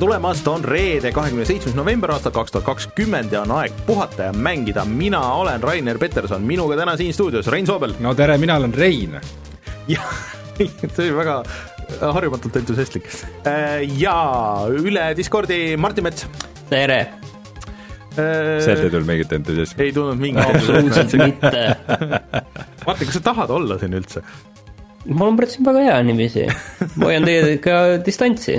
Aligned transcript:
tere 0.00 0.08
tulemast, 0.08 0.46
on 0.48 0.62
reede, 0.64 1.10
kahekümne 1.12 1.44
seitsmes 1.44 1.74
november 1.76 2.14
aastal 2.14 2.32
kaks 2.32 2.54
tuhat 2.54 2.64
kakskümmend 2.64 3.34
ja 3.34 3.42
on 3.44 3.50
aeg 3.58 3.74
puhata 3.84 4.30
ja 4.30 4.32
mängida. 4.32 4.84
mina 4.88 5.20
olen 5.36 5.60
Rainer 5.62 5.98
Peterson, 5.98 6.40
minuga 6.42 6.76
täna 6.76 6.94
siin 6.96 7.12
stuudios 7.12 7.46
Rein 7.52 7.66
Soobel. 7.66 7.92
no 8.00 8.14
tere, 8.14 8.38
mina 8.38 8.56
olen 8.56 8.72
Rein. 8.74 9.18
jah, 9.88 10.14
see 10.56 11.04
oli 11.04 11.12
väga 11.16 11.42
harjumatult 12.00 12.56
entusiastlik. 12.56 13.10
ja 13.98 14.16
üle 14.72 15.10
Discordi 15.16 15.76
Martin 15.76 16.08
Mets. 16.08 16.24
tere 16.70 17.02
sealt 18.16 18.80
ei 18.80 18.90
tulnud 18.90 19.06
mingit 19.06 19.32
entusiasmi? 19.36 19.84
ei 19.84 19.92
tulnud 19.92 20.16
mingit 20.16 20.46
absoluutselt 20.46 21.12
mitte. 21.20 21.76
Martin, 22.86 23.06
kas 23.06 23.20
sa 23.20 23.26
tahad 23.34 23.52
olla 23.52 23.76
siin 23.78 24.00
üldse? 24.00 24.24
Mul 25.08 25.30
on 25.30 25.38
praegu 25.38 25.64
väga 25.66 25.82
hea 25.86 25.98
niiviisi, 26.06 26.46
ma 27.00 27.08
hoian 27.08 27.26
teiega 27.28 27.80
distantsi. 28.06 28.56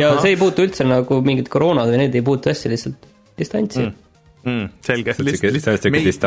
ja 0.00 0.12
see 0.20 0.34
ei 0.34 0.38
puutu 0.40 0.66
üldse 0.66 0.86
nagu 0.88 1.20
mingit 1.24 1.50
koroonad 1.52 1.90
või 1.92 2.04
need 2.04 2.16
ei 2.18 2.24
puutu 2.26 2.52
asja, 2.52 2.72
lihtsalt 2.72 3.08
distantsi 3.38 3.84
mm. 3.84 3.98
Mm, 4.40 4.68
selge, 4.80 5.12
lihtsalt 5.20 5.86
meist 5.92 6.22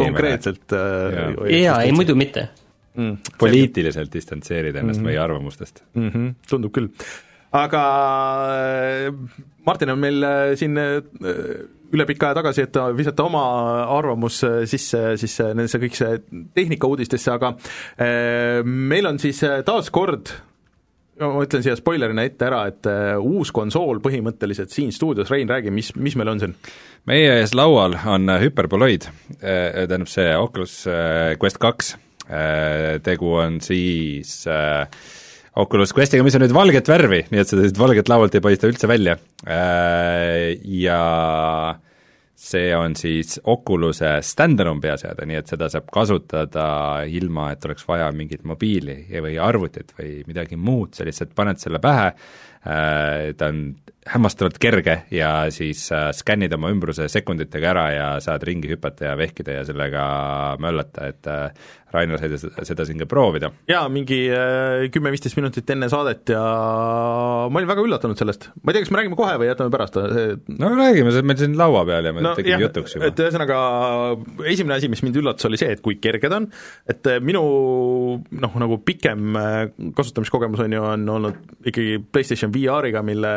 konkreetselt 0.00 0.74
äh, 0.74 1.20
jaa, 1.60 1.76
ei 1.86 1.92
muidu 1.94 2.16
mitte 2.18 2.48
mm,. 2.98 3.36
poliitiliselt 3.38 4.10
distantseerida 4.12 4.82
ennast 4.82 4.98
mm 4.98 5.06
-hmm. 5.06 5.12
meie 5.12 5.20
arvamustest 5.22 5.84
mm. 5.94 6.08
-hmm, 6.08 6.32
tundub 6.50 6.74
küll. 6.74 6.90
aga 7.52 7.84
äh, 8.50 9.14
Martin 9.66 9.94
on 9.94 10.02
meil 10.02 10.22
äh, 10.26 10.56
siin 10.58 10.74
üle 11.92 12.06
pika 12.08 12.30
aja 12.30 12.40
tagasi, 12.40 12.66
et 12.66 12.78
visata 12.96 13.26
oma 13.26 13.42
arvamus 13.98 14.42
sisse 14.70 15.02
siis 15.20 15.36
nendesse 15.52 15.80
kõik 15.82 15.98
see 15.98 16.22
tehnikauudistesse, 16.56 17.34
aga 17.34 17.54
äh, 17.56 18.62
meil 18.64 19.10
on 19.10 19.20
siis 19.22 19.42
taas 19.66 19.92
kord 19.92 20.32
ma 21.22 21.42
ütlen 21.44 21.62
siia 21.62 21.76
spoilerina 21.78 22.24
ette 22.26 22.46
ära, 22.48 22.62
et 22.70 22.88
uus 23.20 23.52
konsool 23.54 24.00
põhimõtteliselt 24.02 24.72
siin 24.74 24.90
stuudios, 24.94 25.30
Rein, 25.30 25.50
räägi, 25.50 25.70
mis, 25.70 25.92
mis 25.94 26.16
meil 26.18 26.32
on 26.32 26.40
siin? 26.42 26.56
meie 27.06 27.36
ees 27.40 27.52
laual 27.54 27.94
on 28.08 28.32
Hyperboloid, 28.42 29.06
tähendab 29.38 30.10
see 30.10 30.32
Oculus 30.38 30.80
Quest 31.38 31.60
kaks, 31.62 31.92
tegu 33.02 33.34
on 33.36 33.60
siis 33.62 34.42
äh, 34.50 34.86
Oculus 35.60 35.92
Questiga, 35.92 36.24
mis 36.24 36.36
on 36.38 36.46
nüüd 36.46 36.54
valget 36.56 36.88
värvi, 36.88 37.26
nii 37.28 37.40
et 37.42 37.50
seda 37.50 37.66
siit 37.66 37.78
valget 37.80 38.08
laualt 38.08 38.32
ei 38.36 38.44
paista 38.44 38.70
üldse 38.70 38.88
välja. 38.88 39.18
Äh, 39.44 40.54
ja 40.80 41.00
see 42.42 42.70
on 42.74 42.96
siis 42.98 43.36
Oculus'e 43.52 44.14
stand-alone 44.24 44.80
peaseade, 44.82 45.26
nii 45.28 45.38
et 45.42 45.52
seda 45.52 45.68
saab 45.72 45.90
kasutada 45.92 46.66
ilma, 47.04 47.50
et 47.52 47.68
oleks 47.68 47.84
vaja 47.86 48.08
mingit 48.16 48.46
mobiili 48.48 48.96
või 49.12 49.36
arvutit 49.44 49.92
või 49.98 50.22
midagi 50.30 50.56
muud, 50.56 50.96
sa 50.96 51.04
lihtsalt 51.06 51.36
paned 51.36 51.60
selle 51.60 51.82
pähe, 51.84 52.08
äh, 52.64 53.28
ta 53.36 53.52
on 53.52 53.66
hämmastavalt 54.06 54.58
kerge 54.58 54.96
ja 55.14 55.30
siis 55.54 55.84
äh, 55.94 56.08
skännid 56.16 56.52
oma 56.56 56.72
ümbruse 56.74 57.06
sekunditega 57.10 57.68
ära 57.70 57.84
ja 57.94 58.08
saad 58.24 58.42
ringi 58.46 58.72
hüpata 58.72 59.12
ja 59.12 59.14
vehkida 59.18 59.60
ja 59.60 59.62
sellega 59.68 60.02
möllata, 60.62 61.06
et 61.12 61.30
äh, 61.30 61.70
Rainer 61.92 62.18
sai 62.18 62.32
seda, 62.40 62.64
seda 62.66 62.86
siin 62.88 62.98
ka 62.98 63.06
proovida. 63.06 63.52
jaa, 63.70 63.84
mingi 63.92 64.24
äh, 64.32 64.88
kümme-viisteist 64.92 65.38
minutit 65.38 65.70
enne 65.70 65.86
saadet 65.92 66.32
ja 66.34 66.42
ma 66.42 67.60
olin 67.60 67.70
väga 67.70 67.84
üllatunud 67.86 68.18
sellest. 68.18 68.48
ma 68.62 68.72
ei 68.72 68.78
tea, 68.78 68.86
kas 68.86 68.92
me 68.94 69.00
räägime 69.02 69.20
kohe 69.20 69.38
või 69.38 69.50
jätame 69.52 69.74
pärast? 69.74 70.00
no 70.02 70.72
räägime, 70.74 71.14
see 71.14 71.22
on 71.22 71.30
meil 71.30 71.42
siin 71.44 71.56
laua 71.60 71.86
peal 71.86 72.10
ja 72.10 72.16
me 72.16 72.26
no, 72.26 72.34
tegime 72.38 72.56
jah, 72.56 72.66
jutuks 72.66 72.98
juba. 72.98 73.12
et 73.12 73.24
ühesõnaga, 73.26 73.62
esimene 74.50 74.80
asi, 74.80 74.90
mis 74.90 75.06
mind 75.06 75.22
üllatas, 75.22 75.46
oli 75.46 75.62
see, 75.62 75.70
et 75.76 75.84
kui 75.84 76.00
kerge 76.02 76.32
ta 76.32 76.42
on, 76.42 76.50
et 76.90 77.12
äh, 77.12 77.22
minu 77.22 77.46
noh, 78.18 78.60
nagu 78.66 78.82
pikem 78.82 79.38
äh, 79.38 79.58
kasutamiskogemus 79.94 80.66
on 80.66 80.78
ju, 80.78 80.86
on 80.90 81.10
olnud 81.20 81.66
ikkagi 81.70 82.00
PlayStation 82.10 82.50
VR-iga, 82.50 83.06
mille 83.06 83.36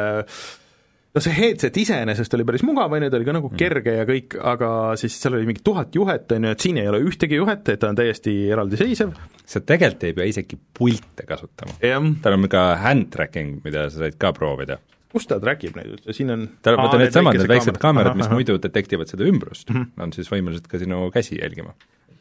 no 1.15 1.23
see 1.23 1.35
headset 1.35 1.77
iseenesest 1.79 2.33
oli 2.37 2.45
päris 2.47 2.63
mugav, 2.67 2.91
on 2.91 3.05
ju, 3.05 3.11
ta 3.11 3.19
oli 3.19 3.27
ka 3.27 3.35
nagu 3.37 3.51
mm. 3.51 3.59
kerge 3.59 3.93
ja 3.99 4.07
kõik, 4.09 4.35
aga 4.53 4.71
siis 4.99 5.15
seal 5.21 5.37
oli 5.37 5.47
mingi 5.49 5.63
tuhat 5.65 5.95
juhet, 5.95 6.27
on 6.35 6.49
ju, 6.49 6.55
et 6.57 6.65
siin 6.65 6.79
ei 6.81 6.89
ole 6.91 6.99
ühtegi 7.05 7.39
juhet, 7.39 7.63
et 7.71 7.81
ta 7.81 7.91
on 7.91 7.99
täiesti 7.99 8.35
eraldiseisev. 8.51 9.15
sa 9.45 9.61
tegelikult 9.61 10.03
ei 10.09 10.17
pea 10.17 10.27
isegi 10.33 10.59
pilte 10.79 11.27
kasutama. 11.29 11.77
tal 12.21 12.37
on 12.37 12.49
ka 12.51 12.67
hand 12.83 13.09
tracking, 13.15 13.61
mida 13.63 13.87
sa 13.89 14.03
said 14.03 14.19
ka 14.19 14.33
proovida. 14.35 14.79
kus 15.15 15.27
ta 15.31 15.39
track 15.39 15.63
ib 15.63 15.77
neid 15.79 15.93
üldse, 15.95 16.13
siin 16.13 16.35
on 16.35 16.47
tal, 16.61 16.75
vaata 16.81 16.99
needsamad, 16.99 17.37
need 17.39 17.47
väiksed 17.47 17.79
kaamerad, 17.79 18.17
mis 18.19 18.31
muidu 18.33 18.59
detektivad 18.59 19.07
seda 19.07 19.23
ümbrust 19.23 19.69
mm, 19.71 19.81
-hmm. 19.81 20.03
on 20.03 20.11
siis 20.13 20.31
võimelised 20.31 20.67
ka 20.67 20.81
sinu 20.81 21.07
käsi 21.15 21.39
jälgima 21.39 21.71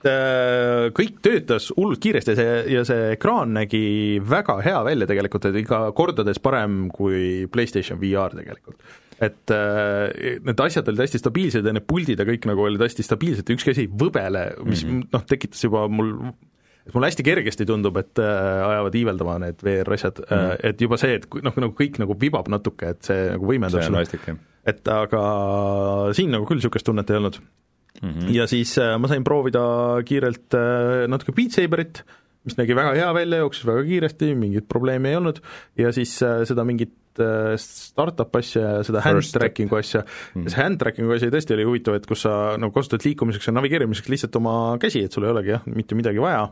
kõik 0.04 1.20
töötas 1.24 1.70
hullult 1.76 2.02
kiiresti 2.02 2.34
ja 2.34 2.36
see, 2.38 2.56
ja 2.74 2.82
see 2.88 3.14
ekraan 3.14 3.54
nägi 3.56 4.20
väga 4.24 4.58
hea 4.64 4.82
välja 4.84 5.08
tegelikult, 5.10 5.48
et 5.48 5.62
ikka 5.62 5.80
kordades 5.96 6.40
parem 6.44 6.88
kui 6.92 7.48
PlayStation 7.52 8.00
VR 8.00 8.36
tegelikult. 8.36 8.80
et 9.24 9.52
äh, 9.54 10.40
need 10.44 10.60
asjad 10.60 10.88
olid 10.90 11.04
hästi 11.04 11.20
stabiilsed 11.22 11.64
ja 11.64 11.72
need 11.72 11.86
puldid 11.88 12.18
ja 12.18 12.26
kõik 12.26 12.48
nagu 12.50 12.66
olid 12.66 12.82
hästi 12.82 13.06
stabiilsed 13.06 13.48
ja 13.48 13.56
ükski 13.56 13.72
asi 13.72 13.86
ei 13.86 13.92
võbele, 14.02 14.48
mis 14.66 14.82
mm 14.84 14.90
-hmm. 14.90 15.08
noh, 15.14 15.24
tekitas 15.30 15.64
juba 15.64 15.86
mul 15.88 16.16
et 16.84 16.92
mulle 16.92 17.08
hästi 17.08 17.24
kergesti 17.24 17.66
tundub, 17.66 17.96
et 17.96 18.20
äh, 18.20 18.68
ajavad 18.68 18.94
iiveldama 18.94 19.38
need 19.46 19.62
VR-asjad 19.64 20.20
mm, 20.20 20.36
-hmm. 20.36 20.56
et 20.68 20.80
juba 20.80 20.96
see, 21.00 21.14
et 21.14 21.26
noh, 21.42 21.56
nagu 21.56 21.72
kõik 21.78 22.00
nagu 22.02 22.16
vibab 22.20 22.50
natuke, 22.52 22.90
et 22.96 23.02
see 23.02 23.30
nagu 23.30 23.46
võimendab 23.46 23.86
seda. 23.86 24.36
et 24.64 24.88
aga 24.88 25.22
siin 26.12 26.30
nagu 26.30 26.44
küll 26.48 26.60
niisugust 26.60 26.84
tunnet 26.84 27.10
ei 27.10 27.16
olnud 27.16 27.40
mm. 28.04 28.10
-hmm. 28.10 28.34
ja 28.36 28.46
siis 28.50 28.76
äh, 28.78 28.96
ma 29.00 29.10
sain 29.10 29.24
proovida 29.24 29.64
kiirelt 30.04 30.54
äh, 30.54 31.06
natuke 31.08 31.32
Beat 31.36 31.56
Saberit, 31.56 32.02
mis 32.44 32.58
nägi 32.60 32.76
väga 32.76 32.94
hea 32.94 33.14
välja, 33.14 33.40
jooksis 33.44 33.66
väga 33.66 33.84
kiiresti, 33.88 34.34
mingit 34.34 34.68
probleemi 34.68 35.12
ei 35.12 35.16
olnud, 35.16 35.40
ja 35.78 35.92
siis 35.92 36.20
äh, 36.22 36.44
seda 36.48 36.64
mingit 36.64 36.94
startup 37.62 38.36
asja 38.36 38.60
ja 38.60 38.78
seda 38.82 38.98
hand 39.04 39.28
tracking'u 39.30 39.76
asja 39.78 40.00
mm, 40.02 40.48
see 40.50 40.58
hand 40.58 40.80
tracking'u 40.80 41.14
asi 41.14 41.28
tõesti 41.30 41.54
oli 41.54 41.66
huvitav, 41.68 41.94
et 41.94 42.08
kus 42.10 42.24
sa 42.26 42.56
nagu 42.58 42.74
kasutad 42.74 43.06
liikumiseks 43.06 43.46
ja 43.46 43.54
navigeerimiseks 43.54 44.10
lihtsalt 44.10 44.34
oma 44.40 44.54
käsi, 44.82 45.04
et 45.06 45.14
sul 45.14 45.28
ei 45.28 45.30
olegi 45.30 45.54
jah, 45.54 45.62
mitte 45.70 45.94
midagi 45.94 46.18
vaja 46.18 46.48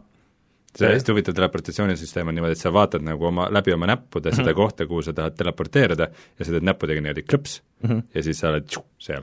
see 0.78 0.88
hästi 0.88 1.12
huvitav 1.12 1.36
teleportatsioonisüsteem 1.36 2.30
on 2.30 2.36
niimoodi, 2.38 2.56
et 2.56 2.62
sa 2.62 2.72
vaatad 2.72 3.04
nagu 3.04 3.26
oma, 3.28 3.48
läbi 3.52 3.74
oma 3.74 3.88
näppude 3.90 4.30
mm 4.30 4.32
-hmm. 4.32 4.44
seda 4.44 4.54
kohta, 4.54 4.86
kuhu 4.86 5.02
sa 5.02 5.12
tahad 5.12 5.36
teleporteerida 5.36 6.08
ja 6.38 6.44
sa 6.44 6.52
teed 6.52 6.64
näppudega 6.64 7.00
niimoodi 7.00 7.24
klõps 7.28 7.60
mm 7.82 7.90
-hmm. 7.90 8.02
ja 8.14 8.22
siis 8.22 8.38
sa 8.38 8.48
oled 8.48 8.64
tšu, 8.66 8.84
seal. 8.98 9.22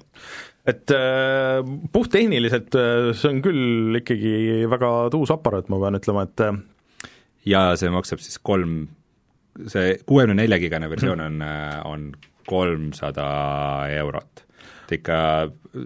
Et 0.68 0.92
äh, 0.92 1.62
puhttehniliselt 1.94 2.76
äh, 2.76 3.12
see 3.18 3.32
on 3.32 3.44
küll 3.46 4.02
ikkagi 4.02 4.66
väga 4.72 4.94
tuus 5.14 5.32
aparaat, 5.34 5.70
ma 5.72 5.80
pean 5.84 6.00
ütlema, 6.00 6.26
et 6.28 6.46
äh... 6.46 6.60
ja 7.50 7.64
see 7.80 7.94
maksab 7.94 8.24
siis 8.24 8.42
kolm, 8.44 8.82
see 9.68 9.96
kuuekümne 10.04 10.42
nelja 10.42 10.60
gigane 10.62 10.92
versioon 10.92 11.24
mm 11.24 11.42
-hmm. 11.42 11.88
on, 11.88 12.12
on 12.12 12.46
kolmsada 12.50 13.30
eurot 14.00 14.46
et 14.90 14.98
ikka 15.00 15.20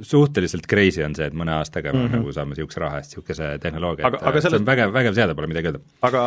suhteliselt 0.05 0.67
crazy 0.69 1.03
on 1.03 1.15
see, 1.17 1.27
et 1.27 1.35
mõne 1.35 1.53
aastaga 1.57 1.91
mm 1.91 2.05
-hmm. 2.05 2.15
nagu 2.17 2.33
saame 2.35 2.55
niisuguse 2.55 2.79
raha 2.83 3.01
eest 3.01 3.13
niisuguse 3.13 3.49
tehnoloogia, 3.63 4.07
et 4.07 4.15
aga 4.15 4.41
sellest... 4.41 4.49
see 4.55 4.61
on 4.61 4.69
vägev, 4.71 4.95
vägev 4.95 5.19
seade, 5.19 5.35
pole 5.35 5.51
midagi 5.51 5.71
öelda. 5.71 5.83
aga 6.09 6.23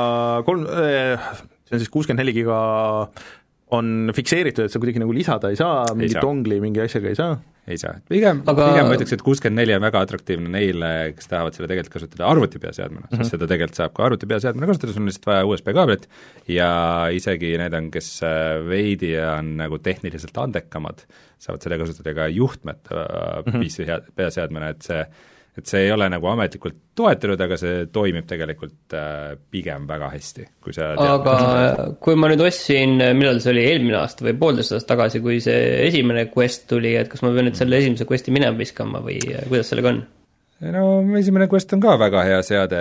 kolm, 0.47 0.67
eh, 0.67 1.27
see 1.65 1.77
on 1.79 1.85
siis 1.85 1.93
kuuskümmend 1.93 2.23
neli 2.23 2.37
giga 2.37 2.59
on 3.77 4.13
fikseeritud, 4.15 4.69
et 4.69 4.73
sa 4.73 4.79
kuidagi 4.83 5.03
nagu 5.03 5.13
lisada 5.13 5.51
ei 5.51 5.57
saa, 5.59 5.85
mingi 5.95 6.21
dongli 6.21 6.61
mingi 6.61 6.85
asjaga 6.85 7.09
ei 7.09 7.19
saa? 7.19 7.39
Ei 7.67 7.79
saa, 7.81 7.97
pigem 8.09 8.43
Aga..., 8.47 8.69
pigem 8.71 8.89
ma 8.89 8.97
ütleks, 8.97 9.15
et 9.17 9.23
kuuskümmend 9.27 9.61
neli 9.61 9.75
on 9.75 9.83
väga 9.83 10.03
atraktiivne 10.07 10.51
neile, 10.53 10.91
kes 11.17 11.31
tahavad 11.31 11.57
selle 11.57 11.71
tegelikult 11.71 11.97
kasutada 11.97 12.29
arvutipeaseadmena 12.31 13.05
mm, 13.05 13.09
-hmm. 13.11 13.17
sest 13.17 13.27
mhm. 13.27 13.33
seda 13.35 13.51
tegelikult 13.53 13.81
saab 13.81 13.95
ka 13.97 14.05
arvutipeaseadmena 14.07 14.71
kasutada, 14.71 14.95
sul 14.95 15.03
on 15.03 15.11
lihtsalt 15.11 15.31
vaja 15.31 15.47
USB 15.51 15.71
kaabelit 15.79 16.09
ja 16.49 16.71
isegi 17.15 17.55
need 17.61 17.79
on, 17.79 17.91
kes 17.95 18.11
äh, 18.27 18.59
veidi 18.69 19.15
on 19.21 19.57
nagu 19.63 19.81
tehniliselt 19.83 20.39
andekamad, 20.43 21.07
saavad 21.43 21.67
selle 21.67 21.81
kasutada 21.83 22.15
ka 22.15 22.29
juhtmete 22.29 22.95
mm 22.95 23.53
-hmm. 23.53 23.65
PC 23.65 24.15
peaseadmena, 24.15 24.69
et 24.75 24.87
see 24.87 25.03
et 25.57 25.71
see 25.71 25.87
ei 25.87 25.93
ole 25.95 26.09
nagu 26.13 26.29
ametlikult 26.29 26.77
toetatud, 26.97 27.41
aga 27.41 27.59
see 27.61 27.87
toimib 27.93 28.27
tegelikult 28.29 28.97
äh, 28.97 29.37
pigem 29.53 29.87
väga 29.89 30.11
hästi, 30.13 30.49
kui 30.65 30.77
sa 30.77 30.93
aga 30.97 31.37
kui 32.03 32.19
ma 32.19 32.31
nüüd 32.33 32.45
ostsin, 32.47 32.99
millal 33.19 33.41
see 33.45 33.55
oli, 33.55 33.65
eelmine 33.73 33.99
aasta 34.01 34.27
või 34.27 34.37
poolteist 34.41 34.77
aastat 34.77 34.93
tagasi, 34.95 35.23
kui 35.25 35.41
see 35.45 35.87
esimene 35.87 36.29
quest 36.33 36.69
tuli, 36.71 36.97
et 37.01 37.09
kas 37.13 37.25
ma 37.25 37.33
pean 37.37 37.51
nüüd 37.51 37.59
selle 37.59 37.81
esimese 37.81 38.09
quest'i 38.09 38.35
minema 38.35 38.59
viskama 38.59 39.03
või 39.05 39.21
kuidas 39.49 39.73
sellega 39.73 39.95
on? 39.95 40.05
No 40.65 41.17
esimene 41.19 41.49
Quest 41.53 41.73
on 41.77 41.83
ka 41.85 41.97
väga 42.01 42.23
hea 42.25 42.39
seade, 42.47 42.79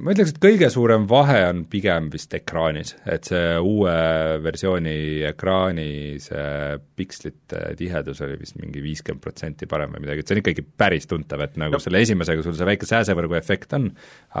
ma 0.00 0.14
ütleks, 0.14 0.32
et 0.32 0.38
kõige 0.40 0.70
suurem 0.72 1.04
vahe 1.10 1.36
on 1.50 1.62
pigem 1.68 2.08
vist 2.12 2.32
ekraanis, 2.36 2.94
et 3.04 3.28
see 3.28 3.58
uue 3.60 3.92
versiooni 4.40 4.94
ekraani 5.28 6.16
see 6.22 6.78
pikslite 6.96 7.74
tihedus 7.76 8.22
oli 8.24 8.38
vist 8.40 8.56
mingi 8.60 8.80
viiskümmend 8.84 9.20
protsenti 9.24 9.68
parem 9.68 9.92
või 9.92 10.06
midagi, 10.06 10.24
et 10.24 10.30
see 10.30 10.38
on 10.38 10.40
ikkagi 10.42 10.64
päris 10.64 11.10
tuntav, 11.10 11.44
et 11.44 11.60
nagu 11.60 11.76
no. 11.76 11.82
selle 11.82 12.00
esimesega 12.06 12.46
sul 12.46 12.56
see 12.56 12.70
väike 12.70 12.88
sääsevõrgu 12.88 13.36
efekt 13.36 13.76
on, 13.76 13.90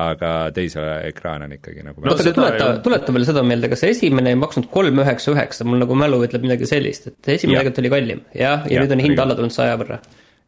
aga 0.00 0.32
teise 0.56 0.86
ekraan 1.10 1.44
on 1.48 1.58
ikkagi 1.58 1.84
nagu 1.84 2.00
no 2.00 2.16
aga 2.16 2.32
tuleta, 2.32 2.70
tuleta 2.86 3.16
veel 3.18 3.28
seda 3.28 3.44
meelde, 3.44 3.68
kas 3.74 3.84
see 3.84 3.92
esimene 3.98 4.32
ei 4.32 4.40
maksnud 4.40 4.70
kolm 4.72 5.04
üheksa 5.04 5.34
üheksa, 5.36 5.68
mul 5.68 5.84
nagu 5.84 6.00
mälu 6.00 6.22
ütleb 6.24 6.48
midagi 6.48 6.70
sellist, 6.70 7.12
et 7.12 7.34
esimene 7.36 7.60
tegelikult 7.60 7.84
oli 7.84 7.94
kallim, 7.98 8.26
jah, 8.32 8.64
ja, 8.64 8.78
ja 8.78 8.86
nüüd 8.86 8.96
on 8.96 9.04
hind 9.04 9.20
alla 9.20 9.36
tulnud 9.36 9.52
saja 9.52 9.76
võrra 9.80 10.00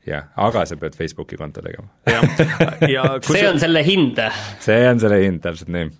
jah, 0.09 0.31
aga 0.37 0.65
sa 0.69 0.79
pead 0.81 0.97
Facebooki 0.99 1.39
konto 1.41 1.63
tegema. 1.65 1.89
ja, 2.09 2.23
ja 2.97 3.05
see 3.27 3.45
on 3.49 3.61
selle 3.63 3.85
hind. 3.87 4.19
see 4.63 4.81
on 4.89 5.03
selle 5.03 5.21
hind, 5.23 5.43
täpselt 5.45 5.71
nii. 5.75 5.91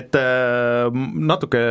et 0.00 0.18
äh, 0.18 0.88
natuke 1.32 1.62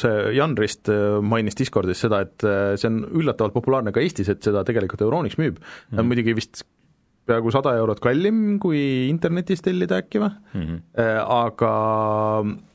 see 0.00 0.36
Jan 0.38 0.56
Rist 0.60 0.90
äh, 0.92 1.18
mainis 1.24 1.58
Discordis 1.58 2.04
seda, 2.06 2.22
et 2.26 2.46
äh, 2.46 2.76
see 2.80 2.90
on 2.92 3.02
üllatavalt 3.10 3.56
populaarne 3.56 3.94
ka 3.94 4.04
Eestis, 4.04 4.30
et 4.32 4.44
seda 4.46 4.64
tegelikult 4.66 5.02
Euronix 5.06 5.38
müüb 5.40 5.58
mm, 5.58 5.66
-hmm. 5.90 6.10
muidugi 6.12 6.36
vist 6.38 6.64
peaaegu 7.28 7.52
sada 7.54 7.72
eurot 7.80 8.00
kallim 8.04 8.58
kui 8.62 9.08
internetis 9.08 9.64
tellida 9.64 9.98
äkki 10.02 10.20
või 10.22 10.30
mm, 10.30 10.62
-hmm. 10.62 10.80
aga 11.24 11.72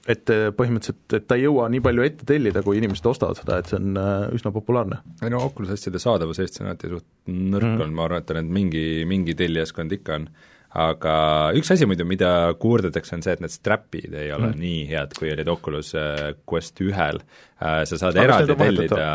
et 0.10 0.32
põhimõtteliselt, 0.58 1.18
et 1.20 1.28
ta 1.30 1.38
ei 1.38 1.46
jõua 1.46 1.68
nii 1.70 1.84
palju 1.86 2.06
ette 2.06 2.26
tellida, 2.26 2.64
kui 2.66 2.80
inimesed 2.80 3.06
ostavad 3.06 3.38
seda, 3.38 3.60
et 3.60 3.70
see 3.70 3.78
on 3.78 4.00
üsna 4.34 4.52
populaarne. 4.56 5.04
ei 5.22 5.30
no 5.30 5.44
Oculus 5.46 5.76
asjade 5.76 6.02
saadavus 6.02 6.40
Eestis 6.40 6.64
on 6.64 6.72
alati 6.72 6.90
suht 6.90 7.06
nõrk 7.28 7.64
mm 7.64 7.76
-hmm. 7.76 7.82
olnud, 7.84 7.96
ma 7.96 8.08
arvan, 8.10 8.24
et 8.24 8.56
mingi, 8.60 8.86
mingi 9.06 9.36
tellijaskond 9.36 9.92
ikka 10.00 10.16
on 10.16 10.30
aga 10.78 11.14
üks 11.58 11.72
asi 11.74 11.88
muidu, 11.90 12.06
mida 12.06 12.54
kuurdatakse, 12.62 13.16
on 13.18 13.24
see, 13.26 13.34
et 13.34 13.42
need 13.42 13.54
strapid 13.54 14.14
ei 14.14 14.30
ole 14.36 14.52
mm. 14.52 14.60
nii 14.62 14.82
head, 14.92 15.16
kui 15.18 15.32
olid 15.34 15.50
Oculus 15.50 15.96
äh, 15.98 16.34
Quest 16.50 16.82
ühel. 16.86 17.22
Äh, 17.60 17.82
sa 17.84 17.98
saad 18.00 18.16
aga 18.16 18.24
eraldi 18.24 18.56
tellida, 18.56 19.08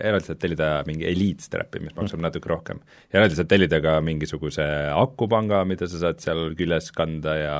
eraldi 0.00 0.30
saad 0.30 0.38
tellida 0.40 0.68
mingi 0.88 1.04
Elite 1.10 1.44
strap'i, 1.44 1.82
mis 1.84 1.92
maksab 1.92 2.16
mm. 2.16 2.24
natuke 2.24 2.48
rohkem. 2.48 2.78
eraldi 3.12 3.36
saad 3.36 3.50
tellida 3.50 3.82
ka 3.84 3.98
mingisuguse 4.00 4.64
akupanga, 4.96 5.60
mida 5.68 5.84
sa 5.92 6.00
saad 6.06 6.22
seal 6.24 6.54
küljes 6.56 6.88
kanda 6.96 7.34
ja 7.36 7.58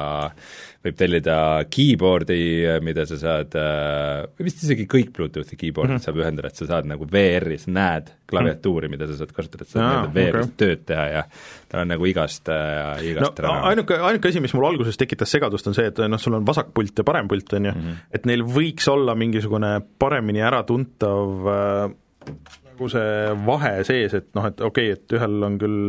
võib 0.84 0.96
tellida 0.96 1.36
keyboard'i, 1.72 2.40
mida 2.84 3.04
sa 3.08 3.18
saad, 3.20 3.56
äh, 3.60 4.24
vist 4.40 4.64
isegi 4.64 4.88
kõik 4.88 5.12
Bluetoothi 5.16 5.60
keyboard'id 5.60 5.98
mm 5.98 6.00
-hmm. 6.00 6.06
saab 6.08 6.22
ühendada, 6.22 6.48
et 6.48 6.60
sa 6.60 6.70
saad 6.72 6.88
nagu 6.88 7.04
VR-is 7.04 7.68
näed 7.68 8.08
klaviatuuri, 8.28 8.88
mida 8.88 9.06
sa 9.06 9.18
saad 9.20 9.32
kasutada, 9.36 9.64
et 9.64 9.68
sa 9.68 9.80
saad 9.84 10.16
VR-is 10.16 10.48
okay. 10.48 10.56
tööd 10.64 10.84
teha 10.88 11.04
ja 11.12 11.22
tal 11.68 11.84
on 11.84 11.92
nagu 11.92 12.06
igast 12.08 12.48
äh,, 12.48 13.04
igast 13.10 13.40
no, 13.42 13.52
ainuke, 13.68 13.96
ainuke 14.00 14.32
asi, 14.32 14.40
mis 14.40 14.54
mul 14.56 14.68
alguses 14.68 14.96
tekitas 14.96 15.32
segadust, 15.34 15.66
on 15.66 15.76
see, 15.76 15.86
et 15.92 15.98
noh, 16.08 16.20
sul 16.20 16.36
on 16.36 16.46
vasakpult 16.46 16.98
ja 16.98 17.04
parempult, 17.04 17.52
on 17.52 17.64
ju 17.68 17.72
-hmm. 17.72 18.02
et 18.12 18.26
neil 18.26 18.44
võiks 18.44 18.88
olla 18.88 19.14
mingisugune 19.14 19.73
paremini 19.98 20.42
äratuntav 20.44 21.48
äh, 21.52 22.34
nagu 22.74 22.90
see 22.90 23.32
vahe 23.46 23.72
sees, 23.86 24.14
et 24.18 24.30
noh, 24.36 24.48
et 24.50 24.60
okei 24.60 24.92
okay,, 24.92 24.98
et 24.98 25.16
ühel 25.18 25.46
on 25.46 25.58
küll 25.60 25.80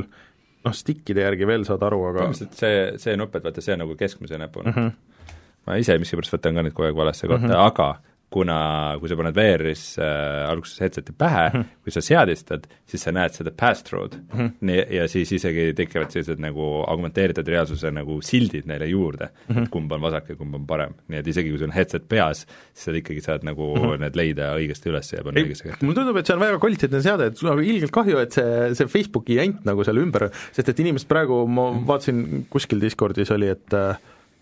noh, 0.66 0.76
stickide 0.76 1.26
järgi 1.26 1.48
veel 1.50 1.66
saad 1.68 1.84
aru, 1.86 2.02
aga 2.10 2.26
põhimõtteliselt 2.26 2.60
see, 2.60 2.82
see 3.02 3.18
nupp, 3.20 3.36
et 3.38 3.46
vaata, 3.46 3.64
see 3.64 3.76
on 3.76 3.84
nagu 3.86 3.96
keskmise 4.00 4.40
näpuna 4.42 4.72
mm. 4.72 4.76
-hmm. 4.76 5.38
ma 5.68 5.80
ise 5.82 5.98
miskipärast 6.02 6.38
võtan 6.38 6.58
ka 6.58 6.66
nüüd 6.66 6.76
kogu 6.78 6.90
aeg 6.90 7.00
valesse 7.00 7.28
kohta 7.28 7.48
mm, 7.48 7.54
-hmm. 7.54 7.66
aga 7.66 8.15
kuna 8.36 8.58
kui 9.00 9.12
sa 9.12 9.18
paned 9.20 9.36
VR-is 9.36 9.84
äh, 10.02 10.44
alguses 10.50 10.82
headset'i 10.84 11.16
pähe 11.16 11.46
mm, 11.48 11.62
-hmm. 11.62 11.82
kui 11.86 11.94
sa 11.96 12.04
seadistad, 12.04 12.68
siis 12.90 13.06
sa 13.08 13.14
näed 13.16 13.36
seda 13.38 13.54
pass-through'd 13.62 14.18
mm. 14.20 14.40
-hmm. 14.40 14.50
nii, 14.70 14.86
ja 14.98 15.08
siis 15.12 15.32
isegi 15.38 15.70
tekivad 15.78 16.12
sellised 16.12 16.42
nagu 16.44 16.68
augmenteeritud 16.92 17.48
reaalsuse 17.48 17.92
nagu 17.96 18.20
sildid 18.22 18.68
neile 18.72 18.90
juurde 18.92 19.30
mm, 19.30 19.56
-hmm. 19.56 19.64
et 19.64 19.70
kumb 19.76 19.92
on 19.92 20.02
vasak 20.02 20.30
ja 20.30 20.36
kumb 20.36 20.56
on 20.56 20.66
parem. 20.68 20.96
nii 21.08 21.20
et 21.20 21.28
isegi 21.28 21.50
kui 21.50 21.60
sul 21.60 21.70
on 21.70 21.78
headset 21.78 22.08
peas, 22.10 22.46
siis 22.74 22.90
sa 22.90 22.96
ikkagi 23.02 23.22
saad 23.22 23.44
nagu 23.48 23.76
mm 23.76 23.82
-hmm. 23.82 24.00
need 24.04 24.16
leida 24.16 24.52
õigesti 24.60 24.92
üles 24.92 25.14
ja 25.14 25.24
panna 25.24 25.42
õigesse 25.42 25.64
kohta. 25.70 25.86
mulle 25.86 26.00
tundub, 26.02 26.18
et 26.18 26.26
see 26.26 26.36
on 26.36 26.44
väga 26.44 26.60
kvaliteetne 26.60 27.02
seade, 27.02 27.26
et 27.32 27.38
sul 27.38 27.50
on 27.50 27.64
ilgelt 27.64 27.92
kahju, 27.92 28.18
et 28.18 28.34
see, 28.34 28.74
see 28.76 28.88
Facebooki 28.88 29.40
jant 29.40 29.64
nagu 29.66 29.84
seal 29.84 29.98
ümber, 29.98 30.30
sest 30.52 30.70
et 30.70 30.80
inimesed 30.80 31.08
praegu, 31.08 31.46
ma 31.48 31.70
vaatasin 31.88 32.46
kuskil 32.50 32.82
Discordis 32.82 33.32
oli, 33.32 33.48
et 33.56 33.74
äh, 33.74 33.96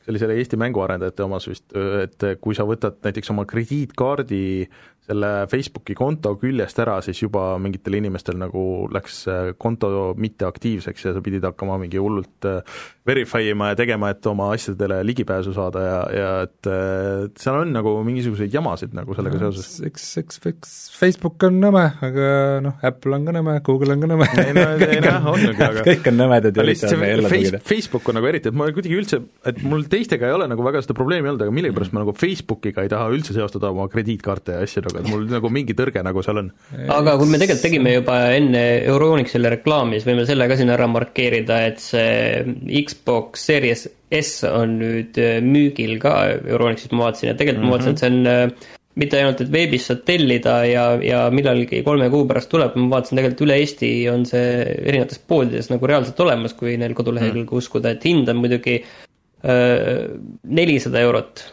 see 0.04 0.12
oli 0.12 0.20
selle 0.22 0.36
Eesti 0.40 0.60
mänguarendajate 0.60 1.24
omas 1.24 1.48
vist, 1.48 1.70
et 2.04 2.26
kui 2.44 2.56
sa 2.58 2.66
võtad 2.68 3.00
näiteks 3.06 3.32
oma 3.32 3.46
krediitkaardi 3.50 4.44
selle 5.04 5.32
Facebooki 5.52 5.96
konto 5.98 6.36
küljest 6.40 6.80
ära, 6.80 7.00
siis 7.04 7.20
juba 7.22 7.54
mingitel 7.62 8.00
inimestel 8.00 8.38
nagu 8.40 8.88
läks 8.94 9.24
konto 9.62 10.14
mitteaktiivseks 10.20 11.08
ja 11.10 11.16
sa 11.16 11.24
pidid 11.24 11.44
hakkama 11.48 11.78
mingi 11.82 12.00
hullult 12.02 12.48
äh, 12.48 12.62
verify 13.08 13.50
ima 13.52 13.72
ja 13.74 13.78
tegema, 13.78 14.10
et 14.14 14.26
oma 14.30 14.50
asjadele 14.56 15.02
ligipääsu 15.04 15.54
saada 15.56 15.82
ja, 15.84 15.98
ja 16.16 16.30
et, 16.46 16.70
et 16.72 17.42
seal 17.42 17.58
on 17.60 17.74
nagu 17.76 17.96
mingisuguseid 18.08 18.54
jamasid 18.54 18.94
nagu 18.96 19.16
sellega 19.18 19.40
no, 19.42 19.50
seoses. 19.52 19.82
eks, 19.90 20.06
eks, 20.22 20.40
eks 20.54 20.72
Facebook 20.96 21.44
on 21.50 21.60
nõme, 21.60 21.84
aga 22.08 22.30
noh, 22.64 22.78
Apple 22.86 23.18
on 23.18 23.28
ka 23.28 23.36
nõme, 23.36 23.58
Google 23.68 23.98
on 23.98 24.06
ka 24.06 24.12
nõme. 24.14 24.30
no, 25.04 25.36
aga 25.36 25.84
kõik 25.90 26.08
on 26.14 26.20
nõmedad 26.22 26.60
ja 26.60 26.68
lihtsalt 26.68 27.00
meil 27.02 27.28
face, 27.28 27.60
Facebook 27.68 28.08
on 28.08 28.20
nagu 28.20 28.32
eriti, 28.32 28.54
et 28.54 28.60
ma 28.60 28.70
kuidagi 28.72 28.96
üldse, 29.02 29.20
et 29.52 29.60
mul 29.68 29.84
teistega 29.92 30.30
ei 30.30 30.38
ole 30.38 30.48
nagu 30.52 30.64
väga 30.64 30.86
seda 30.86 30.96
probleemi 30.98 31.34
olnud, 31.34 31.44
aga 31.44 31.56
millegipärast 31.60 31.96
ma 31.96 32.06
nagu 32.06 32.16
Facebookiga 32.16 32.88
ei 32.88 32.92
taha 32.94 33.12
üldse 33.12 33.36
seostada 33.36 33.74
oma 33.74 33.90
krediitkaarte 33.92 34.56
ja 34.56 34.64
asju, 34.64 34.86
aga 35.00 35.12
mul 35.12 35.26
nagu 35.32 35.52
mingi 35.54 35.76
tõrge 35.78 36.04
nagu 36.06 36.24
seal 36.26 36.42
on. 36.44 36.52
aga 36.98 37.16
kui 37.20 37.32
me 37.32 37.40
tegelikult 37.42 37.66
tegime 37.68 37.96
juba 37.96 38.20
enne 38.36 38.64
Euronixile 38.92 39.52
reklaami, 39.58 40.00
siis 40.00 40.10
võime 40.10 40.28
selle 40.30 40.48
ka 40.50 40.60
siin 40.60 40.74
ära 40.74 40.88
markeerida, 40.92 41.60
et 41.70 41.82
see 41.84 42.44
Xbox 42.84 43.48
Series 43.50 43.88
S 44.14 44.46
on 44.50 44.78
nüüd 44.82 45.18
äh, 45.22 45.40
müügil 45.44 45.98
ka 46.02 46.16
Euronixis, 46.38 46.92
ma 46.94 47.08
vaatasin, 47.08 47.32
ja 47.32 47.38
tegelikult 47.40 47.64
mm 47.64 47.70
-hmm. 47.70 47.74
ma 47.74 47.78
vaatasin, 47.78 47.94
et 47.94 48.00
see 48.00 48.12
on 48.12 48.28
äh, 48.28 48.72
mitte 49.00 49.18
ainult, 49.18 49.42
et 49.42 49.52
veebis 49.54 49.88
saad 49.90 50.04
tellida 50.06 50.60
ja, 50.70 50.84
ja 51.02 51.24
millalgi 51.34 51.82
kolme 51.86 52.10
kuu 52.14 52.28
pärast 52.30 52.52
tuleb, 52.52 52.76
ma 52.78 52.98
vaatasin 52.98 53.20
tegelikult 53.20 53.48
üle 53.48 53.58
Eesti 53.62 53.90
on 54.12 54.28
see 54.30 54.62
erinevates 54.84 55.24
poodides 55.28 55.72
nagu 55.74 55.90
reaalselt 55.90 56.20
olemas, 56.26 56.54
kui 56.58 56.78
neil 56.78 56.94
kodulehekülge 56.98 57.50
mm. 57.50 57.58
uskuda, 57.64 57.96
et 57.96 58.06
hind 58.06 58.30
on 58.30 58.42
muidugi 58.44 58.78
äh, 58.84 60.06
nelisada 60.44 61.02
eurot 61.08 61.48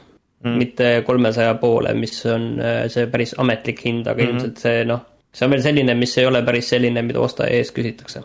mm. 0.45 0.59
mitte 0.59 0.91
kolmesaja 1.07 1.55
poole, 1.63 1.95
mis 1.95 2.19
on 2.27 2.53
äh, 2.61 2.83
see 2.93 3.07
päris 3.07 3.35
ametlik 3.39 3.85
hind, 3.85 4.07
aga 4.07 4.23
mm 4.23 4.27
-hmm. 4.27 4.35
ilmselt 4.35 4.67
see 4.67 4.85
noh, 4.85 5.07
see 5.33 5.47
on 5.47 5.57
veel 5.57 5.63
selline, 5.63 5.95
mis 5.95 6.19
ei 6.19 6.27
ole 6.27 6.43
päris 6.43 6.69
selline, 6.75 7.03
mida 7.03 7.21
ostaja 7.21 7.57
ees 7.57 7.73
küsitakse 7.77 8.25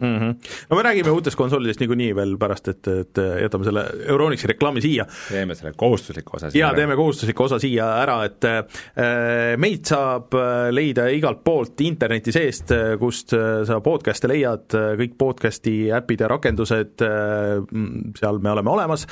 mm. 0.00 0.18
-hmm. 0.18 0.34
no 0.70 0.76
me 0.76 0.82
räägime 0.82 1.10
uutest 1.10 1.36
konsoolidest 1.36 1.80
niikuinii 1.80 2.14
veel 2.16 2.36
pärast, 2.38 2.68
et, 2.68 2.88
et 2.88 3.20
jätame 3.42 3.64
selle 3.64 3.84
Euronixi 4.06 4.46
reklaami 4.50 4.80
siia. 4.80 5.06
teeme 5.28 5.54
selle 5.54 5.72
kohustusliku 5.76 6.36
osa 6.36 6.50
siia 6.50 6.66
jaa, 6.66 6.74
teeme 6.74 6.96
kohustusliku 6.96 7.44
osa 7.44 7.58
siia 7.58 7.86
ära, 8.02 8.16
et 8.24 8.44
äh, 8.44 8.62
meid 9.60 9.84
saab 9.86 10.34
äh, 10.34 10.68
leida 10.74 11.06
igalt 11.12 11.44
poolt 11.44 11.80
interneti 11.80 12.32
seest, 12.34 12.72
äh, 12.74 12.94
kust 12.98 13.34
sa 13.34 13.80
podcast'e 13.84 14.28
leiad, 14.30 14.74
kõik 14.98 15.16
podcast'i 15.18 15.74
äpid 15.94 16.24
ja 16.24 16.28
rakendused, 16.30 17.02
seal 18.18 18.38
me 18.42 18.50
oleme 18.50 18.70
olemas, 18.70 19.06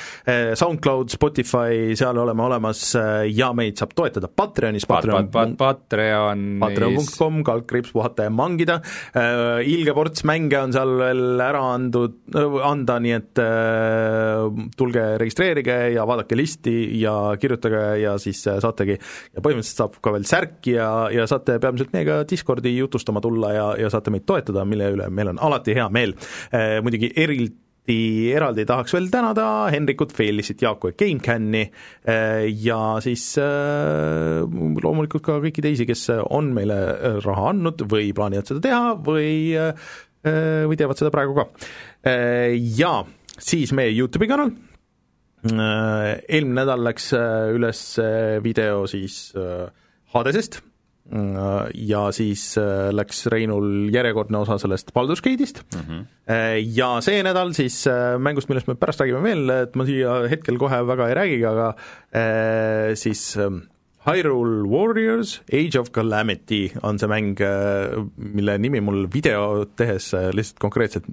SoundCloud, 0.59 1.11
Spotify, 1.13 1.93
seal 1.97 2.17
oleme 2.17 2.43
olemas 2.43 2.81
ja 3.29 3.51
meid 3.55 3.79
saab 3.79 3.93
toetada 3.95 4.27
Patreonis, 4.27 4.85
Patreon 4.89 5.29
pat, 5.31 5.55
pat, 5.57 5.83
Patreon 5.83 6.45
patreon.com, 6.61 7.41
kaldkriips 7.47 7.93
puhata 7.95 8.27
ja 8.27 8.33
mangida, 8.33 8.79
ilge 9.67 9.95
ports 9.95 10.25
mänge 10.27 10.59
on 10.59 10.72
on 10.73 10.79
seal 10.79 10.93
veel 10.97 11.41
ära 11.43 11.61
andud, 11.75 12.17
anda, 12.65 12.97
nii 13.03 13.13
et 13.15 13.41
äh, 13.41 14.61
tulge 14.77 15.05
registreerige 15.21 15.77
ja 15.93 16.05
vaadake 16.09 16.37
listi 16.37 16.75
ja 17.01 17.13
kirjutage 17.39 17.83
ja 18.01 18.17
siis 18.21 18.41
äh, 18.49 18.59
saategi, 18.63 18.97
ja 18.97 19.43
põhimõtteliselt 19.43 19.83
saab 19.83 19.99
ka 20.03 20.13
veel 20.15 20.27
särki 20.29 20.77
ja, 20.77 20.89
ja 21.13 21.27
saate 21.29 21.59
peamiselt 21.63 21.93
meiega 21.95 22.21
Discordi 22.29 22.73
jutustama 22.75 23.21
tulla 23.23 23.53
ja, 23.53 23.67
ja 23.85 23.91
saate 23.93 24.13
meid 24.13 24.25
toetada, 24.29 24.65
mille 24.65 24.93
üle 24.95 25.09
meil 25.13 25.33
on 25.35 25.41
alati 25.43 25.77
hea 25.77 25.89
meel 25.93 26.15
äh,. 26.49 26.79
muidugi 26.83 27.11
eriti 27.19 28.31
eraldi 28.33 28.63
tahaks 28.65 28.93
veel 28.95 29.09
tänada 29.11 29.67
Henrikut, 29.73 30.13
Feelisit, 30.15 30.61
Jaaku 30.63 30.93
ja 30.93 30.95
GameCami 31.01 31.63
ja 32.63 32.77
siis 33.03 33.25
loomulikult 33.35 35.25
ka 35.25 35.35
kõiki 35.43 35.65
teisi, 35.65 35.87
kes 35.89 36.05
on 36.23 36.53
meile 36.55 36.77
raha 37.25 37.49
andnud 37.51 37.83
või 37.91 38.13
plaanivad 38.15 38.47
seda 38.47 38.63
teha 38.63 38.93
või 39.03 39.33
või 40.23 40.79
teevad 40.79 40.99
seda 40.99 41.11
praegu 41.13 41.35
ka. 41.37 41.47
Äh, 42.07 42.53
ja 42.77 43.01
siis 43.37 43.73
meie 43.75 43.93
Youtube'i 43.93 44.29
kanal, 44.31 44.53
äh, 45.49 46.11
eelmine 46.27 46.61
nädal 46.61 46.85
läks 46.89 47.11
üles 47.53 47.87
video 48.43 48.85
siis 48.89 49.33
Hadesest 50.13 50.61
ja 51.03 52.01
siis 52.15 52.43
läks 52.95 53.25
Reinul 53.27 53.89
järjekordne 53.91 54.39
osa 54.39 54.55
sellest 54.61 54.93
Baldur's 54.95 55.19
Gate'ist 55.19 55.59
mm 55.73 55.81
-hmm. 55.81 56.05
ja 56.77 57.01
see 57.03 57.19
nädal 57.27 57.51
siis 57.53 57.83
mängust, 58.19 58.47
millest 58.47 58.67
me 58.71 58.75
pärast 58.79 59.01
räägime 59.01 59.19
veel, 59.23 59.49
et 59.49 59.75
ma 59.75 59.83
siia 59.85 60.21
hetkel 60.31 60.57
kohe 60.57 60.79
väga 60.87 61.09
ei 61.09 61.13
räägigi, 61.19 61.45
aga 61.45 61.67
siis 62.95 63.35
Hyrule 64.03 64.67
Warriors 64.67 65.41
Age 65.51 65.79
of 65.79 65.93
Calamity 65.95 66.73
on 66.83 66.99
see 66.99 67.07
mäng, 67.11 67.37
äh, 67.39 68.01
mille 68.17 68.57
nimi 68.59 68.81
mul 68.83 69.07
video 69.13 69.63
tehes 69.79 70.11
äh, 70.17 70.31
lihtsalt 70.35 70.59
konkreetselt 70.63 71.07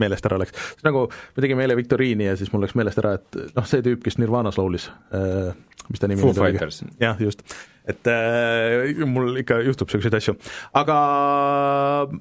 meelest 0.00 0.26
ära 0.28 0.38
läks. 0.40 0.74
nagu, 0.84 1.06
me 1.08 1.44
tegime 1.44 1.64
eile 1.64 1.76
viktoriini 1.78 2.28
ja 2.28 2.34
siis 2.38 2.52
mul 2.52 2.64
läks 2.64 2.76
meelest 2.78 3.00
ära, 3.02 3.16
et 3.16 3.38
noh, 3.56 3.68
see 3.68 3.84
tüüp, 3.84 4.02
kes 4.04 4.18
Nirvanas 4.20 4.58
laulis, 4.60 4.90
äh, 5.16 5.54
mis 5.88 6.02
ta 6.02 6.10
nimi 6.10 6.24
Foo 6.24 6.36
Fighters. 6.36 6.82
jah, 7.00 7.16
just. 7.22 7.44
et 7.88 8.10
äh, 8.10 9.04
mul 9.08 9.40
ikka 9.42 9.60
juhtub 9.64 9.88
niisuguseid 9.88 10.18
asju. 10.20 10.36
aga 10.76 10.96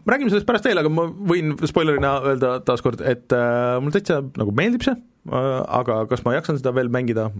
räägime 0.08 0.32
sellest 0.32 0.48
pärast 0.48 0.70
veel, 0.70 0.80
aga 0.82 0.92
ma 0.94 1.08
võin 1.34 1.58
spoilerina 1.68 2.18
öelda 2.32 2.58
taaskord, 2.68 3.04
et 3.04 3.36
äh, 3.36 3.78
mulle 3.82 4.00
täitsa 4.00 4.22
nagu 4.24 4.56
meeldib 4.56 4.88
see 4.88 4.96
äh,, 4.96 5.64
aga 5.82 6.06
kas 6.12 6.24
ma 6.28 6.38
jaksan 6.38 6.62
seda 6.62 6.76
veel 6.78 6.94
mängida, 6.94 7.32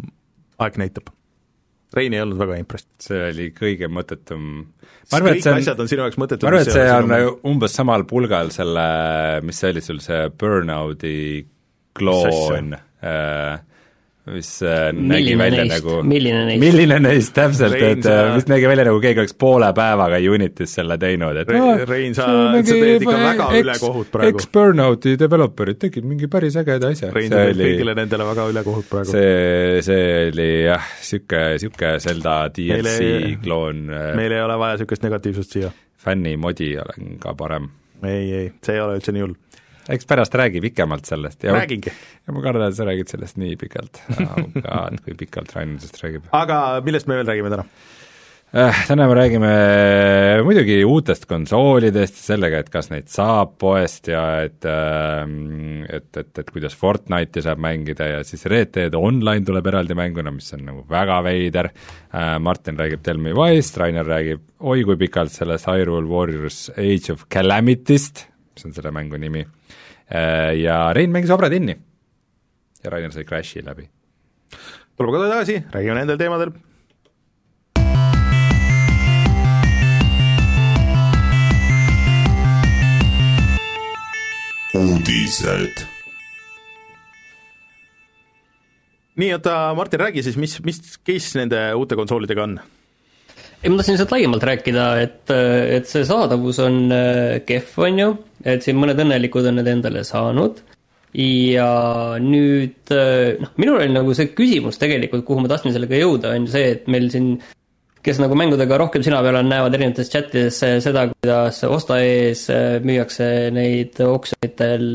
aeg 0.60 0.82
näitab 0.82 1.14
Rein 1.96 2.14
ei 2.14 2.22
olnud 2.24 2.40
väga 2.40 2.58
impressed. 2.60 2.92
see 3.02 3.22
oli 3.30 3.50
kõige 3.56 3.90
mõttetum 3.92 4.48
ma 5.12 5.20
arvan, 5.20 5.36
et 5.36 5.46
see 5.46 5.54
on, 5.54 5.62
asjad 5.62 5.84
on 5.84 5.92
sinu 5.92 6.06
jaoks 6.06 6.20
mõttetud. 6.22 6.48
ma 6.48 6.54
arvan, 6.54 6.66
et 6.66 6.76
see 6.76 6.88
on 6.92 7.12
sinu... 7.12 7.36
umbes 7.52 7.78
samal 7.78 8.06
pulgal 8.10 8.52
selle, 8.56 8.88
mis 9.46 9.62
see 9.62 9.74
oli 9.76 9.84
sul, 9.86 10.02
see 10.04 10.26
Burnouti 10.36 11.16
kloon, 11.96 12.74
äh, 13.06 13.60
mis 14.26 14.48
äh, 14.66 14.88
nägi 14.96 15.36
Milline 15.36 15.38
välja 15.44 15.64
neist? 15.70 15.84
nagu 15.86 15.96
Milline 16.10 16.40
neist? 16.48 16.62
milline 16.64 16.96
neist 17.04 17.34
täpselt, 17.38 17.76
et 17.78 18.02
sa- 18.04 18.14
äh, 18.26 18.30
mis 18.36 18.48
nägi 18.50 18.66
välja 18.72 18.86
nagu 18.88 18.98
keegi 19.04 19.22
oleks 19.22 19.36
poole 19.38 19.68
päevaga 19.78 20.18
Unitis 20.34 20.74
selle 20.80 20.98
teinud, 20.98 21.38
et 21.44 21.52
Rein- 21.54 21.62
aa, 21.68 21.86
Rein, 21.90 22.16
sa- 22.18 22.26
sa 22.26 22.64
teed 22.74 23.06
ikka 23.06 23.18
väga 23.22 23.50
ex- 23.52 23.62
ülekohut 23.68 24.10
praegu. 24.16 24.34
Ex-Burnouti 24.42 25.14
developerid 25.22 25.78
tegid 25.86 26.08
mingi 26.10 26.28
päris 26.32 26.58
ägeda 26.58 26.90
asja. 26.96 27.12
Rein 27.14 27.30
see 27.30 27.38
teeb 27.46 27.54
oli, 27.56 27.70
kõigile 27.70 27.96
nendele 28.02 28.28
väga 28.32 28.48
ülekohut 28.56 28.90
praegu. 28.90 29.12
see, 29.14 29.82
see 29.86 30.10
oli 30.34 30.50
jah, 30.66 30.90
niisugune, 30.98 31.46
niisugune 31.54 31.94
Zelda 32.10 32.36
DLC 32.58 33.38
kloon 33.46 33.86
äh, 33.94 34.12
meil 34.18 34.32
ei 34.40 34.42
ole 34.42 34.58
vaja 34.58 34.80
niisugust 34.80 35.04
negatiivsust 35.06 35.52
siia. 35.60 35.72
fännimodi 36.06 36.74
olen 36.82 37.18
ka 37.22 37.34
parem. 37.38 37.70
ei, 38.04 38.26
ei, 38.42 38.52
see 38.66 38.76
ei 38.76 38.82
ole 38.82 38.98
üldse 39.00 39.14
nii 39.16 39.22
hull. 39.24 39.38
Eks 39.90 40.08
pärast 40.10 40.36
räägi 40.36 40.62
pikemalt 40.62 41.06
sellest 41.06 41.44
ja 41.44 41.54
räägingi. 41.56 41.94
ja 42.28 42.34
ma 42.34 42.42
kardan, 42.46 42.70
et 42.70 42.78
sa 42.78 42.88
räägid 42.88 43.12
sellest 43.12 43.38
nii 43.42 43.58
pikalt 43.62 44.02
oh 44.16 44.48
god, 44.56 45.02
kui 45.06 45.18
pikalt 45.26 45.54
Rain 45.56 45.78
sellest 45.80 46.02
räägib. 46.04 46.32
aga 46.32 46.82
millest 46.86 47.12
me 47.12 47.20
veel 47.20 47.30
räägime 47.34 47.54
täna? 47.54 47.68
Äh, 48.56 48.86
täna 48.88 49.08
me 49.10 49.16
räägime 49.18 49.50
muidugi 50.46 50.78
uutest 50.88 51.26
konsoolidest, 51.28 52.22
sellega, 52.24 52.62
et 52.62 52.70
kas 52.72 52.88
neid 52.88 53.10
saab 53.12 53.58
poest 53.60 54.08
ja 54.08 54.22
et 54.46 54.64
ähm, 54.70 55.84
et, 55.90 56.08
et, 56.16 56.30
et 56.40 56.52
kuidas 56.54 56.78
Fortnite'i 56.80 57.44
saab 57.44 57.60
mängida 57.66 58.08
ja 58.14 58.22
siis 58.24 58.46
Red 58.48 58.72
Dead 58.78 58.96
Online 58.96 59.44
tuleb 59.46 59.68
eraldi 59.74 59.98
mänguna, 59.98 60.32
mis 60.32 60.54
on 60.56 60.64
nagu 60.70 60.86
väga 60.90 61.20
veider, 61.26 61.70
Martin 62.40 62.80
räägib 62.80 63.04
Tell 63.04 63.20
Me 63.20 63.34
Why'st, 63.36 63.82
Rainer 63.82 64.08
räägib 64.08 64.46
oi 64.62 64.86
kui 64.88 64.96
pikalt 65.04 65.36
sellest 65.36 65.68
Hyrule 65.68 66.08
Warriors 66.08 66.70
Age 66.78 67.12
of 67.12 67.28
Calamity'st, 67.28 68.24
mis 68.56 68.66
on 68.66 68.74
selle 68.76 68.92
mängu 68.96 69.20
nimi, 69.20 69.44
ja 70.62 70.94
Rein 70.94 71.12
mängis 71.12 71.34
Obra 71.34 71.50
Dini. 71.52 71.76
ja 72.84 72.90
Rainer 72.90 73.12
sai 73.12 73.26
Crashi 73.26 73.66
läbi. 73.66 73.90
tuleme 74.98 75.18
kohe 75.18 75.30
tagasi, 75.30 75.64
räägime 75.74 76.00
nendel 76.00 76.18
teemadel 76.18 76.54
uudised. 84.76 85.86
nii, 89.16 89.34
oota, 89.34 89.74
Martin, 89.76 90.00
räägi 90.00 90.24
siis, 90.24 90.38
mis, 90.38 90.58
mis 90.64 90.98
case 91.08 91.40
nende 91.40 91.60
uute 91.76 91.96
konsoolidega 91.96 92.44
on? 92.44 92.60
Ei, 93.66 93.72
ma 93.74 93.80
tahtsin 93.80 93.96
lihtsalt 93.96 94.14
laiemalt 94.14 94.46
rääkida, 94.46 94.86
et, 95.02 95.34
et 95.34 95.90
see 95.90 96.06
saadavus 96.06 96.60
on 96.62 96.80
äh, 96.94 97.40
kehv, 97.48 97.74
on 97.82 98.00
ju, 98.02 98.10
et 98.46 98.62
siin 98.62 98.78
mõned 98.78 99.00
õnnelikud 99.02 99.50
on 99.50 99.58
need 99.60 99.70
endale 99.72 100.06
saanud. 100.06 100.62
Ja 101.16 101.70
nüüd 102.22 102.94
äh, 102.94 103.40
noh, 103.42 103.54
minul 103.58 103.80
oli 103.80 103.96
nagu 103.96 104.14
see 104.14 104.30
küsimus 104.38 104.78
tegelikult, 104.82 105.26
kuhu 105.26 105.42
ma 105.42 105.50
tahtsin 105.50 105.74
sellega 105.74 105.98
jõuda, 105.98 106.36
on 106.36 106.46
ju 106.46 106.54
see, 106.54 106.74
et 106.76 106.90
meil 106.92 107.10
siin 107.14 107.34
kes 108.06 108.20
nagu 108.22 108.38
mängudega 108.38 108.78
rohkem 108.78 109.02
sina 109.02 109.24
peal 109.26 109.40
on, 109.40 109.50
näevad 109.50 109.74
erinevates 109.74 110.12
chatides 110.14 110.60
seda, 110.86 111.08
kuidas 111.16 111.64
osta 111.66 111.98
ees 112.06 112.46
äh, 112.54 112.78
müüakse 112.86 113.50
neid 113.56 113.98
oksjonitel 114.06 114.90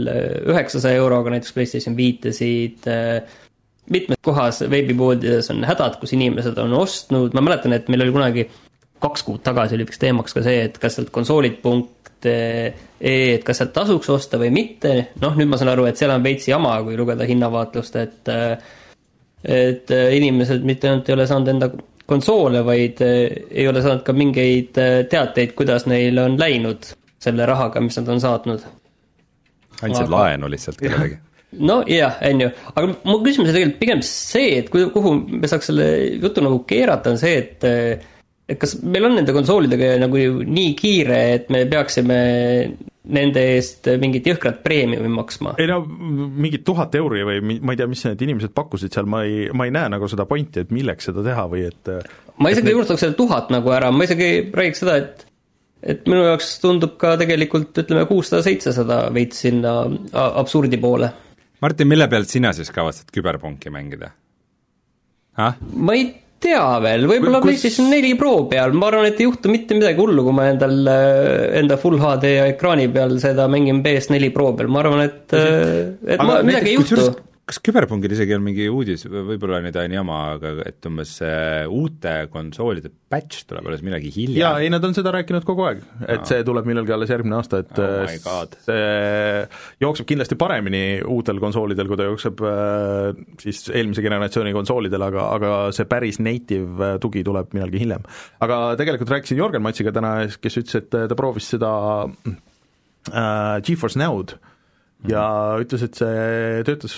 üheksasaja 0.52 1.02
euroga 1.02 1.34
näiteks 1.34 1.56
PlayStation 1.56 1.98
viitesid, 1.98 2.86
mitmes 3.90 4.20
kohas 4.22 4.62
veebipoodides 4.70 5.50
on 5.54 5.64
hädad, 5.68 5.98
kus 6.00 6.14
inimesed 6.16 6.58
on 6.62 6.74
ostnud, 6.78 7.34
ma 7.36 7.42
mäletan, 7.44 7.74
et 7.76 7.88
meil 7.92 8.06
oli 8.06 8.14
kunagi 8.14 8.46
kaks 9.00 9.24
kuud 9.26 9.42
tagasi 9.44 9.76
oli 9.76 9.86
üks 9.88 10.00
teemaks 10.00 10.36
ka 10.36 10.44
see, 10.44 10.66
et 10.68 10.78
kas 10.80 10.98
sealt 10.98 11.10
konsoolid 11.14 11.58
punkt 11.62 12.28
ee, 12.28 12.72
et 13.00 13.44
kas 13.46 13.62
sealt 13.62 13.72
tasuks 13.76 14.10
osta 14.12 14.40
või 14.40 14.52
mitte, 14.54 14.94
noh 15.22 15.38
nüüd 15.38 15.48
ma 15.50 15.60
saan 15.60 15.72
aru, 15.72 15.86
et 15.88 16.00
seal 16.00 16.12
on 16.14 16.24
veits 16.24 16.48
jama, 16.50 16.74
kui 16.84 16.98
lugeda 17.00 17.28
hinnavaatlust, 17.28 17.96
et 17.96 18.34
et 19.40 19.88
inimesed 19.88 20.66
mitte 20.68 20.90
ainult 20.90 21.08
ei 21.08 21.14
ole 21.16 21.24
saanud 21.26 21.48
enda 21.48 21.70
konsoole, 22.10 22.60
vaid 22.66 23.00
ei 23.00 23.64
ole 23.70 23.80
saanud 23.80 24.04
ka 24.04 24.12
mingeid 24.12 24.76
teateid, 25.08 25.54
kuidas 25.56 25.86
neil 25.88 26.18
on 26.20 26.36
läinud 26.40 26.90
selle 27.20 27.46
rahaga, 27.48 27.80
mis 27.84 27.96
nad 28.00 28.08
on 28.12 28.20
saatnud. 28.20 28.68
andsid 29.80 30.04
Aga- 30.04 30.12
laenu 30.16 30.50
lihtsalt 30.52 30.80
kellelegi? 30.80 31.16
no 31.58 31.80
jah, 31.88 32.20
on 32.28 32.44
ju, 32.44 32.52
aga 32.74 32.86
mu 32.92 33.18
küsimus 33.24 33.50
on 33.50 33.56
tegelikult 33.56 33.80
pigem 33.82 34.04
see, 34.06 34.60
et 34.60 34.70
kuhu, 34.70 35.16
me 35.32 35.50
saaks 35.50 35.70
selle 35.72 35.90
jutu 36.20 36.44
nagu 36.44 36.62
keerata, 36.68 37.14
on 37.14 37.20
see, 37.20 37.36
et 37.42 37.68
et 38.50 38.58
kas 38.58 38.76
meil 38.82 39.06
on 39.06 39.14
nende 39.14 39.34
konsoolidega 39.34 39.92
nagu 40.02 40.20
nii 40.42 40.70
kiire, 40.78 41.18
et 41.36 41.52
me 41.54 41.62
peaksime 41.70 42.16
nende 43.10 43.42
eest 43.54 43.88
mingit 44.02 44.26
jõhkrat 44.26 44.60
preemiumi 44.64 45.10
maksma? 45.14 45.54
ei 45.62 45.68
no 45.70 45.80
mingid 45.86 46.64
tuhat 46.66 46.94
euri 46.98 47.22
või 47.26 47.58
ma 47.58 47.74
ei 47.74 47.80
tea, 47.80 47.88
mis 47.90 48.02
need 48.06 48.26
inimesed 48.26 48.54
pakkusid 48.54 48.94
seal, 48.94 49.08
ma 49.10 49.22
ei, 49.26 49.48
ma 49.54 49.66
ei 49.66 49.74
näe 49.74 49.90
nagu 49.94 50.10
seda 50.10 50.26
pointi, 50.30 50.64
et 50.64 50.74
milleks 50.74 51.10
seda 51.10 51.24
teha 51.26 51.46
või 51.50 51.64
et 51.70 51.90
ma 52.42 52.52
isegi 52.52 52.74
unustaks 52.74 53.06
selle 53.06 53.18
tuhat 53.18 53.50
nagu 53.54 53.74
ära, 53.74 53.90
ma 53.94 54.06
isegi 54.06 54.30
räägiks 54.54 54.84
seda, 54.84 54.98
et 55.00 55.26
et 55.80 56.04
minu 56.10 56.26
jaoks 56.26 56.58
tundub 56.60 56.96
ka 57.00 57.14
tegelikult 57.20 57.78
ütleme 57.82 58.04
kuussada, 58.08 58.44
seitsesada 58.44 59.06
veits 59.14 59.38
sinna 59.46 59.78
absurdi 60.12 60.76
poole. 60.80 61.08
Martin, 61.60 61.88
mille 61.90 62.06
pealt 62.08 62.28
sina 62.32 62.52
siis 62.56 62.70
kavatsed 62.72 63.10
küberpunki 63.14 63.72
mängida? 63.72 64.12
ma 65.76 65.94
ei 65.96 66.06
tea 66.40 66.64
veel, 66.80 67.04
võib-olla 67.08 67.38
Kus- 67.40 67.46
PlayStation 67.50 67.90
neli 67.92 68.14
Pro 68.18 68.32
peal, 68.48 68.72
ma 68.76 68.88
arvan, 68.90 69.06
et 69.10 69.20
ei 69.20 69.26
juhtu 69.28 69.52
mitte 69.52 69.76
midagi 69.76 70.00
hullu, 70.00 70.24
kui 70.26 70.36
ma 70.36 70.46
endal, 70.50 70.78
enda 71.60 71.76
full 71.80 72.00
HD 72.00 72.30
ekraani 72.54 72.88
peal 72.92 73.12
seda 73.22 73.46
mängin 73.52 73.82
PS4 73.84 74.30
Pro 74.34 74.52
peal, 74.56 74.70
ma 74.72 74.80
arvan, 74.84 75.04
et, 75.04 75.34
et 75.36 76.16
Aga 76.16 76.28
ma, 76.28 76.38
midagi 76.46 76.72
ei 76.72 76.78
juhtu. 76.80 77.10
Kas 77.48 77.58
Küberpungil 77.64 78.12
isegi 78.14 78.34
on 78.36 78.44
mingi 78.44 78.66
uudis, 78.70 79.02
võib-olla 79.10 79.58
nüüd 79.64 79.76
on 79.80 79.94
jama, 79.94 80.18
aga 80.36 80.52
et 80.68 80.86
umbes 80.86 81.16
äh, 81.26 81.64
uute 81.66 82.12
konsoolide 82.30 82.92
patch 83.10 83.46
tuleb 83.48 83.66
alles 83.66 83.82
jaa, 83.82 84.00
hiljem? 84.14 84.58
ei 84.62 84.70
nad 84.70 84.84
on 84.86 84.94
seda 84.94 85.10
rääkinud 85.16 85.46
kogu 85.48 85.64
aeg, 85.66 85.80
et 86.14 86.28
see 86.30 86.44
tuleb 86.46 86.68
millalgi 86.68 86.94
alles 86.94 87.10
järgmine 87.10 87.38
aasta, 87.40 87.62
et 87.64 87.80
Oh 87.80 88.04
my 88.06 88.20
God. 88.22 88.54
see 88.66 88.84
jookseb 89.82 90.08
kindlasti 90.12 90.38
paremini 90.40 90.82
uutel 91.02 91.40
konsoolidel, 91.42 91.90
kui 91.90 91.98
ta 91.98 92.06
jookseb 92.06 92.44
äh, 92.46 93.24
siis 93.42 93.64
eelmise 93.72 94.04
generatsiooni 94.06 94.54
konsoolidel, 94.54 95.06
aga, 95.08 95.26
aga 95.38 95.54
see 95.74 95.88
päris 95.90 96.20
native 96.22 96.92
äh, 96.92 97.00
tugi 97.02 97.24
tuleb 97.26 97.56
millalgi 97.56 97.82
hiljem. 97.82 98.06
aga 98.46 98.60
tegelikult 98.78 99.10
rääkisin 99.16 99.42
Jörgen 99.42 99.66
Matsiga 99.66 99.94
täna, 99.96 100.14
kes 100.38 100.60
ütles, 100.62 100.78
et 100.84 100.94
ta 100.94 101.18
proovis 101.18 101.50
seda 101.56 101.72
äh, 102.06 103.58
GeForce 103.66 103.98
Now'd 103.98 104.38
ja 105.08 105.24
ütles, 105.60 105.84
et 105.86 105.96
see 105.96 106.62
töötas 106.68 106.96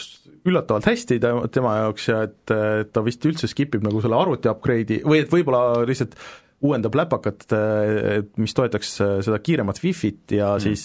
üllatavalt 0.49 0.87
hästi 0.91 1.19
ta, 1.23 1.35
tema 1.53 1.77
jaoks 1.85 2.09
ja 2.11 2.23
et, 2.29 2.55
ta 2.93 3.05
vist 3.07 3.25
üldse 3.29 3.51
skip 3.51 3.77
ib 3.77 3.85
nagu 3.87 4.01
selle 4.03 4.19
arvuti 4.19 4.51
upgrade'i 4.51 5.03
või 5.07 5.23
et 5.23 5.31
võib-olla 5.33 5.83
lihtsalt 5.89 6.17
uuendab 6.63 6.95
läpakat, 6.95 7.45
et 7.51 8.29
mis 8.39 8.53
toetaks 8.55 8.93
seda 9.27 9.39
kiiremat 9.43 9.81
Wi-Fi-t 9.83 10.37
ja 10.37 10.53
mm. 10.55 10.63
siis 10.63 10.85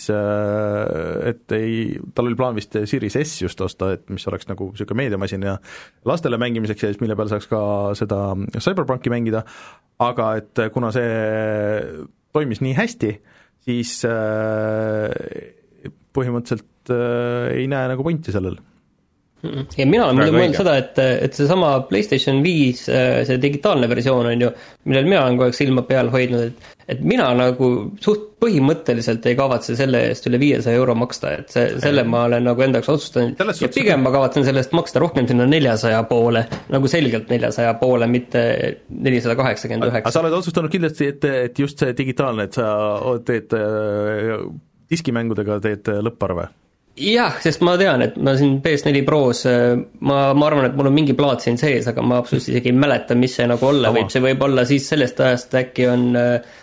et 1.29 1.53
ei, 1.53 1.99
tal 2.17 2.31
oli 2.31 2.37
plaan 2.39 2.57
vist 2.57 2.73
Series 2.89 3.17
S 3.21 3.43
just 3.43 3.61
osta, 3.61 3.91
et 3.93 4.07
mis 4.09 4.25
oleks 4.29 4.49
nagu 4.49 4.71
niisugune 4.71 5.03
meediamasin 5.03 5.45
ja 5.45 5.53
lastele 6.09 6.39
mängimiseks 6.41 6.81
ja 6.81 6.89
siis 6.89 7.01
mille 7.03 7.17
peal 7.19 7.29
saaks 7.29 7.49
ka 7.51 7.61
seda 7.99 8.21
CyberPunki 8.57 9.13
mängida, 9.13 9.43
aga 10.01 10.31
et 10.41 10.65
kuna 10.73 10.89
see 10.95 11.11
toimis 12.33 12.61
nii 12.65 12.73
hästi, 12.77 13.11
siis 13.67 13.99
äh, 14.09 15.13
põhimõtteliselt 16.17 16.93
äh, 16.93 17.53
ei 17.59 17.69
näe 17.69 17.93
nagu 17.93 18.05
pointi 18.05 18.33
sellel 18.33 18.57
ja 19.77 19.85
mina 19.89 20.07
olen 20.07 20.21
Praegu 20.21 20.39
mõelnud 20.39 20.61
seda, 20.61 20.77
et, 20.83 21.03
et 21.27 21.37
seesama 21.37 21.73
PlayStation 21.89 22.41
viis, 22.45 22.85
see 22.87 23.37
digitaalne 23.41 23.89
versioon 23.91 24.31
on 24.31 24.47
ju, 24.47 24.51
millel 24.89 25.09
mina 25.09 25.25
olen 25.25 25.39
kogu 25.39 25.49
aeg 25.49 25.59
silma 25.59 25.85
peal 25.87 26.11
hoidnud, 26.13 26.49
et 26.49 26.73
et 26.87 27.01
mina 27.03 27.25
nagu 27.35 27.67
suht 28.03 28.37
põhimõtteliselt 28.39 29.25
ei 29.27 29.35
kavatse 29.35 29.75
selle 29.75 30.05
eest 30.07 30.27
üle 30.29 30.39
viiesaja 30.39 30.79
euro 30.79 30.95
maksta, 30.95 31.33
et 31.41 31.51
see, 31.51 31.65
selle 31.83 32.05
ma 32.07 32.23
olen 32.29 32.45
nagu 32.47 32.63
enda 32.63 32.79
jaoks 32.79 32.91
otsustanud 32.93 33.41
ja 33.41 33.47
suhtes- 33.57 33.75
pigem 33.75 34.05
ma 34.05 34.13
kavatsen 34.13 34.45
selle 34.47 34.63
eest 34.63 34.75
maksta 34.77 35.01
rohkem 35.03 35.27
sinna 35.27 35.47
neljasaja 35.49 35.99
poole, 36.07 36.45
nagu 36.71 36.91
selgelt 36.91 37.33
neljasaja 37.33 37.73
poole, 37.81 38.07
mitte 38.11 38.43
nelisada 38.87 39.35
kaheksakümmend 39.39 39.87
aga 39.87 39.97
üheksa. 39.97 40.13
sa 40.15 40.23
oled 40.23 40.37
otsustanud 40.39 40.71
kindlasti, 40.71 41.11
et, 41.11 41.27
et 41.49 41.59
just 41.59 41.83
see 41.83 41.97
digitaalne, 41.97 42.47
et 42.47 42.55
sa 42.55 42.69
teed 43.27 43.57
äh, 43.57 44.47
diskimängudega 44.87 45.59
teed 45.67 45.91
lõpparve? 46.07 46.47
Jah, 46.97 47.39
sest 47.43 47.63
ma 47.65 47.77
tean, 47.79 48.03
et 48.05 48.19
ma 48.21 48.33
siin 48.37 48.59
PS4 48.63 49.03
Pros, 49.07 49.43
ma, 49.99 50.21
ma 50.33 50.49
arvan, 50.49 50.69
et 50.69 50.77
mul 50.77 50.91
on 50.91 50.95
mingi 50.97 51.15
plaat 51.17 51.45
siin 51.45 51.59
sees, 51.61 51.87
aga 51.91 52.05
ma 52.05 52.21
absoluutselt 52.21 52.55
isegi 52.55 52.73
ei 52.73 52.77
mäleta, 52.77 53.17
mis 53.17 53.35
see 53.37 53.49
nagu 53.49 53.69
olla 53.69 53.91
Sama. 53.91 53.99
võib, 53.99 54.13
see 54.13 54.23
võib 54.29 54.47
olla 54.49 54.65
siis 54.69 54.87
sellest 54.93 55.21
ajast 55.23 55.59
äkki 55.61 55.87
on 55.91 56.07
äh, 56.17 56.55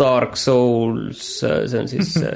Dark 0.00 0.36
Souls, 0.40 1.22
see 1.40 1.80
on 1.80 1.88
siis 1.90 2.12
äh, 2.20 2.30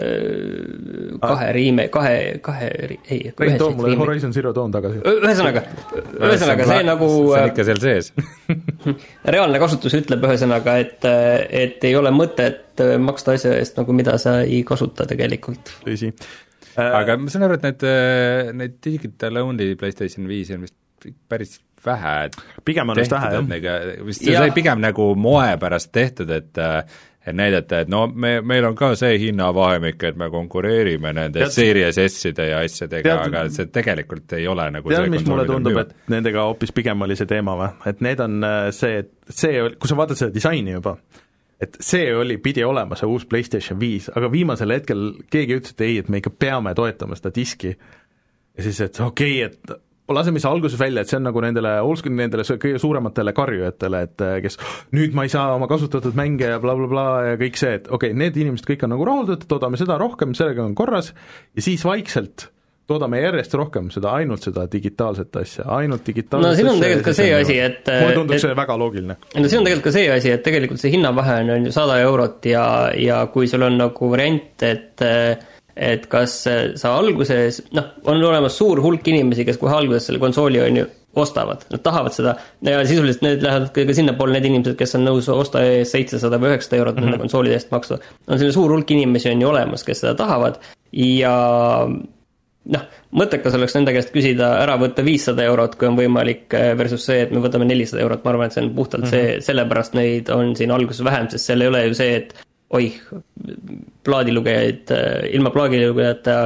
kahe 1.24 1.50
riime, 1.56 1.86
kahe, 1.92 2.16
kahe, 2.44 2.70
ei, 3.04 3.32
Rein, 3.38 3.58
too 3.60 3.70
mulle. 3.76 3.96
Horizon 4.00 4.32
Zero 4.36 4.54
Dawn 4.56 4.72
tagasi. 4.74 5.00
ühesõnaga, 5.14 5.64
ühesõnaga 6.18 6.68
see 6.72 6.86
nagu 6.88 7.10
see 7.10 7.30
on 7.36 7.42
äh, 7.42 7.50
ikka 7.52 7.68
seal 7.70 7.82
sees 7.84 8.12
reaalne 9.36 9.60
kasutus 9.62 9.96
ütleb 10.00 10.24
ühesõnaga, 10.28 10.78
et, 10.84 11.08
et 11.64 11.88
ei 11.88 11.96
ole 12.00 12.12
mõtet 12.14 12.62
maksta 12.98 13.36
asja 13.36 13.52
eest 13.60 13.76
nagu, 13.78 13.94
mida 13.94 14.16
sa 14.18 14.40
ei 14.42 14.64
kasuta 14.66 15.06
tegelikult. 15.06 15.76
tõsi. 15.84 16.10
Aga 16.80 17.18
ma 17.20 17.32
saan 17.32 17.46
aru, 17.48 17.60
et 17.60 17.68
need, 17.68 17.86
need 18.60 18.80
digital 18.84 19.42
only 19.44 19.74
PlayStation 19.80 20.28
viisi 20.30 20.56
on 20.56 20.66
vist 20.66 20.78
päris 21.28 21.58
vähe 21.84 22.30
pigem 22.64 22.92
on 22.92 22.96
vist 22.96 23.12
vähe, 23.12 23.32
jah. 23.36 23.90
vist 24.06 24.24
see 24.24 24.36
oli 24.40 24.54
pigem 24.56 24.80
nagu 24.84 25.10
moe 25.18 25.56
pärast 25.60 25.92
tehtud, 25.92 26.30
et 26.34 26.62
et 27.24 27.36
näidata, 27.36 27.78
et 27.80 27.88
no 27.88 28.04
me, 28.06 28.34
meil 28.44 28.66
on 28.68 28.74
ka 28.76 28.90
see 29.00 29.16
hinnavahemik, 29.22 30.02
et 30.10 30.16
me 30.20 30.28
konkureerime 30.32 31.12
nende 31.16 31.40
tead, 31.40 31.54
Series 31.54 31.98
S-ide 32.02 32.50
ja 32.50 32.58
asjadega, 32.64 33.14
aga 33.28 33.46
see 33.52 33.70
tegelikult 33.72 34.34
ei 34.36 34.44
ole 34.50 34.66
nagu 34.74 34.92
tead, 34.92 35.08
mis 35.12 35.24
mulle 35.28 35.46
tundub, 35.48 35.78
et 35.80 35.94
nendega 36.12 36.44
hoopis 36.50 36.74
pigem 36.76 37.06
oli 37.06 37.16
see 37.16 37.30
teema 37.30 37.56
või? 37.60 37.70
et 37.88 38.02
need 38.04 38.20
on 38.24 38.44
äh, 38.44 38.68
see, 38.76 39.00
et 39.04 39.32
see, 39.32 39.62
kui 39.80 39.90
sa 39.90 39.96
vaatad 40.02 40.20
seda 40.20 40.36
disaini 40.36 40.76
juba, 40.76 40.98
et 41.62 41.78
see 41.84 42.08
oli, 42.14 42.38
pidi 42.42 42.64
olema 42.66 42.98
see 42.98 43.08
uus 43.10 43.26
PlayStation 43.30 43.78
viis, 43.80 44.10
aga 44.14 44.30
viimasel 44.32 44.74
hetkel 44.74 45.10
keegi 45.30 45.58
ütles, 45.60 45.76
et 45.76 45.84
ei, 45.86 45.98
et 46.02 46.10
me 46.12 46.20
ikka 46.22 46.34
peame 46.38 46.74
toetama 46.74 47.18
seda 47.18 47.32
diski. 47.34 47.74
ja 48.56 48.66
siis, 48.66 48.80
et 48.80 49.00
okei 49.00 49.44
okay,, 49.44 49.52
et 49.52 50.14
laseme 50.14 50.38
siis 50.38 50.48
alguses 50.50 50.78
välja, 50.78 51.02
et 51.02 51.10
see 51.10 51.18
on 51.18 51.24
nagu 51.28 51.40
nendele 51.40 51.76
oldschool, 51.84 52.14
nendele 52.18 52.44
kõige 52.44 52.80
suurematele 52.82 53.32
karjujatele, 53.36 54.02
et 54.08 54.24
eh, 54.24 54.34
kes 54.44 54.58
nüüd 54.96 55.16
ma 55.16 55.24
ei 55.24 55.32
saa 55.32 55.54
oma 55.56 55.68
kasutatud 55.70 56.16
mänge 56.18 56.50
ja 56.50 56.60
blablabla 56.60 56.90
bla, 56.90 57.06
bla, 57.12 57.30
ja 57.30 57.38
kõik 57.40 57.60
see, 57.60 57.78
et 57.80 57.88
okei 57.88 58.12
okay,, 58.12 58.18
need 58.24 58.36
inimesed 58.40 58.68
kõik 58.68 58.84
on 58.84 58.94
nagu 58.96 59.06
rahuldatud, 59.08 59.48
toodame 59.50 59.80
seda 59.80 59.96
rohkem, 60.00 60.36
sellega 60.36 60.64
on 60.66 60.76
korras, 60.78 61.14
ja 61.56 61.64
siis 61.64 61.86
vaikselt 61.86 62.50
toodame 62.90 63.20
järjest 63.22 63.54
rohkem 63.56 63.88
seda, 63.94 64.12
ainult 64.20 64.44
seda 64.44 64.66
digitaalset 64.70 65.36
asja, 65.40 65.64
ainult 65.78 66.04
digitaalset 66.06 66.50
no 66.50 66.56
siin 66.58 66.68
on 66.68 66.82
tegelikult 66.82 67.08
ka 67.08 67.16
see 67.16 67.30
asi, 67.36 67.58
et 67.64 67.88
mulle 67.88 68.18
tundub 68.18 68.42
see 68.42 68.58
väga 68.58 68.76
loogiline. 68.80 69.16
no 69.16 69.48
siin 69.48 69.62
on 69.62 69.68
tegelikult 69.68 69.88
ka 69.88 69.94
see 69.96 70.10
asi, 70.12 70.34
et 70.34 70.44
tegelikult 70.44 70.82
see 70.82 70.92
hinnavahe 70.94 71.40
on, 71.44 71.54
on 71.56 71.70
ju 71.70 71.74
sada 71.74 71.98
eurot 72.04 72.50
ja, 72.50 72.66
ja 72.98 73.22
kui 73.32 73.48
sul 73.50 73.64
on 73.66 73.78
nagu 73.80 74.10
variant, 74.12 74.66
et 74.68 75.06
et 75.74 76.04
kas 76.06 76.34
sa 76.78 76.90
alguses, 77.00 77.56
noh, 77.74 77.88
on 78.06 78.20
olemas 78.22 78.54
suur 78.60 78.78
hulk 78.82 79.08
inimesi, 79.10 79.46
kes 79.48 79.58
kohe 79.58 79.74
alguses 79.74 80.06
selle 80.06 80.20
konsooli 80.22 80.60
on 80.62 80.78
ju 80.82 80.84
ostavad, 81.18 81.64
nad 81.70 81.82
tahavad 81.82 82.14
seda 82.14 82.34
ja 82.66 82.80
sisuliselt 82.86 83.22
need 83.22 83.42
lähevad 83.42 83.68
ka 83.74 83.94
sinnapoole, 83.96 84.34
need 84.34 84.48
inimesed, 84.50 84.76
kes 84.78 84.96
on 84.98 85.06
nõus 85.06 85.28
osta 85.30 85.62
ees 85.66 85.92
seitsesada 85.94 86.40
või 86.42 86.52
üheksasada 86.52 86.80
eurot 86.80 86.96
mm 86.96 87.02
-hmm. 87.02 87.14
nende 87.14 87.22
konsoolide 87.22 87.58
eest 87.58 87.70
maksma. 87.74 87.98
on 88.28 88.38
selline 88.38 88.56
suur 88.56 88.74
hulk 88.74 88.90
inimesi 88.90 89.30
on 89.30 89.42
ju 89.42 89.48
olemas, 89.48 89.84
kes 89.84 90.02
seda 90.02 90.14
tahavad 90.18 90.58
ja 90.92 91.34
noh, 92.72 92.86
mõttekas 93.20 93.56
oleks 93.58 93.76
nende 93.76 93.92
käest 93.96 94.12
küsida 94.14 94.54
ära 94.62 94.76
võtta 94.80 95.04
viissada 95.04 95.44
eurot, 95.46 95.76
kui 95.80 95.88
on 95.88 95.98
võimalik, 95.98 96.46
eh, 96.56 96.72
versus 96.78 97.04
see, 97.08 97.20
et 97.26 97.34
me 97.34 97.42
võtame 97.44 97.68
nelisada 97.68 98.02
eurot, 98.04 98.24
ma 98.24 98.32
arvan, 98.32 98.50
et 98.50 98.56
see 98.56 98.64
on 98.64 98.72
puhtalt 98.76 99.04
mm 99.04 99.10
-hmm. 99.10 99.36
see, 99.36 99.46
sellepärast 99.50 99.94
neid 99.98 100.32
on 100.32 100.56
siin 100.56 100.72
alguses 100.74 101.04
vähem, 101.04 101.28
sest 101.30 101.50
seal 101.50 101.62
ei 101.62 101.72
ole 101.72 101.86
ju 101.86 101.94
see, 102.00 102.16
et 102.16 102.34
oih, 102.74 102.96
plaadilugejaid, 104.04 104.90
ilma 105.36 105.50
plaadilugejata 105.54 106.36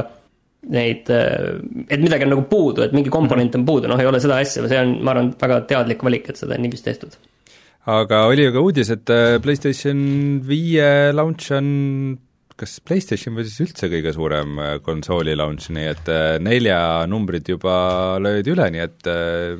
neid, 0.69 1.09
et 1.09 1.99
midagi 1.99 2.27
on 2.27 2.33
nagu 2.35 2.43
puudu, 2.49 2.83
et 2.83 2.91
mingi 2.93 3.09
komponent 3.09 3.55
on 3.55 3.65
puudu, 3.65 3.87
noh, 3.87 3.99
ei 3.99 4.05
ole 4.05 4.19
seda 4.19 4.37
asja, 4.43 4.67
see 4.67 4.79
on, 4.79 4.97
ma 5.01 5.15
arvan, 5.15 5.33
väga 5.39 5.61
teadlik 5.65 6.03
valik, 6.03 6.29
et 6.29 6.37
seda 6.37 6.55
on 6.55 6.61
niiviisi 6.61 6.83
tehtud. 6.83 7.15
aga 7.85 8.25
oli 8.27 8.43
ju 8.43 8.51
ka 8.53 8.59
uudis, 8.59 8.89
et 8.89 9.11
PlayStation 9.41 9.97
viie 10.45 11.13
launch 11.15 11.51
on 11.55 12.19
kas 12.59 12.77
PlayStation 12.85 13.35
või 13.37 13.45
siis 13.47 13.63
üldse 13.67 13.89
kõige 13.91 14.13
suurem 14.15 14.59
äh, 14.61 14.71
konsooli 14.85 15.35
launch, 15.37 15.69
nii 15.75 15.87
et 15.91 16.11
äh, 16.11 16.37
nelja 16.43 16.79
numbrid 17.09 17.47
juba 17.49 17.75
löödi 18.21 18.53
üle, 18.53 18.69
nii 18.75 18.83
et 18.85 19.09
äh, 19.11 19.59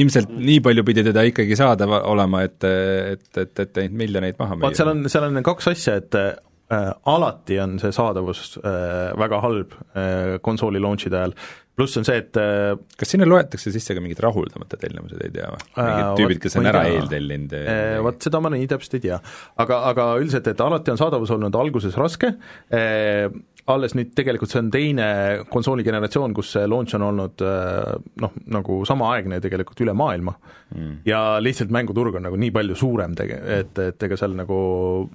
ilmselt 0.00 0.32
nii 0.34 0.60
palju 0.64 0.86
pidi 0.86 1.06
teda 1.06 1.24
ikkagi 1.30 1.58
saada 1.58 1.88
olema, 2.00 2.44
et, 2.46 2.60
et, 2.64 3.28
et, 3.32 3.64
et 3.66 3.84
ainult 3.84 4.00
miljoneid 4.04 4.40
maha 4.40 4.58
müüa. 4.58 4.68
vot 4.68 4.80
seal 4.80 4.92
on, 4.92 5.06
seal 5.12 5.28
on 5.28 5.44
kaks 5.46 5.70
asja, 5.72 5.98
et 6.02 6.20
äh, 6.20 6.92
alati 7.14 7.58
on 7.64 7.78
see 7.82 7.92
saadavus 7.94 8.56
äh, 8.60 9.12
väga 9.20 9.40
halb 9.44 9.76
äh, 9.94 10.38
konsooli 10.44 10.82
launch'ide 10.82 11.20
ajal 11.20 11.36
pluss 11.74 11.98
on 11.98 12.06
see, 12.06 12.20
et 12.22 12.38
äh, 12.38 12.74
kas 12.98 13.14
sinna 13.14 13.26
loetakse 13.28 13.72
sisse 13.74 13.96
ka 13.96 14.02
mingid 14.02 14.20
rahuldamata 14.22 14.78
tellimused, 14.80 15.18
ei 15.24 15.32
tea 15.34 15.48
või? 15.50 15.64
mingid 15.78 16.04
äh, 16.04 16.12
tüübid, 16.20 16.42
kes 16.44 16.58
on 16.60 16.68
ära 16.70 16.84
eeltellinud? 16.90 17.56
Äh, 17.58 17.96
vot 18.04 18.22
seda 18.22 18.40
ma 18.42 18.52
nii 18.54 18.68
täpselt 18.70 18.98
ei 19.00 19.06
tea. 19.08 19.18
aga, 19.64 19.80
aga 19.90 20.06
üldiselt, 20.20 20.50
et 20.52 20.62
alati 20.62 20.94
on 20.94 21.00
saadavus 21.00 21.34
olnud 21.34 21.58
alguses 21.58 21.98
raske 21.98 22.34
äh,, 22.70 23.26
alles 23.72 23.94
nüüd 23.96 24.10
tegelikult 24.16 24.52
see 24.52 24.60
on 24.60 24.68
teine 24.72 25.06
konsooli 25.50 25.84
generatsioon, 25.86 26.34
kus 26.36 26.50
see 26.56 26.66
launch 26.68 26.96
on 26.98 27.06
olnud 27.06 27.44
äh, 27.46 27.94
noh, 28.20 28.34
nagu 28.52 28.80
samaaegne 28.88 29.38
tegelikult 29.44 29.80
üle 29.86 29.94
maailma 29.96 30.34
mm. 30.36 30.90
ja 31.08 31.22
lihtsalt 31.40 31.72
mänguturg 31.72 32.18
on 32.18 32.26
nagu 32.28 32.38
nii 32.40 32.52
palju 32.54 32.76
suurem 32.76 33.16
tege-, 33.16 33.40
et, 33.58 33.72
et 33.80 34.06
ega 34.08 34.18
seal 34.20 34.36
nagu 34.36 34.58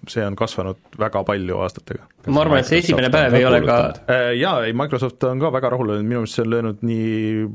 see 0.09 0.25
on 0.25 0.37
kasvanud 0.39 0.99
väga 0.99 1.23
palju 1.27 1.61
aastatega. 1.61 2.07
ma 2.33 2.45
arvan, 2.45 2.63
et 2.63 2.71
see 2.71 2.81
esimene 2.81 3.11
päev 3.13 3.37
ei 3.37 3.45
ole 3.49 3.61
ka 3.67 3.79
äh, 4.09 4.31
jaa, 4.39 4.63
ei 4.65 4.73
Microsoft 4.77 5.29
on 5.29 5.43
ka 5.43 5.53
väga 5.53 5.75
rahul 5.75 5.93
olnud, 5.93 6.09
minu 6.09 6.23
meelest 6.23 6.39
see 6.39 6.47
on 6.47 6.53
löönud 6.55 6.85
nii 6.89 7.45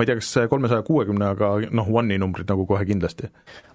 ma 0.00 0.04
ei 0.04 0.08
tea, 0.08 0.16
kas 0.16 0.48
kolmesaja 0.48 0.84
kuuekümne, 0.86 1.26
aga 1.34 1.50
noh, 1.76 1.88
One'i 2.00 2.16
numbrid 2.20 2.48
nagu 2.48 2.64
kohe 2.68 2.86
kindlasti. 2.88 3.28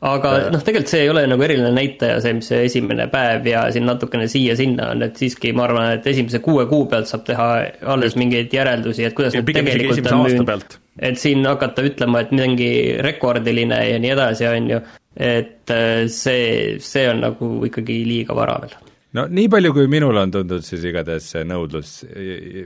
aga 0.10 0.32
äh, 0.40 0.48
noh, 0.54 0.64
tegelikult 0.66 0.94
see 0.96 1.04
ei 1.06 1.12
ole 1.12 1.26
nagu 1.30 1.46
eriline 1.46 1.70
näitaja, 1.76 2.18
see, 2.24 2.34
mis 2.40 2.50
see 2.50 2.64
esimene 2.66 3.06
päev 3.12 3.46
ja 3.52 3.68
siin 3.76 3.86
natukene 3.86 4.26
siia-sinna 4.32 4.90
on, 4.96 5.06
et 5.06 5.22
siiski 5.22 5.54
ma 5.54 5.68
arvan, 5.68 5.92
et 6.00 6.10
esimese 6.10 6.42
kuue 6.46 6.66
kuu 6.72 6.88
pealt 6.90 7.12
saab 7.12 7.28
teha 7.30 7.50
alles 7.94 8.18
mingeid 8.18 8.54
järeldusi, 8.58 9.06
et 9.06 9.18
kuidas 9.18 9.38
ja, 9.38 9.44
need 9.44 9.62
tegelikult 9.62 10.12
on 10.12 10.26
müünud. 10.26 10.80
et 11.12 11.22
siin 11.22 11.46
hakata 11.46 11.86
ütlema, 11.86 12.26
et 12.26 12.34
mingi 12.34 12.72
rekordiline 13.06 13.84
ja 13.92 14.02
nii 14.02 14.16
edasi, 14.18 14.50
on 14.50 14.74
ju, 14.74 14.82
et 15.30 15.78
äh, 15.78 15.94
see, 16.10 16.82
see 16.82 17.06
on 17.12 17.22
nagu 17.28 17.54
ikkagi 17.70 18.02
liiga 18.10 18.38
vara 18.38 18.58
veel 18.66 18.76
no 19.16 19.26
nii 19.32 19.48
palju, 19.52 19.72
kui 19.76 19.88
minul 19.92 20.18
on 20.20 20.34
tundunud, 20.34 20.66
siis 20.66 20.84
igatahes 20.90 21.30
see 21.36 21.46
nõudlus 21.48 21.98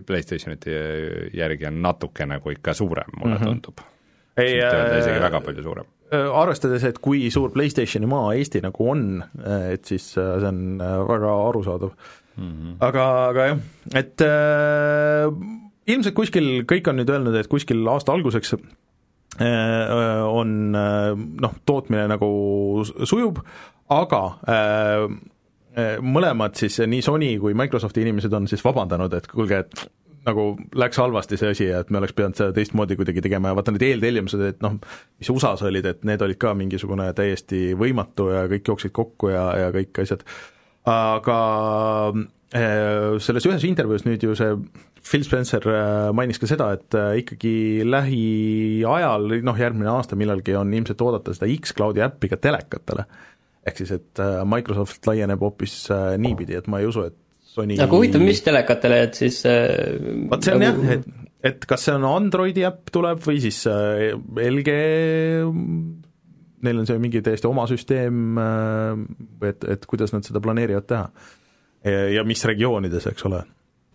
PlayStationite 0.08 0.76
järgi 1.38 1.70
on 1.70 1.80
natuke 1.86 2.28
nagu 2.30 2.54
ikka 2.54 2.76
suurem, 2.78 3.12
mulle 3.18 3.38
mm 3.38 3.42
-hmm. 3.42 3.62
tundub. 3.62 3.86
ei 4.38 4.60
äh,, 4.64 5.00
isegi 5.00 5.20
väga 5.22 5.42
palju 5.46 5.64
suurem. 5.64 5.86
Äh, 6.14 6.26
arvestades, 6.42 6.84
et 6.84 7.00
kui 7.00 7.30
suur 7.30 7.52
PlayStationi 7.52 8.08
maa 8.10 8.34
Eesti 8.34 8.62
nagu 8.62 8.90
on, 8.90 9.24
äh, 9.46 9.74
et 9.74 9.86
siis 9.86 10.18
äh, 10.18 10.40
see 10.40 10.48
on 10.48 10.80
väga 11.08 11.34
arusaadav 11.50 11.92
mm. 12.36 12.52
-hmm. 12.52 12.76
aga, 12.80 13.08
aga 13.30 13.46
jah, 13.46 13.58
et 13.94 14.22
äh, 14.22 15.34
ilmselt 15.88 16.16
kuskil, 16.16 16.64
kõik 16.64 16.90
on 16.90 16.96
nüüd 16.96 17.10
öelnud, 17.10 17.36
et 17.36 17.48
kuskil 17.48 17.88
aasta 17.88 18.14
alguseks 18.14 18.56
on 19.40 20.72
noh, 20.72 21.54
tootmine 21.66 22.08
nagu 22.08 22.28
sujub, 23.06 23.38
aga 23.90 24.24
äh, 24.50 25.06
mõlemad 26.02 26.58
siis, 26.60 26.80
nii 26.88 27.02
Sony 27.06 27.34
kui 27.42 27.56
Microsofti 27.58 28.04
inimesed 28.06 28.34
on 28.34 28.48
siis 28.50 28.64
vabandanud, 28.66 29.14
et 29.18 29.28
kuulge, 29.32 29.64
et 29.66 29.88
nagu 30.28 30.46
läks 30.76 31.00
halvasti 31.00 31.38
see 31.40 31.54
asi 31.54 31.68
ja 31.70 31.84
et 31.84 31.92
me 31.94 32.00
oleks 32.02 32.16
pidanud 32.18 32.38
seda 32.38 32.54
teistmoodi 32.56 32.98
kuidagi 33.00 33.24
tegema 33.26 33.52
ja 33.52 33.58
vaata 33.58 33.74
need 33.74 33.86
eeltellimused, 33.88 34.44
et 34.46 34.64
noh, 34.66 34.78
mis 35.20 35.32
USA-s 35.32 35.64
olid, 35.68 35.88
et 35.90 36.04
need 36.08 36.24
olid 36.26 36.40
ka 36.42 36.54
mingisugune 36.58 37.10
täiesti 37.18 37.70
võimatu 37.80 38.30
ja 38.34 38.44
kõik 38.52 38.74
jooksid 38.74 38.96
kokku 38.96 39.32
ja, 39.34 39.46
ja 39.64 39.72
kõik 39.76 40.02
asjad, 40.04 40.26
aga 40.90 41.40
äh, 42.56 43.18
selles 43.24 43.50
ühes 43.50 43.66
intervjuus 43.70 44.06
nüüd 44.08 44.28
ju 44.28 44.36
see 44.38 44.60
Phil 45.00 45.24
Spencer 45.24 45.66
äh, 45.72 46.12
mainis 46.16 46.42
ka 46.42 46.50
seda, 46.50 46.74
et 46.76 47.00
äh, 47.00 47.22
ikkagi 47.24 47.88
lähiajal, 47.88 49.40
noh 49.46 49.64
järgmine 49.64 49.92
aasta 49.94 50.20
millalgi 50.20 50.58
on 50.60 50.74
ilmselt 50.76 51.02
oodata 51.06 51.36
seda 51.36 51.50
X-Cloudi 51.56 52.04
äppi 52.06 52.32
ka 52.34 52.42
telekatele 52.42 53.08
ehk 53.70 53.82
siis, 53.82 53.96
et 53.96 54.22
äh, 54.24 54.42
Microsoft 54.48 55.08
laieneb 55.10 55.42
hoopis 55.44 55.76
äh, 55.94 56.14
niipidi, 56.22 56.58
et 56.60 56.70
ma 56.72 56.82
ei 56.82 56.90
usu, 56.90 57.08
et 57.10 57.18
Sony 57.50 57.80
aga 57.82 57.98
huvitav, 57.98 58.22
mis 58.22 58.44
telekatele, 58.46 59.02
et 59.08 59.18
siis 59.18 59.42
äh, 59.50 59.98
vot 60.30 60.46
see 60.46 60.56
on 60.56 60.64
nagu... 60.64 60.86
jah, 60.86 60.98
et, 61.00 61.28
et 61.52 61.70
kas 61.70 61.88
see 61.88 61.98
on 61.98 62.08
Androidi 62.10 62.66
äpp 62.68 62.94
tuleb 62.94 63.22
või 63.26 63.42
siis 63.44 63.64
LG, 63.70 64.80
neil 66.68 66.82
on 66.82 66.90
see 66.90 67.00
mingi 67.02 67.24
täiesti 67.26 67.48
oma 67.50 67.66
süsteem, 67.72 68.36
et, 69.48 69.64
et 69.64 69.88
kuidas 69.90 70.12
nad 70.12 70.28
seda 70.28 70.42
planeerivad 70.44 70.90
teha. 70.90 71.30
ja 72.12 72.26
mis 72.28 72.44
regioonides, 72.44 73.08
eks 73.08 73.26
ole 73.30 73.40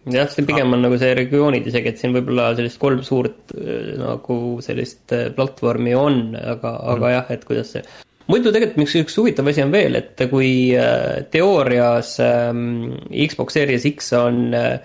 jah, 0.09 0.31
see 0.33 0.47
pigem 0.49 0.73
on 0.73 0.81
nagu 0.87 0.97
see 1.01 1.13
regioonid 1.19 1.69
isegi, 1.69 1.93
et 1.93 2.01
siin 2.01 2.17
võib-olla 2.17 2.55
sellist 2.57 2.81
kolm 2.81 3.05
suurt 3.05 3.53
nagu 4.01 4.39
sellist 4.65 5.13
platvormi 5.37 5.93
on, 6.01 6.19
aga, 6.41 6.73
aga 6.95 7.05
mm. 7.05 7.13
jah, 7.19 7.31
et 7.37 7.45
kuidas 7.45 7.77
see 7.77 7.85
muidu 8.31 8.53
tegelikult 8.55 8.87
üks, 8.87 8.97
üks 9.03 9.17
huvitav 9.21 9.49
asi 9.51 9.65
on 9.65 9.73
veel, 9.75 9.99
et 10.01 10.21
kui 10.31 10.51
äh, 10.79 11.25
teoorias 11.33 12.17
ähm, 12.25 12.95
Xbox 13.13 13.57
Series 13.59 13.87
X 13.91 14.13
on 14.19 14.45
äh, 14.57 14.77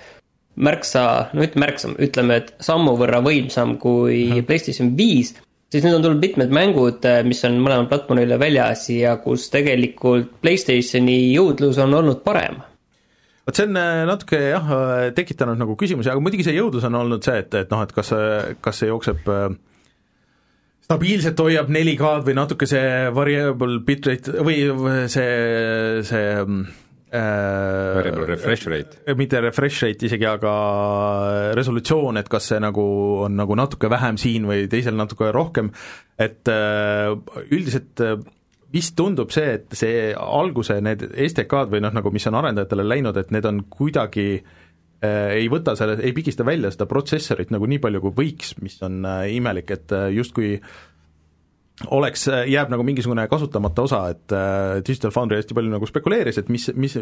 märksa, 0.60 1.04
no 1.34 1.46
ütleme 1.46 1.68
märksa, 1.68 1.94
ütleme, 2.04 2.42
et 2.42 2.54
sammu 2.64 2.98
võrra 3.00 3.22
võimsam 3.26 3.78
kui 3.80 4.26
mm 4.26 4.34
-hmm. 4.34 4.48
PlayStation 4.50 4.96
viis, 4.98 5.36
siis 5.72 5.86
nüüd 5.86 6.00
on 6.00 6.08
tulnud 6.08 6.26
mitmed 6.26 6.52
mängud, 6.56 7.06
äh, 7.06 7.22
mis 7.24 7.44
on 7.48 7.60
mõlemal 7.60 7.88
platvormil 7.92 8.36
väljas 8.40 8.90
ja 8.90 9.16
kus 9.24 9.50
tegelikult 9.50 10.42
PlayStationi 10.42 11.32
jõudlus 11.34 11.80
on 11.80 11.94
olnud 11.94 12.24
parem 12.24 12.60
vot 13.48 13.56
see 13.56 13.66
on 13.66 13.74
natuke 14.06 14.38
jah, 14.38 14.68
tekitanud 15.16 15.58
nagu 15.58 15.76
küsimusi, 15.76 16.10
aga 16.12 16.22
muidugi 16.22 16.44
see 16.44 16.54
jõudlus 16.54 16.84
on 16.86 16.96
olnud 16.96 17.24
see, 17.24 17.40
et, 17.40 17.54
et 17.54 17.72
noh, 17.72 17.82
et 17.82 17.92
kas, 17.92 18.12
kas 18.62 18.78
see 18.78 18.92
jookseb 18.92 19.26
äh, 19.26 19.50
stabiilselt 20.90 21.38
hoiab 21.38 21.68
4K-d 21.70 22.26
või 22.26 22.34
natuke 22.34 22.66
see 22.66 23.10
variable 23.14 23.76
bitrate 23.86 24.42
või 24.42 24.64
see, 25.14 25.34
see 26.02 26.32
variable 27.14 28.26
refresh 28.26 28.66
rate. 28.72 28.98
mitte 29.20 29.38
refresh 29.46 29.84
rate 29.86 30.08
isegi, 30.10 30.26
aga 30.26 30.54
resolutsioon, 31.58 32.18
et 32.18 32.32
kas 32.34 32.50
see 32.50 32.58
nagu 32.64 32.88
on 33.28 33.38
nagu 33.38 33.58
natuke 33.60 33.90
vähem 33.90 34.18
siin 34.18 34.50
või 34.50 34.66
teisel 34.72 34.98
natuke 34.98 35.30
rohkem, 35.36 35.70
et 36.18 36.50
üldiselt 36.50 38.02
vist 38.74 38.98
tundub 38.98 39.30
see, 39.34 39.60
et 39.60 39.78
see 39.78 40.08
alguse 40.18 40.80
need 40.82 41.06
STK-d 41.06 41.70
või 41.76 41.86
noh, 41.86 41.94
nagu 41.94 42.10
mis 42.14 42.26
on 42.34 42.42
arendajatele 42.42 42.88
läinud, 42.90 43.22
et 43.22 43.30
need 43.34 43.46
on 43.46 43.62
kuidagi 43.70 44.28
äh, 44.40 44.59
ei 45.02 45.48
võta 45.52 45.76
selle, 45.80 45.98
ei 46.04 46.14
pigista 46.16 46.46
välja 46.48 46.72
seda 46.74 46.88
protsessorit 46.90 47.54
nagu 47.56 47.68
nii 47.70 47.82
palju, 47.84 48.04
kui 48.04 48.16
võiks, 48.18 48.56
mis 48.64 48.80
on 48.86 49.02
äh, 49.08 49.26
imelik, 49.38 49.72
et 49.76 49.94
äh, 49.96 50.10
justkui 50.16 50.58
oleks, 51.96 52.26
jääb 52.28 52.72
nagu 52.74 52.84
mingisugune 52.84 53.24
kasutamata 53.32 53.86
osa, 53.88 54.02
et 54.12 54.36
äh, 54.36 54.80
Digital 54.84 55.14
Foundry 55.16 55.40
hästi 55.40 55.56
palju 55.56 55.72
nagu 55.72 55.88
spekuleeris, 55.88 56.42
et 56.42 56.50
mis, 56.52 56.68
mis 56.76 56.98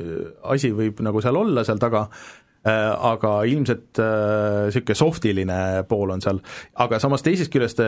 asi 0.45 0.69
võib 0.77 1.01
nagu 1.05 1.23
seal 1.25 1.39
olla 1.39 1.63
seal 1.65 1.81
taga 1.81 2.03
äh,, 2.05 2.91
aga 3.10 3.39
ilmselt 3.49 3.97
niisugune 3.97 4.97
äh, 4.97 5.01
softiline 5.01 5.62
pool 5.89 6.13
on 6.13 6.21
seal, 6.21 6.43
aga 6.86 7.01
samas 7.01 7.25
teisest 7.25 7.53
küljest 7.53 7.81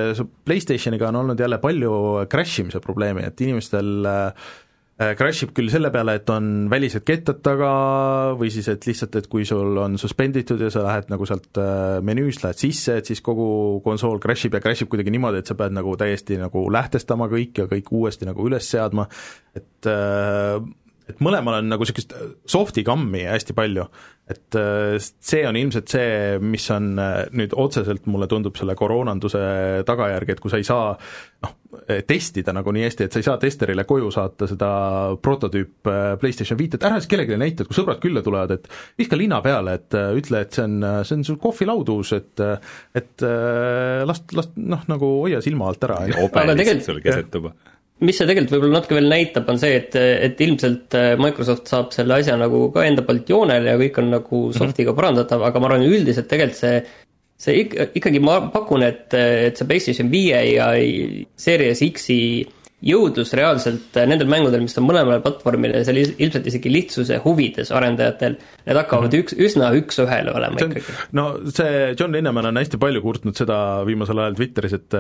PlayStationiga 0.49 1.11
on 1.11 1.21
olnud 1.21 1.45
jälle 1.45 1.61
palju 1.61 1.93
crash 2.31 2.65
imise 2.65 2.81
probleemi, 2.81 3.27
et 3.29 3.45
inimestel 3.45 4.09
äh, 4.09 4.49
Äh, 4.49 4.68
crash 4.99 5.45
ib 5.45 5.53
küll 5.55 5.71
selle 5.71 5.91
peale, 5.93 6.17
et 6.19 6.31
on 6.33 6.67
välised 6.71 7.05
kettad 7.07 7.39
taga 7.45 7.69
või 8.39 8.49
siis 8.51 8.67
et 8.71 8.83
lihtsalt, 8.83 9.15
et 9.15 9.29
kui 9.31 9.45
sul 9.47 9.77
on 9.79 9.95
suspenditud 10.01 10.59
ja 10.59 10.67
sa 10.73 10.83
lähed 10.83 11.07
nagu 11.13 11.27
sealt 11.29 11.59
äh, 11.61 11.99
menüüst 12.03 12.43
lähed 12.43 12.59
sisse, 12.59 12.97
et 12.99 13.07
siis 13.07 13.23
kogu 13.23 13.79
konsool 13.85 14.19
crash 14.19 14.49
ib 14.49 14.57
ja 14.57 14.63
crash 14.63 14.83
ib 14.83 14.91
kuidagi 14.91 15.13
niimoodi, 15.15 15.39
et 15.39 15.47
sa 15.47 15.55
pead 15.59 15.75
nagu 15.77 15.95
täiesti 15.99 16.39
nagu 16.41 16.65
lähtestama 16.75 17.29
kõik 17.31 17.63
ja 17.63 17.69
kõik 17.71 17.93
uuesti 17.95 18.27
nagu 18.27 18.49
üles 18.49 18.67
seadma, 18.67 19.07
et 19.55 19.87
äh, 19.87 20.59
et 21.09 21.21
mõlemal 21.23 21.59
on 21.59 21.69
nagu 21.73 21.85
niisugust 21.85 22.13
soft'i 22.49 22.83
kammi 22.87 23.25
hästi 23.27 23.55
palju, 23.57 23.85
et 24.29 24.57
äh, 24.59 24.97
see 25.01 25.41
on 25.49 25.57
ilmselt 25.57 25.89
see, 25.89 26.37
mis 26.43 26.67
on 26.73 26.91
äh, 27.01 27.23
nüüd 27.33 27.55
otseselt, 27.57 28.05
mulle 28.11 28.27
tundub, 28.29 28.57
selle 28.59 28.75
koroonanduse 28.77 29.41
tagajärg, 29.87 30.35
et 30.35 30.43
kui 30.43 30.53
sa 30.53 30.59
ei 30.61 30.67
saa 30.67 30.91
noh, 30.93 31.55
testida 32.09 32.53
nagu 32.53 32.73
nii 32.73 32.85
hästi, 32.87 33.05
et 33.05 33.15
sa 33.15 33.21
ei 33.21 33.25
saa 33.25 33.37
testerile 33.41 33.85
koju 33.89 34.09
saata 34.13 34.47
seda 34.49 34.69
prototüüp 35.21 35.89
äh, 35.89 36.11
PlayStation 36.21 36.59
viit, 36.59 36.77
et 36.77 36.85
ära 36.85 36.99
siis 37.01 37.09
kellelegi 37.09 37.39
näita, 37.41 37.65
et 37.65 37.71
kui 37.71 37.79
sõbrad 37.79 38.01
külla 38.03 38.23
tulevad, 38.25 38.53
et 38.59 38.69
viska 39.01 39.17
lina 39.17 39.41
peale, 39.45 39.79
et 39.81 39.97
ütle, 40.19 40.43
et 40.45 40.53
see 40.53 40.67
on, 40.67 40.77
see 41.07 41.17
on 41.17 41.25
sul 41.25 41.41
kohvilaud 41.41 41.89
uus, 41.95 42.13
et 42.17 42.45
et 42.99 43.25
las, 44.05 44.21
las 44.37 44.53
noh, 44.57 44.85
nagu 44.89 45.11
hoia 45.23 45.41
silma 45.45 45.71
alt 45.71 45.89
ära. 45.89 46.03
keset 47.05 47.33
tuba 47.33 47.55
mis 48.05 48.17
see 48.19 48.27
tegelikult 48.29 48.55
võib-olla 48.55 48.79
natuke 48.79 48.95
veel 48.95 49.09
näitab, 49.11 49.49
on 49.51 49.59
see, 49.59 49.75
et, 49.81 49.95
et 49.97 50.41
ilmselt 50.45 50.95
äh, 50.97 51.11
Microsoft 51.19 51.71
saab 51.71 51.91
selle 51.95 52.19
asja 52.19 52.37
nagu 52.39 52.67
ka 52.75 52.85
enda 52.87 53.03
poolt 53.07 53.29
joonele 53.29 53.73
ja 53.73 53.81
kõik 53.81 53.99
on 54.01 54.11
nagu 54.15 54.43
mhm. 54.47 54.57
soft'iga 54.61 54.95
parandatav, 54.97 55.43
aga 55.47 55.61
ma 55.61 55.71
arvan, 55.71 55.87
üldiselt 55.89 56.29
tegelikult 56.31 56.61
see 56.61 56.81
see 57.39 57.63
ik-, 57.63 57.75
ikkagi 57.95 58.19
ma 58.19 58.39
pakun, 58.51 58.83
et, 58.83 59.13
et 59.15 59.59
see 59.59 59.67
PlayStation 59.67 60.09
viie 60.11 60.39
ja 60.51 60.73
Series 61.39 61.83
X-i 61.87 62.21
jõudlus 62.85 63.33
reaalselt 63.35 63.97
nendel 64.07 64.29
mängudel, 64.31 64.61
mis 64.63 64.77
on 64.79 64.85
mõlemale 64.87 65.19
platvormile, 65.23 65.81
see 65.83 65.95
oli 65.95 66.03
ilmselt 66.23 66.45
isegi 66.47 66.71
lihtsuse 66.71 67.17
huvides 67.25 67.73
arendajatel, 67.75 68.37
need 68.63 68.79
hakkavad 68.79 69.09
mm 69.09 69.17
-hmm. 69.17 69.25
üks, 69.25 69.35
üsna 69.35 69.71
üks-ühele 69.75 70.31
olema 70.35 70.59
see 70.59 70.69
on, 70.69 70.75
ikkagi. 70.77 70.95
no 71.19 71.25
see 71.51 71.73
John 71.99 72.15
Linneman 72.15 72.51
on 72.51 72.61
hästi 72.61 72.79
palju 72.79 73.03
kurtnud 73.03 73.35
seda 73.35 73.59
viimasel 73.87 74.23
ajal 74.23 74.39
Twitteris, 74.39 74.77
et 74.79 74.99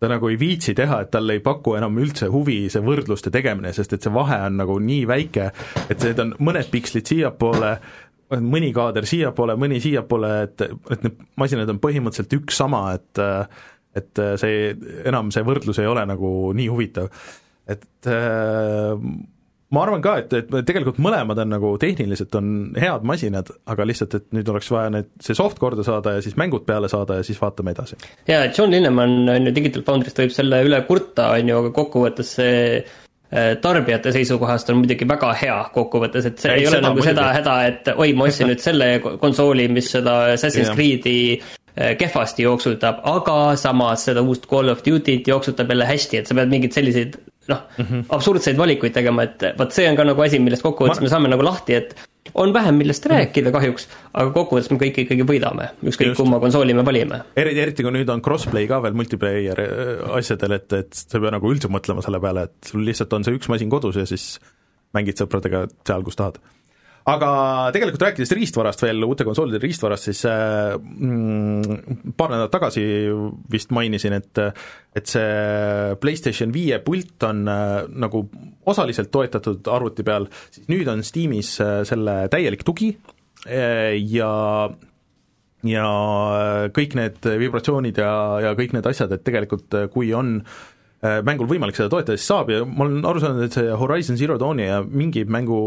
ta 0.00 0.08
nagu 0.08 0.30
ei 0.32 0.38
viitsi 0.40 0.74
teha, 0.76 1.02
et 1.04 1.10
talle 1.12 1.36
ei 1.36 1.42
paku 1.44 1.74
enam 1.76 1.98
üldse 2.00 2.30
huvi 2.32 2.62
see 2.72 2.82
võrdluste 2.84 3.32
tegemine, 3.32 3.72
sest 3.76 3.92
et 3.96 4.06
see 4.06 4.12
vahe 4.14 4.38
on 4.46 4.56
nagu 4.62 4.78
nii 4.80 5.02
väike, 5.08 5.50
et 5.92 6.06
need 6.06 6.22
on 6.24 6.32
mõned 6.40 6.70
pikslid 6.72 7.10
siiapoole, 7.10 7.74
mõni 8.40 8.70
kaader 8.72 9.08
siiapoole, 9.08 9.58
mõni 9.60 9.80
siiapoole, 9.82 10.30
et, 10.46 10.64
et 10.64 11.04
need 11.04 11.20
masinad 11.40 11.72
on 11.72 11.82
põhimõtteliselt 11.82 12.38
üks 12.40 12.62
sama, 12.62 12.86
et 12.96 13.24
et 13.98 14.20
see, 14.38 14.68
enam 15.10 15.32
see 15.34 15.42
võrdlus 15.42 15.80
ei 15.82 15.88
ole 15.90 16.04
nagu 16.06 16.28
nii 16.54 16.68
huvitav. 16.70 17.08
et 17.66 18.06
äh, 18.06 18.92
ma 19.74 19.84
arvan 19.84 20.02
ka, 20.02 20.16
et, 20.22 20.32
et 20.34 20.48
tegelikult 20.66 20.98
mõlemad 21.02 21.38
on 21.44 21.52
nagu 21.54 21.72
tehniliselt 21.80 22.34
on 22.38 22.54
head 22.80 23.04
masinad, 23.06 23.52
aga 23.70 23.86
lihtsalt, 23.86 24.16
et 24.18 24.26
nüüd 24.34 24.48
oleks 24.50 24.70
vaja 24.74 24.90
need, 24.96 25.12
see 25.22 25.36
soft 25.38 25.60
korda 25.62 25.84
saada 25.86 26.16
ja 26.16 26.24
siis 26.24 26.34
mängud 26.40 26.66
peale 26.66 26.90
saada 26.90 27.20
ja 27.20 27.26
siis 27.26 27.38
vaatame 27.40 27.74
edasi. 27.76 27.98
jaa, 28.28 28.48
John 28.56 28.74
Linneman 28.74 29.30
on 29.30 29.46
ju 29.46 29.54
Digital 29.54 29.86
Foundry'st 29.86 30.18
võib 30.24 30.34
selle 30.34 30.64
üle 30.66 30.82
kurta, 30.88 31.30
on 31.36 31.52
ju, 31.52 31.62
aga 31.62 31.72
kokkuvõttes 31.76 32.34
see 32.40 32.58
äh, 32.80 33.54
tarbijate 33.62 34.14
seisukohast 34.18 34.74
on 34.74 34.82
muidugi 34.82 35.08
väga 35.08 35.32
hea 35.44 35.62
kokkuvõttes, 35.76 36.26
et 36.32 36.42
see 36.42 36.56
ja, 36.56 36.58
ei 36.58 36.68
ole 36.72 36.82
nagu 36.82 36.98
muidugi. 36.98 37.12
seda 37.12 37.30
häda, 37.38 37.56
et 37.70 37.94
oi, 37.94 38.12
ma 38.18 38.26
ostsin 38.26 38.50
nüüd 38.50 38.66
selle 38.66 38.92
konsooli, 39.06 39.70
mis 39.70 39.94
seda 39.94 40.20
Assassin's 40.34 40.74
Creed'i 40.74 41.18
äh, 41.38 41.94
kehvasti 42.00 42.48
jooksutab, 42.48 43.04
aga 43.06 43.40
samas 43.60 44.10
seda 44.10 44.26
uust 44.26 44.50
Call 44.50 44.74
of 44.74 44.82
Duty't 44.82 45.30
jooksutab 45.30 45.70
jälle 45.70 45.86
hästi, 45.94 46.24
et 46.24 46.26
sa 46.26 46.34
pead 46.34 46.50
mingeid 46.50 46.74
selliseid 46.74 47.20
noh 47.50 47.64
mm 47.76 47.84
-hmm., 47.86 48.06
absurdseid 48.16 48.58
valikuid 48.58 48.94
tegema, 48.96 49.26
et 49.28 49.50
vot 49.58 49.74
see 49.74 49.88
on 49.90 49.98
ka 49.98 50.06
nagu 50.06 50.22
asi, 50.24 50.38
millest 50.42 50.64
kokkuvõttes 50.66 51.02
ma... 51.02 51.06
me 51.06 51.12
saame 51.12 51.32
nagu 51.32 51.46
lahti, 51.46 51.76
et 51.78 51.94
on 52.34 52.52
vähem, 52.54 52.78
millest 52.78 53.06
mhm. 53.06 53.14
rääkida 53.14 53.52
kahjuks, 53.54 53.88
aga 54.12 54.30
kokkuvõttes 54.34 54.70
me 54.70 54.78
kõik 54.82 55.02
ikkagi 55.04 55.26
võidame, 55.26 55.70
ükskõik 55.82 56.14
kumma 56.18 56.40
konsooli 56.42 56.76
me 56.76 56.84
valime. 56.86 57.22
eriti, 57.36 57.60
eriti 57.66 57.86
kui 57.86 57.94
nüüd 57.96 58.12
on 58.12 58.22
crossplay 58.22 58.68
ka 58.70 58.80
veel 58.82 58.96
multiplayer 58.98 59.64
äh, 59.66 60.06
asjadel, 60.20 60.56
et, 60.60 60.72
et 60.72 60.94
sa 60.94 61.18
ei 61.18 61.26
pea 61.26 61.34
nagu 61.36 61.52
üldse 61.52 61.72
mõtlema 61.72 62.04
selle 62.06 62.22
peale, 62.22 62.48
et 62.48 62.72
sul 62.72 62.84
lihtsalt 62.86 63.12
on 63.18 63.26
see 63.26 63.36
üks 63.38 63.50
masin 63.52 63.70
kodus 63.72 64.00
ja 64.00 64.06
siis 64.06 64.32
mängid 64.96 65.20
sõpradega 65.20 65.66
seal, 65.86 66.06
kus 66.06 66.18
tahad 66.18 66.40
aga 67.08 67.30
tegelikult 67.74 68.02
rääkides 68.04 68.32
riistvarast 68.36 68.82
veel, 68.84 69.04
uute 69.06 69.24
konsoolide 69.24 69.60
riistvarast, 69.62 70.08
siis 70.10 70.20
äh, 70.28 70.74
mm, 70.76 72.12
paar 72.18 72.34
nädalat 72.34 72.52
tagasi 72.52 72.84
vist 73.52 73.72
mainisin, 73.74 74.18
et 74.18 74.42
et 74.96 75.06
see 75.06 75.94
PlayStation 76.02 76.52
viie 76.52 76.80
pult 76.84 77.24
on 77.28 77.44
äh, 77.48 77.78
nagu 77.88 78.24
osaliselt 78.68 79.12
toetatud 79.14 79.70
arvuti 79.72 80.04
peal, 80.06 80.28
siis 80.52 80.68
nüüd 80.72 80.90
on 80.92 81.04
Steamis 81.06 81.56
äh, 81.64 81.80
selle 81.88 82.22
täielik 82.32 82.66
tugi 82.66 82.92
ja 83.40 84.32
ja 85.64 85.86
kõik 86.76 86.94
need 86.96 87.24
vibratsioonid 87.40 87.96
ja, 88.00 88.12
ja 88.44 88.52
kõik 88.56 88.74
need 88.76 88.86
asjad, 88.88 89.12
et 89.16 89.24
tegelikult 89.24 89.76
kui 89.94 90.12
on 90.16 90.38
Äh, 90.40 90.79
mängul 91.00 91.48
võimalik 91.48 91.78
seda 91.78 91.88
toetada, 91.92 92.18
siis 92.20 92.28
saab 92.28 92.50
ja 92.52 92.60
ma 92.68 92.84
olen 92.84 93.06
aru 93.08 93.22
saanud, 93.22 93.44
et 93.46 93.54
see 93.56 93.76
Horizon 93.82 94.18
Zero 94.20 94.36
Dawni 94.40 94.66
ja 94.66 94.80
mingi 94.84 95.22
mängu 95.24 95.60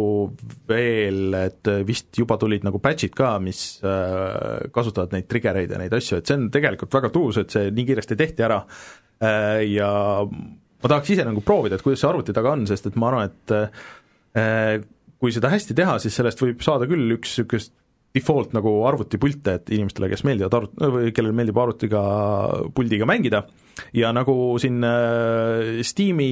veel, 0.69 1.33
et 1.39 1.71
vist 1.87 2.13
juba 2.19 2.37
tulid 2.41 2.65
nagu 2.67 2.81
patch'id 2.83 3.15
ka, 3.17 3.31
mis 3.41 3.63
äh, 3.81 4.67
kasutavad 4.73 5.15
neid 5.15 5.25
triggereid 5.31 5.73
ja 5.73 5.81
neid 5.81 5.95
asju, 5.97 6.19
et 6.21 6.29
see 6.29 6.37
on 6.37 6.49
tegelikult 6.53 6.93
väga 6.99 7.09
tuus, 7.15 7.41
et 7.41 7.53
see 7.55 7.71
nii 7.73 7.87
kiiresti 7.89 8.19
tehti 8.19 8.45
ära. 8.45 8.61
Äh, 9.23 9.63
ja 9.71 9.89
ma 10.21 10.91
tahaks 10.91 11.15
ise 11.15 11.25
nagu 11.25 11.41
proovida, 11.45 11.79
et 11.79 11.85
kuidas 11.85 12.03
see 12.03 12.11
arvuti 12.11 12.35
taga 12.35 12.53
on, 12.53 12.67
sest 12.69 12.91
et 12.91 12.99
ma 12.99 13.09
arvan, 13.09 13.33
et 13.33 14.85
kui 15.23 15.31
seda 15.31 15.49
hästi 15.53 15.75
teha, 15.77 15.95
siis 16.03 16.15
sellest 16.19 16.41
võib 16.43 16.61
saada 16.65 16.85
küll 16.89 17.15
üks 17.15 17.37
niisugust 17.37 17.73
default 18.13 18.53
nagu 18.53 18.71
arvutipilte, 18.87 19.57
et 19.57 19.71
inimestele, 19.73 20.09
kes 20.11 20.23
meeldivad 20.27 20.57
arvut-, 20.57 20.83
või 20.95 21.13
kellele 21.15 21.35
meeldib 21.37 21.59
arvutiga, 21.61 22.01
puldiga 22.75 23.07
mängida, 23.09 23.43
ja 23.97 24.11
nagu 24.15 24.35
siin 24.61 24.83
äh, 24.85 25.81
Steam'i 25.85 26.29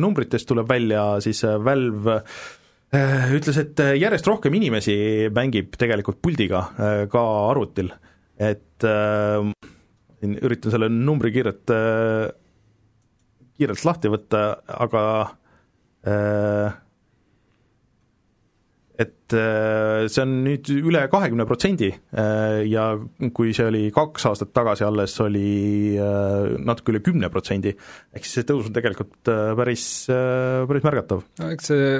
numbritest 0.00 0.48
tuleb 0.50 0.70
välja, 0.70 1.04
siis 1.24 1.44
äh, 1.46 1.58
Valve 1.62 2.18
äh, 2.18 3.30
ütles, 3.38 3.60
et 3.62 3.82
järjest 4.00 4.26
rohkem 4.30 4.58
inimesi 4.58 4.96
mängib 5.34 5.76
tegelikult 5.78 6.20
puldiga 6.24 6.66
ka 7.12 7.24
arvutil, 7.50 7.92
et 8.42 8.82
siin 8.82 10.38
üritan 10.42 10.74
selle 10.74 10.88
numbri 10.90 11.30
kiirelt, 11.34 11.70
kiirelt 13.58 13.84
lahti 13.86 14.10
võtta, 14.10 14.42
aga 14.82 15.02
äh, 16.06 16.74
et 19.02 19.36
äh, 19.36 20.06
see 20.12 20.22
on 20.24 20.34
nüüd 20.46 20.70
üle 20.74 21.02
kahekümne 21.12 21.46
protsendi 21.48 21.90
äh, 21.90 22.62
ja 22.68 22.86
kui 23.34 23.52
see 23.56 23.66
oli 23.68 23.82
kaks 23.94 24.28
aastat 24.30 24.54
tagasi 24.56 24.86
alles, 24.86 25.16
oli 25.24 25.98
äh, 25.98 26.56
natuke 26.62 26.94
üle 26.94 27.02
kümne 27.04 27.30
protsendi, 27.32 27.74
ehk 28.12 28.26
siis 28.26 28.40
see 28.40 28.48
tõus 28.48 28.70
on 28.70 28.76
tegelikult 28.76 29.32
päris, 29.58 29.86
päris 30.08 30.88
märgatav. 30.88 31.26
no 31.42 31.52
eks 31.54 31.72
see 31.72 31.92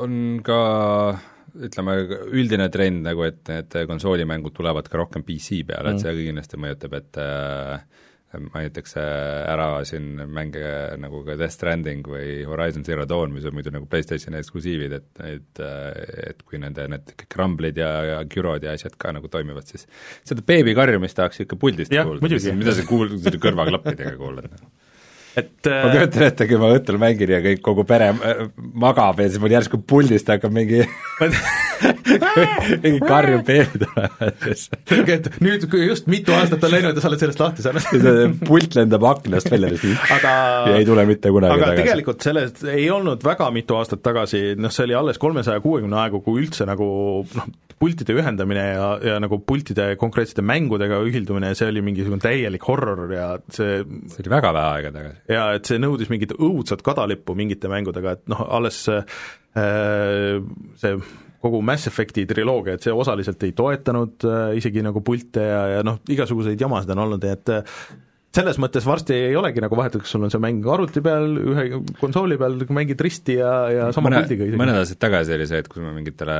on 0.00 0.14
ka 0.46 0.60
ütleme, 1.58 1.96
üldine 2.36 2.68
trend 2.72 3.04
nagu, 3.06 3.24
et 3.26 3.40
need 3.50 3.74
konsoolimängud 3.90 4.54
tulevad 4.56 4.88
ka 4.90 5.00
rohkem 5.00 5.24
PC 5.26 5.64
peale 5.68 5.92
mm., 5.92 5.98
et 5.98 6.04
see 6.04 6.28
kindlasti 6.28 6.60
mõjutab, 6.60 6.96
et 7.00 7.20
äh, 7.20 8.06
mainitakse 8.38 9.02
ära 9.50 9.68
siin 9.88 10.20
mänge 10.30 10.62
nagu 11.02 11.22
ka 11.26 11.34
Death 11.38 11.56
Stranding 11.56 12.06
või 12.06 12.44
Horizon 12.46 12.84
Zero 12.86 13.06
Dawn, 13.08 13.34
mis 13.34 13.46
on 13.48 13.56
muidu 13.56 13.72
nagu 13.74 13.88
PlayStationi 13.90 14.38
eksklusiivid, 14.38 14.94
et 15.00 15.22
neid, 15.24 15.62
et 16.30 16.44
kui 16.46 16.60
nende 16.62 16.86
need 16.92 17.14
Crumble'id 17.32 17.80
ja, 17.80 17.90
ja 18.06 18.20
Gyrod 18.30 18.66
ja 18.66 18.76
asjad 18.76 18.94
ka 19.00 19.14
nagu 19.16 19.30
toimivad, 19.32 19.66
siis 19.70 19.88
seda 20.26 20.44
beebi 20.46 20.76
karjumist 20.78 21.18
tahaks 21.18 21.42
ikka 21.46 21.58
puldist 21.60 21.90
kuulda, 21.94 22.30
mida 22.60 22.76
sa 22.76 22.86
kuul-, 22.86 23.18
kõrvaklappidega 23.42 24.14
kuulad 24.20 24.54
et 25.40 25.68
ma 25.68 25.88
äh, 25.88 25.96
kujutan 25.96 26.26
ette, 26.28 26.46
kui 26.50 26.60
ma 26.60 26.70
õhtul 26.74 27.00
mängin 27.02 27.34
ja 27.34 27.40
kõik, 27.44 27.62
kogu 27.64 27.84
pere 27.88 28.12
äh, 28.12 28.44
magab 28.56 29.20
ja 29.20 29.28
siis 29.28 29.42
mul 29.42 29.54
järsku 29.54 29.80
puldist 29.88 30.30
hakkab 30.30 30.54
mingi 30.54 30.82
mingi 32.84 33.00
karjuv 33.00 33.42
beebi 33.46 33.80
tulemas. 33.82 34.66
et 35.16 35.30
nüüd, 35.44 35.66
kui 35.72 35.86
just 35.86 36.10
mitu 36.12 36.34
aastat 36.36 36.64
on 36.66 36.74
läinud 36.74 36.96
ja 36.96 37.04
sa 37.04 37.10
oled 37.10 37.24
sellest 37.24 37.42
lahti 37.42 37.64
saanud 37.64 38.40
pult 38.48 38.76
lendab 38.78 39.06
aknast 39.12 39.50
välja 39.52 39.72
aga 40.16 40.34
ja 40.70 40.76
ei 40.78 40.88
tule 40.88 41.06
mitte 41.08 41.32
kunagi 41.32 41.56
aga 41.56 41.70
tagasi. 41.72 41.82
tegelikult 41.82 42.28
sellest 42.28 42.64
ei 42.70 42.86
olnud 42.92 43.24
väga 43.24 43.50
mitu 43.54 43.78
aastat 43.80 44.04
tagasi, 44.04 44.54
noh, 44.60 44.72
see 44.74 44.86
oli 44.88 44.98
alles 44.98 45.20
kolmesaja 45.22 45.62
kuuekümne 45.64 46.00
aegu, 46.04 46.22
kui 46.24 46.44
üldse 46.44 46.68
nagu 46.68 46.90
noh, 47.36 47.50
pultide 47.80 48.14
ühendamine 48.18 48.64
ja, 48.74 48.88
ja 49.04 49.14
nagu 49.22 49.38
pultide 49.46 49.94
konkreetsete 50.00 50.44
mängudega 50.44 51.00
ühildumine, 51.06 51.54
see 51.56 51.70
oli 51.72 51.82
mingisugune 51.84 52.20
täielik 52.22 52.66
horror 52.68 53.06
ja 53.14 53.30
see 53.48 53.80
see 54.10 54.24
oli 54.24 54.34
väga 54.34 54.52
vähe 54.56 54.74
aega 54.74 54.92
tagasi. 54.98 55.22
ja 55.32 55.46
et 55.56 55.70
see 55.70 55.80
nõudis 55.80 56.12
mingit 56.12 56.34
õudset 56.36 56.84
kadalippu 56.86 57.36
mingite 57.38 57.70
mängudega, 57.72 58.18
et 58.18 58.30
noh, 58.30 58.44
alles 58.58 58.82
äh, 58.92 59.04
see 60.82 61.00
kogu 61.40 61.62
Mass 61.64 61.88
Effecti 61.88 62.26
triloogia, 62.28 62.76
et 62.76 62.84
see 62.84 62.92
osaliselt 62.92 63.42
ei 63.48 63.56
toetanud 63.56 64.28
äh, 64.28 64.44
isegi 64.60 64.84
nagu 64.84 65.00
pilte 65.04 65.46
ja, 65.48 65.64
ja 65.78 65.82
noh, 65.86 66.02
igasuguseid 66.12 66.60
jamasid 66.60 66.92
on 66.92 67.04
olnud, 67.06 67.24
et 67.32 67.52
äh, 67.54 67.80
selles 68.30 68.60
mõttes 68.62 68.84
varsti 68.86 69.14
ei 69.26 69.34
olegi 69.34 69.62
nagu 69.62 69.74
vahet, 69.74 69.96
kas 69.98 70.12
sul 70.14 70.22
on 70.22 70.30
see 70.30 70.40
mäng 70.42 70.66
arvuti 70.70 71.02
peal, 71.02 71.32
ühe 71.50 71.64
konsooli 71.98 72.36
peal, 72.38 72.54
mängid 72.76 73.00
risti 73.02 73.34
ja, 73.40 73.50
ja 73.74 73.86
sama 73.94 74.12
pildiga 74.14 74.46
isegi. 74.46 74.58
mõned 74.60 74.76
aastad 74.78 75.00
tagasi 75.02 75.34
oli 75.34 75.48
see, 75.50 75.62
et 75.64 75.70
kui 75.70 75.82
ma 75.82 75.90
mingitele 75.96 76.36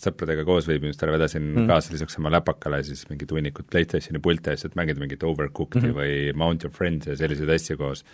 sõpradega 0.00 0.44
koos 0.48 0.68
viibimistele 0.68 1.14
vedasin 1.14 1.46
mm. 1.46 1.68
kaasa 1.70 1.94
lisaks 1.94 2.18
oma 2.20 2.32
läpakale 2.34 2.82
siis 2.84 3.06
mingid 3.08 3.32
hunnikud 3.32 3.70
PlayStationi 3.72 4.20
ja 4.20 4.52
siis, 4.52 4.68
et 4.68 4.76
mängida 4.76 5.00
mingit 5.00 5.24
Overcooked'i 5.24 5.86
mm 5.86 5.94
-hmm. 5.94 5.96
või 5.96 6.36
Mount 6.36 6.66
Your 6.66 6.74
Friends 6.76 7.08
ja 7.08 7.16
selliseid 7.16 7.48
asju 7.56 7.76
koos. 7.80 8.04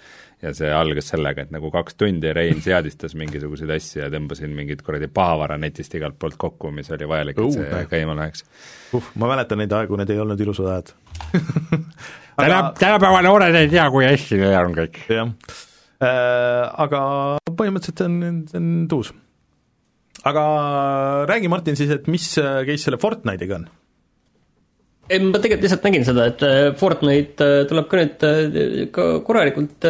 ja 0.42 0.52
see 0.54 0.68
algas 0.70 1.08
sellega, 1.08 1.42
et 1.42 1.50
nagu 1.50 1.70
kaks 1.72 1.94
tundi 1.94 2.32
Rein 2.32 2.60
seadistas 2.62 3.14
mingisuguseid 3.16 3.70
asju 3.70 4.02
ja 4.02 4.10
tõmbasin 4.12 4.52
mingit 4.54 4.82
kuradi 4.84 5.08
pahavara 5.08 5.56
netist 5.58 5.94
igalt 5.94 6.18
poolt 6.18 6.36
kokku, 6.36 6.70
mis 6.70 6.90
oli 6.90 7.08
vajalik, 7.08 7.38
et 7.38 7.52
see 7.52 7.86
käima 7.90 8.14
läheks. 8.14 8.44
uh, 8.92 9.10
ma 9.14 9.32
mäletan 9.32 9.58
neid 9.58 9.72
aegu, 9.72 9.96
need 9.96 10.10
ei 10.10 10.20
olnud 10.20 10.40
ilusad 10.40 10.66
ajad 10.66 10.92
täna, 12.36 12.58
tänapäeva 12.78 13.22
noored 13.26 13.56
ei 13.58 13.70
tea, 13.72 13.86
kui 13.92 14.06
hästi 14.06 14.40
neil 14.40 14.58
on 14.60 14.76
kõik. 14.76 15.00
jah 15.12 15.30
äh,, 16.02 16.66
aga 16.84 17.00
põhimõtteliselt 17.48 18.02
see 18.02 18.10
on, 18.10 18.42
see 18.50 18.60
on 18.60 18.68
tuus. 18.90 19.12
aga 20.26 20.44
räägi, 21.30 21.50
Martin, 21.52 21.78
siis, 21.78 21.92
et 21.96 22.10
mis 22.12 22.28
äh, 22.42 22.62
case 22.68 22.88
selle 22.88 23.00
Fortnite'iga 23.02 23.60
on? 23.60 23.68
ei, 25.06 25.22
ma 25.22 25.38
tegelikult 25.38 25.68
lihtsalt 25.68 25.88
nägin 25.88 26.04
seda, 26.08 26.26
et 26.32 26.44
äh, 26.46 26.66
Fortnite 26.78 27.48
tuleb 27.70 27.88
ka 27.90 28.02
nüüd 28.02 28.28
ka 28.94 29.08
korralikult 29.26 29.88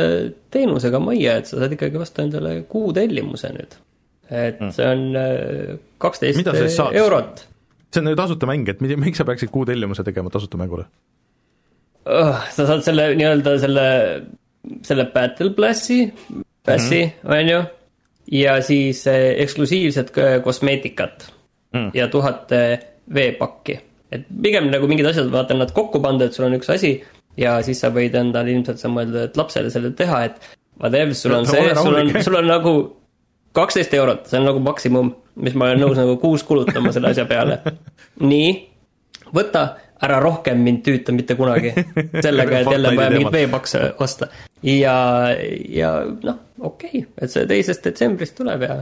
teenusega 0.55 1.03
majja, 1.03 1.41
et 1.41 1.51
sa 1.51 1.61
saad 1.63 1.75
ikkagi 1.77 2.01
vastu 2.01 2.25
endale 2.27 2.61
kuutellimuse 2.71 3.53
nüüd. 3.57 3.77
et 4.31 4.63
see 4.75 4.87
on 4.87 5.05
kaksteist 6.03 6.55
eurot. 7.03 7.45
see 7.91 8.03
on 8.05 8.15
ju 8.15 8.23
tasuta 8.23 8.49
mäng, 8.51 8.69
et 8.71 8.81
mida- 8.85 8.99
miks 9.01 9.19
sa 9.23 9.27
peaksid 9.27 9.51
kuutellimuse 9.55 10.07
tegema 10.07 10.31
tasuta 10.31 10.61
mängule? 10.61 10.87
Sa 12.07 12.67
saad 12.69 12.85
selle 12.87 13.09
nii-öelda 13.19 13.57
selle, 13.63 13.87
selle 14.87 15.09
Battle 15.15 15.51
Plassi, 15.57 16.05
passi 16.67 17.03
mm, 17.05 17.11
-hmm. 17.23 17.39
on 17.39 17.49
ju, 17.49 17.63
ja 18.43 18.61
siis 18.63 19.07
äh, 19.11 19.33
eksklusiivset 19.43 20.11
k- 20.11 20.39
kosmeetikat 20.45 21.29
mm. 21.75 21.91
ja 21.95 22.09
tuhat 22.09 22.51
veepakki. 23.15 23.81
et 24.13 24.27
pigem 24.43 24.71
nagu 24.71 24.87
mingid 24.87 25.07
asjad, 25.07 25.31
vaata 25.33 25.55
nad 25.55 25.73
kokku 25.75 26.01
pandud, 26.01 26.33
sul 26.33 26.47
on 26.47 26.55
üks 26.59 26.71
asi 26.71 27.01
ja 27.37 27.57
siis 27.63 27.81
sa 27.83 27.91
võid 27.95 28.15
endale 28.19 28.53
ilmselt 28.55 28.81
sa 28.81 28.91
mõelda, 28.93 29.27
et 29.29 29.37
lapsele 29.39 29.71
selle 29.73 29.93
teha, 29.97 30.23
et 30.31 30.57
whatever, 30.81 31.15
sul 31.15 31.35
on 31.37 31.45
No, 31.45 31.53
see 31.53 31.75
sul 31.75 31.99
on 32.01 32.23
sul 32.23 32.39
on 32.41 32.49
nagu 32.51 32.75
kaksteist 33.57 33.95
eurot, 33.97 34.27
see 34.29 34.41
on 34.41 34.49
nagu 34.51 34.61
maksimum, 34.65 35.13
mis 35.41 35.57
ma 35.57 35.71
olen 35.71 35.83
nõus 35.85 35.99
nagu 36.01 36.17
kuus 36.21 36.45
kulutama 36.47 36.93
selle 36.93 37.13
asja 37.15 37.25
peale. 37.29 37.61
nii, 38.33 38.51
võta, 39.37 39.69
ära 40.05 40.19
rohkem 40.21 40.61
mind 40.65 40.83
tüüta 40.87 41.15
mitte 41.17 41.37
kunagi. 41.39 41.73
sellega, 42.27 42.61
et 42.61 42.73
jälle 42.73 42.93
on 42.93 43.01
vaja 43.01 43.15
mingit 43.15 43.33
veepakse 43.33 43.87
osta. 44.03 44.29
ja, 44.63 44.97
ja 45.69 45.97
noh, 46.23 46.43
okei 46.61 47.03
okay,, 47.03 47.09
et 47.21 47.33
see 47.33 47.49
teisest 47.49 47.85
detsembrist 47.87 48.37
tuleb 48.39 48.67
ja 48.67 48.81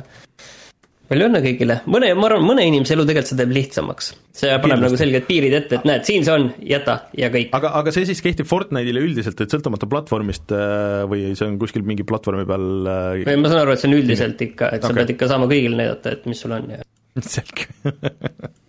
palju 1.09 1.27
õnne 1.29 1.41
kõigile, 1.45 1.77
mõne, 1.91 2.09
ma 2.17 2.29
arvan, 2.31 2.45
mõne 2.47 2.65
inimese 2.67 2.95
elu 2.97 3.05
tegelikult 3.07 3.31
see 3.31 3.39
teeb 3.41 3.53
lihtsamaks. 3.55 4.09
see 4.35 4.49
paneb 4.49 4.65
Kindlasti. 4.65 4.87
nagu 4.87 5.01
selged 5.03 5.27
piirid 5.29 5.57
ette, 5.59 5.79
et 5.79 5.87
näed, 5.89 6.07
siin 6.09 6.25
see 6.27 6.35
on, 6.35 6.49
jäta 6.65 6.97
ja 7.21 7.29
kõik. 7.35 7.53
aga, 7.59 7.75
aga 7.81 7.95
see 7.95 8.09
siis 8.09 8.25
kehtib 8.25 8.49
Fortnite'ile 8.51 9.05
üldiselt, 9.05 9.45
et 9.45 9.55
sõltumata 9.55 9.89
platvormist 9.91 10.57
äh, 10.57 11.05
või 11.11 11.35
see 11.37 11.47
on 11.51 11.61
kuskil 11.61 11.85
mingi 11.87 12.09
platvormi 12.09 12.49
peal 12.49 12.69
äh, 12.89 13.23
või 13.29 13.39
ma 13.45 13.53
saan 13.53 13.65
aru, 13.67 13.77
et 13.77 13.85
see 13.85 13.93
on 13.93 13.99
üldiselt 14.01 14.45
ikka, 14.49 14.73
et 14.75 14.85
sa 14.85 14.91
Okei. 14.91 15.03
pead 15.03 15.17
ikka 15.17 15.31
saama 15.35 15.51
kõigile 15.51 15.83
näidata, 15.83 16.17
et 16.17 16.29
mis 16.31 16.41
sul 16.41 16.57
on 16.57 16.77
ja 16.79 16.85
selge 17.37 17.69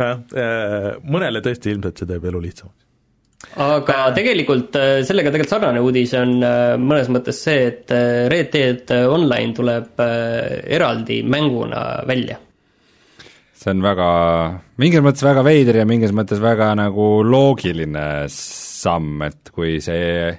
jah, 0.00 1.00
mõnele 1.06 1.42
tõesti 1.44 1.74
ilmselt 1.74 2.00
see 2.00 2.08
teeb 2.08 2.24
elu 2.30 2.42
lihtsamaks. 2.44 2.86
aga 3.64 3.96
tegelikult 4.16 4.76
äh, 4.76 5.00
sellega 5.06 5.32
tegelikult 5.32 5.54
sarnane 5.54 5.82
uudis 5.84 6.12
on 6.18 6.36
äh, 6.44 6.74
mõnes 6.80 7.08
mõttes 7.12 7.40
see, 7.46 7.66
et 7.70 7.94
äh, 7.94 8.28
Red 8.32 8.52
Dead 8.54 8.94
Online 9.08 9.56
tuleb 9.56 10.00
äh, 10.04 10.60
eraldi 10.76 11.22
mänguna 11.22 12.04
välja. 12.08 12.38
see 13.60 13.74
on 13.74 13.82
väga, 13.84 14.08
mingis 14.80 15.04
mõttes 15.04 15.24
väga 15.24 15.44
veider 15.44 15.82
ja 15.82 15.88
mingis 15.88 16.14
mõttes 16.16 16.40
väga 16.40 16.72
nagu 16.80 17.10
loogiline 17.24 18.26
samm, 18.32 19.20
et 19.28 19.52
kui 19.52 19.78
see 19.84 20.32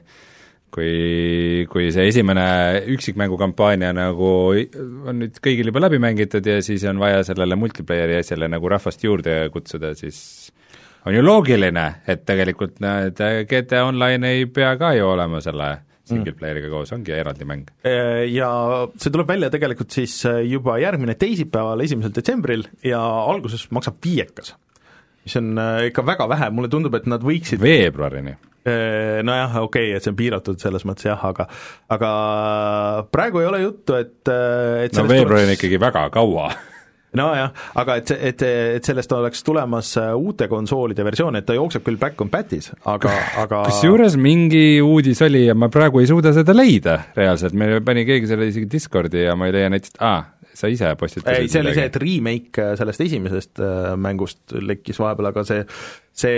kui, 0.72 1.66
kui 1.72 1.90
see 1.94 2.08
esimene 2.12 2.46
üksikmängukampaania 2.94 3.92
nagu 3.96 4.32
on 4.56 5.20
nüüd 5.20 5.38
kõigil 5.44 5.72
juba 5.72 5.84
läbi 5.84 6.00
mängitud 6.02 6.48
ja 6.48 6.62
siis 6.66 6.86
on 6.90 7.02
vaja 7.02 7.26
sellele 7.28 7.58
multiplayer'i 7.60 8.22
asjale 8.22 8.50
nagu 8.52 8.72
rahvast 8.72 9.04
juurde 9.04 9.44
kutsuda, 9.54 9.94
siis 10.00 10.52
on 11.06 11.16
ju 11.18 11.24
loogiline, 11.26 11.86
et 12.10 12.26
tegelikult 12.28 12.82
need 12.84 13.22
GTA 13.50 13.86
Online 13.90 14.36
ei 14.38 14.50
pea 14.54 14.76
ka 14.80 14.94
ju 14.98 15.08
olema 15.12 15.42
selle 15.44 15.72
single 16.12 16.34
player'iga 16.38 16.72
koos, 16.72 16.92
ongi 16.96 17.14
eraldi 17.16 17.48
mäng. 17.48 17.70
Ja 18.32 18.50
see 19.00 19.14
tuleb 19.14 19.30
välja 19.32 19.52
tegelikult 19.54 19.94
siis 19.96 20.18
juba 20.48 20.76
järgmine 20.82 21.16
teisipäeval, 21.20 21.84
esimesel 21.86 22.14
detsembril 22.16 22.66
ja 22.86 23.00
alguses 23.02 23.68
maksab 23.76 24.02
viiekas. 24.04 24.56
Mis 25.26 25.38
on 25.42 25.52
äh, 25.62 25.90
ikka 25.92 26.06
väga 26.08 26.30
vähe, 26.32 26.50
mulle 26.56 26.72
tundub, 26.72 26.96
et 26.98 27.10
nad 27.10 27.24
võiksid 27.26 27.62
veebruarini. 27.62 28.38
Nojah, 28.62 29.56
okei 29.58 29.88
okay,, 29.88 29.98
et 29.98 30.06
see 30.06 30.12
on 30.12 30.18
piiratud 30.20 30.60
selles 30.62 30.84
mõttes 30.86 31.08
jah, 31.08 31.22
aga 31.26 31.48
aga 31.90 32.10
praegu 33.10 33.42
ei 33.42 33.48
ole 33.50 33.64
juttu, 33.64 33.96
et, 33.98 34.20
et 34.86 35.00
no 35.00 35.08
veebruar 35.10 35.48
on 35.48 35.56
ikkagi 35.56 35.80
väga 35.82 36.04
kaua. 36.14 36.52
Nojah, 37.18 37.50
aga 37.82 37.96
et 38.00 38.12
et, 38.14 38.44
et 38.78 38.88
sellest 38.88 39.12
oleks 39.18 39.42
tulemas 39.44 39.90
uute 40.16 40.46
konsoolide 40.48 41.04
versioon, 41.04 41.36
et 41.40 41.48
ta 41.48 41.58
jookseb 41.58 41.84
küll 41.84 42.00
back 42.00 42.16
compat'is, 42.20 42.70
aga, 42.88 43.16
aga 43.42 43.64
kusjuures 43.68 44.16
mingi 44.22 44.78
uudis 44.86 45.20
oli 45.26 45.48
ja 45.50 45.58
ma 45.58 45.68
praegu 45.74 46.00
ei 46.00 46.08
suuda 46.08 46.32
seda 46.38 46.56
leida 46.56 47.00
reaalselt, 47.18 47.58
meil 47.58 47.82
pani 47.84 48.06
keegi 48.08 48.30
selle 48.30 48.48
isegi 48.54 48.70
Discordi 48.72 49.26
ja 49.26 49.36
ma 49.36 49.50
ei 49.50 49.58
leia 49.58 49.74
netist, 49.74 50.00
aa, 50.00 50.22
sa 50.54 50.68
ise 50.72 50.94
postitasid 51.00 51.46
ei, 51.46 51.50
see 51.52 51.62
oli 51.64 51.74
see, 51.78 51.86
et 51.90 51.98
remake 52.02 52.70
sellest 52.80 53.02
esimesest 53.08 53.60
äh, 53.64 53.92
mängust 54.00 54.54
lekkis 54.58 55.00
vahepeal, 55.02 55.30
aga 55.32 55.44
see, 55.48 55.66
see 56.22 56.32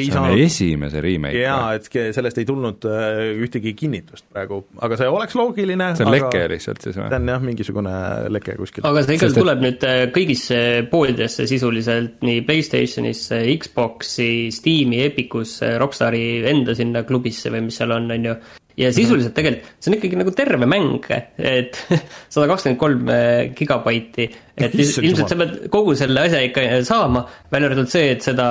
ei 0.00 0.04
see 0.08 0.14
on 0.18 0.26
saanud 0.26 0.42
esimese 0.44 1.02
remake 1.04 1.38
jaa, 1.42 1.74
et 1.78 1.86
ke- 1.92 2.08
sellest 2.16 2.40
ei 2.42 2.46
tulnud 2.48 2.84
äh, 2.90 3.20
ühtegi 3.46 3.72
kinnitust 3.78 4.26
praegu, 4.32 4.62
aga 4.82 4.98
see 5.00 5.08
oleks 5.10 5.36
loogiline 5.38 5.90
see 5.98 6.06
on 6.06 6.12
aga 6.12 6.16
leke 6.26 6.42
lihtsalt 6.54 6.82
siis 6.82 6.96
see 6.98 7.04
või? 7.06 7.14
on 7.20 7.30
jah, 7.34 7.44
mingisugune 7.50 7.94
leke 8.34 8.56
kuskil. 8.58 8.84
aga 8.90 9.04
see 9.06 9.14
Sest 9.14 9.22
igal 9.22 9.30
et- 9.34 9.40
tuleb 9.44 9.64
nüüd 9.66 9.86
äh, 9.90 10.00
kõigisse 10.16 10.60
poodidesse 10.90 11.46
sisuliselt, 11.50 12.18
nii 12.26 12.42
Playstationisse, 12.48 13.42
Xbox'i, 13.62 14.30
Steam'i, 14.54 15.04
Epicusse, 15.06 15.76
Rockstari 15.80 16.24
enda 16.50 16.74
sinna 16.78 17.04
klubisse 17.08 17.52
või 17.54 17.68
mis 17.68 17.78
seal 17.80 17.94
on, 17.96 18.10
on 18.10 18.26
ju. 18.32 18.34
Ja 18.78 18.90
sisuliselt 18.94 19.34
tegelikult, 19.36 19.68
see 19.80 19.90
on 19.90 19.98
ikkagi 19.98 20.18
nagu 20.20 20.32
terve 20.36 20.68
mäng, 20.70 21.06
et 21.10 21.78
sada 22.32 22.48
kakskümmend 22.50 22.80
kolm 22.80 23.12
äh, 23.12 23.50
gigabaiti, 23.56 24.30
et 24.56 24.74
ilmselt 24.78 25.30
sa 25.30 25.38
pead 25.38 25.54
kogu 25.72 25.96
selle 25.98 26.26
asja 26.26 26.42
ikka 26.46 26.66
saama, 26.86 27.24
välja 27.52 27.70
arvatud 27.70 27.92
see, 27.92 28.12
et 28.14 28.24
seda, 28.24 28.48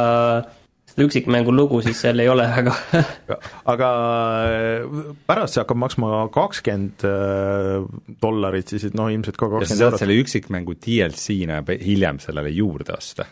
seda 0.92 1.08
üksikmängu 1.08 1.54
lugu 1.56 1.82
siis 1.86 2.02
seal 2.04 2.22
ei 2.22 2.30
ole, 2.32 2.46
aga 2.62 2.76
aga 3.74 3.90
äh, 4.44 5.02
pärast 5.30 5.56
see 5.56 5.64
hakkab 5.64 5.82
maksma 5.86 6.14
kakskümmend 6.36 7.08
dollarit, 8.22 8.76
siis 8.76 8.90
et 8.90 8.98
noh, 9.00 9.12
ilmselt 9.14 9.40
ka 9.40 9.50
ja 9.50 9.52
sa 9.52 9.60
kakskümmend 9.60 9.84
saad 9.84 9.90
eurot. 9.90 10.06
selle 10.06 10.22
üksikmängu 10.26 10.80
DLC-na 10.80 11.64
hiljem 11.80 12.22
sellele 12.24 12.54
juurde 12.56 12.98
osta. 12.98 13.30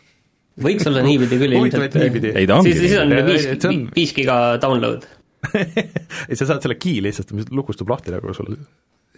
võiks 0.63 0.87
olla 0.89 1.03
niipidi 1.05 1.43
küll 1.43 1.59
niipidi. 1.59 2.33
ei 2.33 2.49
ta 2.49 2.61
ongi 2.61 2.73
siis, 2.73 2.87
siis 2.87 2.99
on 3.03 3.13
nii. 3.13 3.23
viis 3.27 3.47
Et 3.51 3.61
see 3.61 3.73
on-, 3.73 3.87
viis 3.93 4.17
giga 4.17 4.41
download 4.61 5.05
ei, 6.29 6.35
sa 6.35 6.47
saad 6.49 6.65
selle 6.65 6.77
key 6.79 7.01
lihtsalt, 7.05 7.33
mis 7.37 7.49
lukustub 7.53 7.89
lahti 7.91 8.13
nagu 8.13 8.33
sul. 8.37 8.55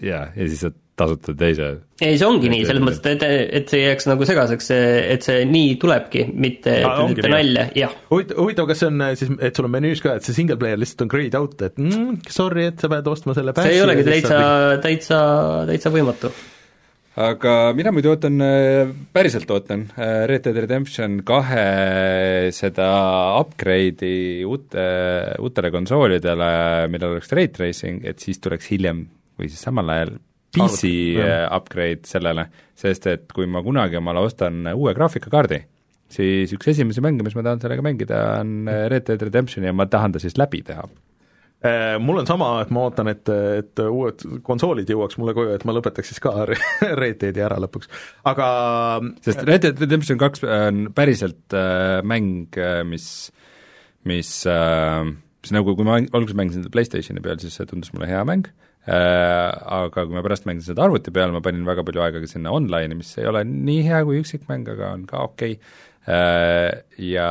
jaa, 0.04 0.30
ja 0.36 0.48
siis 0.48 0.62
saad 0.66 0.78
tasuta 1.00 1.34
teise. 1.38 1.70
ei, 2.02 2.18
see 2.20 2.28
ongi 2.28 2.52
nii, 2.52 2.66
selles 2.68 2.84
mõttes, 2.84 3.02
et, 3.16 3.24
et 3.60 3.72
see 3.72 3.82
ei 3.82 3.90
jääks 3.90 4.08
nagu 4.10 4.28
segaseks, 4.28 4.70
et 5.16 5.26
see 5.26 5.48
nii 5.50 5.74
tulebki, 5.82 6.26
mitte 6.36 6.78
Aa, 6.88 7.02
ongi 7.06 7.24
nii. 7.24 7.34
nalja, 7.34 7.66
jah. 7.78 7.96
huvitav, 8.12 8.40
huvitav, 8.44 8.70
kas 8.70 8.84
see 8.84 8.92
on 8.92 9.08
äh, 9.08 9.16
siis, 9.20 9.34
et 9.50 9.60
sul 9.60 9.70
on 9.70 9.76
menüüs 9.76 10.04
ka, 10.06 10.18
et 10.20 10.28
see 10.28 10.38
single 10.38 10.60
player 10.62 10.80
lihtsalt 10.80 11.08
on 11.08 11.12
grayed 11.16 11.40
out, 11.40 11.58
et 11.68 11.82
mm, 11.82 12.22
sorry, 12.32 12.70
et 12.74 12.80
sa 12.82 12.92
pead 12.92 13.12
ostma 13.12 13.36
selle 13.38 13.56
see 13.60 13.76
ei 13.76 13.84
olegi 13.86 14.08
täitsa, 14.08 14.40
täitsa, 14.84 15.20
täitsa 15.70 15.94
võimatu. 15.94 16.32
Aga 17.20 17.54
mina 17.76 17.92
muidu 17.92 18.14
ootan, 18.14 18.40
äh, 18.44 18.92
päriselt 19.16 19.50
ootan 19.52 19.88
äh, 19.98 20.24
Red 20.30 20.46
Dead 20.48 20.60
Redemption 20.64 21.20
kahe 21.28 22.52
seda 22.56 22.88
upgrade'i 23.42 24.46
uute, 24.48 24.86
uutele 25.44 25.72
konsoolidele, 25.74 26.52
millel 26.92 27.18
oleks 27.18 27.34
rate 27.36 27.58
tracing, 27.58 28.06
et 28.08 28.24
siis 28.24 28.40
tuleks 28.44 28.72
hiljem 28.72 29.04
või 29.40 29.52
siis 29.52 29.66
samal 29.68 29.92
ajal 29.96 30.16
PC 30.56 30.94
jah. 31.20 31.50
upgrade 31.54 32.10
sellele, 32.10 32.48
sest 32.80 33.06
et 33.12 33.28
kui 33.36 33.46
ma 33.52 33.62
kunagi 33.66 34.00
omale 34.00 34.24
ostan 34.26 34.72
uue 34.72 34.96
graafikakaardi, 34.98 35.60
siis 36.10 36.56
üks 36.56 36.72
esimesi 36.72 37.04
mänge, 37.06 37.26
mis 37.28 37.36
ma 37.38 37.46
tahan 37.46 37.62
sellega 37.62 37.86
mängida, 37.86 38.24
on 38.40 38.64
Red 38.66 39.06
Dead 39.12 39.28
Redemption 39.28 39.68
ja 39.68 39.76
ma 39.76 39.86
tahan 39.92 40.16
ta 40.16 40.24
siis 40.24 40.40
läbi 40.40 40.64
teha. 40.66 40.88
Äh, 41.60 41.98
mul 42.00 42.22
on 42.22 42.28
sama, 42.28 42.54
et 42.64 42.70
ma 42.72 42.86
ootan, 42.88 43.10
et, 43.12 43.28
et 43.60 43.82
uued 43.84 44.22
konsoolid 44.48 44.88
jõuaks 44.88 45.18
mulle 45.20 45.34
koju, 45.36 45.52
et 45.58 45.66
ma 45.68 45.74
lõpetaks 45.76 46.14
siis 46.14 46.22
ka 46.24 46.32
Red 47.02 47.18
Deadi 47.20 47.44
ära 47.44 47.58
lõpuks, 47.60 47.92
aga 48.32 48.48
sest 49.26 49.44
Red 49.44 49.66
Dead 49.66 49.84
Redemption 49.84 50.22
kaks 50.22 50.46
on 50.48 50.86
päriselt 50.96 51.58
äh, 51.58 52.00
mäng, 52.08 52.48
äh, 52.56 52.80
mis, 52.88 53.10
mis 54.08 54.32
äh, 54.48 55.04
mis 55.44 55.54
nagu, 55.56 55.76
kui 55.76 55.88
ma 55.88 56.00
alguses 56.00 56.38
mängisin 56.40 56.64
seda 56.64 56.74
PlayStationi 56.74 57.24
peal, 57.24 57.44
siis 57.44 57.60
see 57.60 57.68
tundus 57.68 57.92
mulle 57.92 58.08
hea 58.08 58.24
mäng 58.28 58.48
äh,, 58.88 58.96
aga 58.96 60.06
kui 60.06 60.16
ma 60.16 60.24
pärast 60.24 60.48
mängisin 60.48 60.74
seda 60.74 60.88
arvuti 60.88 61.12
peal, 61.16 61.36
ma 61.36 61.44
panin 61.44 61.68
väga 61.68 61.84
palju 61.88 62.08
aega 62.08 62.24
ka 62.24 62.32
sinna 62.32 62.56
online'i, 62.56 62.96
mis 63.00 63.12
ei 63.20 63.28
ole 63.28 63.44
nii 63.48 63.84
hea 63.88 64.00
kui 64.08 64.24
üksikmäng, 64.24 64.68
aga 64.78 64.94
on 64.96 65.04
ka 65.12 65.28
okei 65.28 65.60
okay. 65.60 65.76
Äh,, 66.10 66.82
ja 67.00 67.30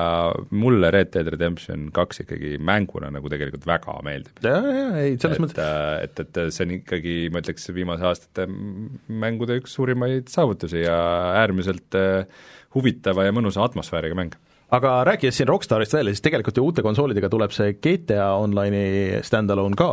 mulle 0.51 0.91
Red 0.95 1.12
Dead 1.14 1.29
Redemption 1.35 1.88
kaks 1.95 2.23
ikkagi 2.25 2.57
mänguna 2.62 3.11
nagu 3.14 3.31
tegelikult 3.33 3.67
väga 3.69 3.97
meeldib. 4.07 4.43
jaa, 4.45 4.61
jaa, 4.62 4.91
ei, 5.03 5.17
selles 5.21 5.38
et, 5.38 5.45
mõttes 5.45 5.64
äh, 5.64 6.05
et, 6.07 6.23
et 6.25 6.55
see 6.55 6.67
on 6.67 6.75
ikkagi, 6.79 7.17
ma 7.35 7.43
ütleks, 7.43 7.69
viimase 7.75 8.07
aastate 8.09 8.47
mängude 8.49 9.59
üks 9.61 9.75
suurimaid 9.79 10.31
saavutusi 10.33 10.85
ja 10.85 10.99
äärmiselt 11.41 11.99
äh, 11.99 12.47
huvitava 12.77 13.27
ja 13.27 13.35
mõnusa 13.35 13.64
atmosfääriga 13.67 14.19
mäng 14.19 14.38
aga 14.75 14.95
rääkides 15.09 15.41
siin 15.41 15.49
Rockstarist 15.49 15.97
veel, 15.97 16.12
siis 16.12 16.25
tegelikult 16.25 16.59
ju 16.61 16.64
uute 16.69 16.85
konsoolidega 16.85 17.31
tuleb 17.33 17.55
see 17.57 17.77
GTA 17.81 18.35
Online'i 18.37 19.23
stand-alone 19.25 19.79
ka, 19.79 19.93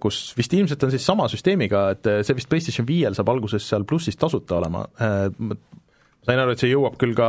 kus 0.00 0.30
vist 0.38 0.54
ilmselt 0.56 0.84
on 0.86 0.92
siis 0.94 1.04
sama 1.04 1.26
süsteemiga, 1.28 1.90
et 1.92 2.08
see 2.24 2.38
vist 2.38 2.48
PlayStation 2.48 2.86
viiel 2.88 3.16
saab 3.18 3.34
alguses 3.34 3.66
seal 3.68 3.84
plussis 3.84 4.16
tasuta 4.16 4.56
olema, 4.62 4.86
ma 5.36 5.58
sain 6.26 6.40
aru, 6.42 6.54
et 6.54 6.62
see 6.62 6.70
jõuab 6.72 6.96
küll 7.00 7.14
ka 7.16 7.28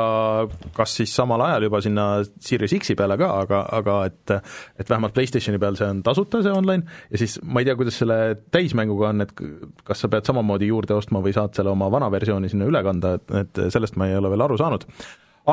kas 0.77 0.95
siis 0.99 1.13
samal 1.15 1.43
ajal 1.45 1.67
juba 1.67 1.81
sinna 1.85 2.07
Series 2.43 2.73
X-i 2.79 2.95
peale 2.97 3.17
ka, 3.19 3.29
aga, 3.43 3.61
aga 3.79 3.97
et 4.09 4.33
et 4.81 4.89
vähemalt 4.89 5.15
PlayStationi 5.15 5.61
peal 5.61 5.77
see 5.79 5.89
on 5.89 6.01
tasuta, 6.05 6.41
see 6.45 6.53
online, 6.53 6.97
ja 7.11 7.21
siis 7.21 7.37
ma 7.43 7.61
ei 7.61 7.69
tea, 7.69 7.77
kuidas 7.79 7.99
selle 8.01 8.19
täismänguga 8.53 9.11
on, 9.13 9.25
et 9.27 9.33
kas 9.87 10.03
sa 10.03 10.11
pead 10.11 10.27
samamoodi 10.27 10.71
juurde 10.71 10.97
ostma 10.97 11.21
või 11.23 11.35
saad 11.37 11.55
selle 11.57 11.73
oma 11.73 11.91
vana 11.93 12.09
versiooni 12.13 12.51
sinna 12.51 12.67
üle 12.69 12.83
kanda, 12.85 13.15
et, 13.19 13.33
et 13.43 13.63
sellest 13.73 13.99
ma 13.99 14.09
ei 14.09 14.17
ole 14.17 14.33
veel 14.33 14.47
aru 14.47 14.59
saanud. 14.59 14.87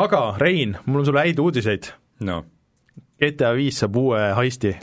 aga 0.00 0.24
Rein, 0.40 0.76
mul 0.86 1.04
on 1.04 1.08
sulle 1.10 1.24
häid 1.26 1.40
uudiseid. 1.42 1.92
no 2.24 2.42
GTA 3.20 3.54
viis 3.56 3.78
saab 3.80 3.96
uue 3.96 4.20
heisti 4.36 4.74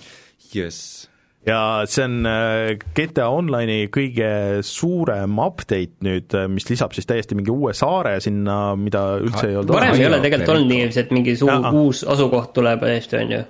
jess. 0.54 1.11
Ja 1.48 1.60
see 1.90 2.06
on 2.06 2.28
äh, 2.30 2.74
GTA 2.98 3.30
Online'i 3.34 3.88
kõige 3.94 4.32
suurem 4.66 5.40
update 5.42 6.06
nüüd, 6.06 6.34
äh, 6.38 6.46
mis 6.52 6.68
lisab 6.70 6.94
siis 6.96 7.10
täiesti 7.10 7.38
mingi 7.38 7.54
uue 7.54 7.74
saare 7.78 8.18
sinna, 8.24 8.76
mida 8.80 9.06
üldse 9.22 9.48
ei 9.50 9.58
olnud 9.58 9.74
varem 9.74 9.98
ei 9.98 10.10
ole 10.10 10.22
tegelikult 10.24 10.54
olnud 10.56 10.70
niiviisi, 10.74 11.02
et 11.02 11.16
mingi 11.16 11.36
suu-, 11.40 11.50
Jaa. 11.50 11.74
uus 11.82 12.04
asukoht 12.06 12.54
tuleb 12.58 12.86
hästi, 12.86 13.18
on 13.24 13.34
ju. 13.38 13.42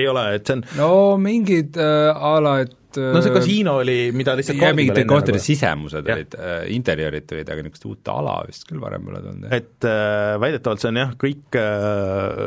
ei 0.00 0.08
ole, 0.08 0.24
et 0.38 0.48
see 0.48 0.58
on, 0.58 0.64
no 0.80 0.94
mingid 1.20 1.76
äh, 1.80 2.10
a 2.14 2.38
la, 2.44 2.56
et 2.64 2.74
no 3.00 3.20
see 3.24 3.32
kasiino 3.34 3.76
oli, 3.80 3.96
mida 4.16 4.34
lihtsalt 4.38 4.58
ja 4.58 4.66
kaardi 4.66 4.80
mingite 4.80 5.04
kohtade 5.08 5.40
sisemused 5.42 6.08
Jah. 6.08 6.18
olid 6.18 6.36
äh,, 6.38 6.56
interjöörid 6.74 7.26
tulid, 7.30 7.50
aga 7.50 7.64
niisugust 7.64 7.86
uut 7.90 8.10
ala 8.12 8.36
vist 8.48 8.66
küll 8.68 8.82
varem 8.82 9.06
pole 9.06 9.22
tulnud, 9.24 9.46
jah. 9.48 9.54
et 9.58 9.88
äh, 9.88 10.34
väidetavalt 10.42 10.82
see 10.82 10.90
on 10.92 11.00
jah, 11.02 11.14
kõik 11.20 11.58
äh, 11.60 12.42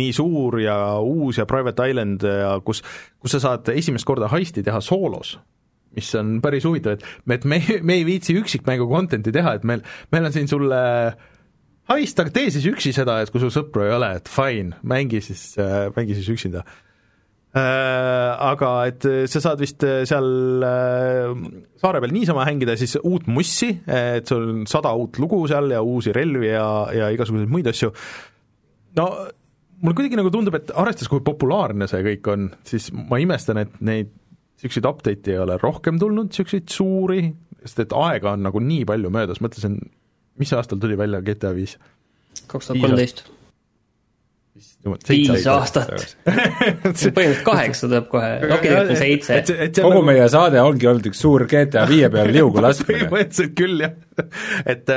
nii 0.00 0.12
suur 0.16 0.58
ja 0.62 0.76
uus 0.98 1.40
ja 1.40 1.48
private 1.48 1.88
island 1.92 2.26
ja 2.26 2.54
kus, 2.64 2.84
kus 3.22 3.36
sa 3.36 3.42
saad 3.46 3.72
esimest 3.74 4.08
korda 4.08 4.30
heisti 4.32 4.64
teha 4.66 4.82
soolos, 4.84 5.34
mis 5.96 6.12
on 6.18 6.38
päris 6.44 6.68
huvitav, 6.68 6.96
et 6.98 7.26
me, 7.26 7.40
et 7.40 7.48
me, 7.48 7.60
me 7.82 7.98
ei 8.00 8.06
viitsi 8.08 8.36
üksikmängu 8.38 8.88
content'i 8.90 9.34
teha, 9.34 9.58
et 9.58 9.66
meil, 9.68 9.84
meil 10.14 10.30
on 10.30 10.34
siin 10.34 10.48
sulle 10.50 10.80
heist, 11.90 12.22
aga 12.22 12.32
tee 12.32 12.52
siis 12.54 12.70
üksi 12.70 12.94
seda, 12.96 13.20
et 13.20 13.32
kui 13.32 13.42
sul 13.42 13.52
sõpru 13.52 13.84
ei 13.84 13.92
ole, 13.96 14.14
et 14.20 14.30
fine, 14.30 14.78
mängi 14.86 15.20
siis 15.24 15.52
äh,, 15.60 15.90
mängi 15.96 16.16
siis 16.16 16.32
üksinda 16.32 16.64
Äh, 16.64 16.90
aga 17.52 18.70
et 18.88 19.04
äh, 19.04 19.24
sa 19.28 19.42
saad 19.44 19.60
vist 19.60 19.84
äh, 19.84 20.06
seal 20.08 20.64
äh, 20.64 21.34
saare 21.82 22.00
peal 22.00 22.14
niisama 22.14 22.46
hängida 22.48 22.78
siis 22.80 22.96
uut 23.02 23.26
mussi, 23.28 23.68
et 23.84 24.28
sul 24.28 24.46
on 24.54 24.62
sada 24.70 24.94
uut 24.96 25.20
lugu 25.20 25.42
seal 25.50 25.68
ja 25.74 25.82
uusi 25.84 26.14
relvi 26.16 26.48
ja, 26.48 26.64
ja 26.96 27.10
igasuguseid 27.12 27.52
muid 27.52 27.68
asju, 27.68 27.92
no 28.96 29.06
mulle 29.82 29.98
kuidagi 29.98 30.16
nagu 30.16 30.32
tundub, 30.32 30.56
et 30.56 30.72
arvestades, 30.72 31.10
kui 31.12 31.20
populaarne 31.26 31.88
see 31.90 32.00
kõik 32.06 32.32
on, 32.32 32.48
siis 32.68 32.88
ma 32.94 33.20
imestan, 33.20 33.60
et 33.66 33.76
neid 33.84 34.14
niisuguseid 34.62 34.88
update'e 34.88 35.34
ei 35.34 35.42
ole 35.42 35.58
rohkem 35.60 36.00
tulnud, 36.00 36.30
niisuguseid 36.30 36.72
suuri, 36.72 37.26
sest 37.66 37.84
et 37.84 37.96
aega 37.98 38.36
on 38.36 38.46
nagu 38.46 38.62
nii 38.62 38.86
palju 38.88 39.12
möödas, 39.12 39.42
mõtlesin, 39.44 39.76
mis 40.40 40.56
aastal 40.56 40.80
tuli 40.80 40.96
välja 40.96 41.20
GTA 41.26 41.52
viis? 41.56 41.76
kaks 42.48 42.70
tuhat 42.70 42.80
kolmteist. 42.80 43.26
Viis 44.82 45.44
aastat. 45.46 45.92
põhimõtteliselt 46.26 47.42
kaheksa 47.46 47.86
tuleb 47.86 48.08
kohe, 48.10 48.30
okei, 48.56 48.72
ütleme 48.72 48.96
seitse. 48.98 49.36
kogu 49.78 49.92
nagu... 49.94 50.06
meie 50.08 50.24
saade 50.32 50.58
ongi 50.62 50.88
olnud 50.90 51.06
üks 51.12 51.22
suur 51.22 51.44
GTA 51.50 51.84
viie 51.90 52.08
peal 52.12 52.32
liugu 52.36 52.62
laskmine. 52.64 53.06
põhimõtteliselt 53.12 53.54
küll, 53.58 53.84
jah. 53.84 53.94
et, 54.66 54.90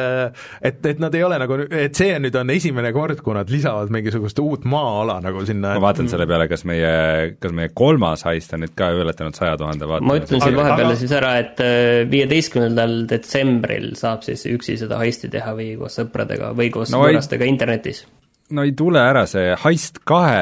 et, 0.65 0.79
et 0.91 1.03
nad 1.03 1.13
ei 1.17 1.23
ole 1.27 1.37
nagu, 1.41 1.59
et 1.69 1.97
see 1.97 2.17
nüüd 2.21 2.37
on 2.41 2.53
esimene 2.55 2.91
kord, 2.95 3.21
kui 3.25 3.37
nad 3.37 3.51
lisavad 3.53 3.93
mingisugust 3.93 4.41
uut 4.41 4.65
maa-ala 4.69 5.19
nagu 5.25 5.45
sinna. 5.45 5.75
ma 5.77 5.85
vaatan 5.87 6.09
selle 6.11 6.27
peale, 6.29 6.49
kas 6.51 6.65
meie, 6.67 6.95
kas 7.41 7.53
meie 7.55 7.69
kolmas 7.77 8.25
heist 8.25 8.57
on 8.57 8.65
nüüd 8.65 8.73
ka 8.77 8.89
ületanud 8.97 9.37
saja 9.37 9.53
tuhande 9.61 9.85
vaataja. 9.89 10.09
ma 10.09 10.19
ütlen 10.21 10.45
siin 10.47 10.59
vahepeal 10.59 10.89
aga- 10.89 10.99
siis 11.03 11.15
ära, 11.21 11.35
et 11.45 11.63
viieteistkümnendal 12.09 13.03
detsembril 13.11 13.91
saab 13.99 14.25
siis 14.25 14.47
üksi 14.49 14.79
seda 14.81 14.97
heisti 15.03 15.29
teha 15.33 15.53
või 15.57 15.75
koos 15.79 16.01
sõpradega 16.01 16.55
või 16.57 16.73
koos 16.73 16.93
No 16.95 17.05
võõrastega 17.05 17.45
internetis. 17.49 18.05
No 18.53 18.65
ei 18.65 18.73
tule 18.77 19.01
ära, 19.01 19.23
see 19.29 19.53
Heist 19.63 20.01
kahe, 20.07 20.33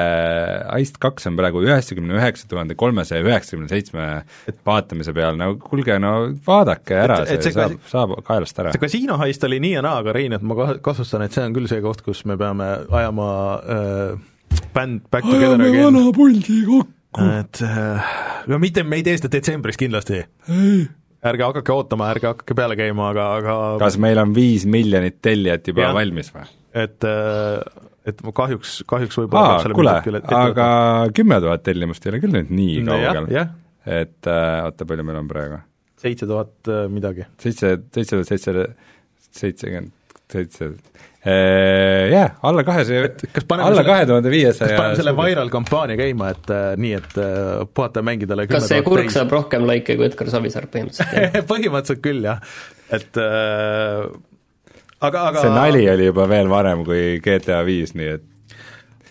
Heist 0.73 0.97
kaks 1.01 1.29
on 1.29 1.37
praegu 1.39 1.61
üheksakümne 1.63 2.17
üheksa 2.17 2.49
tuhande 2.51 2.75
kolmesaja 2.79 3.23
üheksakümne 3.23 3.69
seitsme 3.71 4.07
vaatamise 4.67 5.13
peal, 5.15 5.37
no 5.39 5.53
kuulge, 5.61 5.95
no 6.03 6.13
vaadake 6.47 6.97
ära, 6.99 7.21
see 7.29 7.39
see 7.45 7.55
saab, 7.55 7.77
saab 7.89 8.15
kaelast 8.27 8.59
ära. 8.59 8.73
see 8.75 8.83
kasiino 8.83 9.17
heist 9.21 9.45
oli 9.47 9.61
nii 9.63 9.77
ja 9.77 9.83
naa, 9.85 10.01
aga 10.03 10.15
Rein, 10.17 10.35
et 10.35 10.43
ma 10.43 10.57
kah- 10.59 10.75
kahtlustan, 10.83 11.23
et 11.27 11.35
see 11.35 11.45
on 11.45 11.55
küll 11.55 11.69
see 11.71 11.83
koht, 11.85 12.03
kus 12.05 12.25
me 12.29 12.37
peame 12.39 12.67
ajama 12.91 13.29
äh, 13.77 14.17
bänd 14.75 15.07
back 15.13 15.29
together 15.29 15.63
again. 15.63 16.01
puldi 16.17 16.59
kokku. 16.67 17.29
et 17.39 17.63
äh, 17.63 18.11
no 18.51 18.59
mitte, 18.59 18.83
me 18.83 18.99
ei 18.99 19.07
tee 19.07 19.15
seda 19.21 19.31
detsembris 19.37 19.79
kindlasti. 19.79 20.25
ärge 21.23 21.47
hakake 21.47 21.71
ootama, 21.71 22.11
ärge 22.11 22.33
hakake 22.33 22.57
peale 22.59 22.75
käima, 22.79 23.13
aga, 23.15 23.29
aga 23.39 23.57
kas 23.85 23.95
meil 24.01 24.19
on 24.19 24.35
viis 24.35 24.67
miljonit 24.67 25.21
tellijat 25.23 25.71
juba 25.71 25.87
ja. 25.87 25.95
valmis 25.95 26.33
või? 26.35 26.51
et, 26.73 26.99
äh, 27.07 27.89
et 28.09 28.23
ma 28.25 28.33
kahjuks, 28.35 28.77
kahjuks 28.89 29.19
võib-olla 29.21 29.43
aa, 29.43 29.51
peab 29.57 29.65
selle 29.67 29.77
kuule, 29.77 30.23
aga 30.39 30.69
kümme 31.15 31.39
tuhat 31.43 31.63
tellimust 31.67 32.05
ei 32.05 32.13
ole 32.13 32.23
küll 32.23 32.35
nüüd 32.35 32.51
nii 32.53 32.79
jah, 32.83 33.19
kaugel. 33.19 33.53
et 33.99 34.31
äh, 34.31 34.57
oota, 34.67 34.87
palju 34.89 35.07
meil 35.07 35.21
on 35.21 35.29
praegu? 35.31 35.61
seitse 36.03 36.27
tuhat 36.27 36.71
äh, 36.71 36.85
midagi. 36.91 37.27
seitse, 37.39 37.77
seitse 37.95 38.17
tuhat 38.17 38.31
seitsesada 38.33 38.67
seitsekümmend 39.33 39.93
seitse, 40.33 40.69
jah, 41.23 42.35
alla 42.43 42.63
kahesaja, 42.65 43.09
kas 43.31 43.45
paneme 43.47 43.67
alla 43.69 43.79
selle- 43.79 43.89
kahe 43.91 44.07
tuhande 44.09 44.31
viiesaja 44.33 44.71
kas 44.71 44.79
paneme 44.79 44.99
selle 44.99 45.13
viral 45.17 45.51
kampaania 45.53 45.99
käima, 45.99 46.31
et 46.33 46.51
äh, 46.53 46.67
nii, 46.83 46.93
et 46.99 47.17
äh, 47.21 47.63
puhata 47.69 48.03
talle 48.03 48.47
kas 48.49 48.67
see 48.71 48.83
kurk 48.85 49.11
saab 49.13 49.31
rohkem 49.35 49.67
laike 49.69 49.97
kui 49.99 50.09
Edgar 50.09 50.31
Savisaar 50.33 50.67
põhimõtteliselt? 50.73 51.39
põhimõtteliselt 51.51 52.03
küll, 52.03 52.23
jah. 52.27 52.41
et 52.91 53.21
äh, 53.21 54.07
aga, 55.03 55.25
aga 55.29 55.43
see 55.43 55.53
nali 55.53 55.87
oli 55.91 56.11
juba 56.11 56.27
veel 56.31 56.51
varem 56.51 56.85
kui 56.87 57.17
GTA 57.23 57.63
viis, 57.67 57.95
nii 57.97 58.13
et 58.17 58.29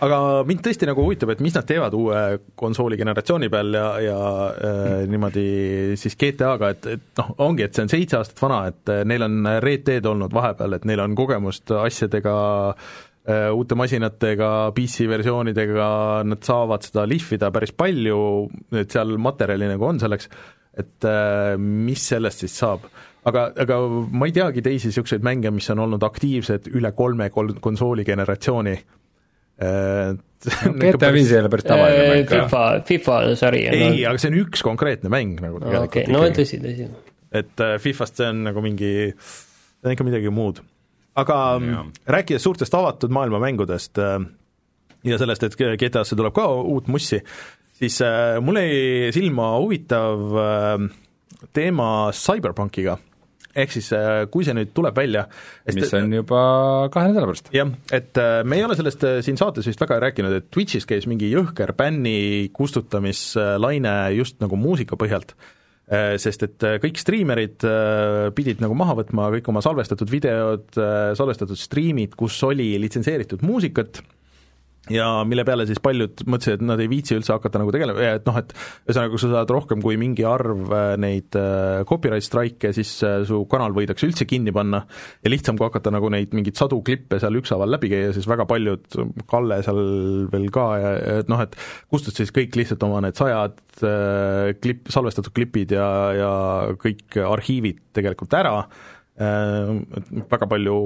aga 0.03 0.18
mind 0.47 0.64
tõesti 0.64 0.88
nagu 0.88 1.05
huvitab, 1.05 1.30
et 1.34 1.43
mis 1.45 1.55
nad 1.55 1.66
teevad 1.68 1.95
uue 1.95 2.22
konsooli 2.59 2.99
generatsiooni 2.99 3.49
peal 3.53 3.76
ja, 3.76 3.86
ja 4.03 4.18
äh, 4.51 4.90
niimoodi 5.11 5.45
siis 6.01 6.18
GTA-ga, 6.18 6.72
et, 6.74 6.88
et 6.97 7.20
noh, 7.20 7.30
ongi, 7.47 7.66
et 7.66 7.76
see 7.76 7.86
on 7.86 7.93
seitse 7.93 8.18
aastat 8.18 8.43
vana, 8.43 8.64
et 8.72 8.93
äh, 8.93 9.05
neil 9.09 9.26
on 9.28 9.47
Red 9.62 9.86
Dead 9.86 10.09
olnud 10.09 10.34
vahepeal, 10.34 10.78
et 10.78 10.88
neil 10.88 11.05
on 11.05 11.14
kogemust 11.18 11.70
asjadega 11.76 12.34
äh, 12.72 13.47
uute 13.55 13.78
masinatega, 13.78 14.51
PC 14.74 15.07
versioonidega, 15.12 15.86
nad 16.26 16.43
saavad 16.47 16.88
seda 16.88 17.07
lihvida 17.09 17.53
päris 17.55 17.74
palju, 17.76 18.18
et 18.82 18.90
seal 18.90 19.14
materjali 19.22 19.70
nagu 19.70 19.90
on 19.93 20.03
selleks, 20.03 20.30
et 20.82 21.07
äh, 21.07 21.55
mis 21.61 22.11
sellest 22.11 22.43
siis 22.43 22.59
saab. 22.64 22.90
Aga, 23.29 23.45
aga 23.64 23.79
ma 24.11 24.29
ei 24.29 24.35
teagi 24.35 24.64
teisi 24.64 24.91
niisuguseid 24.91 25.25
mänge, 25.27 25.53
mis 25.55 25.70
on 25.75 25.85
olnud 25.85 26.03
aktiivsed 26.07 26.68
üle 26.75 26.93
kolme 26.97 27.29
kol-, 27.35 27.55
konsooli 27.62 28.05
generatsiooni 28.09 28.75
äh, 28.75 30.12
GTA 30.83 31.12
viis 31.14 31.31
ei 31.31 31.39
ole 31.39 31.53
päris 31.53 31.68
tavaline 31.68 32.09
mäng 32.11 32.27
ka. 32.27 32.43
FIFA, 32.43 32.64
FIFA 32.89 33.20
sari 33.39 33.62
ei, 33.70 34.03
aga 34.09 34.18
see 34.18 34.33
on 34.33 34.41
üks 34.43 34.64
konkreetne 34.66 35.12
mäng 35.12 35.39
nagu 35.45 35.62
tegelikult 35.62 35.89
okay. 35.93 36.11
no 36.11 36.25
tõsi, 36.35 36.59
tõsi. 36.62 36.91
et 37.43 37.64
äh, 37.64 37.77
FIFA-st 37.83 38.23
see 38.23 38.31
on 38.35 38.45
nagu 38.49 38.64
mingi, 38.64 38.93
see 39.14 39.87
on 39.87 39.97
ikka 39.97 40.07
midagi 40.09 40.35
muud. 40.35 40.62
aga 41.23 41.39
ja. 41.62 41.85
rääkides 42.18 42.49
suurtest 42.49 42.75
avatud 42.75 43.14
maailma 43.14 43.43
mängudest 43.43 44.03
äh, 44.03 44.18
ja 45.07 45.18
sellest, 45.18 45.47
et 45.47 45.57
GTA-sse 45.59 46.18
tuleb 46.18 46.35
ka 46.35 46.49
uut 46.51 46.91
mussi, 46.91 47.20
siis 47.79 48.01
äh, 48.03 48.41
mul 48.43 48.59
jäi 48.59 49.14
silma 49.14 49.53
huvitav 49.61 50.37
äh, 50.43 50.91
teema 51.55 51.89
CyberPunkiga 52.16 52.99
ehk 53.55 53.72
siis 53.74 53.88
äh, 53.96 54.24
kui 54.32 54.46
see 54.46 54.55
nüüd 54.57 54.72
tuleb 54.76 54.96
välja 54.96 55.26
mis 55.74 55.92
on 55.96 56.12
juba 56.14 56.42
kahe 56.92 57.11
nädala 57.11 57.28
pärast. 57.30 57.50
jah, 57.55 57.72
et 57.92 58.20
äh, 58.20 58.42
me 58.48 58.59
ei 58.59 58.66
ole 58.66 58.76
sellest 58.78 59.05
äh, 59.09 59.18
siin 59.24 59.40
saates 59.40 59.68
vist 59.68 59.82
väga 59.82 60.00
rääkinud, 60.07 60.36
et 60.38 60.48
Twitch'is 60.55 60.88
käis 60.88 61.09
mingi 61.11 61.30
jõhker 61.32 61.74
bänni 61.76 62.48
kustutamislaine 62.57 63.96
just 64.16 64.40
nagu 64.42 64.59
muusika 64.61 64.98
põhjalt, 65.00 65.36
sest 66.22 66.44
et 66.46 66.64
kõik 66.80 66.96
striimerid 66.96 67.64
pidid 68.36 68.62
nagu 68.62 68.72
maha 68.78 68.94
võtma 69.03 69.26
kõik 69.34 69.48
oma 69.50 69.61
salvestatud 69.64 70.09
videod, 70.09 70.78
salvestatud 71.18 71.59
striimid, 71.59 72.14
kus 72.16 72.38
oli 72.46 72.70
litsenseeritud 72.80 73.42
muusikat, 73.44 74.00
ja 74.91 75.07
mille 75.28 75.45
peale 75.47 75.62
siis 75.68 75.78
paljud 75.83 76.24
mõtlesid, 76.26 76.59
et 76.59 76.64
nad 76.66 76.80
ei 76.83 76.89
viitsi 76.91 77.14
üldse 77.14 77.30
hakata 77.37 77.61
nagu 77.62 77.70
tegelema, 77.74 78.03
et 78.16 78.24
noh, 78.26 78.39
et 78.41 78.51
ühesõnaga, 78.89 79.12
kui 79.12 79.22
sa 79.22 79.30
saad 79.30 79.53
rohkem 79.55 79.83
kui 79.85 79.99
mingi 80.01 80.24
arv 80.26 80.72
äh, 80.74 80.95
neid 81.01 81.39
äh, 81.39 81.85
copyright 81.87 82.26
strike'e, 82.26 82.72
siis 82.74 82.91
äh, 83.07 83.20
su 83.28 83.45
kanal 83.51 83.76
võidakse 83.76 84.09
üldse 84.09 84.26
kinni 84.26 84.55
panna. 84.55 84.83
Ja 85.22 85.30
lihtsam, 85.30 85.59
kui 85.59 85.68
hakata 85.68 85.93
nagu 85.95 86.11
neid 86.11 86.35
mingeid 86.35 86.59
sadu 86.59 86.80
klippe 86.83 87.20
seal 87.22 87.39
ükshaaval 87.39 87.70
läbi 87.76 87.93
käia, 87.93 88.11
siis 88.16 88.26
väga 88.30 88.49
paljud, 88.51 88.89
Kalle 89.30 89.61
seal 89.62 89.78
veel 90.33 90.49
ka 90.55 90.66
ja, 90.83 90.93
et 91.20 91.30
noh, 91.30 91.41
et 91.45 91.55
kustutasid 91.93 92.26
siis 92.26 92.35
kõik 92.35 92.59
lihtsalt 92.59 92.83
oma 92.87 93.01
need 93.05 93.18
sajad 93.18 93.55
klipp, 94.62 94.91
salvestatud 94.93 95.33
klipid 95.35 95.72
ja, 95.74 95.87
ja 96.16 96.33
kõik 96.80 97.16
arhiivid 97.22 97.80
tegelikult 97.97 98.35
ära, 98.37 98.55
väga 99.16 100.49
palju 100.51 100.76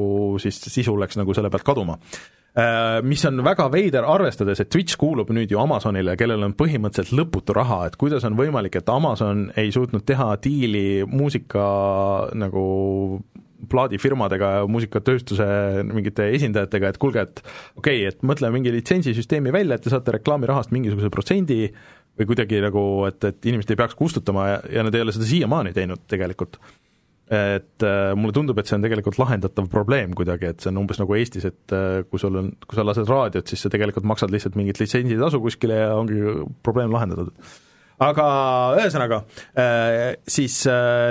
siis 0.42 0.58
sisu 0.68 0.96
läks 1.00 1.18
nagu 1.18 1.34
selle 1.36 1.50
pealt 1.52 1.66
kaduma 1.66 1.96
mis 3.04 3.24
on 3.28 3.42
väga 3.44 3.66
veider, 3.68 4.06
arvestades, 4.08 4.62
et 4.62 4.70
Twitch 4.72 4.96
kuulub 4.96 5.28
nüüd 5.34 5.50
ju 5.52 5.58
Amazonile, 5.60 6.14
kellel 6.16 6.46
on 6.46 6.54
põhimõtteliselt 6.56 7.12
lõputu 7.18 7.52
raha, 7.56 7.82
et 7.88 7.98
kuidas 8.00 8.24
on 8.24 8.38
võimalik, 8.38 8.78
et 8.78 8.88
Amazon 8.88 9.50
ei 9.60 9.68
suutnud 9.74 10.06
teha 10.08 10.30
diili 10.40 10.86
muusika 11.10 11.66
nagu 12.32 12.62
plaadifirmadega 13.70 14.50
ja 14.54 14.64
muusikatööstuse 14.70 15.46
mingite 15.88 16.30
esindajatega, 16.36 16.92
et 16.92 17.00
kuulge, 17.02 17.26
et 17.26 17.44
okei 17.76 18.00
okay,, 18.00 18.08
et 18.08 18.24
mõtleme 18.26 18.58
mingi 18.58 18.72
litsentsisüsteemi 18.74 19.52
välja, 19.54 19.76
et 19.76 19.84
te 19.84 19.92
saate 19.92 20.16
reklaamirahast 20.16 20.72
mingisuguse 20.76 21.12
protsendi 21.12 21.66
või 22.16 22.30
kuidagi 22.30 22.62
nagu, 22.64 22.82
et, 23.10 23.20
et 23.28 23.52
inimesed 23.52 23.74
ei 23.74 23.80
peaks 23.80 23.96
kustutama 23.98 24.48
ja, 24.48 24.58
ja 24.78 24.86
nad 24.86 24.96
ei 24.96 25.04
ole 25.04 25.14
seda 25.16 25.28
siiamaani 25.28 25.76
teinud 25.76 26.04
tegelikult 26.08 26.60
et 27.26 27.82
äh, 27.82 28.14
mulle 28.14 28.34
tundub, 28.34 28.58
et 28.60 28.68
see 28.68 28.76
on 28.78 28.84
tegelikult 28.84 29.18
lahendatav 29.18 29.66
probleem 29.70 30.14
kuidagi, 30.14 30.52
et 30.52 30.62
see 30.62 30.70
on 30.70 30.84
umbes 30.84 31.00
nagu 31.02 31.16
Eestis, 31.18 31.48
et 31.48 31.74
äh, 31.74 32.04
kui 32.06 32.22
sul 32.22 32.38
on, 32.38 32.52
kui 32.62 32.78
sa 32.78 32.84
lased 32.86 33.08
raadiot, 33.10 33.50
siis 33.50 33.66
sa 33.66 33.70
tegelikult 33.72 34.06
maksad 34.06 34.30
lihtsalt 34.30 34.58
mingit 34.58 34.78
litsentsitasu 34.78 35.40
kuskile 35.42 35.80
ja 35.80 35.94
ongi 35.98 36.20
probleem 36.66 36.94
lahendatud. 36.94 37.32
aga 38.06 38.26
ühesõnaga, 38.76 39.18
äh, 39.58 40.20
siis 40.28 40.60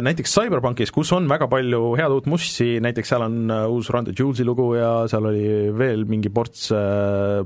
näiteks 0.07 0.38
CyberPunkis, 0.38 0.93
kus 0.95 1.11
on 1.18 1.28
väga 1.28 1.49
palju 1.51 1.82
head 1.99 2.16
uut 2.16 2.32
mussi, 2.32 2.78
näiteks 2.86 3.11
seal 3.11 3.28
on 3.28 3.51
uus 3.74 3.91
Run 3.91 4.07
the 4.07 4.16
Jewels'i 4.16 4.47
lugu 4.47 4.72
ja 4.78 4.93
seal 5.11 5.28
oli 5.34 5.45
veel 5.76 6.07
mingi 6.07 6.32
ports 6.32 6.70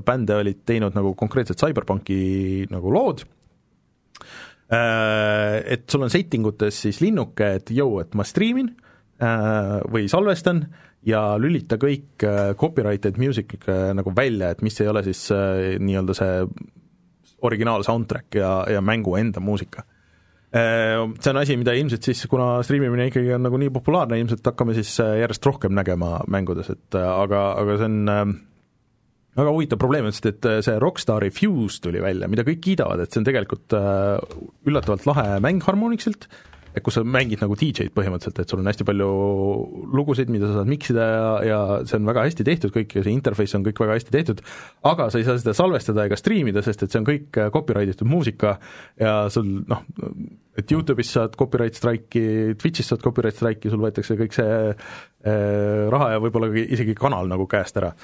bände 0.06 0.38
olid 0.44 0.62
teinud 0.68 0.94
nagu 0.94 1.16
konkreetselt 1.18 1.58
CyberPunki 1.58 2.70
nagu 2.70 2.94
lood 2.94 3.26
Äh, 3.26 3.39
et 4.70 5.82
sul 5.90 6.06
on 6.06 6.12
setting 6.12 6.46
utes 6.46 6.76
siis 6.84 7.00
linnuke, 7.02 7.56
et 7.58 7.72
jõu, 7.74 7.98
et 8.02 8.14
ma 8.14 8.26
striimin 8.26 8.70
äh, 8.70 9.78
või 9.90 10.06
salvestan 10.10 10.62
ja 11.06 11.22
lülita 11.40 11.78
kõik 11.80 12.22
äh, 12.26 12.52
copyrighted 12.60 13.18
music 13.18 13.56
nagu 13.66 14.12
välja, 14.14 14.52
et 14.52 14.62
mis 14.62 14.78
ei 14.80 14.90
ole 14.90 15.02
siis 15.06 15.24
nii-öelda 15.30 16.16
see 16.16 16.44
originaal 17.46 17.82
soundtrack 17.86 18.36
ja, 18.36 18.52
ja 18.68 18.82
mängu 18.84 19.16
enda 19.16 19.40
muusika. 19.40 19.86
See 20.50 21.30
on 21.30 21.38
asi, 21.38 21.54
mida 21.54 21.72
ilmselt 21.78 22.02
siis, 22.02 22.24
kuna 22.26 22.56
striimimine 22.66 23.04
ikkagi 23.06 23.30
on 23.36 23.44
nagu 23.46 23.58
nii 23.62 23.70
populaarne, 23.70 24.18
ilmselt 24.18 24.48
hakkame 24.50 24.74
siis 24.74 24.96
järjest 24.98 25.46
rohkem 25.46 25.72
nägema 25.78 26.16
mängudes, 26.26 26.72
et 26.74 26.98
aga, 26.98 27.44
aga 27.62 27.76
see 27.78 27.86
on 27.86 28.34
väga 29.38 29.54
huvitav 29.54 29.80
probleem 29.80 30.08
on, 30.08 30.14
sest 30.14 30.30
et 30.32 30.48
äh, 30.48 30.60
see 30.64 30.78
Rockstari 30.82 31.30
Fuse 31.34 31.82
tuli 31.84 32.02
välja, 32.02 32.28
mida 32.30 32.46
kõik 32.46 32.62
kiidavad, 32.64 33.04
et 33.04 33.12
see 33.12 33.22
on 33.22 33.28
tegelikult 33.28 33.76
äh, 33.78 34.38
üllatavalt 34.68 35.06
lahe 35.08 35.26
mäng 35.44 35.62
Harmonix'ilt, 35.66 36.26
et 36.70 36.84
kus 36.86 36.96
sa 36.98 37.02
mängid 37.02 37.40
nagu 37.42 37.56
DJ-d 37.58 37.90
põhimõtteliselt, 37.94 38.42
et 38.42 38.52
sul 38.52 38.60
on 38.62 38.68
hästi 38.70 38.86
palju 38.86 39.08
lugusid, 39.90 40.30
mida 40.30 40.46
sa 40.46 40.60
saad 40.60 40.70
miksida 40.70 41.06
ja, 41.06 41.24
ja 41.46 41.58
see 41.88 41.98
on 41.98 42.06
väga 42.06 42.26
hästi 42.28 42.46
tehtud 42.46 42.74
kõik 42.74 42.94
ja 42.94 43.02
see 43.06 43.14
interface 43.14 43.58
on 43.58 43.64
kõik 43.66 43.82
väga 43.82 43.96
hästi 43.98 44.14
tehtud, 44.14 44.42
aga 44.86 45.08
sa 45.10 45.18
ei 45.18 45.26
saa 45.26 45.40
seda 45.42 45.54
salvestada 45.58 46.06
ega 46.06 46.18
striimida, 46.18 46.62
sest 46.66 46.86
et 46.86 46.94
see 46.94 47.02
on 47.02 47.08
kõik 47.08 47.40
äh, 47.42 47.50
copyright 47.54 47.94
itud 47.94 48.10
muusika 48.10 48.56
ja 49.00 49.16
sul 49.34 49.50
noh, 49.70 49.82
et 50.58 50.70
Youtube'is 50.70 51.10
saad 51.16 51.34
copyright 51.38 51.78
strike'i, 51.78 52.54
Twitch'is 52.60 52.92
saad 52.92 53.02
copyright 53.02 53.38
strike'i, 53.38 53.72
sul 53.72 53.82
võetakse 53.82 54.18
kõik 54.20 54.38
see 54.38 54.58
äh, 54.70 55.86
raha 55.90 56.14
ja 56.14 56.22
võib-olla 56.22 56.52
isegi 56.54 56.94
kanal 56.98 57.30
nagu 57.30 57.50
käest 57.50 57.82
ära 57.82 57.94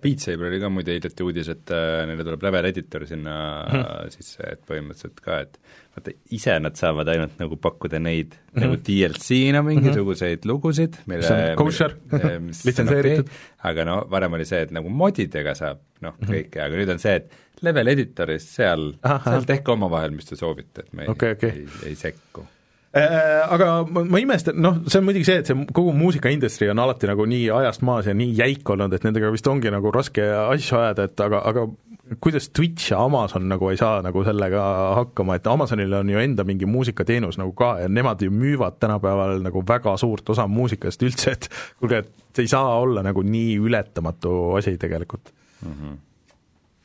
Beat 0.00 0.24
Saber 0.24 0.48
oli 0.48 0.60
ka 0.62 0.70
muide 0.72 0.94
hiljuti 0.96 1.24
uudis, 1.26 1.50
et 1.52 1.72
äh, 1.74 2.02
neile 2.08 2.24
tuleb 2.26 2.44
level 2.46 2.68
editor 2.70 3.04
sinna 3.08 3.34
hmm. 3.68 4.12
sisse, 4.14 4.44
et 4.54 4.62
põhimõtteliselt 4.68 5.20
ka, 5.24 5.40
et 5.44 5.58
vaata, 5.96 6.14
ise 6.36 6.56
nad 6.62 6.78
saavad 6.78 7.10
ainult 7.12 7.40
nagu 7.40 7.58
pakkuda 7.60 8.00
neid 8.02 8.34
mm 8.34 8.52
-hmm. 8.52 8.64
nagu 8.64 8.78
DLC-na 8.86 9.62
mingisuguseid 9.66 10.38
mm 10.38 10.42
-hmm. 10.42 10.52
lugusid, 10.52 11.00
mille 11.06 11.34
on 11.34 11.56
kosher, 11.60 11.96
litsenseeritud 12.66 13.26
okay,. 13.26 13.44
aga 13.72 13.84
no 13.84 13.98
varem 14.10 14.38
oli 14.38 14.44
see, 14.48 14.62
et 14.68 14.70
nagu 14.70 14.88
modidega 14.88 15.54
saab 15.54 15.82
noh 16.00 16.14
mm 16.14 16.26
-hmm., 16.26 16.34
kõike, 16.34 16.64
aga 16.64 16.76
nüüd 16.76 16.94
on 16.96 16.98
see, 16.98 17.16
et 17.16 17.62
level 17.62 17.92
editoris 17.92 18.46
seal, 18.54 18.94
seal 19.24 19.44
tehke 19.44 19.72
omavahel, 19.72 20.16
mis 20.16 20.24
te 20.24 20.36
soovite, 20.36 20.86
et 20.86 20.92
me 20.92 21.08
okay, 21.08 21.36
okay. 21.36 21.50
ei, 21.50 21.68
ei 21.92 21.94
sekku 21.94 22.46
aga 22.90 23.68
ma, 23.86 24.02
ma 24.02 24.18
imestan, 24.18 24.56
noh, 24.58 24.80
see 24.90 24.98
on 24.98 25.06
muidugi 25.06 25.28
see, 25.28 25.42
et 25.42 25.50
see 25.50 25.66
kogu 25.76 25.92
muusikaindustry 25.94 26.70
on 26.72 26.82
alati 26.82 27.06
nagu 27.10 27.26
nii 27.30 27.44
ajast 27.60 27.84
maas 27.86 28.08
ja 28.10 28.14
nii 28.18 28.32
jäik 28.34 28.72
olnud, 28.74 28.96
et 28.96 29.06
nendega 29.06 29.30
vist 29.30 29.46
ongi 29.50 29.70
nagu 29.70 29.92
raske 29.94 30.24
asju 30.24 30.80
ajada, 30.80 31.06
et 31.06 31.22
aga, 31.22 31.44
aga 31.52 31.68
kuidas 32.18 32.50
Twitch 32.50 32.90
ja 32.90 33.04
Amazon 33.04 33.46
nagu 33.46 33.70
ei 33.70 33.78
saa 33.78 34.00
nagu 34.02 34.24
sellega 34.26 34.64
hakkama, 34.98 35.38
et 35.38 35.46
Amazonil 35.46 35.94
on 36.00 36.10
ju 36.10 36.18
enda 36.18 36.46
mingi 36.48 36.66
muusikateenus 36.66 37.38
nagu 37.38 37.54
ka 37.54 37.76
ja 37.84 37.88
nemad 37.88 38.26
ju 38.26 38.34
müüvad 38.34 38.80
tänapäeval 38.82 39.38
nagu 39.46 39.62
väga 39.68 39.94
suurt 40.00 40.34
osa 40.34 40.48
muusikast 40.50 41.06
üldse, 41.06 41.36
et 41.38 41.50
kuulge, 41.78 42.02
et 42.02 42.34
see 42.34 42.48
ei 42.48 42.54
saa 42.56 42.74
olla 42.82 43.06
nagu 43.06 43.22
nii 43.22 43.58
ületamatu 43.62 44.56
asi 44.58 44.74
tegelikult 44.78 45.30
mm. 45.62 45.74
-hmm 45.74 45.98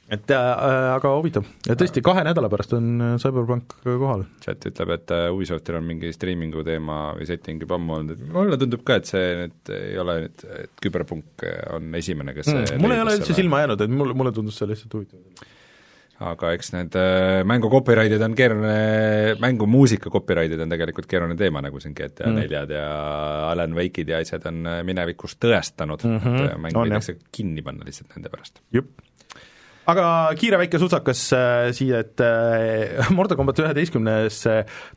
et 0.05 0.31
äh, 0.35 0.89
aga 0.93 1.11
huvitav, 1.17 1.47
tõesti, 1.65 2.03
kahe 2.05 2.21
nädala 2.27 2.49
pärast 2.51 2.75
on 2.77 2.89
äh, 3.01 3.15
Cyberpunk 3.21 3.73
kohal. 3.83 4.27
chat 4.43 4.67
ütleb, 4.69 4.93
et 4.99 5.13
äh, 5.15 5.25
Ubisoftil 5.33 5.79
on 5.79 5.87
mingi 5.87 6.11
striimingu 6.13 6.61
teema 6.67 6.99
või 7.17 7.25
setting 7.29 7.65
juba 7.65 7.79
ammu 7.79 7.97
olnud, 7.97 8.13
et 8.13 8.29
mulle 8.35 8.59
tundub 8.61 8.85
ka, 8.85 8.99
et 9.01 9.09
see 9.09 9.33
nüüd 9.41 9.73
ei 9.73 9.97
ole 10.01 10.19
nüüd, 10.25 10.45
et 10.61 10.85
küberpunk 10.85 11.47
on 11.73 11.89
esimene, 11.97 12.37
kes 12.37 12.51
mm, 12.53 12.79
mul 12.83 12.93
ei 12.93 13.01
ole 13.01 13.17
üldse 13.17 13.37
silma 13.37 13.63
jäänud, 13.63 13.85
et 13.87 13.97
mulle, 14.01 14.17
mulle 14.17 14.33
tundus 14.35 14.61
see 14.61 14.69
lihtsalt 14.69 14.93
huvitav 14.99 15.51
aga 16.23 16.51
eks 16.55 16.69
need 16.71 16.95
äh, 16.99 17.41
mängu 17.47 17.67
copyright'id 17.73 18.21
on 18.23 18.35
keeruline, 18.37 19.35
mängumuusika 19.41 20.13
copyright'id 20.13 20.61
on 20.63 20.71
tegelikult 20.71 21.09
keeruline 21.11 21.35
teema, 21.39 21.65
nagu 21.65 21.81
siin 21.83 21.97
GTA 21.97 22.29
mm. 22.29 22.43
neljad 22.43 22.71
ja 22.77 22.85
Alan 23.49 23.75
Wake'id 23.75 24.13
ja 24.13 24.21
asjad 24.23 24.45
on 24.51 24.61
minevikus 24.87 25.35
tõestanud 25.41 26.05
mm, 26.05 26.21
-hmm. 26.21 26.45
et 26.45 26.63
mäng 26.67 26.79
võidakse 26.79 27.17
kinni 27.35 27.65
panna 27.65 27.89
lihtsalt 27.89 28.15
nende 28.15 28.31
pärast. 28.31 28.61
Aga 29.91 30.07
kiire 30.39 30.59
väike 30.61 30.81
sutsakas 30.81 31.27
äh, 31.35 31.69
siia, 31.77 32.03
et 32.05 32.21
äh, 32.23 33.09
Mortal 33.17 33.37
Combat 33.37 33.63
üheteistkümnes 33.63 34.43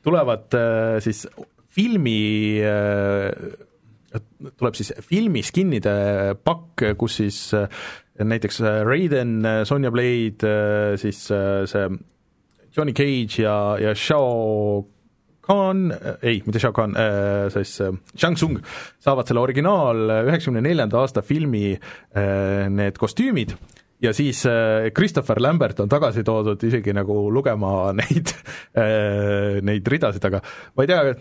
tulevad 0.04 0.54
äh, 0.58 0.98
siis 1.04 1.26
filmi 1.68 2.60
äh,, 2.64 3.30
tuleb 4.56 4.76
siis 4.78 4.92
filmiskinnide 5.04 6.36
pakk, 6.44 6.94
kus 6.98 7.18
siis 7.20 7.40
äh, 7.56 7.68
näiteks 8.18 8.60
äh, 8.60 8.82
Raiden, 8.86 9.44
äh, 9.44 9.64
Sonja 9.64 9.90
Blade 9.90 10.48
äh,, 10.48 10.96
siis 10.96 11.30
äh, 11.30 11.66
see 11.66 11.88
Johnny 12.72 12.92
Cage 12.92 13.42
ja, 13.42 13.78
ja 13.78 13.94
Shao 13.94 14.86
äh, 15.48 16.16
ei, 16.22 16.42
mitte 16.46 16.60
Shao 16.60 16.72
Khan 16.72 16.96
äh,, 16.96 17.50
siis 17.50 17.80
äh, 17.80 17.92
Shang 18.16 18.36
Tsung 18.36 18.60
saavad 18.98 19.28
selle 19.28 19.40
originaal 19.40 20.24
üheksakümne 20.28 20.62
neljanda 20.62 21.00
aasta 21.02 21.22
filmi 21.22 21.76
äh, 21.76 22.68
need 22.68 22.98
kostüümid 22.98 23.56
ja 24.02 24.12
siis 24.16 24.44
äh, 24.46 24.88
Christopher 24.94 25.40
Lambert 25.42 25.80
on 25.80 25.90
tagasi 25.90 26.24
toodud 26.26 26.62
isegi 26.68 26.94
nagu 26.96 27.26
lugema 27.34 27.90
neid 28.00 28.32
äh,, 28.78 29.60
neid 29.64 29.88
ridasid, 29.88 30.24
aga 30.30 30.42
ma 30.76 30.86
ei 30.86 30.90
tea, 30.90 31.14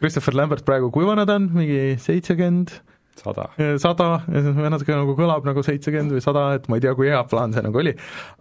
Christopher 0.00 0.36
Lambert 0.36 0.66
praegu, 0.66 0.90
kui 0.92 1.06
vana 1.08 1.26
ta 1.28 1.38
on, 1.40 1.50
mingi 1.56 1.96
seitsekümmend? 2.02 2.76
sada. 3.16 3.48
sada, 3.80 4.10
natuke 4.28 4.92
nagu 4.92 5.16
kõlab 5.16 5.46
nagu 5.48 5.64
seitsekümmend 5.64 6.18
või 6.18 6.24
sada, 6.24 6.50
et 6.58 6.68
ma 6.68 6.76
ei 6.76 6.84
tea, 6.84 6.92
kui 6.98 7.08
hea 7.08 7.22
plaan 7.28 7.54
see 7.54 7.64
nagu 7.64 7.80
oli, 7.80 7.94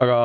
aga 0.03 0.17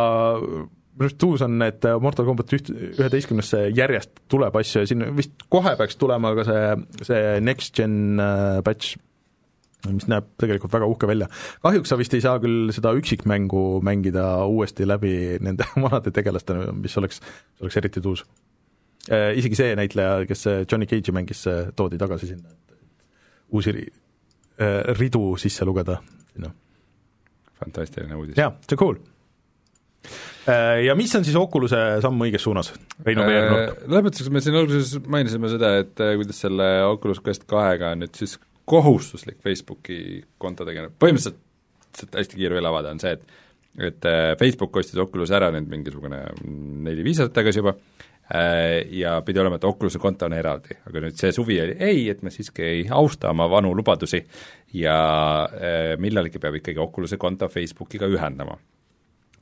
minu 0.51 1.07
arust 1.07 1.22
uus 1.24 1.44
on, 1.46 1.55
et 1.64 1.86
Mortal 2.03 2.26
Combat 2.26 2.51
üht, 2.57 2.72
üheteistkümnesse 2.74 3.62
järjest 3.78 4.24
tuleb 4.30 4.59
asju 4.61 4.82
ja 4.82 4.90
siin 4.90 5.07
vist 5.16 5.46
kohe 5.53 5.76
peaks 5.78 5.96
tulema 6.01 6.34
ka 6.36 6.44
see, 6.48 6.64
see 7.07 7.22
next 7.46 7.78
gen 7.78 8.20
patch, 8.66 8.98
mis 9.88 10.06
näeb 10.10 10.28
tegelikult 10.40 10.72
väga 10.74 10.88
uhke 10.90 11.08
välja. 11.08 11.28
kahjuks 11.62 11.92
sa 11.92 11.98
vist 12.00 12.14
ei 12.14 12.24
saa 12.24 12.38
küll 12.42 12.72
seda 12.76 12.92
üksikmängu 12.98 13.80
mängida 13.86 14.44
uuesti 14.44 14.88
läbi 14.88 15.14
nende 15.40 15.66
vanade 15.84 16.12
tegelastena, 16.14 16.72
mis 16.76 16.96
oleks, 17.00 17.22
oleks 17.60 17.80
eriti 17.80 18.02
tuus. 18.04 18.24
Isegi 19.10 19.56
see 19.56 19.76
näitleja, 19.78 20.26
kes 20.28 20.44
Johnny 20.68 20.86
Cage'i 20.86 21.14
mängis, 21.16 21.46
toodi 21.76 21.98
tagasi 21.98 22.28
sinna, 22.34 22.52
et 22.52 23.54
uusi 23.56 23.72
ridu 24.98 25.22
sisse 25.40 25.64
lugeda 25.64 25.96
sinna. 26.34 26.52
fantastiline 27.60 28.16
uudis. 28.16 28.36
jaa, 28.36 28.52
see 28.68 28.76
on 28.76 28.84
cool 28.84 29.00
Äh, 30.48 30.84
ja 30.86 30.94
mis 30.96 31.12
on 31.16 31.24
siis 31.26 31.36
Oculus'e 31.36 31.80
samm 32.02 32.22
õiges 32.24 32.44
suunas? 32.46 32.72
Reino 33.04 33.26
Veernurk. 33.28 33.82
Äh, 33.82 33.90
lõpetuseks 33.92 34.32
me 34.32 34.40
siin 34.42 34.56
alguses 34.56 34.94
mainisime 35.12 35.50
seda, 35.52 35.74
et 35.82 36.00
äh, 36.00 36.14
kuidas 36.18 36.40
selle 36.40 36.68
Oculus 36.88 37.20
Quest 37.24 37.44
kahega 37.50 37.92
on 37.94 38.02
nüüd 38.04 38.16
siis 38.16 38.38
kohustuslik 38.68 39.40
Facebooki 39.42 40.20
konto 40.38 40.66
tegemine, 40.68 40.92
põhimõtteliselt 41.00 42.18
hästi 42.20 42.38
kiire 42.38 42.61
avada, 42.61 42.94
on 42.94 43.02
see, 43.02 43.16
et 43.16 43.38
et 43.80 44.02
Facebook 44.34 44.74
ostis 44.80 44.98
Oculus 44.98 45.30
ära 45.30 45.46
nüüd 45.54 45.68
mingisugune 45.70 46.24
neli-viis 46.42 47.20
aastat 47.22 47.36
tagasi 47.36 47.61
juba, 47.61 47.76
ja 48.90 49.12
pidi 49.26 49.38
olema, 49.38 49.61
et 49.61 49.64
Oculus'e 49.64 50.00
konto 50.02 50.26
on 50.26 50.34
eraldi, 50.34 50.74
aga 50.86 51.02
nüüd 51.04 51.18
see 51.18 51.30
suvi 51.34 51.61
oli 51.62 51.76
ei, 51.82 52.08
et 52.11 52.22
me 52.26 52.30
siiski 52.34 52.66
ei 52.66 52.82
austa 52.90 53.30
oma 53.30 53.46
vanu 53.50 53.70
lubadusi. 53.78 54.24
Ja 54.74 54.96
millalgi 55.98 56.42
peab 56.42 56.58
ikkagi 56.61 56.82
Oculus'e 56.82 57.18
konto 57.18 57.48
Facebookiga 57.48 58.11
ühendama. 58.11 58.58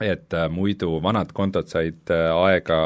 Et 0.00 0.34
äh, 0.34 0.46
muidu 0.50 1.00
vanad 1.02 1.32
kontod 1.34 1.66
said 1.66 2.10
äh, 2.14 2.30
aega 2.30 2.78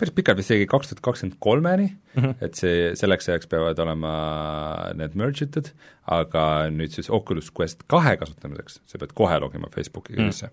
päris 0.00 0.14
pikalt, 0.16 0.40
vist 0.40 0.50
isegi 0.50 0.66
kaks 0.70 0.90
tuhat 0.90 1.02
kakskümmend 1.04 1.38
kolmeni 1.42 1.88
mm, 1.90 2.22
-hmm. 2.22 2.34
et 2.44 2.58
see, 2.58 2.90
selleks 2.98 3.28
ajaks 3.28 3.50
peavad 3.50 3.78
olema 3.84 4.14
need 4.98 5.14
merge 5.18 5.46
itud, 5.46 5.70
aga 6.06 6.44
nüüd 6.70 6.94
siis 6.94 7.10
Oculus 7.10 7.52
Quest 7.58 7.86
kahe 7.86 8.16
kasutamiseks 8.20 8.80
sa 8.86 8.98
pead 8.98 9.14
kohe 9.14 9.38
logima 9.38 9.70
Facebooki 9.74 10.16
mm 10.16 10.18
-hmm. 10.18 10.32
sisse. 10.32 10.50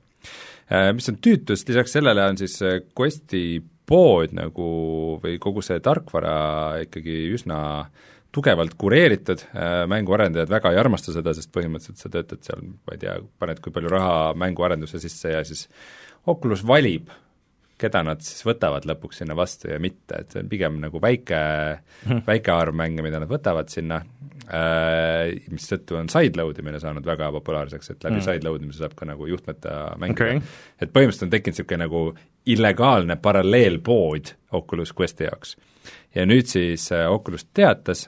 Mis 0.94 1.10
on 1.10 1.18
tüütus, 1.18 1.66
lisaks 1.68 1.92
sellele 1.92 2.26
on 2.26 2.38
siis 2.38 2.60
Questi 3.00 3.64
pood 3.86 4.34
nagu 4.38 4.70
või 5.24 5.40
kogu 5.40 5.62
see 5.66 5.80
tarkvara 5.80 6.78
ikkagi 6.84 7.34
üsna 7.34 7.60
äh, 7.80 7.88
tugevalt 8.32 8.76
kureeritud, 8.78 9.42
äh, 9.56 9.88
mänguarendajad 9.90 10.50
väga 10.50 10.74
ei 10.74 10.80
armasta 10.80 11.14
seda, 11.14 11.34
sest 11.34 11.52
põhimõtteliselt 11.56 12.02
sa 12.02 12.12
töötad 12.14 12.44
seal, 12.46 12.62
ma 12.86 12.96
ei 12.96 13.02
tea, 13.02 13.16
paned 13.42 13.62
kui 13.64 13.74
palju 13.74 13.92
raha 13.94 14.36
mänguarendusse 14.38 15.02
sisse 15.02 15.34
ja 15.34 15.42
siis 15.48 15.66
Oculus 16.30 16.62
valib, 16.68 17.10
keda 17.80 18.02
nad 18.06 18.24
siis 18.24 18.44
võtavad 18.48 18.86
lõpuks 18.90 19.22
sinna 19.22 19.36
vastu 19.38 19.70
ja 19.72 19.80
mitte, 19.82 20.22
et 20.22 20.34
see 20.34 20.44
on 20.44 20.50
pigem 20.52 20.80
nagu 20.84 21.02
väike 21.04 21.40
hmm., 22.06 22.24
väike 22.30 22.54
arv 22.54 22.76
mänge, 22.78 23.04
mida 23.06 23.22
nad 23.22 23.32
võtavad 23.32 23.72
sinna 23.72 24.02
äh,, 24.50 25.32
mistõttu 25.54 26.00
on 26.00 26.12
sideload 26.12 26.60
imine 26.62 26.82
saanud 26.82 27.08
väga 27.08 27.32
populaarseks, 27.38 27.94
et 27.94 28.04
läbi 28.08 28.20
hmm. 28.20 28.28
sideload 28.28 28.68
imise 28.68 28.84
saab 28.84 28.98
ka 29.00 29.08
nagu 29.10 29.30
juhtmeta 29.30 29.78
mängida 30.02 30.36
okay.. 30.36 30.44
et 30.80 30.94
põhimõtteliselt 30.94 31.30
on 31.30 31.34
tekkinud 31.36 31.60
niisugune 31.60 31.82
nagu 31.86 32.04
illegaalne 32.50 33.20
paralleelpood 33.22 34.36
Oculus 34.60 34.94
Questi 35.00 35.28
jaoks. 35.30 35.58
ja 36.16 36.28
nüüd 36.28 36.50
siis 36.52 36.92
äh, 36.96 37.08
Oculus 37.12 37.48
teatas, 37.54 38.08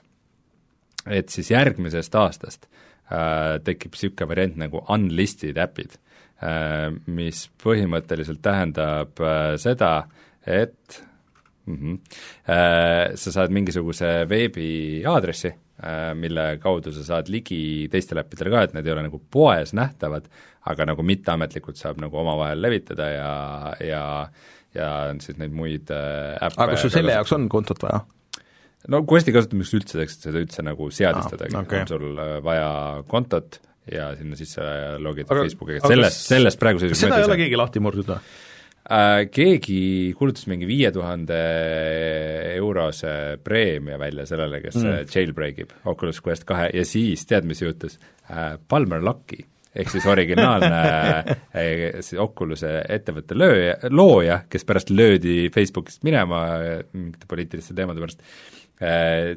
et 1.08 1.30
siis 1.30 1.52
järgmisest 1.52 2.16
aastast 2.16 2.68
äh, 2.68 3.60
tekib 3.64 3.96
niisugune 3.96 4.34
variant 4.36 4.64
nagu 4.68 4.84
unlisted 4.90 5.60
äpid 5.62 6.00
mis 7.06 7.46
põhimõtteliselt 7.64 8.42
tähendab 8.42 9.20
äh, 9.22 9.56
seda, 9.62 10.08
et 10.46 11.02
mm 11.66 11.76
-hmm, 11.78 12.00
äh, 12.50 13.16
sa 13.16 13.32
saad 13.32 13.54
mingisuguse 13.54 14.30
veebiaadressi 14.30 15.52
äh,, 15.52 16.16
mille 16.16 16.58
kaudu 16.58 16.92
sa 16.92 17.04
saad 17.04 17.30
ligi 17.30 17.88
teistele 17.92 18.22
äppidele 18.22 18.50
ka, 18.50 18.64
et 18.64 18.74
need 18.74 18.88
ei 18.88 18.94
ole 18.94 19.04
nagu 19.04 19.22
poes 19.32 19.74
nähtavad, 19.74 20.26
aga 20.66 20.86
nagu 20.86 21.04
mitteametlikult 21.04 21.78
saab 21.78 22.02
nagu 22.02 22.18
omavahel 22.18 22.62
levitada 22.62 23.10
ja, 23.10 23.36
ja 23.80 24.04
ja 24.76 24.90
siis 25.20 25.38
neid 25.38 25.54
muid 25.56 25.92
äh, 25.92 26.38
äppe 26.40 26.64
aga 26.64 26.76
kas 26.76 26.86
sul 26.86 26.94
selle 26.94 27.16
jaoks 27.18 27.34
on 27.36 27.50
kontot 27.52 27.82
vaja? 27.84 28.06
no 28.88 29.04
Questi 29.12 29.34
kasutamiseks 29.36 29.78
üldse, 29.78 30.06
et 30.06 30.10
seda 30.28 30.40
üldse 30.40 30.64
nagu 30.66 30.90
seadistadagi 30.90 31.56
ah,, 31.56 31.66
okay. 31.66 31.84
on 31.84 31.92
sul 31.92 32.22
äh, 32.24 32.38
vaja 32.44 32.72
kontot 33.12 33.60
ja 33.90 34.12
sinna 34.18 34.38
sisse 34.38 34.64
logida 35.02 35.34
Facebookiga, 35.34 35.82
et 35.82 35.94
sellest, 35.94 36.24
sellest 36.30 36.62
praegu 36.62 36.82
seisuga 36.82 37.00
seda 37.00 37.20
ei 37.22 37.30
ole 37.30 37.38
keegi 37.42 37.60
lahti 37.60 37.84
murdnud 37.84 38.12
või? 38.14 38.34
Äh, 38.92 39.28
keegi 39.30 39.82
kuulutas 40.18 40.48
mingi 40.50 40.66
viie 40.66 40.90
tuhande 40.94 41.38
eurose 42.56 43.14
preemia 43.46 44.00
välja 44.02 44.26
sellele, 44.30 44.62
kes 44.64 44.80
mm. 44.82 45.14
jailbreak 45.14 45.62
ib 45.64 45.76
Oculus 45.92 46.22
Quest 46.26 46.48
kahe 46.50 46.72
ja 46.74 46.86
siis 46.88 47.26
tead, 47.30 47.48
mis 47.50 47.62
juhtus 47.62 48.00
äh,? 48.30 48.58
Palmer 48.68 49.04
Lucky 49.06 49.46
ehk 49.72 49.88
siis 49.94 50.06
originaalne 50.10 50.82
siis 52.04 52.18
Oculus'e 52.20 52.82
ettevõtte 52.92 53.38
lööja, 53.38 53.78
looja, 53.94 54.42
kes 54.52 54.66
pärast 54.68 54.90
löödi 54.92 55.46
Facebookist 55.54 56.04
minema 56.04 56.42
mingite 56.92 57.30
poliitiliste 57.30 57.78
teemade 57.78 58.04
pärast, 58.04 58.26
Äh, 58.26 58.61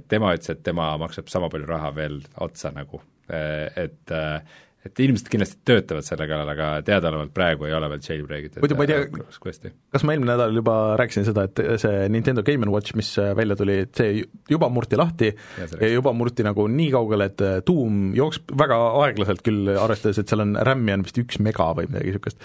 tema 0.09 0.34
ütles, 0.36 0.53
et 0.55 0.62
tema 0.64 0.95
maksab 1.01 1.28
sama 1.32 1.51
palju 1.53 1.68
raha 1.68 1.90
veel 1.97 2.20
otsa 2.45 2.72
nagu, 2.74 3.03
äh, 3.28 3.68
et 3.84 4.14
äh, 4.14 4.61
et 4.84 5.01
ilmselt 5.01 5.30
kindlasti 5.32 5.62
töötavad 5.64 6.05
selle 6.05 6.26
kallal, 6.28 6.51
aga 6.53 6.66
teadaolevalt 6.84 7.30
praegu 7.32 7.64
ei 7.64 7.72
ole 7.72 7.88
veel 7.88 8.03
jailbreak 8.05 8.49
itud. 8.51 8.61
muidu 8.61 8.76
ma 8.76 8.84
ei 8.84 8.90
tea, 8.90 9.70
kas 9.97 10.05
ma 10.05 10.12
eelmine 10.12 10.34
nädal 10.34 10.59
juba 10.59 10.74
rääkisin 11.01 11.24
seda, 11.24 11.47
et 11.49 11.62
see 11.80 12.03
Nintendo 12.12 12.45
Game 12.45 12.68
Watch, 12.68 12.92
mis 12.99 13.14
välja 13.38 13.57
tuli, 13.57 13.78
et 13.86 13.95
see 13.97 14.26
juba 14.51 14.68
murti 14.72 14.99
lahti 15.01 15.30
ja, 15.32 15.68
ja 15.80 15.88
juba 15.95 16.12
murti 16.16 16.45
nagu 16.45 16.66
nii 16.68 16.90
kaugele, 16.92 17.30
et 17.32 17.45
tuum 17.64 18.11
jooks 18.18 18.42
väga 18.61 18.76
aeglaselt 19.07 19.40
küll, 19.47 19.72
arvestades, 19.72 20.20
et 20.20 20.28
seal 20.28 20.45
on 20.45 20.53
RAM-i 20.68 20.99
on 20.99 21.07
vist 21.09 21.22
üks 21.24 21.40
mega 21.40 21.70
või 21.78 21.88
midagi 21.88 22.12
niisugust, 22.12 22.45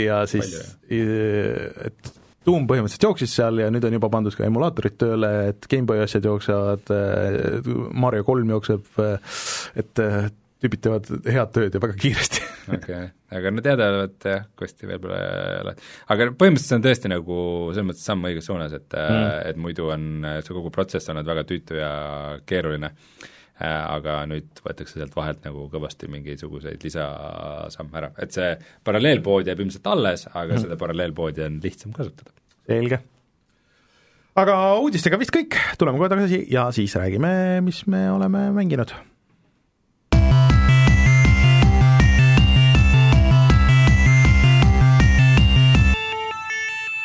ja 0.00 0.22
siis, 0.30 0.56
et 0.88 2.14
tuum 2.46 2.66
põhimõtteliselt 2.68 3.06
jooksis 3.08 3.34
seal 3.36 3.60
ja 3.60 3.70
nüüd 3.72 3.84
on 3.86 3.96
juba 3.98 4.10
pandud 4.12 4.36
ka 4.36 4.46
emulaatorid 4.48 4.98
tööle, 5.00 5.30
et 5.52 5.66
GameBoy 5.70 6.04
asjad 6.04 6.28
jooksevad, 6.28 6.92
Mario 7.92 8.26
kolm 8.26 8.52
jookseb, 8.56 8.86
et 9.80 10.04
tüübid 10.60 10.82
teevad 10.84 11.08
head 11.24 11.52
tööd 11.56 11.76
ja 11.76 11.80
väga 11.82 11.96
kiiresti. 12.00 12.42
okei 12.76 12.76
okay., 12.76 13.10
aga 13.36 13.52
no 13.54 13.64
teadaolevalt 13.64 14.28
jah, 14.28 14.46
kosti 14.58 14.88
veel 14.90 15.00
pole 15.02 15.18
ole. 15.60 15.74
aga 16.12 16.28
põhimõtteliselt 16.36 16.68
see 16.68 16.78
on 16.80 16.86
tõesti 16.86 17.12
nagu 17.12 17.36
selles 17.70 17.88
mõttes 17.90 18.06
samm 18.10 18.28
õiges 18.28 18.48
suunas, 18.50 18.76
et 18.76 18.96
mm., 18.96 19.28
et 19.52 19.60
muidu 19.60 19.90
on 19.94 20.08
see 20.44 20.56
kogu 20.56 20.72
protsess 20.74 21.12
olnud 21.12 21.28
väga 21.28 21.46
tüütu 21.48 21.78
ja 21.80 21.92
keeruline 22.48 22.92
aga 23.60 24.22
nüüd 24.30 24.62
võetakse 24.64 24.96
sealt 24.96 25.16
vahelt 25.16 25.44
nagu 25.44 25.66
kõvasti 25.72 26.08
mingisuguseid 26.12 26.84
lisasamme 26.86 28.00
ära, 28.00 28.12
et 28.22 28.32
see 28.36 28.54
paralleelpood 28.86 29.50
jääb 29.50 29.60
ilmselt 29.66 29.90
alles, 29.92 30.26
aga 30.32 30.54
mm. 30.54 30.64
seda 30.64 30.80
paralleelpoodi 30.80 31.44
on 31.46 31.60
lihtsam 31.64 31.92
kasutada. 31.96 32.32
selge. 32.70 33.02
aga 34.40 34.56
uudistega 34.80 35.20
vist 35.20 35.34
kõik, 35.36 35.60
tuleme 35.78 36.00
kohe 36.00 36.12
tagasi 36.12 36.44
ja 36.52 36.70
siis 36.74 36.96
räägime, 36.96 37.60
mis 37.66 37.84
me 37.90 38.06
oleme 38.12 38.48
mänginud 38.56 38.96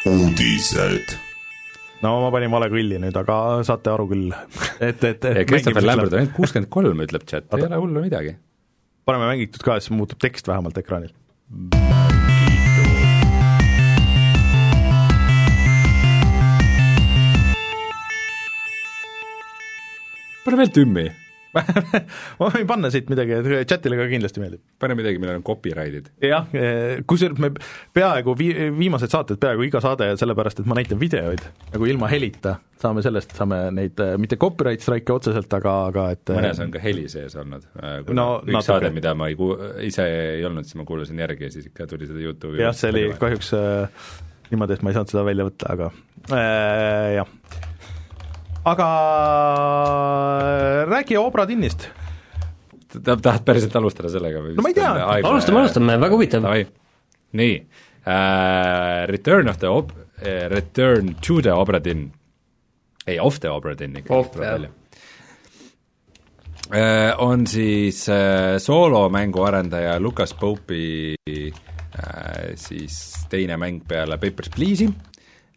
uudised 0.05 1.24
no 2.05 2.15
ma 2.21 2.31
panin 2.33 2.53
vale 2.53 2.69
kõlli 2.71 2.99
nüüd, 3.01 3.17
aga 3.17 3.37
saate 3.65 3.91
aru 3.93 4.07
küll, 4.11 4.31
et, 4.89 5.03
et, 5.09 5.29
Christopher 5.49 5.85
Lambert 5.85 6.13
on 6.13 6.21
ainult 6.21 6.35
kuuskümmend 6.37 6.71
kolm, 6.73 7.01
ütleb 7.05 7.25
chat, 7.29 7.49
ei 7.57 7.67
ole 7.67 7.81
hullu 7.81 8.05
midagi. 8.05 8.37
paneme 9.05 9.31
mängitud 9.33 9.65
ka, 9.65 9.79
siis 9.81 9.95
muutub 9.95 10.21
tekst 10.21 10.49
vähemalt 10.51 10.77
ekraanil. 10.81 11.13
pane 20.45 20.57
veel 20.61 20.69
tümmi. 20.69 21.07
ma 22.39 22.49
võin 22.51 22.67
panna 22.69 22.91
siit 22.93 23.09
midagi, 23.11 23.37
et 23.39 23.69
chatile 23.69 23.97
ka 23.99 24.07
kindlasti 24.11 24.43
meeldib. 24.43 24.61
pane 24.81 24.97
midagi, 24.97 25.21
millel 25.21 25.39
on 25.39 25.45
copyright'id. 25.45 26.11
jah, 26.25 26.49
kusjuures 27.07 27.41
me 27.41 27.51
peaaegu 27.95 28.35
vi-, 28.39 28.69
viimased 28.75 29.13
saated, 29.13 29.39
peaaegu 29.41 29.67
iga 29.67 29.81
saade, 29.83 30.11
sellepärast 30.19 30.63
et 30.63 30.69
ma 30.69 30.77
näitan 30.79 30.99
videoid 31.01 31.43
nagu 31.73 31.89
ilma 31.89 32.09
helita, 32.11 32.57
saame 32.81 33.03
sellest, 33.05 33.35
saame 33.39 33.61
neid 33.75 34.01
mitte 34.21 34.39
copyright 34.41 34.83
strike'e 34.83 35.15
otseselt, 35.15 35.51
aga, 35.59 35.75
aga 35.91 36.07
et 36.15 36.35
mõnes 36.35 36.61
on 36.65 36.73
ka 36.75 36.83
heli 36.83 37.07
sees 37.11 37.37
olnud. 37.39 37.67
no 37.75 38.27
üks 38.43 38.51
natuke. 38.51 38.65
saade, 38.69 38.91
mida 38.95 39.15
ma 39.17 39.31
ei 39.31 39.39
ku-, 39.39 39.55
ise 39.85 40.07
ei 40.37 40.45
olnud, 40.47 40.67
siis 40.67 40.79
ma 40.79 40.87
kuulasin 40.87 41.19
järgi 41.23 41.47
ja 41.47 41.55
siis 41.55 41.69
ikka 41.71 41.87
tuli 41.91 42.09
seda 42.09 42.23
Youtube'i 42.23 42.63
jah, 42.63 42.75
see 42.75 42.91
oli 42.93 43.05
kahjuks 43.19 43.53
äh, 43.57 44.03
niimoodi, 44.51 44.77
et 44.77 44.83
ma 44.85 44.91
ei 44.91 44.97
saanud 44.99 45.13
seda 45.13 45.23
välja 45.27 45.47
võtta, 45.47 45.71
aga 45.75 45.89
äh, 46.35 47.15
jah. 47.19 47.31
Aga 48.65 48.87
räägi 50.89 51.17
Obra 51.17 51.45
tinnist. 51.45 51.87
tahad 53.03 53.43
päriselt 53.45 53.75
alustada 53.75 54.09
sellega 54.09 54.41
või? 54.41 54.55
no 54.55 54.63
ma 54.65 54.71
ei 54.71 54.77
tea, 54.77 54.91
alustame, 55.27 55.61
alustame, 55.65 55.97
väga 56.01 56.15
huvitav. 56.15 56.47
nii 57.35 57.55
uh,, 57.59 59.03
Return 59.11 59.51
of 59.51 59.59
the 59.59 59.69
Ob-, 59.69 59.93
uh, 59.93 60.47
Return 60.53 61.15
to 61.21 61.41
the 61.41 61.53
Obra 61.53 61.83
dinn, 61.83 62.09
ei, 63.05 63.19
of 63.19 63.39
the 63.39 63.51
Obra 63.51 63.75
ikkagi. 63.75 64.09
Of, 64.09 64.35
jah 64.39 64.65
uh, 66.71 67.13
on 67.21 67.47
siis 67.47 68.05
uh, 68.09 68.57
soolomängu 68.57 69.43
arendaja 69.45 69.99
Lukas 69.99 70.33
Pope'i 70.33 71.49
uh, 71.51 72.55
siis 72.55 73.27
teine 73.29 73.57
mäng 73.61 73.83
peale 73.87 74.17
Papers, 74.17 74.49
Please'i 74.55 74.89
äh, 74.89 75.14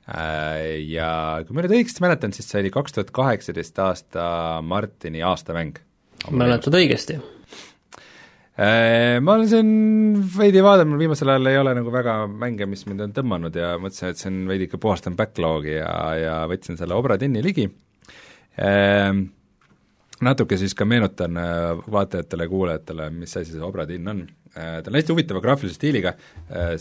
ja 0.09 1.09
kui 1.45 1.57
ma 1.57 1.65
nüüd 1.65 1.75
õigesti 1.77 2.01
mäletan, 2.05 2.33
siis 2.33 2.49
see 2.49 2.63
oli 2.63 2.73
kaks 2.73 2.97
tuhat 2.97 3.11
kaheksateist 3.15 3.81
aasta 3.85 4.29
Martini 4.65 5.21
aastamäng. 5.27 5.81
mäletad 6.31 6.77
õigesti? 6.79 7.19
Äh, 8.59 9.21
ma 9.23 9.37
olen 9.37 9.49
siin 9.51 9.69
veidi 10.35 10.63
vaadanud, 10.65 10.99
viimasel 10.99 11.31
ajal 11.31 11.51
ei 11.51 11.59
ole 11.61 11.75
nagu 11.79 11.93
väga 11.95 12.15
mänge, 12.27 12.67
mis 12.67 12.87
mind 12.89 13.05
on 13.05 13.13
tõmmanud 13.15 13.55
ja 13.55 13.77
mõtlesin, 13.79 14.11
et 14.11 14.19
see 14.19 14.33
on 14.33 14.41
veidi 14.49 14.67
ikka 14.67 14.81
puhastan 14.83 15.15
backlogi 15.19 15.77
ja, 15.77 15.93
ja 16.19 16.39
võtsin 16.51 16.81
selle 16.81 16.97
Obra 16.97 17.19
Dini 17.21 17.45
ligi. 17.45 17.69
Äh, 18.59 19.13
natuke 20.25 20.59
siis 20.59 20.75
ka 20.75 20.89
meenutan 20.89 21.39
vaatajatele 21.87 22.49
ja 22.49 22.51
kuulajatele, 22.51 23.11
mis 23.15 23.37
asi 23.37 23.53
see 23.53 23.63
Obra 23.63 23.85
Dinn 23.87 24.11
on. 24.11 24.25
ta 24.57 24.89
on 24.89 24.97
hästi 24.97 25.13
huvitava 25.13 25.39
graafilise 25.45 25.77
stiiliga, 25.77 26.17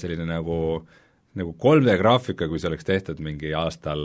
selline 0.01 0.25
nagu 0.25 0.55
äh, 0.79 1.06
nagu 1.37 1.53
3D 1.61 1.95
graafika, 1.99 2.47
kui 2.49 2.59
see 2.61 2.71
oleks 2.71 2.87
tehtud 2.87 3.21
mingi 3.23 3.53
aastal 3.57 4.03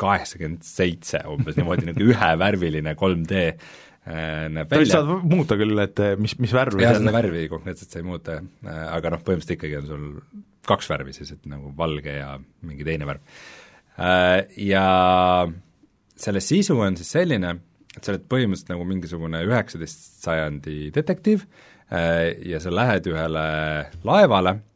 kaheksakümmend 0.00 0.64
seitse 0.66 1.22
umbes 1.30 1.56
niimoodi, 1.58 1.88
nagu 1.90 2.06
ühevärviline 2.10 2.96
3D 2.98 3.42
äh, 3.46 4.46
näeb 4.52 4.72
välja. 4.72 4.98
saad 4.98 5.28
muuta 5.28 5.58
küll, 5.58 5.76
et 5.82 6.02
äh, 6.04 6.16
mis, 6.20 6.36
mis 6.42 6.52
värv 6.56 6.80
jah, 6.82 6.96
seda 6.98 7.14
värvi 7.16 7.46
konkreetselt 7.52 7.92
sa 7.92 8.02
ei 8.02 8.08
muuta, 8.08 8.40
äh, 8.66 8.82
aga 8.92 9.14
noh, 9.14 9.22
põhimõtteliselt 9.24 9.56
ikkagi 9.56 9.78
on 9.80 9.88
sul 9.90 10.08
kaks 10.66 10.90
värvi 10.90 11.14
siis, 11.16 11.30
et 11.32 11.46
nagu 11.48 11.70
valge 11.78 12.18
ja 12.18 12.34
mingi 12.66 12.84
teine 12.86 13.06
värv. 13.06 13.22
Ja 14.60 14.86
selle 16.18 16.40
sisu 16.42 16.74
on 16.82 16.98
siis 16.98 17.12
selline, 17.14 17.52
et 17.94 18.00
sa 18.02 18.12
oled 18.12 18.24
põhimõtteliselt 18.28 18.72
nagu 18.74 18.84
mingisugune 18.90 19.44
üheksateist 19.46 20.24
sajandi 20.26 20.90
detektiiv 20.92 21.46
ja 22.50 22.60
sa 22.60 22.72
lähed 22.74 23.06
ühele 23.12 23.44
laevale 24.04 24.56
Äh, 24.58 24.75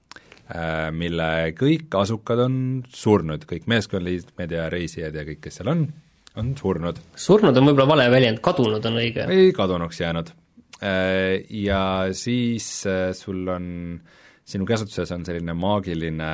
mille 0.96 1.26
kõik 1.58 1.94
asukad 2.00 2.40
on 2.46 2.54
surnud, 2.90 3.44
kõik 3.48 3.68
meeskonnaliikmed 3.70 4.54
ja 4.54 4.68
reisijad 4.72 5.14
ja 5.14 5.24
kõik, 5.26 5.42
kes 5.44 5.60
seal 5.60 5.70
on, 5.72 5.84
on 6.40 6.52
surnud. 6.58 6.98
surnud 7.14 7.56
on 7.56 7.68
võib-olla 7.70 7.88
vale 7.92 8.06
väljend, 8.12 8.40
kadunud 8.44 8.86
on 8.90 8.98
õige. 9.02 9.26
ei, 9.30 9.52
kadunuks 9.56 10.00
jäänud. 10.00 10.32
Äh, 10.80 11.42
ja 11.62 11.82
siis 12.16 12.86
äh, 12.88 13.10
sul 13.16 13.48
on, 13.52 13.66
sinu 14.48 14.66
käsutuses 14.66 15.12
on 15.14 15.26
selline 15.28 15.54
maagiline 15.54 16.32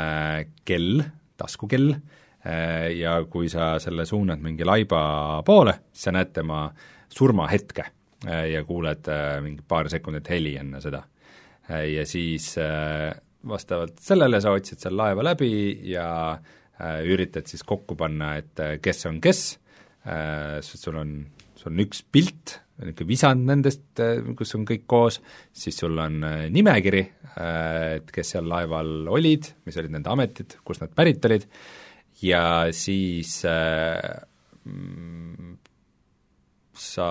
kell, 0.64 1.02
taskukell, 1.36 1.96
ja 2.94 3.16
kui 3.26 3.48
sa 3.50 3.72
selle 3.82 4.04
suunad 4.06 4.38
mingi 4.38 4.62
laiba 4.62 5.42
poole, 5.42 5.72
siis 5.90 6.04
sa 6.06 6.12
näed 6.14 6.30
tema 6.36 6.60
surmahetke 7.10 7.82
ja 8.22 8.60
kuuled 8.64 9.10
mingi 9.42 9.64
paar 9.66 9.90
sekundit 9.90 10.30
heli 10.30 10.52
enne 10.60 10.78
seda. 10.80 11.00
ja 11.66 12.04
siis 12.06 12.52
vastavalt 13.48 14.00
sellele 14.02 14.40
sa 14.42 14.54
otsid 14.56 14.82
seal 14.82 14.96
laeva 14.98 15.24
läbi 15.26 15.50
ja 15.90 16.08
äh, 16.34 17.00
üritad 17.06 17.48
siis 17.50 17.64
kokku 17.66 17.96
panna, 17.98 18.36
et 18.40 18.62
äh, 18.62 18.76
kes 18.82 19.06
on 19.10 19.20
kes 19.24 19.42
äh,, 20.06 20.60
sul 20.64 21.00
on, 21.02 21.18
sul 21.56 21.72
on 21.72 21.84
üks 21.86 22.02
pilt, 22.02 22.60
niisugune 22.82 23.08
visand 23.08 23.48
nendest, 23.48 23.88
äh, 24.04 24.20
kus 24.38 24.54
on 24.58 24.66
kõik 24.68 24.84
koos, 24.90 25.20
siis 25.52 25.78
sul 25.82 25.98
on 26.02 26.22
äh, 26.26 26.46
nimekiri 26.52 27.06
et 27.36 28.08
kes 28.14 28.30
seal 28.32 28.46
laeval 28.48 29.08
olid, 29.12 29.50
mis 29.68 29.76
olid 29.76 29.92
nende 29.92 30.08
ametid, 30.12 30.56
kust 30.64 30.80
nad 30.80 30.92
pärit 30.96 31.24
olid, 31.28 31.44
ja 32.24 32.42
siis 32.72 33.42
äh, 33.48 34.00
sa 36.96 37.06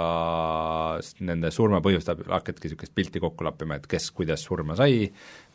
nende 1.25 1.51
surma 1.53 1.81
põhjust 1.83 2.09
hakkadki 2.09 2.67
niisugust 2.67 2.93
pilti 2.97 3.21
kokku 3.23 3.45
lappima, 3.45 3.77
et 3.79 3.85
kes 3.89 4.09
kuidas 4.15 4.43
surma 4.45 4.77
sai, 4.79 5.05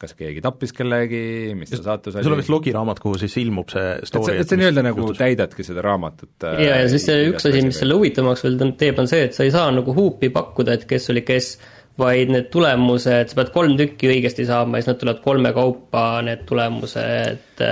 kas 0.00 0.14
keegi 0.18 0.42
tappis 0.44 0.74
kellegi, 0.76 1.22
mis 1.58 1.72
ta 1.72 1.80
saatus 1.82 2.16
oli. 2.16 2.26
sul 2.26 2.36
on 2.36 2.42
vist 2.42 2.52
logiraamat, 2.52 3.02
kuhu 3.02 3.18
siis 3.20 3.36
ilmub 3.42 3.72
see 3.72 3.96
story. 4.10 4.38
et 4.42 4.50
sa 4.50 4.58
nii-öelda 4.60 4.84
nagu 4.86 5.04
juhtus. 5.04 5.20
täidadki 5.20 5.66
seda 5.66 5.84
raamatut. 5.86 6.34
jaa, 6.46 6.80
ja 6.82 6.88
siis 6.92 7.08
see 7.08 7.28
üks 7.32 7.48
asi, 7.50 7.64
mis 7.66 7.80
selle 7.82 7.98
huvitavamaks 7.98 8.46
veel 8.46 8.60
teeb, 8.80 9.02
on 9.02 9.10
see, 9.10 9.26
et 9.28 9.36
sa 9.36 9.46
ei 9.46 9.54
saa 9.54 9.70
nagu 9.74 9.94
huupi 9.96 10.32
pakkuda, 10.34 10.78
et 10.78 10.86
kes 10.90 11.10
oli 11.14 11.24
kes, 11.26 11.54
vaid 12.00 12.30
need 12.32 12.52
tulemused, 12.52 13.32
sa 13.32 13.40
pead 13.40 13.50
kolm 13.54 13.74
tükki 13.80 14.12
õigesti 14.12 14.46
saama 14.48 14.78
ja 14.78 14.84
siis 14.84 14.94
nad 14.94 15.00
tulevad 15.02 15.24
kolme 15.24 15.54
kaupa, 15.56 16.04
need 16.24 16.46
tulemused, 16.48 17.64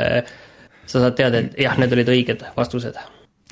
sa 0.89 1.05
saad 1.05 1.15
teada, 1.17 1.45
et 1.45 1.63
jah, 1.69 1.79
need 1.81 1.95
olid 1.97 2.13
õiged 2.17 2.45
vastused 2.57 2.99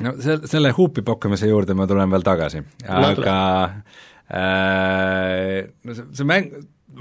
no 0.04 0.14
se-, 0.22 0.42
selle 0.50 0.72
huupi 0.76 1.04
pokkamise 1.06 1.48
juurde 1.50 1.76
ma 1.78 1.88
tulen 1.88 2.12
veel 2.12 2.24
tagasi, 2.26 2.62
aga 2.86 3.36
äh, 4.28 5.68
no 5.86 5.96
see, 5.96 6.08
see 6.18 6.28
mäng, 6.28 6.50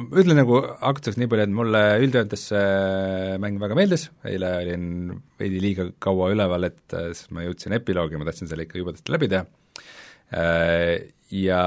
ütlen 0.06 0.40
nagu 0.40 0.60
aktuseks 0.64 1.20
nii 1.20 1.30
palju, 1.32 1.48
et 1.48 1.56
mulle 1.56 1.84
üldjoontes 2.04 2.48
see 2.52 3.38
mäng 3.44 3.60
väga 3.62 3.78
meeldis, 3.80 4.10
eile 4.28 4.52
olin 4.62 4.90
veidi 5.40 5.62
liiga 5.64 5.90
kaua 6.04 6.32
üleval, 6.36 6.70
et 6.70 6.98
äh, 6.98 7.12
siis 7.14 7.32
ma 7.36 7.46
jõudsin 7.46 7.78
epiloogi, 7.80 8.20
ma 8.20 8.28
tahtsin 8.28 8.52
selle 8.52 8.68
ikka 8.68 8.80
jubedasti 8.82 9.16
läbi 9.16 9.32
teha. 9.32 9.46
Äh,, 10.36 11.12
ja, 11.36 11.64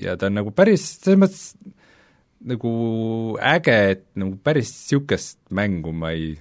ja 0.00 0.16
ta 0.18 0.28
on 0.28 0.38
nagu 0.40 0.52
päris, 0.56 0.86
selles 1.02 1.20
mõttes 1.22 1.46
nagu 2.42 2.72
äge, 3.38 3.76
et 3.94 4.06
nagu 4.18 4.36
päris 4.42 4.72
niisugust 4.72 5.38
mängu 5.54 5.92
ma 5.94 6.10
ei 6.16 6.34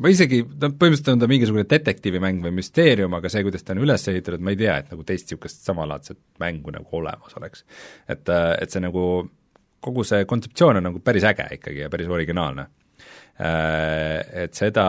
või 0.00 0.14
isegi, 0.14 0.40
no 0.44 0.70
põhimõtteliselt 0.72 1.12
on 1.12 1.22
ta 1.22 1.28
mingisugune 1.30 1.66
detektiivimäng 1.68 2.42
või 2.44 2.54
müsteerium, 2.60 3.14
aga 3.18 3.30
see, 3.32 3.44
kuidas 3.46 3.64
ta 3.66 3.74
on 3.74 3.82
üles 3.84 4.06
ehitatud, 4.12 4.42
ma 4.44 4.54
ei 4.54 4.60
tea, 4.60 4.76
et 4.80 4.92
nagu 4.92 5.04
teist 5.06 5.28
niisugust 5.28 5.64
samalaadset 5.66 6.20
mängu 6.42 6.72
nagu 6.74 7.00
olemas 7.00 7.36
oleks. 7.40 7.64
et, 8.08 8.28
et 8.32 8.70
see 8.70 8.84
nagu, 8.84 9.04
kogu 9.80 10.04
see 10.08 10.24
kontseptsioon 10.28 10.80
on 10.80 10.88
nagu 10.90 11.02
päris 11.04 11.26
äge 11.28 11.48
ikkagi 11.58 11.84
ja 11.84 11.90
päris 11.92 12.08
originaalne. 12.08 12.66
Et 13.40 14.52
seda 14.52 14.86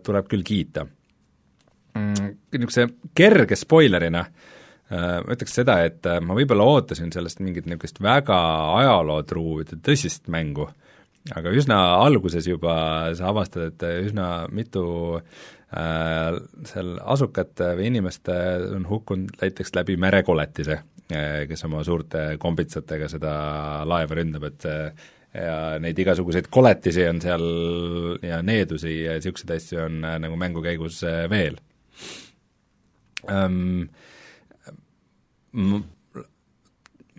tuleb 0.00 0.28
küll 0.30 0.44
kiita. 0.46 0.86
Mm, 1.94 2.30
niisuguse 2.54 2.86
kerge 3.14 3.58
spoilerina 3.60 4.22
ma 4.94 5.32
ütleks 5.32 5.54
seda, 5.56 5.78
et 5.84 6.06
ma 6.24 6.36
võib-olla 6.36 6.64
ootasin 6.68 7.12
sellest 7.12 7.40
mingit 7.44 7.68
niisugust 7.68 8.00
väga 8.04 8.38
ajalootruu 8.80 9.62
tõsist 9.84 10.28
mängu 10.32 10.68
aga 11.32 11.52
üsna 11.56 11.78
alguses 12.02 12.46
juba 12.48 12.74
sa 13.16 13.30
avastad, 13.30 13.72
et 13.72 13.84
üsna 14.10 14.46
mitu 14.52 14.84
äh, 15.16 16.36
seal 16.68 16.94
asukat 17.00 17.64
või 17.78 17.88
inimest 17.92 18.28
on 18.28 18.84
hukkunud 18.90 19.40
näiteks 19.40 19.72
läbi 19.78 19.96
merekoletise, 20.00 20.80
äh, 21.14 21.44
kes 21.48 21.64
oma 21.68 21.84
suurte 21.86 22.34
kombitsatega 22.42 23.08
seda 23.12 23.34
laeva 23.88 24.20
ründab, 24.20 24.48
et 24.50 24.68
äh, 24.68 25.06
ja 25.34 25.56
neid 25.82 25.98
igasuguseid 25.98 26.46
koletisi 26.52 27.08
on 27.08 27.18
seal 27.24 27.44
ja 28.22 28.38
needusi 28.44 28.92
ja 29.00 29.16
niisuguseid 29.18 29.56
asju 29.56 29.80
on 29.88 30.04
äh, 30.06 30.18
nagu 30.22 30.38
mängu 30.38 30.62
käigus 30.64 31.02
veel 31.30 31.58
um,. 33.30 33.88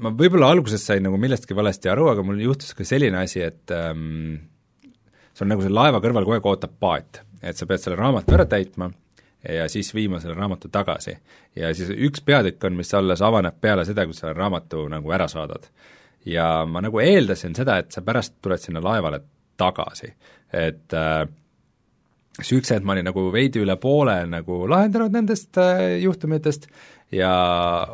Ma 0.04 0.12
võib-olla 0.12 0.50
alguses 0.52 0.84
sain 0.84 1.04
nagu 1.06 1.18
millestki 1.22 1.56
valesti 1.58 1.92
aru, 1.92 2.10
aga 2.12 2.26
mul 2.26 2.42
juhtus 2.44 2.76
ka 2.76 2.88
selline 2.88 3.22
asi, 3.22 3.42
et 3.46 3.72
ähm, 3.76 4.36
sul 5.36 5.50
nagu 5.52 5.64
seal 5.64 5.76
laeva 5.76 6.02
kõrval 6.04 6.28
kogu 6.28 6.38
aeg 6.38 6.52
ootab 6.52 6.76
paat, 6.82 7.22
et 7.42 7.58
sa 7.58 7.68
pead 7.70 7.84
selle 7.84 8.00
raamatu 8.00 8.36
ära 8.36 8.48
täitma 8.50 8.90
ja 9.54 9.70
siis 9.70 9.94
viima 9.96 10.20
selle 10.20 10.36
raamatu 10.36 10.70
tagasi. 10.74 11.18
ja 11.56 11.74
siis 11.76 11.90
üks 11.90 12.24
peatükk 12.26 12.64
on, 12.66 12.76
mis 12.80 12.94
alles 12.94 13.22
avaneb 13.22 13.60
peale 13.62 13.86
seda, 13.86 14.06
kui 14.06 14.18
sa 14.18 14.34
raamatu 14.34 14.88
nagu 14.90 15.12
ära 15.12 15.28
saadad. 15.32 15.70
ja 16.26 16.66
ma 16.68 16.82
nagu 16.82 17.00
eeldasin 17.00 17.56
seda, 17.56 17.78
et 17.78 17.92
sa 17.92 18.02
pärast 18.02 18.40
tuled 18.42 18.60
sinna 18.60 18.82
laevale 18.84 19.22
tagasi, 19.58 20.12
et 20.54 20.94
äh, 20.94 21.28
üks 22.42 22.72
hetk 22.74 22.84
ma 22.84 22.96
olin 22.96 23.08
nagu 23.08 23.30
veidi 23.32 23.62
üle 23.64 23.78
poole 23.80 24.18
nagu 24.28 24.66
lahendanud 24.68 25.14
nendest 25.14 25.58
äh, 25.62 26.02
juhtumitest 26.04 26.68
ja 27.12 27.32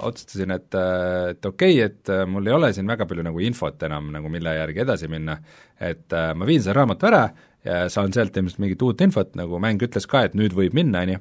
otsustasin, 0.02 0.52
et, 0.56 0.76
äh, 0.76 1.30
et 1.34 1.46
okei 1.46 1.76
okay,, 1.76 1.88
et 1.90 2.12
äh, 2.12 2.26
mul 2.30 2.48
ei 2.48 2.56
ole 2.56 2.72
siin 2.74 2.88
väga 2.88 3.08
palju 3.10 3.26
nagu 3.26 3.42
infot 3.44 3.84
enam 3.84 4.12
nagu, 4.14 4.30
mille 4.32 4.54
järgi 4.56 4.84
edasi 4.86 5.10
minna, 5.12 5.38
et 5.80 6.14
äh, 6.16 6.32
ma 6.38 6.48
viin 6.48 6.64
selle 6.64 6.78
raamatu 6.80 7.10
ära 7.10 7.26
ja 7.66 7.82
saan 7.92 8.14
sealt 8.16 8.38
ilmselt 8.38 8.62
mingit 8.64 8.86
uut 8.86 9.02
infot, 9.04 9.36
nagu 9.38 9.60
mäng 9.62 9.82
ütles 9.84 10.08
ka, 10.10 10.24
et 10.26 10.38
nüüd 10.38 10.56
võib 10.58 10.74
minna, 10.78 11.04
on 11.04 11.12
ju, 11.14 11.20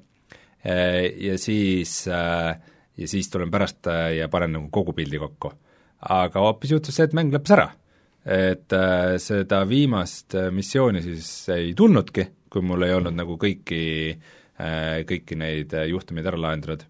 ja 1.21 1.35
siis, 1.41 1.93
ja 2.09 3.09
siis 3.09 3.29
tulen 3.33 3.53
pärast 3.53 3.89
ja 4.17 4.29
panen 4.33 4.55
nagu 4.57 4.71
kogu 4.73 4.93
pildi 4.97 5.21
kokku. 5.21 5.51
aga 6.17 6.41
hoopis 6.45 6.73
juhtus 6.73 6.97
see, 6.97 7.09
et 7.09 7.17
mäng 7.17 7.33
lõppes 7.33 7.55
ära. 7.57 7.67
et 8.25 8.77
seda 9.21 9.63
viimast 9.69 10.37
missiooni 10.53 11.03
siis 11.05 11.29
ei 11.53 11.75
tulnudki, 11.77 12.27
kui 12.49 12.65
mul 12.65 12.89
ei 12.89 12.97
olnud 12.97 13.17
nagu 13.17 13.37
kõiki, 13.41 13.83
kõiki 15.13 15.41
neid 15.41 15.77
juhtumeid 15.93 16.29
ära 16.29 16.41
lahendatud 16.41 16.89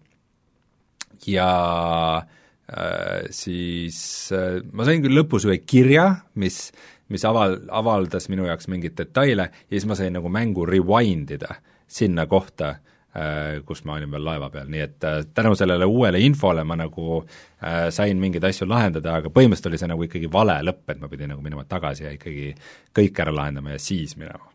ja 1.27 2.23
äh, 2.71 3.27
siis 3.29 4.31
äh, 4.35 4.61
ma 4.71 4.87
sain 4.87 5.03
küll 5.03 5.17
lõpus 5.17 5.45
ühe 5.49 5.59
kirja, 5.65 6.07
mis, 6.41 6.69
mis 7.11 7.25
aval-, 7.27 7.61
avaldas 7.69 8.29
minu 8.31 8.47
jaoks 8.49 8.69
mingeid 8.71 8.97
detaile 8.97 9.49
ja 9.51 9.75
siis 9.75 9.87
ma 9.89 9.97
sain 9.99 10.15
nagu 10.17 10.31
mängu 10.31 10.65
rewind 10.69 11.35
ida 11.37 11.57
sinna 11.91 12.25
kohta 12.31 12.69
äh,, 12.71 13.59
kus 13.67 13.83
ma 13.85 13.97
olin 13.99 14.11
veel 14.11 14.25
laeva 14.25 14.49
peal, 14.53 14.69
nii 14.71 14.83
et 14.85 15.07
äh, 15.07 15.21
tänu 15.35 15.53
sellele 15.59 15.87
uuele 15.89 16.21
infole 16.23 16.63
ma 16.63 16.79
nagu 16.79 17.21
äh, 17.21 17.89
sain 17.93 18.19
mingeid 18.21 18.47
asju 18.49 18.69
lahendada, 18.69 19.17
aga 19.19 19.33
põhimõtteliselt 19.33 19.71
oli 19.71 19.81
see 19.81 19.91
nagu 19.91 20.07
ikkagi 20.07 20.31
vale 20.31 20.57
lõpp, 20.65 20.85
et 20.93 21.01
ma 21.03 21.11
pidin 21.11 21.33
nagu 21.35 21.43
minema 21.45 21.67
tagasi 21.69 22.07
ja 22.07 22.15
ikkagi 22.17 22.53
kõik 22.97 23.25
ära 23.25 23.35
lahendama 23.35 23.75
ja 23.75 23.81
siis 23.81 24.17
minema. 24.17 24.47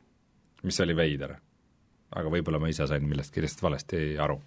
mis 0.66 0.80
oli 0.80 0.96
veider. 0.96 1.36
aga 2.16 2.30
võib-olla 2.30 2.58
ma 2.58 2.68
ise 2.68 2.86
sain 2.86 3.04
millestki 3.04 3.42
lihtsalt 3.44 3.62
valesti 3.62 4.18
aru 4.18 4.40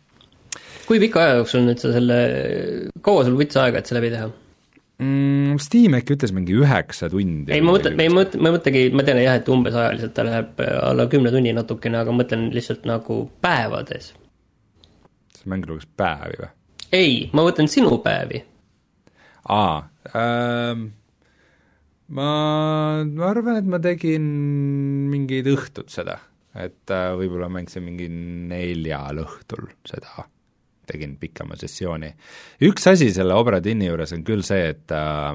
kui 0.89 0.99
pika 1.01 1.21
aja 1.23 1.39
jooksul 1.39 1.65
nüüd 1.67 1.81
sa 1.81 1.91
selle, 1.93 2.19
kaua 3.05 3.25
sul 3.27 3.37
võttis 3.39 3.59
aega, 3.61 3.81
et 3.81 3.89
see 3.89 3.97
läbi 3.97 4.13
teha? 4.13 4.29
mm,? 4.99 5.57
Steam 5.63 5.97
äkki 5.97 6.15
ütles 6.17 6.33
mingi 6.35 6.55
üheksa 6.57 7.09
tundi. 7.11 7.53
ei, 7.55 7.63
ma 7.63 7.75
mõtlen, 7.75 7.97
ei 8.01 8.11
ma 8.11 8.21
mõtlen, 8.21 8.43
ma 8.45 8.53
mõtlengi, 8.55 8.85
ma 8.95 9.05
tean 9.07 9.21
jah, 9.23 9.39
et 9.39 9.51
umbes 9.53 9.77
ajaliselt 9.77 10.15
ta 10.17 10.25
läheb 10.27 10.63
alla 10.67 11.07
kümne 11.11 11.33
tunni 11.33 11.53
natukene, 11.55 12.01
aga 12.03 12.15
mõtlen 12.15 12.47
lihtsalt 12.55 12.87
nagu 12.89 13.21
päevades. 13.43 14.13
see 15.37 15.51
mäng 15.51 15.67
luges 15.69 15.89
päevi 15.99 16.41
või? 16.43 16.53
ei, 17.01 17.19
ma 17.33 17.45
mõtlen 17.47 17.69
sinu 17.71 17.99
päevi. 18.05 18.41
aa 19.49 19.77
ähm,, 20.15 20.89
ma, 22.09 22.31
ma 23.05 23.29
arvan, 23.29 23.61
et 23.61 23.69
ma 23.69 23.81
tegin 23.83 24.25
mingeid 25.13 25.47
õhtud 25.53 25.93
seda, 25.93 26.17
et 26.57 26.91
äh, 26.93 27.13
võib-olla 27.19 27.51
mängisin 27.53 27.85
mingi 27.85 28.09
neljal 28.09 29.23
õhtul 29.27 29.69
seda 29.87 30.25
tegin 30.89 31.15
pikema 31.21 31.57
sessiooni. 31.59 32.11
üks 32.69 32.89
asi 32.91 33.11
selle 33.15 33.37
Opera 33.37 33.61
Dini 33.63 33.89
juures 33.89 34.13
on 34.17 34.25
küll 34.27 34.43
see, 34.45 34.73
et 34.73 34.95
äh, 34.95 35.31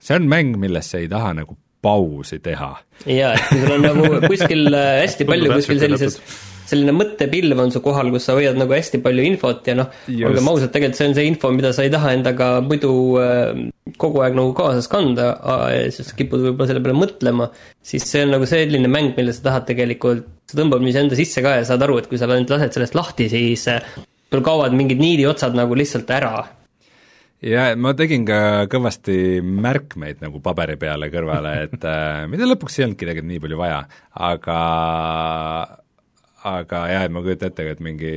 see 0.00 0.18
on 0.18 0.28
mäng, 0.32 0.56
millesse 0.60 1.04
ei 1.04 1.12
taha 1.12 1.36
nagu 1.42 1.58
pausi 1.86 2.40
teha. 2.42 2.72
jaa, 3.06 3.32
et 3.36 3.48
kui 3.50 3.62
sul 3.62 3.78
on 3.78 3.88
nagu 3.90 4.12
kuskil 4.32 4.68
äh, 4.72 4.92
hästi 5.04 5.28
palju 5.28 5.54
kuskil 5.54 5.82
sellises 5.82 6.20
selline 6.66 6.94
mõttepilv 6.96 7.60
on 7.62 7.70
su 7.70 7.80
kohal, 7.84 8.10
kus 8.10 8.26
sa 8.26 8.34
hoiad 8.34 8.58
nagu 8.58 8.74
hästi 8.74 8.98
palju 9.04 9.24
infot 9.28 9.68
ja 9.70 9.76
noh, 9.78 9.92
olgem 10.26 10.50
ausad, 10.50 10.72
tegelikult 10.74 10.98
see 10.98 11.08
on 11.10 11.14
see 11.18 11.28
info, 11.30 11.52
mida 11.54 11.70
sa 11.76 11.86
ei 11.86 11.92
taha 11.94 12.14
endaga 12.16 12.48
muidu 12.64 12.90
äh, 13.22 13.60
kogu 14.02 14.24
aeg 14.24 14.34
nagu 14.38 14.50
kaasas 14.56 14.90
kanda, 14.90 15.30
sest 15.94 16.16
kipud 16.18 16.42
võib-olla 16.42 16.70
selle 16.70 16.82
peale 16.84 16.98
mõtlema, 16.98 17.48
siis 17.86 18.06
see 18.10 18.24
on 18.26 18.34
nagu 18.34 18.48
selline 18.50 18.90
mäng, 18.90 19.14
mille 19.18 19.34
sa 19.36 19.46
tahad 19.50 19.68
tegelikult, 19.70 20.26
sa 20.50 20.58
tõmbad 20.58 20.82
mis 20.84 20.98
enda 20.98 21.18
sisse 21.18 21.44
ka 21.44 21.56
ja 21.60 21.68
saad 21.68 21.86
aru, 21.86 22.00
et 22.02 22.10
kui 22.10 22.18
sa 22.20 22.28
ainult 22.28 22.50
lased 22.56 22.74
sellest 22.74 22.98
lahti, 22.98 23.30
siis 23.30 23.68
äh, 23.70 23.96
sul 24.36 24.44
kaovad 24.44 24.76
mingid 24.76 25.00
niidiotsad 25.00 25.56
nagu 25.56 25.76
lihtsalt 25.78 26.10
ära. 26.12 26.46
ja 27.46 27.68
ma 27.76 27.92
tegin 27.96 28.24
ka 28.28 28.66
kõvasti 28.72 29.40
märkmeid 29.44 30.22
nagu 30.24 30.40
paberi 30.44 30.76
peale 30.80 31.10
kõrvale, 31.12 31.52
et 31.66 31.84
äh, 31.84 32.24
mida 32.32 32.48
lõpuks 32.48 32.78
ei 32.78 32.86
olnudki 32.86 33.04
tegelikult 33.04 33.32
nii 33.32 33.42
palju 33.44 33.60
vaja, 33.60 33.80
aga 34.32 34.58
aga 36.46 36.82
jah, 36.92 37.06
et 37.06 37.14
ma 37.14 37.22
kujutan 37.24 37.52
ette, 37.52 37.66
et 37.74 37.82
mingi 37.84 38.14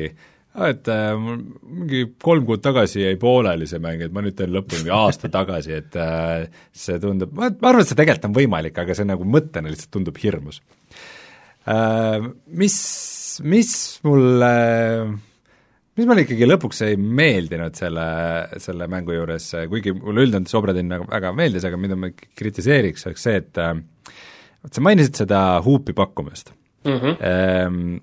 et 0.69 0.89
äh, 0.91 1.13
mingi 1.19 2.03
kolm 2.23 2.47
kuud 2.47 2.63
tagasi 2.63 3.03
jäi 3.03 3.19
pooleli 3.21 3.67
see 3.69 3.81
mäng, 3.83 4.01
et 4.03 4.15
ma 4.15 4.23
nüüd 4.25 4.35
teen 4.39 4.51
lõppu 4.55 4.79
mingi 4.79 4.95
aasta 4.95 5.31
tagasi, 5.31 5.77
et 5.83 5.99
äh, 5.99 6.47
see 6.71 6.99
tundub, 7.03 7.35
ma 7.37 7.51
arvan, 7.51 7.83
et 7.83 7.91
see 7.91 7.99
tegelikult 7.99 8.31
on 8.31 8.37
võimalik, 8.39 8.81
aga 8.81 8.97
see 8.97 9.07
nagu 9.07 9.27
mõttena 9.27 9.71
lihtsalt 9.71 9.93
tundub 9.95 10.19
hirmus 10.19 10.61
äh,. 11.67 12.29
Mis, 12.59 12.77
mis 13.45 13.73
mulle 14.07 14.53
äh, 14.55 15.17
mis 15.99 16.07
mulle 16.09 16.23
ikkagi 16.25 16.47
lõpuks 16.47 16.83
ei 16.87 16.97
meeldinud 16.99 17.77
selle, 17.77 18.07
selle 18.63 18.87
mängu 18.91 19.15
juures, 19.15 19.51
kuigi 19.71 19.93
mulle 19.97 20.25
üldjoontes 20.27 20.55
Obradin 20.57 20.89
nagu 20.91 21.07
väga 21.09 21.33
meeldis, 21.35 21.67
aga 21.67 21.79
mida 21.81 21.97
ma 21.99 22.11
kritiseeriks, 22.15 23.05
oleks 23.09 23.25
see, 23.27 23.41
et 23.43 23.59
vot 23.59 24.75
sa 24.75 24.83
mainisid 24.85 25.19
seda 25.21 25.41
huupi 25.65 25.95
pakkumist 25.97 26.53
mm. 26.87 27.01
-hmm. 27.01 27.97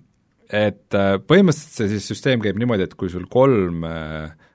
Et 0.46 0.94
äh, 0.94 1.16
põhimõtteliselt 1.26 1.74
see 1.74 1.88
siis 1.90 2.04
süsteem 2.12 2.38
käib 2.38 2.58
niimoodi, 2.60 2.84
et 2.86 2.94
kui 2.94 3.08
sul 3.10 3.24
kolm, 3.26 3.82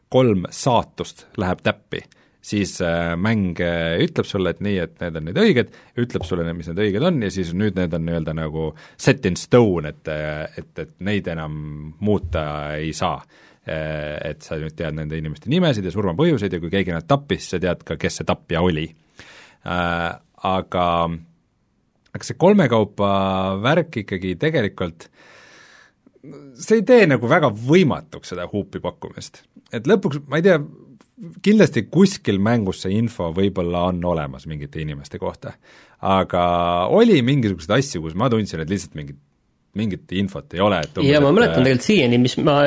kolm 0.08 0.46
saatust 0.48 1.26
läheb 1.42 1.60
täppi, 1.66 2.00
siis 2.42 2.82
äh, 2.82 3.14
mäng 3.18 3.60
äh, 3.62 4.00
ütleb 4.02 4.26
sulle, 4.26 4.54
et 4.56 4.62
nii, 4.66 4.78
et 4.82 4.98
need 5.04 5.20
on 5.20 5.28
nüüd 5.30 5.40
õiged, 5.44 5.76
ütleb 6.02 6.26
sulle, 6.26 6.46
mis 6.58 6.72
need 6.72 6.82
õiged 6.82 7.06
on 7.06 7.22
ja 7.22 7.30
siis 7.34 7.54
nüüd 7.58 7.78
need 7.78 7.94
on 7.94 8.06
nii-öelda 8.08 8.36
nagu 8.38 8.72
set 9.00 9.26
in 9.30 9.38
stone, 9.40 9.94
et, 9.94 10.10
äh, 10.12 10.48
et, 10.58 10.72
et 10.82 10.94
neid 11.06 11.30
enam 11.32 11.54
muuta 12.02 12.44
ei 12.80 12.94
saa. 12.98 13.22
Et 13.62 14.42
sa 14.42 14.56
nüüd 14.58 14.74
tead 14.74 14.96
nende 14.98 15.14
inimeste 15.20 15.46
nimesid 15.54 15.86
ja 15.86 15.92
surmapõhjuseid 15.94 16.56
ja 16.56 16.60
kui 16.64 16.72
keegi 16.74 16.96
nad 16.96 17.06
tappis, 17.06 17.46
sa 17.52 17.60
tead 17.62 17.84
ka, 17.86 17.94
kes 18.02 18.16
see 18.18 18.26
tapja 18.26 18.64
oli. 18.66 18.88
Aga, 19.70 20.86
aga 22.10 22.26
see 22.26 22.40
kolmekaupa 22.42 23.12
värk 23.62 24.00
ikkagi 24.02 24.34
tegelikult 24.42 25.06
see 26.58 26.80
ei 26.80 26.86
tee 26.90 27.06
nagu 27.10 27.30
väga 27.30 27.52
võimatuks 27.54 28.34
seda 28.34 28.48
huupi 28.50 28.82
pakkumist. 28.82 29.44
et 29.74 29.86
lõpuks, 29.90 30.24
ma 30.26 30.42
ei 30.42 30.46
tea, 30.50 30.58
kindlasti 31.44 31.86
kuskil 31.92 32.40
mängus 32.42 32.84
see 32.86 32.96
info 32.98 33.30
võib-olla 33.36 33.88
on 33.92 34.00
olemas 34.12 34.48
mingite 34.50 34.82
inimeste 34.82 35.20
kohta, 35.22 35.54
aga 36.02 36.46
oli 36.94 37.20
mingisuguseid 37.26 37.78
asju, 37.78 38.02
kus 38.06 38.18
ma 38.18 38.30
tundsin, 38.32 38.64
et 38.64 38.72
lihtsalt 38.72 38.98
mingit 39.00 39.20
mingit 39.78 40.12
infot 40.20 40.52
ei 40.52 40.60
ole, 40.60 40.82
et 40.84 40.98
ja 41.08 41.22
ma 41.24 41.30
mäletan 41.32 41.64
tegelikult 41.64 41.86
siiani, 41.86 42.18
mis 42.20 42.36
ma, 42.44 42.58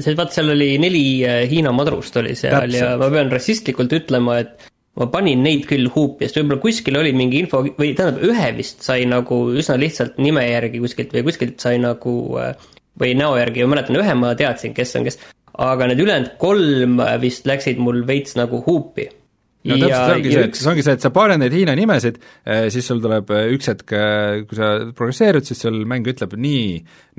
see 0.00 0.14
vaat 0.16 0.32
seal 0.32 0.54
oli 0.54 0.70
neli 0.80 1.02
äh, 1.26 1.42
Hiina 1.50 1.72
madrust 1.76 2.16
oli 2.16 2.32
seal 2.38 2.54
Täpselt. 2.54 2.78
ja 2.80 2.94
ma 3.00 3.10
pean 3.12 3.32
rassistlikult 3.32 3.92
ütlema, 3.92 4.38
et 4.40 4.70
ma 4.96 5.08
panin 5.12 5.42
neid 5.44 5.66
küll 5.68 5.90
huupi, 5.92 6.24
sest 6.24 6.40
võib-olla 6.40 6.62
kuskil 6.62 6.96
oli 6.96 7.12
mingi 7.16 7.42
info 7.44 7.60
või 7.66 7.92
tähendab, 7.92 8.22
ühe 8.24 8.48
vist 8.56 8.86
sai 8.86 9.04
nagu 9.10 9.42
üsna 9.52 9.76
lihtsalt 9.82 10.16
nime 10.22 10.46
järgi 10.48 10.80
kuskilt 10.80 11.12
või 11.18 11.26
kuskilt 11.28 11.60
sai 11.60 11.76
nagu 11.82 12.16
äh, 12.40 12.54
või 13.00 13.12
näo 13.20 13.36
järgi, 13.36 13.64
ma 13.66 13.74
mäletan, 13.74 14.00
ühe 14.00 14.16
ma 14.16 14.32
teadsin, 14.38 14.72
kes 14.76 14.96
on 14.96 15.04
kes, 15.04 15.20
aga 15.58 15.86
need 15.90 16.02
ülejäänud 16.04 16.34
kolm 16.40 16.98
vist 17.22 17.46
läksid 17.48 17.78
mul 17.82 18.02
veits 18.08 18.36
nagu 18.36 18.62
huupi 18.66 19.08
no 19.66 19.76
täpselt, 19.80 19.96
see 19.96 20.16
ongi 20.16 20.32
see, 20.32 20.44
et 20.46 20.58
see 20.58 20.70
ongi 20.70 20.84
see, 20.84 20.94
et 20.96 21.04
sa 21.04 21.10
paned 21.14 21.40
neid 21.40 21.54
Hiina 21.54 21.74
nimesid, 21.78 22.18
eh, 22.46 22.66
siis 22.72 22.86
sul 22.88 23.00
tuleb 23.02 23.30
eh, 23.34 23.48
üks 23.56 23.70
hetk, 23.70 23.94
eh, 23.96 24.42
kui 24.48 24.58
sa 24.58 24.70
progresseerid, 24.96 25.46
siis 25.48 25.62
sul 25.66 25.80
mäng 25.88 26.06
ütleb 26.10 26.36
nii, 26.40 26.66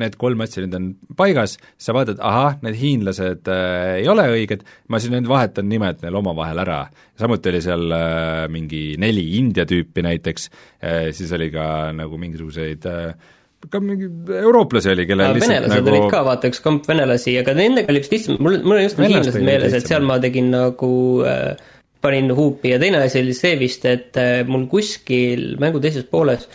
need 0.01 0.17
kolm 0.21 0.43
asja 0.45 0.63
nüüd 0.63 0.77
on 0.77 0.89
paigas, 1.19 1.57
sa 1.81 1.95
vaatad, 1.97 2.21
ahah, 2.23 2.59
need 2.65 2.77
hiinlased 2.79 3.51
äh, 3.51 3.97
ei 4.01 4.09
ole 4.11 4.27
õiged, 4.35 4.65
ma 4.91 5.01
siis 5.01 5.13
nüüd 5.13 5.29
vahetan 5.29 5.69
nimed 5.71 6.03
neil 6.05 6.19
omavahel 6.21 6.63
ära. 6.63 6.81
samuti 7.19 7.51
oli 7.51 7.63
seal 7.65 7.95
äh, 7.95 8.43
mingi 8.53 8.83
neli 9.01 9.25
India 9.39 9.65
tüüpi 9.67 10.05
näiteks 10.05 10.49
äh,, 10.49 11.09
siis 11.17 11.33
oli 11.35 11.49
ka 11.53 11.91
nagu 11.97 12.19
mingisuguseid 12.21 12.85
äh, 12.89 13.33
ka 13.71 13.79
mingi 13.83 14.07
eurooplasi 14.41 14.91
oli, 14.93 15.05
kellel 15.09 15.33
lihtsalt 15.35 15.53
venelased 15.53 15.81
nagu... 15.81 15.93
olid 15.93 16.11
ka, 16.13 16.21
vaata, 16.27 16.51
üks 16.51 16.61
komp 16.63 16.85
venelasi, 16.89 17.33
aga 17.41 17.55
nendega 17.57 17.91
oli 17.93 18.03
vist 18.03 18.13
lihtsam, 18.13 18.37
mul, 18.43 18.59
mul 18.63 18.77
on 18.77 18.85
just 18.85 19.01
hiinlased 19.01 19.41
meeles, 19.43 19.75
et 19.77 19.89
seal 19.89 20.05
ma 20.07 20.19
tegin 20.23 20.51
nagu 20.53 20.91
äh, 21.27 21.73
panin 22.03 22.31
huupi 22.37 22.75
ja 22.75 22.79
teine 22.81 23.01
asi 23.03 23.21
oli 23.23 23.35
see 23.37 23.55
vist, 23.59 23.87
et 23.89 24.19
äh, 24.21 24.41
mul 24.47 24.67
kuskil 24.71 25.55
mängu 25.61 25.81
teises 25.83 26.05
pooles 26.09 26.45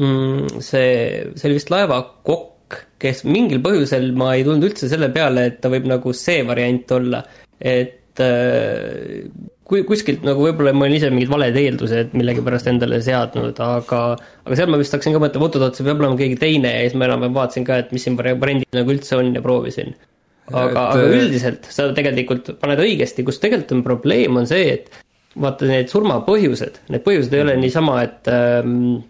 mm, 0.00 0.62
see, 0.64 0.94
see 1.34 1.50
oli 1.50 1.58
vist 1.58 1.72
laevakokk, 1.74 2.80
kes 3.00 3.22
mingil 3.28 3.62
põhjusel 3.64 4.10
ma 4.18 4.32
ei 4.36 4.46
tulnud 4.46 4.70
üldse 4.70 4.90
selle 4.90 5.12
peale, 5.14 5.50
et 5.50 5.60
ta 5.62 5.70
võib 5.72 5.86
nagu 5.90 6.16
see 6.16 6.40
variant 6.48 6.96
olla, 6.96 7.22
et 7.60 8.24
äh, 8.24 9.28
kui 9.68 9.84
kuskilt 9.88 10.22
nagu 10.24 10.42
võib-olla 10.46 10.72
ma 10.72 10.86
olen 10.86 10.96
ise 10.96 11.10
mingid 11.12 11.30
valed 11.32 11.56
eeldused 11.60 12.14
millegipärast 12.16 12.70
endale 12.70 13.00
seadnud, 13.04 13.58
aga 13.60 14.02
aga 14.16 14.56
seal 14.56 14.70
ma 14.72 14.80
vist 14.80 14.94
hakkasin 14.96 15.16
ka 15.16 15.20
mõtlema, 15.22 15.48
oot-oot, 15.48 15.76
see 15.76 15.86
peab 15.86 16.00
olema 16.00 16.16
keegi 16.20 16.38
teine 16.40 16.72
ja 16.72 16.86
siis 16.86 16.96
ma 16.96 17.08
enam-vähem 17.08 17.36
vaatasin 17.36 17.66
ka, 17.68 17.82
et 17.82 17.92
mis 17.92 18.06
siin 18.06 18.16
variandid 18.18 18.78
nagu 18.78 18.94
üldse 18.94 19.18
on 19.18 19.34
ja 19.36 19.44
proovisin. 19.44 19.92
aga, 20.48 20.86
aga 20.86 21.04
äh, 21.04 21.18
üldiselt 21.18 21.68
sa 21.68 21.90
tegelikult 21.96 22.54
paned 22.62 22.80
õigesti, 22.80 23.26
kus 23.28 23.40
tegelikult 23.42 23.76
on 23.76 23.84
probleem, 23.84 24.40
on 24.40 24.48
see, 24.48 24.72
et 24.78 24.88
vaata 25.38 25.68
need 25.68 25.92
surmapõhjused, 25.92 26.82
need 26.88 27.04
põhjused 27.04 27.36
ei 27.36 27.44
ole 27.44 27.58
niisama, 27.60 28.00
et 28.08 28.32
ähm, 28.32 29.02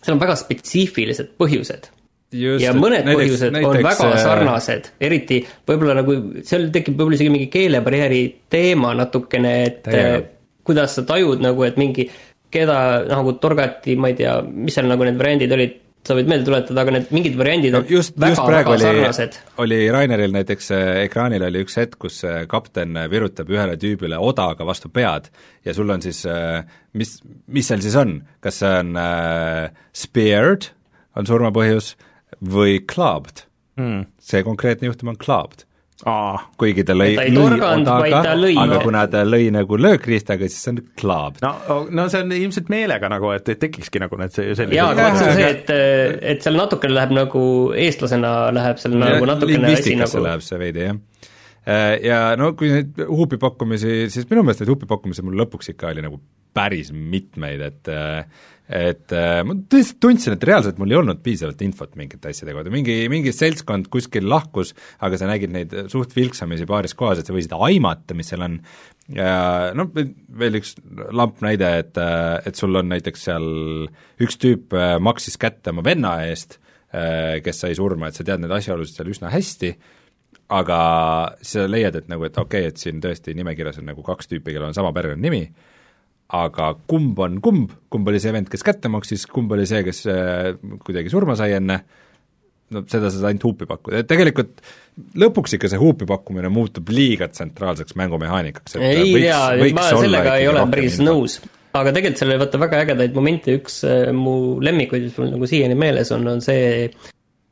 seal 0.00 0.16
on 0.16 0.22
väga 0.22 0.38
spetsiifilised 0.40 1.34
põhjused 1.40 1.90
Just, 2.30 2.62
ja 2.62 2.70
mõned 2.76 3.02
näiteks- 3.02 3.18
põhjused 3.18 3.54
näiteks, 3.56 3.68
on 3.74 3.82
väga 3.82 4.08
äh, 4.14 4.20
sarnased, 4.22 4.90
eriti 5.02 5.40
võib-olla 5.66 5.96
nagu 5.98 6.14
seal 6.46 6.68
tekib 6.70 6.94
võib-olla 6.94 7.16
isegi 7.18 7.32
mingi 7.34 7.48
keelebarjääri 7.50 8.20
teema 8.54 8.92
natukene, 8.94 9.54
et 9.66 9.80
Täielikult. 9.82 10.28
eh, 10.28 10.60
kuidas 10.62 10.94
sa 10.94 11.02
tajud 11.08 11.42
nagu, 11.42 11.64
et 11.66 11.78
mingi, 11.80 12.06
keda 12.54 12.76
nagu 13.10 13.32
torgati, 13.42 13.96
ma 13.98 14.12
ei 14.12 14.18
tea, 14.20 14.36
mis 14.46 14.76
seal 14.78 14.86
nagu 14.86 15.06
need 15.06 15.18
variandid 15.18 15.54
olid, 15.56 15.74
sa 16.06 16.14
võid 16.16 16.30
meelde 16.30 16.46
tuletada, 16.46 16.84
aga 16.84 16.94
need 16.94 17.10
mingid 17.12 17.34
variandid 17.36 17.74
no 17.74 17.80
on 17.82 17.90
just, 17.90 18.14
just 18.14 18.22
väga, 18.22 18.44
praegu 18.46 18.70
väga 18.72 18.76
oli 18.76 18.84
sarnased., 18.86 19.38
oli 19.64 19.78
Raineril 19.92 20.36
näiteks 20.36 20.70
äh, 20.76 20.90
ekraanil 21.08 21.44
oli 21.48 21.64
üks 21.66 21.76
hetk, 21.80 21.98
kus 22.06 22.20
äh, 22.28 22.44
kapten 22.50 22.94
virutab 23.10 23.50
ühele 23.50 23.74
tüübile 23.80 24.20
odaga 24.22 24.64
vastu 24.68 24.88
pead 24.88 25.26
ja 25.66 25.74
sul 25.74 25.90
on 25.90 26.06
siis, 26.06 26.22
mis, 26.94 27.16
mis 27.50 27.72
seal 27.72 27.82
siis 27.82 27.98
on, 27.98 28.20
kas 28.38 28.62
see 28.62 28.70
on 28.84 28.94
äh, 29.02 29.74
speared, 30.06 30.70
on 31.18 31.26
surmapõhjus, 31.26 31.96
või 32.40 32.80
clubbed 32.88 33.44
mm.. 33.80 34.06
see 34.20 34.44
konkreetne 34.46 34.90
juhtum 34.90 35.12
on 35.12 35.18
clubbed. 35.20 35.66
aa, 36.08 36.38
kuigi 36.60 36.84
ta 36.88 36.94
lõi, 36.96 37.12
Ta 37.18 37.26
ei 37.28 37.34
torganud, 37.36 37.90
vaid 37.90 38.14
ta 38.24 38.34
lõi. 38.38 38.54
aga 38.62 38.78
kuna 38.84 39.02
ta 39.12 39.24
lõi 39.28 39.50
nagu 39.52 39.76
löökriistaga, 39.80 40.48
siis 40.48 40.62
see 40.64 40.74
on 40.74 40.80
clubbed. 41.00 41.42
no, 41.44 41.80
no 41.92 42.06
see 42.12 42.22
on 42.24 42.32
ilmselt 42.38 42.72
meelega 42.72 43.10
nagu, 43.12 43.32
et, 43.36 43.48
et 43.52 43.60
tekikski 43.66 44.02
nagu 44.02 44.20
need 44.20 44.32
see- 44.36 44.54
sellised 44.54 44.76
jaa, 44.78 44.90
aga 44.94 45.10
vot 45.10 45.20
see 45.20 45.28
on 45.28 45.40
see, 45.40 45.50
et, 45.56 45.74
et 46.34 46.46
seal 46.46 46.56
natukene 46.60 46.96
läheb 46.96 47.14
nagu 47.18 47.44
eestlasena 47.86 48.34
läheb 48.56 48.80
seal 48.82 48.96
nagu 49.00 49.28
natukene 49.28 49.74
asi 49.76 49.98
nagu 50.00 50.24
läheb 50.28 50.46
see 50.46 50.60
veidi, 50.62 50.88
jah. 50.90 51.00
Ja 52.00 52.20
no 52.40 52.54
kui 52.56 52.70
neid 52.72 52.96
huupipakkumisi, 53.04 54.06
siis 54.10 54.24
minu 54.30 54.40
meelest 54.42 54.62
neid 54.64 54.70
huupipakkumisi 54.72 55.22
mul 55.22 55.36
lõpuks 55.42 55.68
ikka 55.74 55.90
oli 55.92 56.02
nagu 56.02 56.16
päris 56.56 56.88
mitmeid, 56.90 57.60
et 57.62 57.90
et 58.70 59.10
äh, 59.16 59.40
ma 59.42 59.56
tõesti 59.70 59.96
tundsin, 60.02 60.36
et 60.36 60.44
reaalselt 60.46 60.78
mul 60.78 60.92
ei 60.92 60.98
olnud 61.00 61.18
piisavalt 61.24 61.62
infot 61.66 61.96
mingite 61.98 62.30
asjade 62.30 62.54
kohta, 62.54 62.70
mingi, 62.70 62.94
mingi 63.10 63.32
seltskond 63.34 63.88
kuskil 63.90 64.28
lahkus, 64.30 64.70
aga 65.02 65.18
sa 65.18 65.26
nägid 65.26 65.50
neid 65.54 65.74
suht 65.90 66.14
vilksamisi 66.14 66.68
paaris 66.70 66.94
kohas, 66.98 67.18
et 67.18 67.26
sa 67.26 67.34
võisid 67.34 67.54
aimata, 67.56 68.14
mis 68.14 68.30
seal 68.30 68.46
on, 68.46 68.58
ja 69.16 69.32
noh, 69.74 69.90
veel 69.90 70.60
üks 70.60 70.76
lamp 71.10 71.42
näide, 71.42 71.72
et, 71.82 71.98
et 72.46 72.60
sul 72.62 72.78
on 72.78 72.92
näiteks 72.94 73.26
seal 73.26 73.48
üks 74.22 74.38
tüüp 74.38 74.76
äh, 74.78 74.94
maksis 75.02 75.40
kätte 75.40 75.74
oma 75.74 75.84
venna 75.86 76.20
eest, 76.30 76.60
kes 76.90 77.60
sai 77.62 77.76
surma, 77.78 78.08
et 78.10 78.16
sa 78.18 78.24
tead 78.26 78.40
neid 78.42 78.50
asjaolusid 78.50 78.96
seal 78.96 79.10
üsna 79.12 79.28
hästi, 79.30 79.68
aga 80.50 80.78
sa 81.46 81.66
leiad, 81.70 82.00
et 82.00 82.08
nagu, 82.10 82.26
et 82.26 82.38
okei 82.38 82.64
okay,, 82.64 82.72
et 82.72 82.82
siin 82.82 82.98
tõesti 83.02 83.34
nimekirjas 83.38 83.78
on 83.78 83.86
nagu 83.92 84.02
kaks 84.02 84.26
tüüpi, 84.30 84.50
kellel 84.50 84.72
on 84.72 84.74
sama 84.74 84.90
perekonnanimi, 84.96 85.44
aga 86.36 86.74
kumb 86.90 87.18
on 87.18 87.40
kumb, 87.42 87.72
kumb 87.90 88.08
oli 88.10 88.20
see 88.22 88.32
vend, 88.34 88.50
kes 88.52 88.62
kätte 88.66 88.90
maksis, 88.92 89.26
kumb 89.30 89.50
oli 89.56 89.66
see, 89.66 89.82
kes 89.86 90.04
äh, 90.10 90.52
kuidagi 90.84 91.10
surma 91.12 91.34
sai 91.38 91.56
enne, 91.58 91.80
no 92.70 92.84
seda 92.86 93.10
sa 93.10 93.16
saad 93.18 93.30
ainult 93.32 93.46
huupi 93.48 93.66
pakkuda, 93.70 94.02
et 94.04 94.10
tegelikult 94.10 94.60
lõpuks 95.18 95.56
ikka 95.56 95.70
see 95.72 95.80
huupi 95.80 96.06
pakkumine 96.08 96.50
muutub 96.52 96.90
liiga 96.94 97.30
tsentraalseks 97.32 97.96
mängumehaanikaks. 97.98 98.76
ei 98.78 99.14
tea, 99.16 99.40
ma 99.74 99.86
sellega 99.90 100.36
ei 100.38 100.50
ole 100.50 100.66
päris 100.70 101.00
nõus. 101.02 101.40
aga 101.74 101.94
tegelikult 101.94 102.22
seal 102.22 102.30
oli 102.32 102.42
vaata 102.44 102.60
väga 102.62 102.82
ägedaid 102.84 103.16
momente, 103.16 103.56
üks 103.58 103.80
äh, 103.88 104.10
mu 104.14 104.34
lemmikuid, 104.62 105.08
mis 105.08 105.18
mul 105.18 105.32
nagu 105.34 105.50
siiani 105.50 105.78
meeles 105.78 106.14
on, 106.14 106.28
on 106.30 106.44
see, 106.44 106.86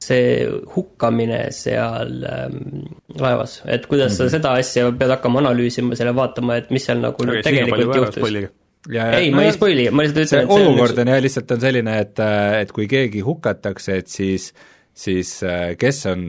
see 0.02 0.46
hukkamine 0.76 1.48
seal 1.54 2.22
ähm, 2.30 2.86
laevas, 3.18 3.58
et 3.66 3.90
kuidas 3.90 4.12
Mhm. 4.12 4.22
mm 4.22 4.26
-hmm. 4.26 4.30
sa 4.30 4.36
seda 4.38 4.54
asja 4.62 4.92
pead 4.92 5.10
hakkama 5.16 5.42
analüüsima 5.42 5.98
seal 5.98 6.12
ja 6.12 6.16
vaatama, 6.22 6.56
et 6.62 6.70
mis 6.70 6.86
seal 6.86 7.02
nagu 7.02 7.26
nüüd 7.26 7.42
tegelikult 7.42 7.96
juhtus. 7.96 8.48
ei, 8.86 9.30
ma 9.34 9.46
ei 9.46 9.54
spoil'i, 9.54 9.88
ma 9.90 10.04
lihtsalt 10.04 10.22
ütlen, 10.22 10.28
et 10.28 10.32
see 10.32 10.44
on 10.44 10.52
olukord 10.54 10.94
üks 10.94 11.02
on 11.02 11.10
jah, 11.12 11.22
lihtsalt 11.24 11.56
on 11.56 11.64
selline, 11.64 11.96
et, 12.04 12.22
et 12.62 12.70
kui 12.76 12.86
keegi 12.90 13.24
hukatakse, 13.26 13.98
et 14.02 14.12
siis, 14.12 14.52
siis 14.96 15.32
äh, 15.46 15.72
kes 15.80 16.04
on, 16.12 16.24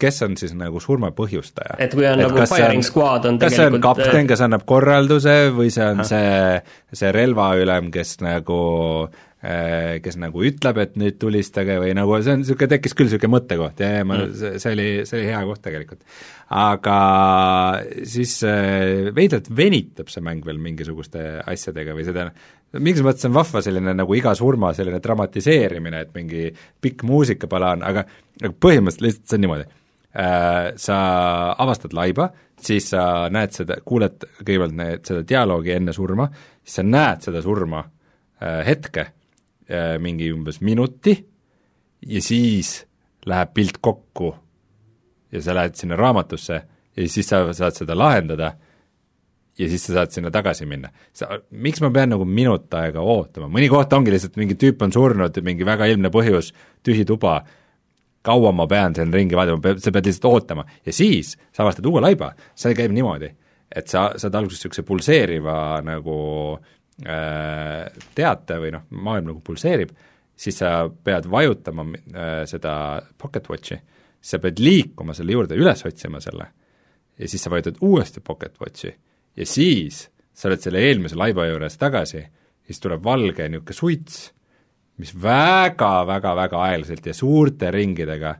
kes 0.00 0.22
on 0.26 0.36
siis 0.40 0.54
nagu 0.58 0.82
surma 0.82 1.12
põhjustaja? 1.16 1.78
Et 1.84 1.94
kui 1.94 2.06
on 2.08 2.20
nagu 2.20 2.46
firing 2.50 2.84
squad 2.86 3.28
on 3.30 3.38
kas 3.42 3.54
see 3.56 3.68
on 3.68 3.76
tegelikult- 3.76 4.02
äh, 4.02 4.10
kapten, 4.10 4.32
kes 4.32 4.44
annab 4.44 4.66
korralduse 4.68 5.36
või 5.54 5.70
see 5.74 5.86
on 5.86 6.04
see, 6.08 6.58
see 6.92 7.14
relvaülem, 7.14 7.92
kes 7.94 8.18
nagu 8.24 8.58
kes 9.44 10.16
nagu 10.16 10.40
ütleb, 10.46 10.78
et 10.80 10.94
nüüd 10.96 11.18
tulistage 11.20 11.76
või 11.82 11.92
nagu 11.96 12.16
see 12.24 12.32
on 12.32 12.40
niisugune, 12.40 12.68
tekkis 12.70 12.94
küll 12.96 13.10
niisugune 13.10 13.34
mõttekoht 13.34 13.80
ja, 13.82 13.90
ja 13.98 14.04
ma 14.08 14.16
mm., 14.22 14.36
see, 14.40 14.60
see 14.62 14.72
oli, 14.72 14.86
see 15.04 15.18
oli 15.18 15.26
hea 15.28 15.40
koht 15.44 15.60
tegelikult. 15.66 16.04
aga 16.56 16.98
siis 18.08 18.36
äh, 18.48 19.10
veidralt 19.16 19.50
venitab 19.52 20.12
see 20.12 20.24
mäng 20.24 20.46
veel 20.46 20.60
mingisuguste 20.64 21.24
asjadega 21.50 21.96
või 21.96 22.06
seda 22.08 22.30
mingis 22.80 23.04
mõttes 23.04 23.28
on 23.28 23.34
vahva 23.36 23.60
selline 23.66 23.92
nagu 23.98 24.16
iga 24.16 24.32
surma 24.38 24.70
selline 24.74 25.00
dramatiseerimine, 25.04 26.00
et 26.06 26.14
mingi 26.16 26.46
pikk 26.80 27.04
muusikapala 27.04 27.74
on, 27.76 27.84
aga 27.84 28.06
aga 28.40 28.52
põhimõtteliselt 28.64 29.04
lihtsalt 29.04 29.28
see 29.28 29.36
on 29.36 29.44
niimoodi 29.44 29.66
äh, 29.66 30.70
sa 30.86 31.00
avastad 31.66 31.92
laiba, 31.98 32.30
siis 32.64 32.88
sa 32.94 33.26
näed 33.34 33.52
seda, 33.58 33.76
kuuled 33.84 34.24
kõigepealt 34.40 34.78
need, 34.80 35.04
seda 35.04 35.26
dialoogi 35.34 35.74
enne 35.76 35.92
surma, 35.92 36.30
siis 36.62 36.80
sa 36.80 36.86
näed 36.88 37.28
seda 37.28 37.44
surma 37.44 37.82
äh, 37.84 38.62
hetke 38.70 39.04
äh,, 39.04 39.12
mingi 40.02 40.30
umbes 40.32 40.60
minuti 40.60 41.14
ja 42.06 42.22
siis 42.22 42.84
läheb 43.26 43.54
pilt 43.54 43.78
kokku 43.80 44.34
ja 45.32 45.42
sa 45.42 45.54
lähed 45.54 45.74
sinna 45.74 45.96
raamatusse 45.96 46.60
ja 46.96 47.08
siis 47.08 47.28
sa 47.28 47.46
saad 47.52 47.76
seda 47.76 47.96
lahendada 47.98 48.52
ja 49.58 49.68
siis 49.68 49.86
sa 49.86 49.98
saad 49.98 50.14
sinna 50.14 50.30
tagasi 50.30 50.66
minna. 50.66 50.90
sa, 51.12 51.28
miks 51.50 51.80
ma 51.80 51.90
pean 51.90 52.12
nagu 52.14 52.24
minut 52.24 52.74
aega 52.74 53.00
ootama, 53.00 53.48
mõni 53.48 53.68
koht 53.70 53.92
ongi 53.92 54.14
lihtsalt 54.14 54.36
mingi 54.40 54.56
tüüp 54.58 54.82
on 54.82 54.92
surnud, 54.92 55.38
mingi 55.46 55.66
väga 55.66 55.86
ilmne 55.90 56.10
põhjus, 56.14 56.52
tühi 56.84 57.06
tuba, 57.08 57.38
kaua 58.24 58.52
ma 58.52 58.66
pean 58.66 58.94
siin 58.94 59.14
ringi 59.14 59.38
vaatama, 59.38 59.76
sa 59.78 59.94
pead 59.94 60.10
lihtsalt 60.10 60.30
ootama. 60.30 60.66
Ja 60.86 60.92
siis 60.92 61.36
sa 61.52 61.62
avastad 61.64 61.86
uue 61.86 62.02
laiba, 62.02 62.32
see 62.58 62.74
käib 62.74 62.94
niimoodi, 62.96 63.30
et 63.70 63.90
sa 63.90 64.10
saad 64.18 64.34
alguses 64.34 64.64
niisuguse 64.64 64.86
pulseeriva 64.86 65.56
nagu 65.86 66.18
äh, 66.58 66.74
teate 67.02 68.58
või 68.62 68.70
noh, 68.74 68.84
maailm 68.90 69.32
nagu 69.32 69.40
pulseerib, 69.44 69.90
siis 70.36 70.58
sa 70.62 70.84
pead 70.88 71.26
vajutama 71.30 71.86
äh, 71.90 72.34
seda 72.50 72.74
pocket 73.18 73.48
watch'i, 73.50 73.78
sa 74.20 74.40
pead 74.42 74.62
liikuma 74.62 75.14
selle 75.14 75.34
juurde, 75.34 75.58
üles 75.58 75.84
otsima 75.86 76.20
selle. 76.22 76.48
Ja 77.18 77.28
siis 77.30 77.44
sa 77.44 77.50
vajutad 77.52 77.78
uuesti 77.86 78.22
pocket 78.24 78.56
watch'i. 78.60 78.94
Ja 79.36 79.46
siis 79.46 80.08
sa 80.34 80.48
oled 80.48 80.62
selle 80.62 80.82
eelmise 80.82 81.18
laiba 81.18 81.46
juures 81.46 81.78
tagasi, 81.78 82.24
siis 82.66 82.80
tuleb 82.82 83.04
valge 83.04 83.46
niisugune 83.48 83.76
suits, 83.76 84.24
mis 84.98 85.12
väga-väga-väga 85.22 86.60
aeglaselt 86.68 87.06
ja 87.06 87.14
suurte 87.14 87.70
ringidega 87.74 88.34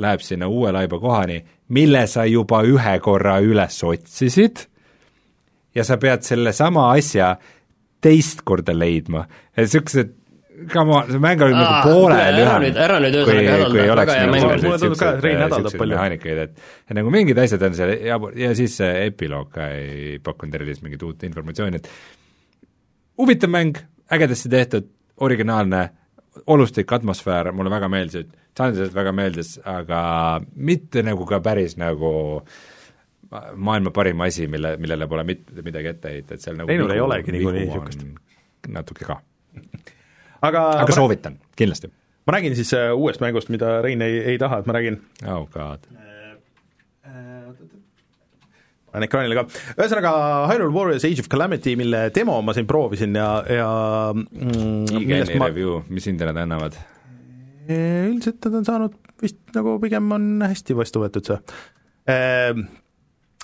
läheb 0.00 0.22
sinna 0.24 0.48
uue 0.48 0.72
laiba 0.72 0.98
kohani, 1.00 1.38
mille 1.68 2.06
sa 2.08 2.24
juba 2.28 2.62
ühe 2.64 2.94
korra 3.04 3.38
üles 3.44 3.76
otsisid. 3.84 4.66
Ja 5.74 5.84
sa 5.88 5.96
pead 5.96 6.24
sellesama 6.24 6.90
asja 6.92 7.36
teist 8.02 8.42
korda 8.48 8.74
leidma, 8.76 9.24
et 9.56 9.64
niisugused 9.66 10.10
come 10.72 10.92
on, 10.94 11.08
see 11.10 11.18
mäng 11.22 11.40
oli 11.42 11.54
nagu 11.56 11.72
Aa, 11.74 11.82
poole 11.86 12.16
ära 12.20 12.32
lühem 12.36 12.64
nüüd- 12.66 12.76
ära 12.78 12.98
nüüd 13.02 13.16
ühesõnaga 13.18 13.54
hädalda, 13.54 13.70
kui 13.72 13.80
ei 13.80 13.86
väga 13.88 13.94
oleks 13.96 14.12
hea 14.12 14.26
nagu 14.26 14.34
mäng 14.34 14.44
oli. 14.52 14.62
Mulle 14.66 14.78
tundub 14.82 14.98
ka, 15.00 15.08
et 15.16 15.24
Rein 15.24 15.40
hädaldab 15.42 15.76
palju. 15.80 15.94
mehaanikaid, 15.96 16.38
et 16.44 16.52
et 16.90 16.96
nagu 16.98 17.10
mingid 17.14 17.38
asjad 17.44 17.62
on 17.66 17.74
seal 17.78 17.94
jabur- 18.10 18.36
ja 18.38 18.52
siis 18.58 18.76
see 18.78 18.90
epiloog 19.06 19.48
ka 19.54 19.68
ei 19.78 20.18
pakkunud 20.22 20.54
erilist 20.60 20.82
mingit 20.86 21.02
uut 21.02 21.22
informatsiooni, 21.26 21.80
et 21.82 21.88
huvitav 23.18 23.50
mäng, 23.50 23.80
ägedasti 24.12 24.48
tehtud, 24.52 24.86
originaalne, 25.22 25.82
olustik 26.46 26.92
atmosfäär, 26.92 27.50
mulle 27.52 27.70
väga 27.70 27.88
meeldisid, 27.92 28.30
sarnaselt 28.56 28.94
väga 28.94 29.12
meeldis, 29.12 29.56
aga 29.64 30.40
mitte 30.56 31.02
nagu 31.02 31.26
ka 31.28 31.40
päris 31.44 31.76
nagu 31.80 32.42
maailma 33.56 33.92
parim 33.94 34.20
asi, 34.26 34.46
mille, 34.50 34.76
millele 34.82 35.08
pole 35.08 35.24
mitte 35.28 35.64
midagi 35.64 35.92
ette 35.92 36.12
heita, 36.16 36.36
et 36.36 36.44
seal 36.44 36.58
nagu 36.58 36.70
Reinul 36.70 36.92
ei 36.94 37.02
olegi 37.02 37.34
niikuinii 37.36 37.64
niisugust. 37.66 38.04
natuke 38.72 39.08
ka, 39.08 39.18
aga, 40.48 40.66
aga 40.84 40.96
soovitan, 40.96 41.38
kindlasti. 41.58 41.90
ma 42.26 42.36
räägin 42.36 42.56
siis 42.58 42.72
äh, 42.78 42.92
uuest 42.96 43.24
mängust, 43.24 43.52
mida 43.52 43.80
Rein 43.84 44.04
ei, 44.04 44.20
ei 44.34 44.40
taha, 44.40 44.62
et 44.62 44.70
ma 44.70 44.76
räägin 44.78 45.00
oh 45.26 45.46
god. 45.52 45.88
panen 48.92 49.08
ekraanile 49.08 49.40
ka, 49.40 49.46
ühesõnaga 49.78 50.14
Hyrule 50.52 50.74
Warriors 50.76 51.06
Age 51.08 51.24
of 51.24 51.30
Calamity, 51.32 51.76
mille 51.80 52.08
demo 52.14 52.36
ma 52.44 52.54
siin 52.56 52.68
proovisin 52.68 53.16
ja, 53.16 53.28
ja 53.48 53.70
mm, 54.12 54.98
millest 54.98 55.32
IGN-i 55.32 55.40
ma 55.40 55.48
review, 55.52 55.80
mis 55.88 56.10
hinde 56.10 56.28
nad 56.28 56.42
annavad? 56.44 56.76
üldiselt 57.72 58.42
nad 58.44 58.58
on 58.58 58.64
saanud 58.66 59.00
vist 59.22 59.38
nagu 59.56 59.76
pigem 59.82 60.10
on 60.16 60.28
hästi 60.42 60.76
vastu 60.76 61.02
võetud 61.04 61.28
see. 61.30 61.38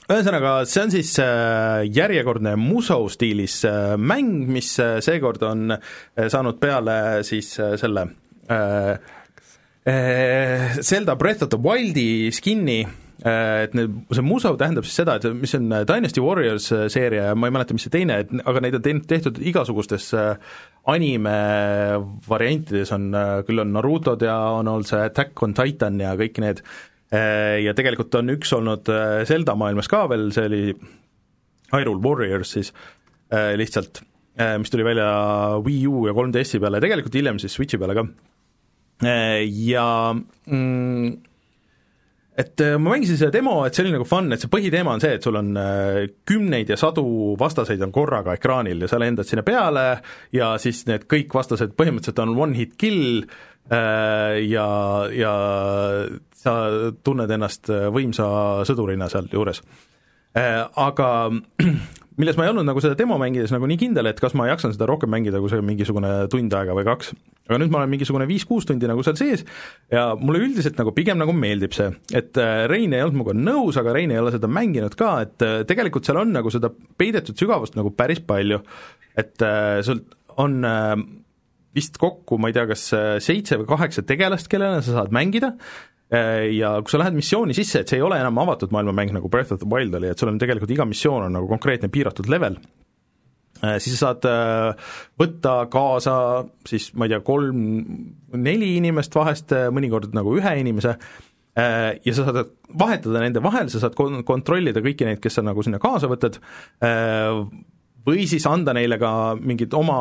Ühesõnaga, 0.08 0.62
see 0.64 0.80
on 0.86 0.92
siis 0.94 1.10
äh, 1.20 1.82
järjekordne 1.92 2.54
Muso 2.56 2.96
stiilis 3.12 3.58
äh, 3.68 3.90
mäng, 4.00 4.46
mis 4.48 4.70
äh, 4.80 5.02
seekord 5.04 5.42
on 5.44 5.74
saanud 6.16 6.56
peale 6.62 6.94
siis 7.28 7.50
selle 7.52 8.06
Zelda 10.88 11.16
Breath 11.20 11.44
of 11.44 11.52
the 11.52 11.60
Wildi 11.60 12.32
skin'i. 12.32 12.80
Et 13.28 13.72
need, 13.76 14.00
see 14.14 14.24
Muso 14.24 14.54
tähendab 14.56 14.86
siis 14.86 14.96
seda, 15.02 15.18
et 15.18 15.26
mis 15.36 15.52
on 15.58 15.68
Dynasty 15.90 16.22
Warriors 16.24 16.70
seeria 16.94 17.28
ja 17.28 17.36
ma 17.36 17.50
ei 17.50 17.56
mäleta, 17.58 17.76
mis 17.76 17.84
see 17.84 17.92
teine, 17.92 18.20
et 18.22 18.32
aga 18.48 18.62
neid 18.64 18.78
on 18.78 18.84
teinud, 18.84 19.08
tehtud 19.10 19.40
igasugustes 19.42 20.12
anime 20.88 21.38
variantides 22.30 22.94
on, 22.96 23.10
küll 23.44 23.60
on 23.60 23.74
Narutod 23.74 24.22
ja 24.24 24.38
on 24.56 24.70
olnud 24.70 24.88
see 24.88 25.02
Attack 25.10 25.42
on 25.44 25.56
Titan 25.58 25.98
ja 26.00 26.14
kõik 26.16 26.38
need, 26.46 26.62
ja 27.08 27.72
tegelikult 27.72 28.12
on 28.18 28.34
üks 28.34 28.50
olnud 28.52 28.90
Zelda 29.24 29.54
maailmas 29.56 29.88
ka 29.88 30.02
veel, 30.10 30.26
see 30.34 30.44
oli 30.44 30.62
Hyrule 31.72 32.02
Warriors 32.04 32.50
siis 32.52 32.68
lihtsalt, 33.32 34.02
mis 34.60 34.72
tuli 34.72 34.84
välja 34.84 35.06
Wii 35.64 35.86
U 35.88 36.02
ja 36.04 36.12
3DS-i 36.12 36.60
peale 36.60 36.82
tegelikult 36.84 37.16
hiljem 37.16 37.40
siis 37.40 37.56
Switchi 37.56 37.80
peale 37.80 37.96
ka. 37.96 38.04
Ja 39.48 39.86
mm, 40.12 41.16
et 42.38 42.60
äh, 42.62 42.76
ma 42.78 42.92
mängisin 42.92 43.18
seda 43.18 43.32
demo, 43.34 43.56
et 43.66 43.74
see 43.74 43.82
oli 43.82 43.96
nagu 43.96 44.06
fun, 44.06 44.30
et 44.30 44.42
see 44.42 44.50
põhiteema 44.52 44.94
on 44.94 45.02
see, 45.02 45.16
et 45.18 45.24
sul 45.26 45.38
on 45.40 45.50
äh, 45.58 46.04
kümneid 46.28 46.70
ja 46.70 46.78
sadu 46.78 47.34
vastaseid 47.40 47.82
on 47.82 47.94
korraga 47.94 48.36
ekraanil 48.38 48.84
ja 48.84 48.90
sa 48.90 49.00
lendad 49.02 49.26
sinna 49.26 49.42
peale 49.46 49.86
ja 50.34 50.52
siis 50.62 50.84
need 50.86 51.08
kõik 51.10 51.34
vastased 51.34 51.74
põhimõtteliselt 51.78 52.22
on 52.22 52.36
one 52.38 52.54
hit 52.54 52.76
kill 52.78 53.24
äh, 53.24 54.38
ja, 54.46 54.68
ja 55.10 55.32
sa 56.38 56.54
tunned 57.04 57.30
ennast 57.34 57.70
võimsa 57.94 58.28
sõdurina 58.68 59.08
sealjuures. 59.10 59.62
Aga 60.38 61.08
milles 62.18 62.38
ma 62.38 62.46
ei 62.46 62.50
olnud 62.50 62.66
nagu 62.66 62.82
seda 62.82 62.96
demo 62.98 63.16
mängides 63.20 63.52
nagu 63.54 63.66
nii 63.70 63.78
kindel, 63.78 64.08
et 64.10 64.18
kas 64.20 64.34
ma 64.38 64.48
jaksan 64.48 64.72
seda 64.74 64.88
rohkem 64.90 65.10
mängida 65.12 65.38
kui 65.42 65.50
see 65.52 65.62
mingisugune 65.64 66.10
tund 66.32 66.54
aega 66.58 66.74
või 66.74 66.86
kaks. 66.88 67.12
aga 67.48 67.60
nüüd 67.62 67.70
ma 67.72 67.80
olen 67.80 67.92
mingisugune 67.92 68.26
viis-kuus 68.28 68.66
tundi 68.68 68.90
nagu 68.90 69.04
seal 69.06 69.16
sees 69.20 69.44
ja 69.92 70.10
mulle 70.18 70.42
üldiselt 70.48 70.80
nagu 70.80 70.92
pigem 70.96 71.20
nagu 71.20 71.32
meeldib 71.32 71.76
see, 71.76 71.92
et 72.12 72.38
äh, 72.42 72.66
Rein 72.70 72.96
ei 72.96 73.04
olnud 73.04 73.20
minuga 73.20 73.36
nõus, 73.38 73.78
aga 73.80 73.94
Rein 73.94 74.12
ei 74.12 74.18
ole 74.20 74.34
seda 74.34 74.50
mänginud 74.50 74.98
ka, 74.98 75.12
et 75.28 75.46
äh, 75.46 75.60
tegelikult 75.68 76.08
seal 76.08 76.18
on 76.24 76.34
nagu 76.34 76.50
seda 76.52 76.72
peidetud 76.72 77.38
sügavust 77.38 77.78
nagu 77.78 77.94
päris 77.94 78.20
palju, 78.26 78.60
et 79.18 79.46
äh, 79.46 79.78
sul 79.86 80.02
on 80.38 80.58
vist 81.74 81.98
kokku, 81.98 82.36
ma 82.38 82.50
ei 82.50 82.54
tea, 82.54 82.66
kas 82.70 82.84
seitse 83.22 83.58
või 83.60 83.66
kaheksa 83.70 84.04
tegelast, 84.06 84.46
kellele 84.50 84.82
sa 84.86 85.00
saad 85.00 85.14
mängida, 85.14 85.54
Äh, 85.58 85.97
ja 86.08 86.72
kui 86.80 86.92
sa 86.92 87.02
lähed 87.02 87.16
missiooni 87.18 87.56
sisse, 87.56 87.82
et 87.82 87.90
see 87.90 87.98
ei 88.00 88.04
ole 88.04 88.16
enam 88.20 88.38
avatud 88.40 88.72
maailmamäng, 88.72 89.12
nagu 89.16 89.28
Breath 89.32 89.52
of 89.52 89.60
the 89.60 89.68
Wild 89.68 89.94
oli, 89.98 90.08
et 90.12 90.20
sul 90.20 90.30
on 90.30 90.40
tegelikult 90.40 90.72
iga 90.72 90.86
missioon 90.88 91.26
on 91.26 91.34
nagu 91.36 91.50
konkreetne 91.50 91.90
piiratud 91.92 92.30
level, 92.32 92.56
äh, 93.60 93.76
siis 93.76 93.98
sa 93.98 94.08
saad 94.08 94.28
äh, 94.30 94.90
võtta 95.20 95.54
kaasa 95.72 96.18
siis 96.68 96.90
ma 96.96 97.08
ei 97.08 97.12
tea, 97.12 97.22
kolm-neli 97.26 98.74
inimest 98.78 99.16
vahest, 99.18 99.52
mõnikord 99.74 100.16
nagu 100.16 100.36
ühe 100.40 100.54
inimese, 100.62 100.96
ja 101.58 102.12
sa 102.14 102.22
saad 102.22 102.52
vahetada 102.78 103.18
nende 103.18 103.40
vahel, 103.42 103.66
sa 103.72 103.80
saad 103.82 103.96
kontrollida 103.98 104.78
kõiki 104.84 105.08
neid, 105.08 105.18
kes 105.18 105.40
sa 105.40 105.42
nagu 105.42 105.64
sinna 105.66 105.80
kaasa 105.82 106.06
võtad, 106.06 106.38
või 108.06 108.24
siis 108.30 108.44
anda 108.48 108.72
neile 108.76 108.98
ka 109.00 109.10
mingeid 109.38 109.74
oma 109.76 109.98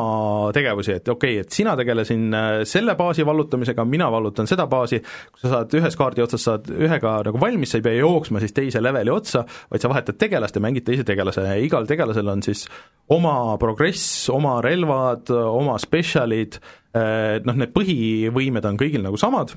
tegevusi, 0.54 0.96
et 0.98 1.08
okei 1.08 1.38
okay,, 1.38 1.44
et 1.44 1.54
sina 1.54 1.74
tegele 1.78 2.04
siin 2.08 2.26
äh, 2.34 2.48
selle 2.68 2.94
baasi 2.98 3.26
vallutamisega, 3.26 3.84
mina 3.88 4.08
vallutan 4.12 4.48
seda 4.50 4.68
baasi, 4.70 5.00
kui 5.32 5.42
sa 5.42 5.52
saad 5.56 5.78
ühes 5.78 5.98
kaardi 5.98 6.24
otsas, 6.24 6.46
saad 6.48 6.68
ühega 6.72 7.18
nagu 7.28 7.40
valmis, 7.42 7.72
sa 7.72 7.80
ei 7.80 7.86
pea 7.86 7.98
jooksma 8.00 8.42
siis 8.42 8.56
teise 8.56 8.82
leveli 8.82 9.12
otsa, 9.12 9.44
vaid 9.72 9.84
sa 9.84 9.92
vahetad 9.92 10.20
tegelast 10.20 10.56
ja 10.56 10.64
mängid 10.64 10.86
teise 10.88 11.06
tegelase. 11.08 11.44
Ja 11.48 11.56
igal 11.60 11.88
tegelasel 11.88 12.32
on 12.32 12.44
siis 12.46 12.66
oma 13.12 13.56
progress, 13.60 14.28
oma 14.32 14.58
relvad, 14.64 15.32
oma 15.32 15.78
spetsialid, 15.82 16.60
äh, 16.96 17.38
noh, 17.44 17.58
need 17.58 17.74
põhivõimed 17.76 18.68
on 18.68 18.80
kõigil 18.80 19.04
nagu 19.04 19.20
samad 19.20 19.56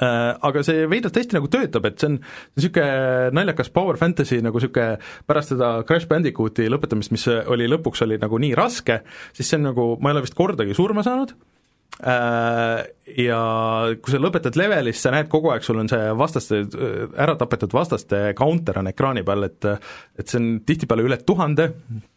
aga 0.00 0.64
see 0.66 0.86
veidralt 0.90 1.18
hästi 1.20 1.36
nagu 1.36 1.50
töötab, 1.52 1.86
et 1.88 2.00
see 2.00 2.10
on 2.12 2.18
niisugune 2.56 3.30
naljakas 3.36 3.72
power 3.74 4.00
fantasy 4.00 4.40
nagu 4.44 4.60
niisugune 4.60 4.98
pärast 5.28 5.54
seda 5.54 5.72
Crash 5.88 6.08
Bandicooti 6.10 6.68
lõpetamist, 6.72 7.12
mis 7.14 7.26
oli 7.28 7.68
lõpuks, 7.70 8.04
oli 8.06 8.20
nagu 8.20 8.40
nii 8.40 8.54
raske, 8.58 9.00
siis 9.36 9.50
see 9.50 9.60
on 9.60 9.70
nagu, 9.70 9.88
ma 10.00 10.10
ei 10.10 10.18
ole 10.18 10.26
vist 10.26 10.38
kordagi 10.38 10.76
surma 10.76 11.04
saanud, 11.06 11.34
äh, 12.00 12.76
ja 13.20 13.40
kui 14.00 14.14
sa 14.14 14.22
lõpetad 14.22 14.56
levelis, 14.60 15.02
sa 15.02 15.12
näed 15.14 15.28
kogu 15.32 15.52
aeg, 15.52 15.66
sul 15.66 15.82
on 15.82 15.90
see 15.92 16.14
vastaste, 16.16 16.62
ära 17.16 17.36
tapetud 17.40 17.76
vastaste 17.76 18.30
counter 18.38 18.80
on 18.80 18.92
ekraani 18.92 19.26
peal, 19.26 19.50
et 19.50 19.68
et 19.70 20.24
see 20.26 20.40
on 20.40 20.54
tihtipeale 20.64 21.04
üle 21.04 21.20
tuhande, 21.26 21.70
Äh, 21.70 22.09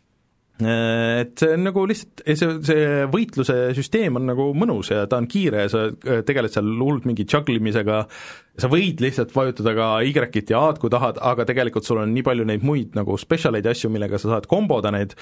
et 0.61 1.33
see 1.41 1.55
on 1.55 1.63
nagu 1.65 1.83
lihtsalt, 1.89 2.21
see, 2.37 2.49
see 2.67 3.05
võitluse 3.11 3.55
süsteem 3.73 4.19
on 4.19 4.27
nagu 4.29 4.51
mõnus 4.53 4.91
ja 4.93 5.07
ta 5.09 5.17
on 5.17 5.25
kiire 5.29 5.63
ja 5.65 5.71
sa 5.71 5.81
äh, 5.89 6.21
tegeled 6.27 6.53
seal 6.53 6.69
hullult 6.77 7.07
mingi 7.09 7.25
jugglemisega, 7.25 8.03
sa 8.61 8.69
võid 8.69 9.01
lihtsalt 9.01 9.33
vajutada 9.33 9.73
ka 9.77 9.87
Y-it 10.05 10.53
ja 10.53 10.61
A-d, 10.67 10.77
kui 10.83 10.93
tahad, 10.93 11.17
aga 11.17 11.47
tegelikult 11.49 11.89
sul 11.89 12.03
on 12.03 12.13
nii 12.13 12.25
palju 12.27 12.45
neid 12.45 12.65
muid 12.69 12.93
nagu 12.97 13.17
spetsialeid 13.17 13.65
ja 13.65 13.73
asju, 13.73 13.89
millega 13.93 14.21
sa 14.21 14.35
saad 14.35 14.47
komboda 14.51 14.93
neid, 14.93 15.17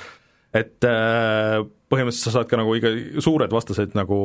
et 0.52 0.84
äh, 0.84 1.64
põhimõtteliselt 1.64 2.28
sa 2.28 2.38
saad 2.42 2.52
ka 2.52 2.60
nagu 2.60 2.76
iga, 2.76 2.92
suured 3.24 3.56
vastased 3.56 3.96
nagu 3.96 4.22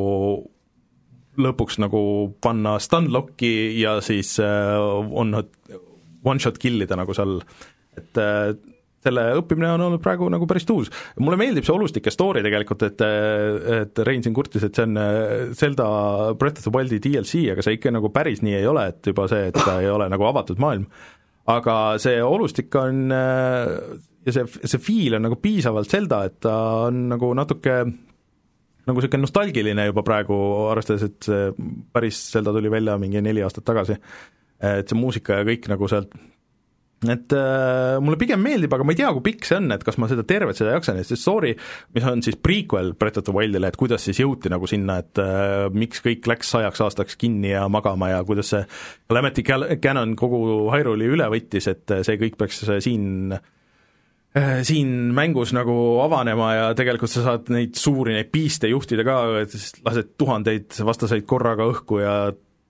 lõpuks 1.39 1.79
nagu 1.85 2.01
panna 2.43 2.81
stun-lock'i 2.83 3.77
ja 3.79 4.01
siis 4.03 4.39
on 4.41 5.37
one-shot 6.27 6.59
kill 6.59 6.83
ida 6.83 6.97
nagu 6.99 7.15
seal, 7.15 7.39
et 7.95 8.25
selle 9.07 9.27
õppimine 9.41 9.73
on 9.75 9.87
olnud 9.89 10.03
praegu 10.05 10.29
nagu 10.33 10.49
päris 10.51 10.67
tuus. 10.69 10.91
mulle 11.23 11.39
meeldib 11.41 11.67
see 11.67 11.75
olustike 11.75 12.13
story 12.15 12.43
tegelikult, 12.47 12.87
et 12.89 13.05
et 13.07 14.03
Rein 14.07 14.25
siin 14.25 14.35
kurtis, 14.37 14.67
et 14.67 14.77
see 14.77 14.87
on 14.89 15.01
äh, 15.01 15.53
Zelda 15.57 15.89
Breath 16.39 16.61
of 16.61 16.69
the 16.69 16.75
Wildi 16.75 17.01
DLC, 17.03 17.47
aga 17.53 17.65
see 17.65 17.79
ikka 17.79 17.95
nagu 17.95 18.11
päris 18.15 18.43
nii 18.45 18.59
ei 18.59 18.67
ole, 18.71 18.89
et 18.93 19.13
juba 19.13 19.29
see, 19.31 19.51
et 19.51 19.57
ta 19.57 19.79
ei 19.83 19.91
ole 19.93 20.09
nagu 20.13 20.29
avatud 20.29 20.61
maailm. 20.63 20.87
aga 21.47 21.77
see 22.03 22.19
olustik 22.23 22.75
on 22.81 23.07
äh, 23.15 23.73
ja 24.27 24.35
see, 24.35 24.47
see 24.67 24.83
feel 24.83 25.19
on 25.19 25.27
nagu 25.29 25.39
piisavalt 25.43 25.91
Zelda, 25.91 26.25
et 26.27 26.41
ta 26.45 26.57
on 26.89 27.07
nagu 27.13 27.31
natuke 27.39 27.79
nagu 28.87 29.01
niisugune 29.01 29.25
nostalgiline 29.25 29.89
juba 29.89 30.05
praegu, 30.07 30.37
arvestades, 30.71 31.09
et 31.09 31.27
see 31.27 31.71
päris 31.95 32.21
Zelda 32.35 32.55
tuli 32.55 32.71
välja 32.71 32.95
mingi 33.03 33.23
neli 33.23 33.43
aastat 33.43 33.67
tagasi. 33.67 33.99
et 34.63 34.89
see 34.89 34.97
muusika 34.99 35.41
ja 35.41 35.47
kõik 35.47 35.67
nagu 35.69 35.89
sealt 35.91 36.15
et 37.05 37.33
äh, 37.37 37.99
mulle 38.01 38.17
pigem 38.17 38.41
meeldib, 38.41 38.73
aga 38.73 38.85
ma 38.87 38.95
ei 38.95 38.97
tea, 38.97 39.11
kui 39.13 39.25
pikk 39.27 39.45
see 39.45 39.59
on, 39.59 39.69
et 39.75 39.83
kas 39.85 39.99
ma 40.01 40.09
seda 40.09 40.23
tervet 40.25 40.57
seda 40.57 40.73
jaksan, 40.73 40.97
sest 41.05 41.21
story, 41.21 41.53
mis 41.93 42.07
on 42.09 42.23
siis 42.25 42.39
prequel 42.41 42.95
Breath 42.97 43.21
of 43.21 43.27
the 43.27 43.35
Wildile, 43.37 43.69
et 43.69 43.77
kuidas 43.77 44.07
siis 44.07 44.23
jõuti 44.23 44.49
nagu 44.53 44.69
sinna, 44.71 44.97
et 45.05 45.21
äh, 45.21 45.67
miks 45.77 46.01
kõik 46.05 46.25
läks 46.31 46.55
sajaks 46.55 46.81
aastaks 46.87 47.19
kinni 47.21 47.53
ja 47.53 47.67
magama 47.73 48.09
ja 48.15 48.23
kuidas 48.27 48.49
see 48.55 48.63
Calamity 49.11 49.45
Canon 49.45 50.15
kogu 50.17 50.41
Hyrule'i 50.73 51.11
üle 51.19 51.29
võttis, 51.35 51.69
et 51.69 51.93
äh, 51.93 52.01
see 52.07 52.17
kõik 52.23 52.41
peaks 52.41 52.63
äh, 52.65 52.81
siin 52.85 53.37
äh, 53.37 54.65
siin 54.65 55.13
mängus 55.17 55.53
nagu 55.57 55.77
avanema 56.07 56.49
ja 56.55 56.73
tegelikult 56.79 57.13
sa 57.13 57.27
saad 57.29 57.53
neid 57.53 57.77
suuri, 57.77 58.17
neid 58.17 58.33
piiste 58.33 58.73
juhtida 58.73 59.05
ka, 59.05 59.21
et 59.43 59.53
siis 59.53 59.77
lased 59.85 60.17
tuhandeid 60.17 60.81
vastaseid 60.89 61.29
korraga 61.29 61.69
õhku 61.69 62.01
ja 62.01 62.17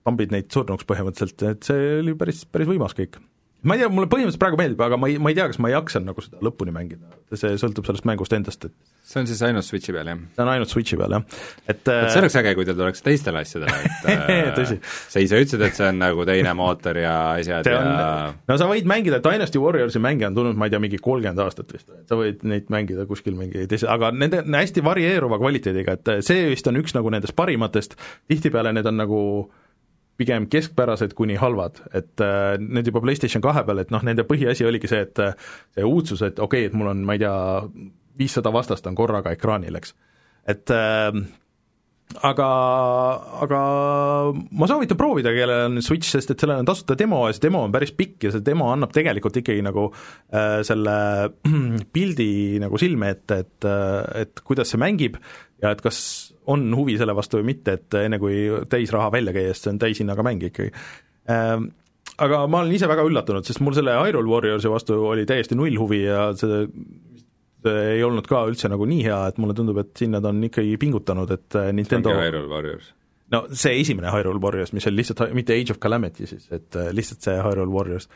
tambid 0.07 0.35
neid 0.35 0.51
surnuks 0.51 0.83
põhimõtteliselt, 0.87 1.47
et 1.47 1.71
see 1.71 1.89
oli 2.01 2.19
päris, 2.19 2.43
päris 2.51 2.75
võimas 2.75 2.95
kõik 2.95 3.21
ma 3.65 3.73
ei 3.75 3.81
tea, 3.81 3.89
mulle 3.89 4.09
põhimõtteliselt 4.11 4.41
praegu 4.41 4.59
meeldib, 4.59 4.81
aga 4.85 4.99
ma 5.01 5.07
ei, 5.09 5.17
ma 5.21 5.31
ei 5.31 5.37
tea, 5.37 5.47
kas 5.49 5.57
ma 5.63 5.71
jaksan 5.71 6.05
nagu 6.05 6.21
seda 6.21 6.37
lõpuni 6.45 6.73
mängida, 6.73 7.09
see 7.33 7.55
sõltub 7.57 7.87
sellest 7.87 8.05
mängust 8.05 8.35
endast, 8.37 8.67
et 8.69 9.07
see 9.07 9.21
on 9.23 9.29
siis 9.29 9.41
ainult 9.47 9.65
Switchi 9.65 9.95
peal, 9.95 10.11
jah? 10.11 10.21
see 10.35 10.43
on 10.43 10.51
ainult 10.51 10.71
Switchi 10.71 10.99
peal, 10.99 11.15
jah. 11.17 11.41
et 11.65 11.81
et 11.81 12.11
see 12.13 12.21
oleks 12.21 12.37
äge, 12.37 12.53
kui 12.59 12.67
ta 12.67 12.75
tuleks 12.77 13.01
teistele 13.05 13.41
asjadele, 13.41 13.79
et 14.13 14.53
tõsi. 14.59 14.77
sa 14.85 15.23
ise 15.25 15.41
ütlesid, 15.41 15.65
et 15.65 15.79
see 15.79 15.89
on 15.89 16.01
nagu 16.03 16.27
teine 16.29 16.53
mootor 16.59 17.01
ja 17.01 17.15
asjad 17.33 17.71
on, 17.73 17.91
ja 17.97 18.07
no 18.51 18.59
sa 18.61 18.69
võid 18.69 18.89
mängida, 18.89 19.21
Dynasty 19.25 19.61
Warriorsi 19.63 20.01
mänge 20.05 20.29
on 20.29 20.37
tulnud, 20.37 20.59
ma 20.59 20.69
ei 20.69 20.75
tea, 20.75 20.83
mingi 20.83 21.01
kolmkümmend 21.01 21.41
aastat 21.47 21.73
vist, 21.73 21.89
et 21.89 22.13
sa 22.13 22.19
võid 22.19 22.45
neid 22.45 22.69
mängida 22.73 23.09
kuskil 23.09 23.37
mingi 23.39 23.65
teise, 23.71 23.89
aga 23.89 24.13
nende 24.13 24.45
hästi 24.45 24.85
varieeruva 24.85 25.41
kvaliteediga, 25.41 25.97
et 25.97 26.27
see 26.27 26.51
vist 26.53 26.69
on 26.69 26.77
üks 26.83 26.93
nagu 26.97 27.09
nendest 27.13 27.33
parimatest, 27.37 27.97
tihtipeale 28.29 28.75
need 28.77 28.93
on 28.93 29.01
nagu 29.01 29.21
pigem 30.17 30.47
keskpärased 30.51 31.13
kuni 31.17 31.37
halvad, 31.37 31.81
et 31.95 32.23
äh, 32.23 32.57
need 32.61 32.89
juba 32.89 33.01
PlayStation 33.03 33.43
kahe 33.43 33.63
peal, 33.67 33.83
et 33.83 33.93
noh, 33.93 34.03
nende 34.05 34.25
põhiasi 34.27 34.65
oligi 34.67 34.89
see, 34.91 35.03
et 35.05 35.21
äh, 35.23 35.49
see 35.77 35.85
uudsus, 35.85 36.23
et 36.25 36.39
okei 36.39 36.65
okay,, 36.65 36.71
et 36.71 36.77
mul 36.77 36.91
on, 36.93 37.03
ma 37.05 37.17
ei 37.17 37.21
tea, 37.21 37.33
viissada 38.17 38.53
vastast 38.53 38.87
on 38.89 38.97
korraga 38.97 39.33
ekraanil, 39.37 39.77
eks. 39.77 39.93
et 40.49 40.73
äh, 40.73 41.11
aga, 42.25 42.47
aga 43.43 43.61
ma 44.33 44.67
soovitan 44.69 44.99
proovida, 44.99 45.33
kellel 45.35 45.67
on 45.67 45.81
Switch, 45.85 46.09
sest 46.09 46.31
et 46.33 46.41
sellel 46.41 46.63
on 46.63 46.69
tasuta 46.69 46.95
demo 46.99 47.23
ja 47.27 47.35
see 47.35 47.43
demo 47.47 47.63
on 47.67 47.73
päris 47.73 47.93
pikk 47.97 48.27
ja 48.27 48.33
see 48.33 48.45
demo 48.45 48.69
annab 48.73 48.93
tegelikult 48.95 49.39
ikkagi 49.41 49.65
nagu 49.65 49.89
äh, 49.91 50.61
selle 50.67 50.95
pildi 51.95 52.29
nagu 52.63 52.79
silme 52.81 53.11
ette, 53.15 53.41
et, 53.43 53.67
äh, 53.67 54.23
et 54.23 54.45
kuidas 54.47 54.71
see 54.73 54.81
mängib 54.81 55.19
ja 55.63 55.73
et 55.73 55.83
kas 55.83 55.99
on 56.47 56.69
huvi 56.77 56.95
selle 56.99 57.15
vastu 57.17 57.41
või 57.41 57.51
mitte, 57.51 57.75
et 57.77 57.99
enne 57.99 58.21
kui 58.21 58.45
täisraha 58.71 59.11
välja 59.13 59.35
käia, 59.35 59.51
sest 59.51 59.67
see 59.67 59.75
on 59.75 59.83
täishinnaga 59.83 60.25
mäng 60.27 60.47
ikkagi 60.49 60.71
ähm,. 61.33 61.73
Aga 62.17 62.47
ma 62.49 62.63
olen 62.63 62.73
ise 62.73 62.87
väga 62.89 63.03
üllatunud, 63.05 63.45
sest 63.45 63.59
mul 63.61 63.75
selle 63.77 63.93
Hyrule 63.93 64.31
Warriorsi 64.31 64.71
vastu 64.71 64.95
oli 65.05 65.27
täiesti 65.29 65.53
null 65.53 65.75
huvi 65.77 65.99
ja 66.01 66.31
see 66.33 66.63
ei 67.65 68.03
olnud 68.05 68.27
ka 68.29 68.43
üldse 68.49 68.69
nagu 68.69 68.85
nii 68.89 69.01
hea, 69.07 69.17
et 69.31 69.39
mulle 69.41 69.55
tundub, 69.57 69.79
et 69.81 69.91
siin 69.97 70.13
nad 70.13 70.25
on 70.29 70.43
ikkagi 70.45 70.77
pingutanud, 70.81 71.31
et 71.33 71.57
äh, 71.57 71.71
Nintendo 71.75 72.13
Hyrule 72.13 72.49
Warriors? 72.51 72.93
no 73.33 73.43
see 73.51 73.81
esimene 73.81 74.11
Hyrule 74.13 74.41
Warriors, 74.43 74.73
mis 74.75 74.87
oli 74.87 75.01
lihtsalt, 75.01 75.33
mitte 75.37 75.55
Age 75.57 75.73
of 75.75 75.81
Calamity 75.83 76.27
siis, 76.29 76.47
et 76.53 76.77
äh, 76.79 76.91
lihtsalt 76.95 77.25
see 77.25 77.35
Hyrule 77.43 77.73
Warriors. 77.73 78.09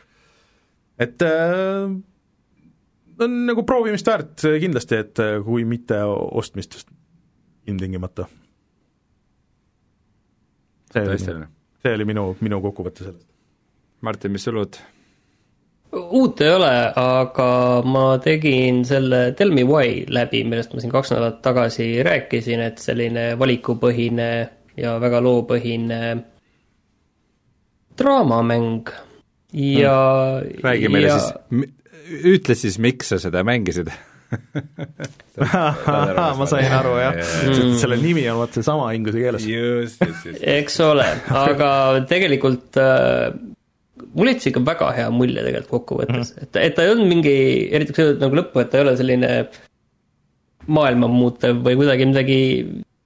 et 0.98 1.22
äh, 1.26 1.90
on 3.22 3.36
nagu 3.46 3.66
proovimist 3.68 4.08
väärt 4.08 4.46
kindlasti, 4.62 5.02
et 5.04 5.22
äh, 5.22 5.36
kui 5.44 5.66
mitte 5.68 6.00
ostmist 6.06 6.80
ilmtingimata. 7.66 8.26
see 10.92 11.04
oli, 11.08 11.18
see 11.82 11.94
oli 11.98 12.08
minu, 12.08 12.32
minu 12.40 12.62
kokkuvõte 12.64 13.06
sellest. 13.06 13.28
Martin, 14.02 14.32
mis 14.34 14.44
sul 14.48 14.58
uut? 14.58 14.80
Uut 15.92 16.40
ei 16.40 16.54
ole, 16.54 16.72
aga 16.96 17.82
ma 17.84 18.18
tegin 18.24 18.84
selle 18.88 19.34
Tell 19.36 19.52
me 19.52 19.64
why 19.68 20.04
läbi, 20.08 20.44
millest 20.48 20.72
ma 20.74 20.80
siin 20.80 20.92
kaks 20.92 21.12
nädalat 21.12 21.42
tagasi 21.44 22.02
rääkisin, 22.06 22.60
et 22.64 22.78
selline 22.80 23.38
valikupõhine 23.40 24.28
ja 24.80 24.94
väga 25.00 25.20
loopõhine 25.24 26.00
draamamäng 27.98 28.88
ja 29.52 29.96
hmm.. 30.40 30.64
räägi 30.64 30.88
meile 30.88 31.12
ja... 31.12 31.18
siis, 31.18 31.68
ütle 32.32 32.56
siis, 32.56 32.78
miks 32.80 33.12
sa 33.12 33.20
seda 33.20 33.44
mängisid 33.44 33.92
ma 36.40 36.46
sain 36.48 36.72
aru 36.72 36.96
jah 37.02 37.18
mm., 37.18 37.74
selle 37.82 37.96
nimi 38.00 38.24
on 38.32 38.38
vaat 38.40 38.56
seesama 38.56 38.94
inglise 38.96 39.20
keeles. 39.20 39.44
just, 39.44 40.00
just, 40.00 40.24
just. 40.30 40.40
eks 40.54 40.80
ole, 40.86 41.04
aga 41.36 42.00
tegelikult 42.08 42.80
äh, 42.80 43.28
mulle 44.14 44.34
jättis 44.34 44.50
ikka 44.52 44.62
väga 44.66 44.92
hea 44.96 45.10
mulje 45.14 45.44
tegelikult 45.44 45.72
kokkuvõttes 45.74 46.32
mm, 46.32 46.38
-hmm. 46.38 46.48
et, 46.48 46.62
et 46.66 46.74
ta 46.76 46.86
ei 46.86 46.94
olnud 46.94 47.10
mingi, 47.10 47.34
eriti 47.72 47.92
kui 47.92 48.02
sa 48.02 48.08
ütled 48.10 48.24
nagu 48.26 48.40
lõppu, 48.40 48.62
et 48.62 48.72
ta 48.72 48.78
ei 48.78 48.86
ole 48.86 48.96
selline 49.00 49.30
maailma 50.66 51.10
muutev 51.10 51.62
või 51.64 51.78
kuidagi 51.80 52.08
midagi 52.08 52.40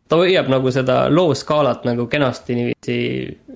ta 0.08 0.18
hoiab 0.20 0.50
nagu 0.52 0.72
seda 0.74 0.98
loo 1.12 1.34
skaalat 1.34 1.86
nagu 1.88 2.06
kenasti 2.10 2.58
niiviisi, 2.58 2.98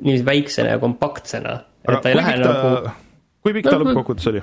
niiviisi 0.00 0.26
väiksena 0.26 0.76
ja 0.76 0.80
kompaktsena. 0.82 1.60
et 1.88 2.02
ta 2.02 2.10
ei 2.10 2.16
lähe 2.18 2.38
ta, 2.40 2.48
nagu. 2.48 2.94
kui 3.44 3.54
pikk 3.56 3.70
ta 3.70 3.76
no, 3.78 3.84
lõppkokkuvõttes 3.84 4.30
oli? 4.32 4.42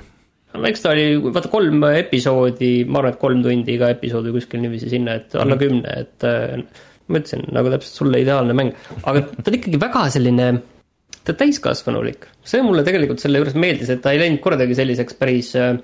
no 0.54 0.68
eks 0.70 0.84
ta 0.84 0.92
oli, 0.94 1.08
vaata 1.28 1.50
kolm 1.52 1.84
episoodi, 1.90 2.72
ma 2.88 3.02
arvan, 3.02 3.14
et 3.14 3.20
kolm 3.20 3.42
tundi 3.44 3.74
iga 3.76 3.90
episood 3.94 4.28
või 4.28 4.38
kuskil 4.38 4.62
niiviisi 4.64 4.90
sinna, 4.94 5.18
et 5.20 5.36
alla 5.36 5.54
-hmm. 5.54 5.62
kümne, 5.64 5.94
et 6.06 6.24
äh, 6.24 6.86
ma 7.08 7.20
ütlesin, 7.20 7.44
nagu 7.54 7.72
täpselt 7.72 8.02
sulle 8.02 8.22
ideaalne 8.24 8.56
mäng, 8.56 8.72
aga 9.02 9.22
ta 9.28 9.46
on 9.50 9.58
ikkagi 9.60 9.80
väga 9.80 10.08
selline, 10.16 10.48
ta 11.20 11.34
on 11.34 11.40
täiskasvanulik. 11.44 12.28
See 12.48 12.64
mulle 12.64 12.84
tegelikult 12.86 13.22
selle 13.22 13.42
juures 13.42 13.56
meeldis, 13.58 13.92
et 13.92 14.02
ta 14.04 14.14
ei 14.14 14.22
läinud 14.22 14.40
kordagi 14.44 14.76
selliseks 14.78 15.16
päris, 15.18 15.52
äh, 15.58 15.76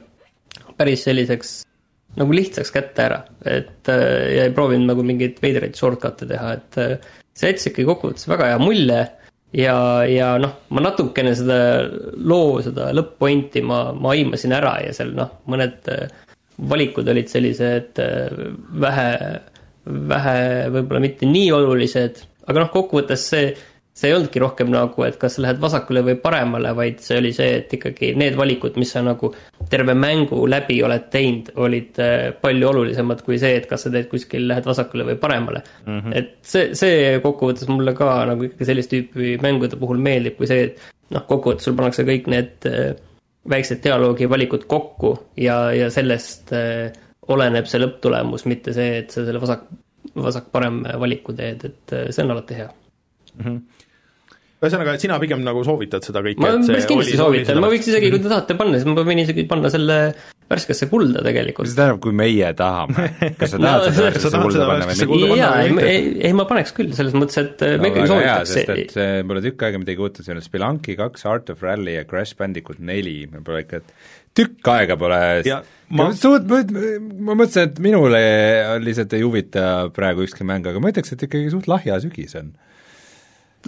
päris 0.78 1.04
selliseks 1.06 1.54
nagu 2.18 2.34
lihtsaks 2.36 2.70
kätte 2.74 3.04
ära, 3.08 3.20
et 3.48 3.90
äh, 3.92 4.06
ja 4.36 4.46
ei 4.46 4.54
proovinud 4.54 4.92
nagu 4.92 5.04
mingeid 5.06 5.40
veidraid 5.42 5.76
shortcut'e 5.78 6.28
teha, 6.30 6.54
et 6.58 6.80
äh, 6.80 7.12
see 7.34 7.52
jättis 7.52 7.70
ikkagi 7.70 7.88
kokkuvõttes 7.90 8.28
väga 8.30 8.52
hea 8.52 8.60
mulje 8.62 9.00
ja, 9.58 9.78
ja 10.08 10.34
noh, 10.40 10.58
ma 10.74 10.84
natukene 10.86 11.34
seda 11.36 11.58
loo, 12.16 12.60
seda 12.64 12.92
lõpp-pointi 12.96 13.64
ma, 13.66 13.88
ma 13.96 14.14
aimasin 14.14 14.54
ära 14.56 14.78
ja 14.86 14.94
seal 14.96 15.12
noh, 15.18 15.40
mõned 15.50 15.90
valikud 16.70 17.08
olid 17.10 17.26
sellised 17.26 17.98
vähe, 18.78 19.08
vähe 20.14 20.38
võib-olla 20.70 21.02
mitte 21.02 21.26
nii 21.26 21.48
olulised, 21.56 22.22
aga 22.46 22.62
noh, 22.62 22.70
kokkuvõttes 22.70 23.26
see 23.32 23.48
see 23.94 24.10
ei 24.10 24.14
olnudki 24.16 24.40
rohkem 24.42 24.72
nagu, 24.74 25.04
et 25.06 25.16
kas 25.22 25.36
sa 25.36 25.44
lähed 25.44 25.60
vasakule 25.62 26.02
või 26.02 26.16
paremale, 26.18 26.72
vaid 26.74 26.98
see 27.02 27.20
oli 27.20 27.30
see, 27.34 27.60
et 27.60 27.74
ikkagi 27.76 28.10
need 28.18 28.34
valikud, 28.38 28.74
mis 28.80 28.90
sa 28.90 29.04
nagu 29.06 29.30
terve 29.70 29.94
mängu 29.94 30.40
läbi 30.50 30.80
oled 30.82 31.04
teinud, 31.12 31.52
olid 31.62 32.00
äh, 32.02 32.24
palju 32.40 32.70
olulisemad 32.72 33.22
kui 33.26 33.38
see, 33.38 33.54
et 33.60 33.68
kas 33.70 33.86
sa 33.86 33.92
teed 33.94 34.08
kuskil, 34.10 34.48
lähed 34.50 34.66
vasakule 34.66 35.06
või 35.12 35.18
paremale 35.22 35.62
mm. 35.62 36.00
-hmm. 36.00 36.16
et 36.18 36.32
see, 36.42 36.72
see 36.74 37.20
kokkuvõttes 37.22 37.70
mulle 37.70 37.94
ka 37.94 38.08
nagu 38.32 38.48
ikkagi 38.48 38.68
sellist 38.70 38.90
tüüpi 38.90 39.36
mängude 39.44 39.78
puhul 39.78 40.02
meeldib, 40.02 40.36
kui 40.40 40.50
see, 40.50 40.66
et 40.72 41.14
noh, 41.14 41.22
kokkuvõttes 41.30 41.70
sul 41.70 41.78
pannakse 41.78 42.06
kõik 42.08 42.26
need 42.34 42.68
äh, 42.70 42.90
väiksed 43.54 43.82
dialoogivalikud 43.84 44.66
kokku 44.66 45.14
ja, 45.38 45.68
ja 45.70 45.86
sellest 45.94 46.50
äh, 46.56 46.90
oleneb 47.30 47.70
see 47.70 47.78
lõpptulemus, 47.78 48.42
mitte 48.50 48.74
see, 48.74 48.98
et 49.04 49.14
sa 49.14 49.22
selle 49.22 49.38
vasak, 49.38 49.70
vasak-parem 50.18 50.82
valiku 50.98 51.32
teed, 51.32 51.62
et 51.70 51.96
see 52.10 52.26
on 52.26 52.34
alati 52.34 52.58
hea 52.58 52.68
mm. 53.38 53.46
-hmm 53.46 53.73
ühesõnaga, 54.66 54.94
et 54.96 55.04
sina 55.04 55.18
pigem 55.22 55.42
nagu 55.46 55.64
soovitad 55.66 56.04
seda 56.06 56.22
kõike? 56.24 56.42
ma 56.42 56.54
päris 56.64 56.88
kindlasti 56.90 57.18
soovitan, 57.20 57.60
ma 57.62 57.70
võiks 57.72 57.90
isegi, 57.90 58.10
kui 58.12 58.22
te 58.22 58.30
tahate 58.32 58.56
panna, 58.58 58.80
siis 58.80 58.88
ma 58.88 59.04
võin 59.06 59.22
isegi 59.24 59.44
panna 59.50 59.70
selle 59.72 59.98
värskesse 60.50 60.88
kulda 60.90 61.22
tegelikult. 61.24 61.68
see 61.68 61.78
tähendab, 61.78 62.00
kui 62.04 62.16
meie 62.16 62.50
tahame? 62.58 63.06
kas 63.38 63.54
sa 63.54 63.60
tahad 63.64 63.86
no, 63.86 63.92
seda 63.92 64.08
värskesse 64.08 64.40
kulda 64.42 64.66
panna 64.70 64.88
või 64.90 64.98
mitte? 65.00 65.38
jaa, 65.40 65.52
ei, 65.84 66.02
ei 66.28 66.34
ma 66.36 66.48
paneks 66.50 66.74
küll, 66.76 66.92
selles 66.96 67.16
mõttes, 67.16 67.38
et 67.40 67.64
no, 67.64 67.78
me 67.82 67.92
ikkagi 67.92 68.10
soovitaks. 68.12 68.56
sest 68.56 68.74
et 68.74 68.98
see 68.98 69.22
pole 69.30 69.44
tükk 69.44 69.64
aega 69.68 69.80
midagi 69.80 70.04
uut, 70.04 70.20
see 70.24 70.34
on 70.36 70.42
Spelunky 70.44 70.98
kaks, 71.00 71.24
Art 71.30 71.54
of 71.54 71.64
Rally 71.64 71.96
ja 71.96 72.04
Crash 72.08 72.36
Bandicoot 72.40 72.82
neli, 72.84 73.22
me 73.32 73.40
pole 73.46 73.64
ikka, 73.64 73.80
et 73.80 74.12
tükk 74.36 74.72
aega 74.74 74.98
pole 75.00 75.22
ja, 75.46 75.62
ma... 75.94 76.10
suut-, 76.18 76.46
ma 76.48 77.38
mõtlesin, 77.38 77.70
et 77.70 77.80
minule 77.84 78.20
lihtsalt 78.84 79.16
ei 79.16 79.24
huvita 79.24 79.66
praegu 79.96 80.26
ükski 80.26 80.46
mäng, 80.46 80.66
aga 80.68 80.82
ma 80.82 80.92
ütleks, 80.92 81.14
et 81.14 81.26
ikkagi 81.28 81.52
suht 81.54 81.70
lahja 81.70 82.00
sügis 82.04 82.36
on 82.40 82.52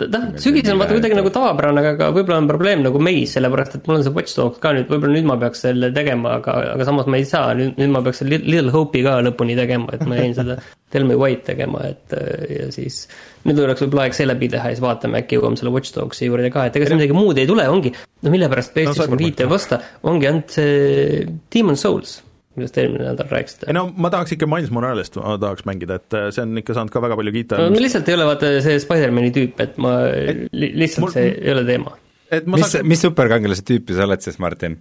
noh, 0.00 0.24
sügis 0.42 0.68
on 0.72 0.80
vaata 0.80 0.96
kuidagi 0.96 1.16
nagu 1.18 1.30
tavapärane, 1.32 1.82
aga 1.92 2.08
võib-olla 2.14 2.40
on 2.42 2.48
probleem 2.50 2.82
nagu 2.84 3.00
meis, 3.02 3.34
sellepärast 3.36 3.78
et 3.78 3.88
mul 3.88 3.98
on 3.98 4.04
see 4.06 4.14
Watch 4.16 4.38
Dogs 4.38 4.60
ka 4.62 4.72
nüüd, 4.76 4.88
võib-olla 4.90 5.16
nüüd 5.16 5.28
ma 5.28 5.38
peaks 5.40 5.64
selle 5.66 5.90
tegema, 5.96 6.36
aga, 6.40 6.56
aga 6.74 6.88
samas 6.88 7.08
ma 7.10 7.20
ei 7.20 7.28
saa, 7.28 7.54
nüüd, 7.58 7.76
nüüd 7.80 7.94
ma 7.94 8.02
peaks 8.06 8.22
selle 8.22 8.40
Little 8.44 8.74
Hope'i 8.74 9.04
ka 9.06 9.18
lõpuni 9.26 9.56
tegema, 9.58 9.94
et 9.96 10.04
ma 10.08 10.20
jäin 10.20 10.36
seda 10.36 10.58
Tell 10.94 11.02
me 11.02 11.16
White 11.18 11.42
tegema, 11.48 11.80
et 11.88 12.12
ja 12.52 12.68
siis 12.74 13.00
nüüd 13.46 13.58
oleks 13.64 13.82
võib-olla 13.82 14.06
aeg 14.06 14.14
see 14.16 14.28
läbi 14.28 14.48
teha 14.52 14.70
ja 14.70 14.76
siis 14.76 14.84
vaatame, 14.84 15.24
äkki 15.24 15.40
jõuame 15.40 15.58
selle 15.58 15.72
Watch 15.74 15.96
Dogsi 15.96 16.28
juurde 16.28 16.52
ka, 16.54 16.68
et 16.68 16.78
ega 16.78 16.88
siin 16.88 17.00
midagi 17.00 17.16
muud 17.16 17.40
ei 17.42 17.48
tule, 17.48 17.66
ongi, 17.72 17.92
no 18.22 18.32
mille 18.32 18.50
pärast 18.52 18.74
PlayStation 18.76 19.16
no, 19.16 19.20
viite 19.20 19.46
ei 19.46 19.50
vasta, 19.50 19.80
ongi 20.06 20.30
ainult 20.30 20.54
see 20.54 21.26
Demon 21.52 21.80
Souls 21.80 22.20
millest 22.58 22.78
eelmine 22.80 23.06
nädal 23.10 23.28
rääkisite. 23.30 23.68
ei 23.70 23.76
no 23.76 23.86
ma 23.96 24.10
tahaks 24.12 24.34
ikka 24.36 24.48
Miles 24.50 24.72
Moralest, 24.74 25.18
ma 25.20 25.36
tahaks 25.40 25.66
mängida, 25.68 26.00
et 26.00 26.16
äh, 26.16 26.26
see 26.34 26.44
on 26.46 26.56
ikka 26.62 26.76
saanud 26.76 26.94
ka 26.94 27.02
väga 27.04 27.18
palju 27.20 27.34
kiita. 27.34 27.60
no 27.62 27.84
lihtsalt 27.84 28.08
ei 28.10 28.18
ole 28.18 28.26
vaata 28.30 28.52
see 28.64 28.80
Spider-mani 28.82 29.32
tüüp, 29.36 29.62
et 29.64 29.78
ma 29.82 29.94
et, 30.10 30.44
li, 30.52 30.72
lihtsalt 30.82 31.06
mul, 31.06 31.14
see 31.14 31.30
ei 31.34 31.54
ole 31.54 31.64
teema. 31.68 31.96
mis 32.32 32.66
saaks..., 32.66 32.86
mis 32.88 33.06
superkangelase 33.06 33.66
tüüpi 33.70 33.96
sa 33.96 34.06
oled 34.08 34.24
siis, 34.24 34.40
Martin? 34.42 34.78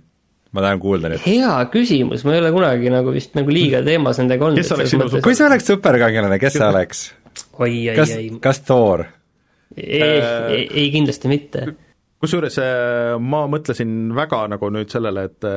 ma 0.56 0.64
tahan 0.64 0.80
kuulda 0.80 1.12
nüüd. 1.12 1.24
hea 1.26 1.54
küsimus, 1.74 2.24
ma 2.28 2.36
ei 2.36 2.44
ole 2.44 2.54
kunagi 2.56 2.94
nagu 2.94 3.14
vist 3.16 3.36
nagu 3.38 3.52
liiga 3.52 3.84
teemas 3.86 4.22
nendega 4.22 4.48
olnud. 4.48 4.62
kes 4.62 4.72
oleks 4.78 4.96
sinu 4.96 5.10
super-? 5.10 5.26
kui 5.28 5.38
sa 5.38 5.50
oleks 5.50 5.68
superkangelane, 5.72 6.40
kes 6.42 6.60
sa 6.60 6.72
oleks? 6.72 7.06
oi, 7.60 7.74
oi, 7.92 7.98
oi. 8.00 8.30
kas 8.44 8.64
Thor? 8.68 9.06
ei 9.76 10.00
äh,, 10.00 10.40
ei, 10.56 10.64
ei 10.86 10.88
kindlasti 10.94 11.32
mitte. 11.32 11.68
kusjuures 12.24 12.60
äh, 12.64 13.18
ma 13.20 13.46
mõtlesin 13.52 14.16
väga 14.16 14.46
nagu 14.56 14.72
nüüd 14.72 14.94
sellele, 14.94 15.28
et 15.28 15.50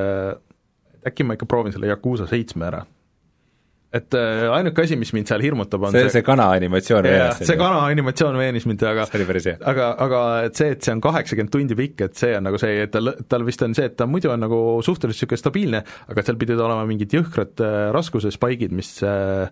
äkki 1.06 1.26
ma 1.26 1.36
ikka 1.36 1.48
proovin 1.48 1.74
selle 1.74 1.90
Yakuusa 1.90 2.28
seitsme 2.30 2.68
ära. 2.68 2.84
et 3.88 4.12
äh, 4.12 4.44
ainuke 4.52 4.84
asi, 4.84 4.98
mis 5.00 5.14
mind 5.16 5.30
seal 5.30 5.40
hirmutab, 5.40 5.86
on 5.88 5.94
see, 5.94 6.02
see, 6.04 6.18
see 6.18 6.24
kana 6.26 6.50
animatsioon 6.52 7.06
veenis 7.06 7.38
see 7.48 7.56
kana 7.56 7.78
animatsioon 7.86 8.36
veenis 8.36 8.66
mind, 8.68 8.82
aga 8.84 9.06
see 9.08 9.16
oli 9.16 9.26
päris 9.30 9.46
hea. 9.48 9.56
aga, 9.72 9.86
aga 10.04 10.20
et 10.44 10.60
see, 10.60 10.74
et 10.74 10.84
see 10.84 10.92
on 10.92 11.00
kaheksakümmend 11.06 11.54
tundi 11.54 11.78
pikk, 11.78 12.04
et 12.04 12.20
see 12.20 12.34
on 12.36 12.44
nagu 12.44 12.60
see, 12.60 12.82
et 12.84 12.92
tal, 12.92 13.14
tal 13.32 13.46
vist 13.48 13.64
on 13.64 13.76
see, 13.78 13.88
et 13.88 13.96
ta 13.96 14.04
muidu 14.10 14.28
on 14.34 14.44
nagu 14.44 14.60
suhteliselt 14.84 15.24
niisugune 15.24 15.40
stabiilne, 15.40 15.82
aga 16.12 16.26
seal 16.26 16.40
pidid 16.42 16.60
olema 16.60 16.84
mingid 16.90 17.16
jõhkrad 17.16 17.64
äh, 17.64 17.78
raskuse 17.96 18.34
spike'id, 18.34 18.76
mis 18.76 18.92
äh, 19.08 19.48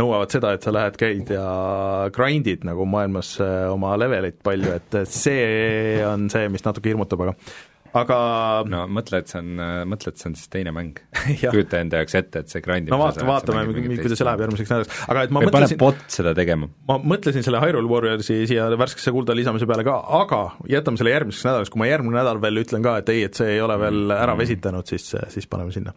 nõuavad 0.00 0.32
seda, 0.32 0.54
et 0.56 0.64
sa 0.64 0.72
lähed, 0.74 0.96
käid 0.98 1.34
ja 1.36 1.44
grind'id 2.14 2.64
nagu 2.66 2.88
maailmas 2.88 3.36
oma 3.70 3.92
levelit 4.00 4.40
palju, 4.48 4.72
et 4.80 4.98
see 5.12 6.00
on 6.08 6.26
see, 6.32 6.48
mis 6.50 6.64
natuke 6.64 6.90
hirmutab, 6.90 7.28
aga 7.28 7.36
aga 7.98 8.16
no 8.70 8.84
mõtle, 8.90 9.20
et 9.22 9.30
see 9.30 9.40
on, 9.40 9.60
mõtle, 9.90 10.12
et 10.12 10.20
see 10.20 10.30
on 10.30 10.36
siis 10.38 10.50
teine 10.52 10.72
mäng. 10.74 10.98
Kujuta 11.42 11.80
enda 11.82 12.00
jaoks 12.02 12.16
ette, 12.20 12.44
et 12.44 12.52
see 12.52 12.64
grindimine 12.64 12.94
no 12.94 13.00
vaata, 13.02 13.26
vaatame, 13.28 13.66
kuidas 14.00 14.18
see 14.20 14.28
läheb 14.28 14.44
järgmiseks 14.46 14.72
nädalaks, 14.72 15.04
aga 15.12 15.26
et 15.26 15.34
ma 15.34 15.44
Või 15.44 15.50
mõtlesin 15.50 15.80
bot 15.80 16.02
seda 16.12 16.34
tegema. 16.36 16.70
ma 16.90 16.98
mõtlesin 17.14 17.46
selle 17.46 17.62
Hyrule 17.62 17.90
Warriorsi 17.90 18.40
siia 18.50 18.66
värskesse 18.80 19.14
kulda 19.14 19.36
lisamise 19.36 19.68
peale 19.70 19.86
ka, 19.86 20.00
aga 20.22 20.42
jätame 20.70 21.00
selle 21.00 21.14
järgmiseks 21.14 21.46
nädalaks, 21.48 21.72
kui 21.72 21.84
ma 21.84 21.88
järgmine 21.90 22.18
nädal 22.18 22.42
veel 22.42 22.64
ütlen 22.64 22.84
ka, 22.84 22.98
et 23.02 23.14
ei, 23.14 23.24
et 23.28 23.38
see 23.38 23.54
ei 23.56 23.62
ole 23.64 23.78
veel 23.80 24.02
mm. 24.02 24.18
ära 24.18 24.36
vesitanud, 24.38 24.90
siis, 24.90 25.14
siis 25.34 25.48
paneme 25.50 25.74
sinna. 25.74 25.94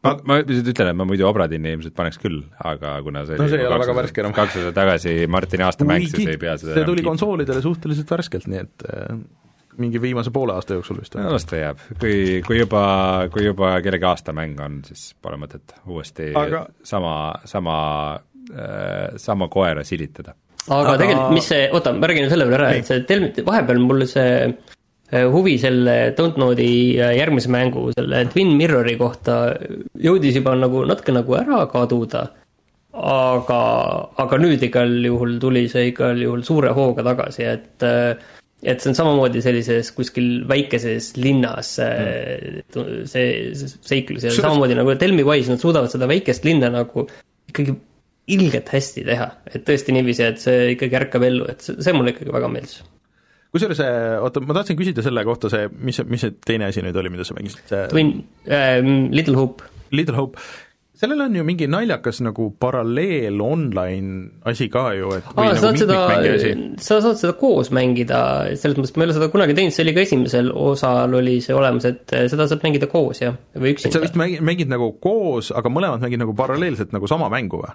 Ma, 0.00 0.14
ma 0.24 0.38
lihtsalt 0.40 0.70
ütlen, 0.72 0.88
et 0.92 0.96
ma 0.96 1.04
muidu 1.08 1.26
Obradini 1.28 1.74
ilmselt 1.74 1.92
paneks 1.96 2.16
küll, 2.20 2.40
aga 2.64 2.94
kuna 3.04 3.26
see 3.28 3.36
no 3.40 3.48
see 3.52 3.60
ei 3.60 3.68
ole 3.68 3.80
väga 3.82 3.96
värske 3.98 4.22
enam. 4.22 4.32
kaks 4.36 4.56
aastat 4.56 4.76
tagasi 4.78 5.12
Martini 5.28 5.66
aastamäng, 5.66 6.06
siis 6.08 6.32
ei 6.32 6.40
pea 6.40 6.56
seda 6.60 6.78
see 6.78 6.88
tuli 6.88 7.04
konsoolidele 7.04 7.60
suhteliselt 7.64 8.12
värskelt, 8.16 8.48
nii 8.48 8.62
et 8.62 8.86
mingi 9.80 10.00
viimase 10.02 10.32
poole 10.34 10.54
aasta 10.54 10.76
jooksul 10.78 11.00
vist? 11.00 11.16
No 11.18 11.32
las 11.34 11.46
ta 11.48 11.58
jääb, 11.58 11.82
kui, 12.00 12.40
kui 12.46 12.60
juba, 12.60 12.82
kui 13.32 13.46
juba 13.46 13.76
kellegi 13.84 14.08
aastamäng 14.08 14.60
on, 14.64 14.80
siis 14.86 15.10
pole 15.22 15.38
mõtet 15.40 15.74
uuesti 15.86 16.30
aga... 16.38 16.64
sama, 16.86 17.14
sama 17.48 17.76
äh,, 18.52 19.16
sama 19.20 19.50
koera 19.52 19.84
silitada. 19.86 20.34
aga, 20.68 20.82
aga... 20.82 20.98
tegelikult, 21.02 21.36
mis 21.38 21.48
see, 21.52 21.68
oota, 21.72 21.94
ma 21.96 22.10
räägin 22.10 22.28
selle 22.32 22.48
veel 22.48 22.58
ära, 22.60 22.74
et 22.78 22.90
see 22.90 23.04
tel-, 23.08 23.30
vahepeal 23.46 23.80
mul 23.82 24.06
see 24.10 24.34
äh, 24.48 25.24
huvi 25.32 25.56
selle 25.62 25.96
Dontnodi 26.18 26.72
äh, 26.98 27.14
järgmise 27.18 27.52
mängu, 27.52 27.88
selle 27.96 28.24
Twin 28.32 28.52
Mirrori 28.58 28.98
kohta 29.00 29.40
jõudis 30.00 30.40
juba 30.40 30.56
nagu 30.58 30.84
natuke 30.88 31.16
nagu 31.16 31.40
ära 31.40 31.64
kaduda. 31.72 32.28
Aga, 32.90 33.56
aga 34.18 34.36
nüüd 34.42 34.64
igal 34.66 34.90
juhul 35.06 35.36
tuli 35.40 35.68
see 35.70 35.92
igal 35.92 36.18
juhul 36.18 36.42
suure 36.42 36.72
hooga 36.74 37.04
tagasi, 37.06 37.44
et 37.46 37.84
et 38.62 38.82
see 38.82 38.90
on 38.92 38.96
samamoodi 38.98 39.40
sellises 39.44 39.90
kuskil 39.96 40.44
väikeses 40.48 41.14
linnas 41.16 41.74
mm. 41.80 43.06
see, 43.08 43.28
see 43.56 43.70
seiklus. 43.92 44.26
Ja 44.28 44.34
samamoodi 44.36 44.76
nagu 44.78 44.96
Tell 45.00 45.16
Me 45.16 45.24
Why's, 45.26 45.48
nad 45.50 45.62
suudavad 45.62 45.92
seda 45.92 46.08
väikest 46.10 46.44
linna 46.48 46.72
nagu 46.74 47.06
ikkagi 47.50 47.76
ilgelt 48.30 48.70
hästi 48.70 49.04
teha, 49.08 49.26
et 49.50 49.64
tõesti 49.66 49.94
niiviisi, 49.96 50.22
et 50.26 50.40
see 50.42 50.72
ikkagi 50.76 50.98
ärkab 51.00 51.24
ellu, 51.26 51.48
et 51.50 51.64
see, 51.64 51.78
see 51.82 51.94
mulle 51.96 52.14
ikkagi 52.14 52.32
väga 52.34 52.50
meeldis. 52.52 52.80
Kusjuures 53.50 53.80
see, 53.80 53.94
oota, 54.22 54.42
ma 54.46 54.54
tahtsin 54.54 54.78
küsida 54.78 55.02
selle 55.02 55.24
kohta, 55.26 55.50
see, 55.50 55.66
mis, 55.82 55.98
mis 56.06 56.22
see 56.22 56.36
teine 56.46 56.68
asi 56.70 56.84
nüüd 56.84 56.98
oli, 57.00 57.10
mida 57.10 57.26
sa 57.26 57.34
mängisid, 57.34 57.72
Twin 57.90 58.12
äh,, 58.46 58.78
Little 59.10 59.34
Hope. 59.40 59.66
Little 59.90 60.14
Hope, 60.14 60.38
sellel 61.00 61.22
on 61.24 61.36
ju 61.38 61.44
mingi 61.46 61.68
naljakas 61.70 62.20
nagu 62.24 62.50
paralleel 62.60 63.40
online 63.40 64.40
asi 64.48 64.68
ka 64.72 64.90
ju, 64.98 65.12
et 65.16 65.30
Aa, 65.32 65.54
sa 65.54 65.70
saad 65.70 65.80
seda, 65.80 66.00
sa 66.76 67.00
saad 67.00 67.20
seda 67.20 67.36
koos 67.40 67.72
mängida, 67.74 68.20
selles 68.60 68.76
mõttes 68.76 68.96
ma 68.96 69.06
ei 69.06 69.10
ole 69.10 69.16
seda 69.16 69.30
kunagi 69.32 69.56
teinud, 69.56 69.74
see 69.76 69.86
oli 69.86 69.94
ka 69.96 70.04
esimesel 70.04 70.50
osal 70.52 71.16
oli 71.20 71.38
see 71.44 71.56
olemas, 71.56 71.88
et 71.88 72.16
äh, 72.16 72.26
seda 72.32 72.48
saab 72.50 72.66
mängida 72.66 72.90
koos, 72.90 73.22
jah, 73.24 73.38
või 73.56 73.74
üksinda. 73.74 73.94
et 73.94 73.96
sa 73.96 74.04
vist 74.04 74.18
mängid, 74.20 74.44
mängid 74.44 74.72
nagu 74.72 74.92
koos, 75.00 75.52
aga 75.56 75.72
mõlemad 75.72 76.04
mängid 76.04 76.20
nagu 76.20 76.36
paralleelselt 76.36 76.92
nagu 76.96 77.08
sama 77.10 77.32
mängu 77.32 77.62
või? 77.64 77.72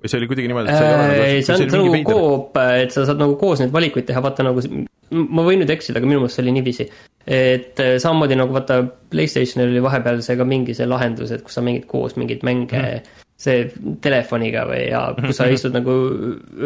Või 0.00 0.10
see 0.10 0.20
oli 0.20 0.28
kuidagi 0.30 0.48
niimoodi, 0.48 0.72
et 0.72 0.78
sa 0.78 0.86
ei 0.86 0.94
ole 0.94 1.06
nagu 1.06 1.24
ei, 1.26 1.42
see 1.44 1.56
on 1.56 1.74
nagu 1.76 2.02
koop, 2.08 2.58
et 2.80 2.94
sa 2.94 3.04
saad 3.08 3.20
nagu 3.20 3.36
koos 3.40 3.60
neid 3.60 3.72
valikuid 3.74 4.06
teha, 4.08 4.22
vaata 4.24 4.46
nagu 4.46 4.62
ma 5.10 5.44
võin 5.46 5.60
nüüd 5.60 5.72
eksida, 5.74 6.00
aga 6.00 6.08
minu 6.08 6.22
meelest 6.22 6.38
see 6.38 6.44
oli 6.44 6.54
niiviisi. 6.56 6.86
et 7.26 7.82
äh, 7.82 7.96
samamoodi 8.02 8.38
nagu 8.40 8.54
vaata, 8.56 8.80
Playstationil 9.12 9.74
oli 9.74 9.82
vahepeal 9.84 10.22
see 10.24 10.38
ka 10.40 10.46
mingi 10.48 10.76
see 10.76 10.88
lahendus, 10.88 11.34
et 11.34 11.44
kus 11.44 11.58
sa 11.58 11.64
mängid 11.66 11.84
koos 11.90 12.16
mingeid 12.16 12.46
mänge 12.46 12.80
mm. 12.80 13.24
see 13.40 13.66
telefoniga 14.04 14.64
või 14.70 14.86
ja 14.88 15.02
kus 15.18 15.36
sa 15.40 15.50
istud 15.52 15.76
nagu 15.76 15.96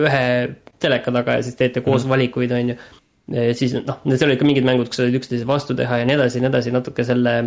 ühe 0.04 0.26
teleka 0.82 1.14
taga 1.14 1.38
ja 1.40 1.46
siis 1.46 1.58
teete 1.58 1.82
koos 1.82 2.04
mm. 2.04 2.14
valikuid, 2.14 2.54
on 2.54 2.74
ju. 2.74 2.80
siis 3.58 3.74
noh, 3.80 4.02
seal 4.12 4.28
olid 4.28 4.42
ka 4.42 4.46
mingid 4.46 4.68
mängud, 4.68 4.92
kus 4.92 5.00
sa 5.00 5.08
said 5.08 5.18
üksteise 5.18 5.48
vastu 5.48 5.74
teha 5.78 6.02
ja 6.02 6.08
nii 6.08 6.20
edasi 6.20 6.38
ja 6.38 6.46
nii 6.46 6.52
edasi, 6.52 6.74
natuke 6.74 7.06
selle 7.08 7.38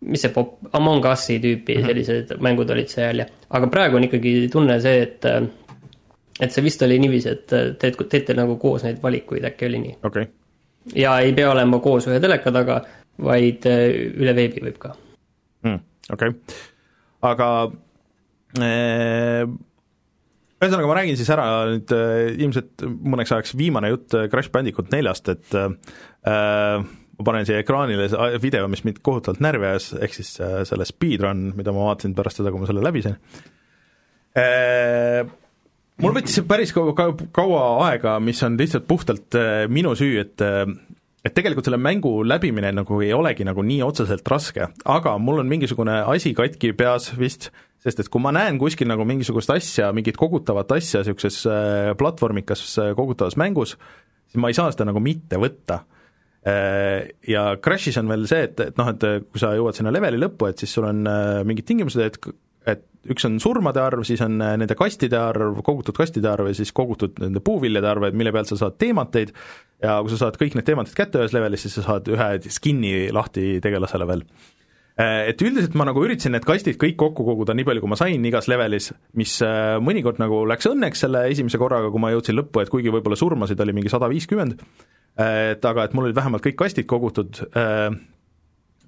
mis 0.00 0.22
see 0.24 0.32
pop, 0.32 0.56
Among 0.76 1.04
Us'i 1.04 1.38
tüüpi 1.40 1.76
mm 1.76 1.82
-hmm. 1.82 1.86
sellised 1.86 2.40
mängud 2.40 2.70
olid 2.70 2.88
seal 2.88 3.20
ja, 3.22 3.26
aga 3.50 3.66
praegu 3.66 3.96
on 3.96 4.06
ikkagi 4.08 4.48
tunne 4.52 4.80
see, 4.80 5.02
et 5.02 5.26
et 6.40 6.52
see 6.52 6.64
vist 6.64 6.82
oli 6.82 6.98
niiviisi, 6.98 7.28
et 7.28 7.46
teed, 7.78 7.98
teete 8.08 8.34
nagu 8.34 8.56
koos 8.56 8.84
neid 8.84 9.02
valikuid, 9.02 9.44
äkki 9.44 9.66
oli 9.66 9.78
nii? 9.84 9.96
okei 10.02 10.22
okay. 10.22 10.32
ja 10.94 11.18
ei 11.20 11.32
pea 11.36 11.50
olema 11.50 11.78
koos 11.78 12.08
ühe 12.08 12.20
teleka 12.20 12.52
taga, 12.52 12.80
vaid 13.20 13.66
äh, 13.68 13.88
üle 14.16 14.34
veebi 14.36 14.64
võib 14.64 14.78
ka 14.78 14.94
mm,. 15.62 15.80
okei 16.12 16.28
okay., 16.28 16.60
aga 17.22 17.50
äh, 18.58 19.44
ühesõnaga, 20.60 20.88
ma 20.88 20.96
räägin 20.96 21.20
siis 21.20 21.30
ära 21.32 21.46
nüüd 21.74 21.92
äh, 21.96 22.32
ilmselt 22.38 22.88
mõneks 22.88 23.36
ajaks 23.36 23.56
viimane 23.56 23.92
jutt 23.92 24.16
Crash 24.32 24.52
Bandicoot 24.52 24.90
neljast, 24.96 25.28
et 25.28 25.60
äh, 25.60 26.80
ma 27.20 27.26
panen 27.28 27.46
siia 27.48 27.60
ekraanile 27.60 28.08
video, 28.40 28.68
mis 28.72 28.82
mind 28.86 29.02
kohutavalt 29.04 29.42
närvi 29.44 29.68
ajas, 29.68 29.90
ehk 30.00 30.16
siis 30.16 30.32
äh, 30.40 30.60
selle 30.68 30.86
speedrun, 30.88 31.50
mida 31.58 31.74
ma 31.76 31.90
vaatasin 31.90 32.16
pärast 32.16 32.40
seda, 32.40 32.52
kui 32.52 32.62
ma 32.62 32.68
selle 32.70 32.84
läbi 32.84 33.02
sain. 33.04 33.18
Äh, 34.40 35.20
mul 36.00 36.16
võttis 36.16 36.40
päris 36.48 36.72
kaua, 36.76 36.94
kaua 37.36 37.64
aega, 37.90 38.16
mis 38.24 38.40
on 38.46 38.56
lihtsalt 38.60 38.88
puhtalt 38.88 39.36
äh, 39.38 39.66
minu 39.72 39.92
süü, 39.98 40.16
et 40.24 40.46
et 41.20 41.34
tegelikult 41.36 41.66
selle 41.68 41.76
mängu 41.76 42.22
läbimine 42.24 42.70
nagu 42.72 43.02
ei 43.04 43.10
olegi 43.12 43.44
nagu 43.44 43.60
nii 43.60 43.82
otseselt 43.84 44.28
raske, 44.32 44.70
aga 44.88 45.18
mul 45.20 45.42
on 45.42 45.50
mingisugune 45.50 45.98
asi 46.08 46.32
katki 46.32 46.72
peas 46.72 47.10
vist, 47.18 47.50
sest 47.84 48.00
et 48.00 48.08
kui 48.08 48.24
ma 48.24 48.32
näen 48.32 48.56
kuskil 48.60 48.88
nagu 48.88 49.04
mingisugust 49.04 49.52
asja, 49.52 49.90
mingit 49.92 50.16
kogutavat 50.16 50.72
asja 50.78 51.02
niisuguses 51.02 51.42
platvormikas 52.00 52.64
kogutavas 52.96 53.36
mängus, 53.36 53.76
siis 54.32 54.40
ma 54.40 54.48
ei 54.48 54.56
saa 54.56 54.72
seda 54.72 54.88
nagu 54.88 55.04
mitte 55.04 55.36
võtta 55.42 55.82
ja 56.44 57.42
Crashis 57.60 57.98
on 58.00 58.08
veel 58.08 58.22
see, 58.30 58.46
et, 58.48 58.60
et 58.64 58.78
noh, 58.80 58.88
et 58.88 59.26
kui 59.28 59.42
sa 59.42 59.52
jõuad 59.56 59.76
sinna 59.76 59.92
leveli 59.92 60.20
lõppu, 60.20 60.48
et 60.48 60.62
siis 60.62 60.72
sul 60.72 60.86
on 60.88 61.02
äh, 61.08 61.42
mingid 61.44 61.68
tingimused, 61.68 62.00
et 62.00 62.30
et 62.68 62.82
üks 63.10 63.24
on 63.24 63.38
surmade 63.40 63.80
arv, 63.80 64.02
siis 64.04 64.20
on 64.24 64.40
äh, 64.44 64.54
nende 64.60 64.76
kastide 64.76 65.16
arv, 65.20 65.62
kogutud 65.64 65.96
kastide 65.96 66.28
arv 66.32 66.50
ja 66.50 66.56
siis 66.56 66.72
kogutud 66.76 67.20
nende 67.22 67.40
puuviljade 67.44 67.88
arv, 67.88 68.08
et 68.08 68.16
mille 68.16 68.32
pealt 68.34 68.50
sa 68.50 68.58
saad 68.60 68.76
teemateid 68.80 69.32
ja 69.80 69.98
kui 70.04 70.12
sa 70.12 70.20
saad 70.26 70.36
kõik 70.40 70.56
need 70.56 70.68
teematid 70.68 70.96
kätte 70.96 71.22
ühes 71.22 71.34
levelis, 71.36 71.64
siis 71.64 71.78
sa 71.78 71.86
saad 71.86 72.08
ühe 72.12 72.30
skin'i 72.52 72.94
lahti 73.16 73.54
tegelasele 73.64 74.08
veel. 74.10 74.24
Et 75.00 75.40
üldiselt 75.40 75.72
ma 75.78 75.86
nagu 75.88 76.02
üritasin 76.04 76.34
need 76.34 76.44
kastid 76.44 76.76
kõik 76.80 76.96
kokku 77.00 77.24
koguda 77.24 77.54
nii 77.56 77.64
palju, 77.64 77.80
kui 77.80 77.88
ma 77.92 77.96
sain 77.96 78.24
igas 78.28 78.50
levelis, 78.50 78.90
mis 79.16 79.38
mõnikord 79.80 80.18
nagu 80.20 80.42
läks 80.50 80.68
õnneks 80.68 81.06
selle 81.06 81.22
esimese 81.30 81.60
korraga, 81.62 81.88
kui 81.94 82.02
ma 82.02 82.10
jõudsin 82.12 82.36
lõppu, 82.36 82.60
et 82.60 82.72
kuigi 82.72 82.92
võib-olla 82.92 83.16
surmasid 83.16 83.62
oli 83.64 83.72
mingi 83.78 83.92
sada 83.92 84.10
viiskümmend, 84.12 84.60
et 85.24 85.64
aga 85.70 85.86
et 85.86 85.96
mul 85.96 86.08
olid 86.08 86.18
vähemalt 86.18 86.44
kõik 86.44 86.58
kastid 86.58 86.88
kogutud 86.90 87.40
äh,, 87.48 87.86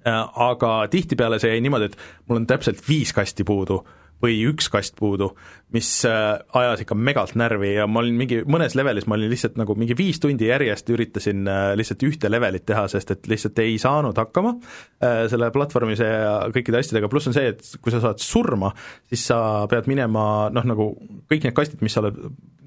äh, 0.05 0.21
aga 0.47 0.75
tihtipeale 0.93 1.39
see 1.41 1.55
jäi 1.55 1.63
niimoodi, 1.65 1.89
et 1.91 2.29
mul 2.29 2.43
on 2.43 2.47
täpselt 2.51 2.83
viis 2.85 3.15
kasti 3.15 3.47
puudu 3.47 3.81
või 4.23 4.37
üks 4.47 4.69
kast 4.71 4.95
puudu, 4.99 5.31
mis 5.75 5.89
äh, 6.07 6.37
ajas 6.55 6.83
ikka 6.83 6.95
megalt 6.95 7.35
närvi 7.39 7.73
ja 7.75 7.87
ma 7.89 8.01
olin 8.03 8.15
mingi, 8.17 8.39
mõnes 8.47 8.75
levelis 8.77 9.07
ma 9.09 9.17
olin 9.17 9.31
lihtsalt 9.31 9.57
nagu 9.59 9.75
mingi 9.79 9.97
viis 9.99 10.21
tundi 10.23 10.47
järjest 10.47 10.89
üritasin 10.93 11.43
äh, 11.49 11.63
lihtsalt 11.79 12.05
ühte 12.07 12.31
levelit 12.31 12.65
teha, 12.69 12.85
sest 12.91 13.11
et 13.15 13.29
lihtsalt 13.29 13.59
ei 13.63 13.75
saanud 13.81 14.17
hakkama 14.19 14.55
äh, 14.55 15.23
selle 15.31 15.51
platvormise 15.55 16.07
ja 16.07 16.33
kõikide 16.55 16.79
asjadega, 16.79 17.11
pluss 17.11 17.31
on 17.31 17.37
see, 17.37 17.53
et 17.53 17.63
kui 17.83 17.93
sa 17.93 18.01
saad 18.03 18.23
surma, 18.23 18.71
siis 19.11 19.27
sa 19.31 19.39
pead 19.71 19.89
minema 19.91 20.49
noh, 20.53 20.67
nagu 20.71 20.89
kõik 21.31 21.47
need 21.47 21.57
kastid, 21.57 21.83
mis 21.83 21.95
sa 21.95 22.05
oled 22.05 22.19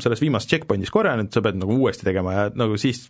selles 0.03 0.21
viimases 0.23 0.51
checkpointis 0.51 0.93
korjanud, 0.93 1.33
sa 1.33 1.45
pead 1.45 1.61
nagu 1.61 1.79
uuesti 1.81 2.09
tegema 2.09 2.37
ja 2.37 2.49
nagu 2.55 2.77
siis 2.81 3.07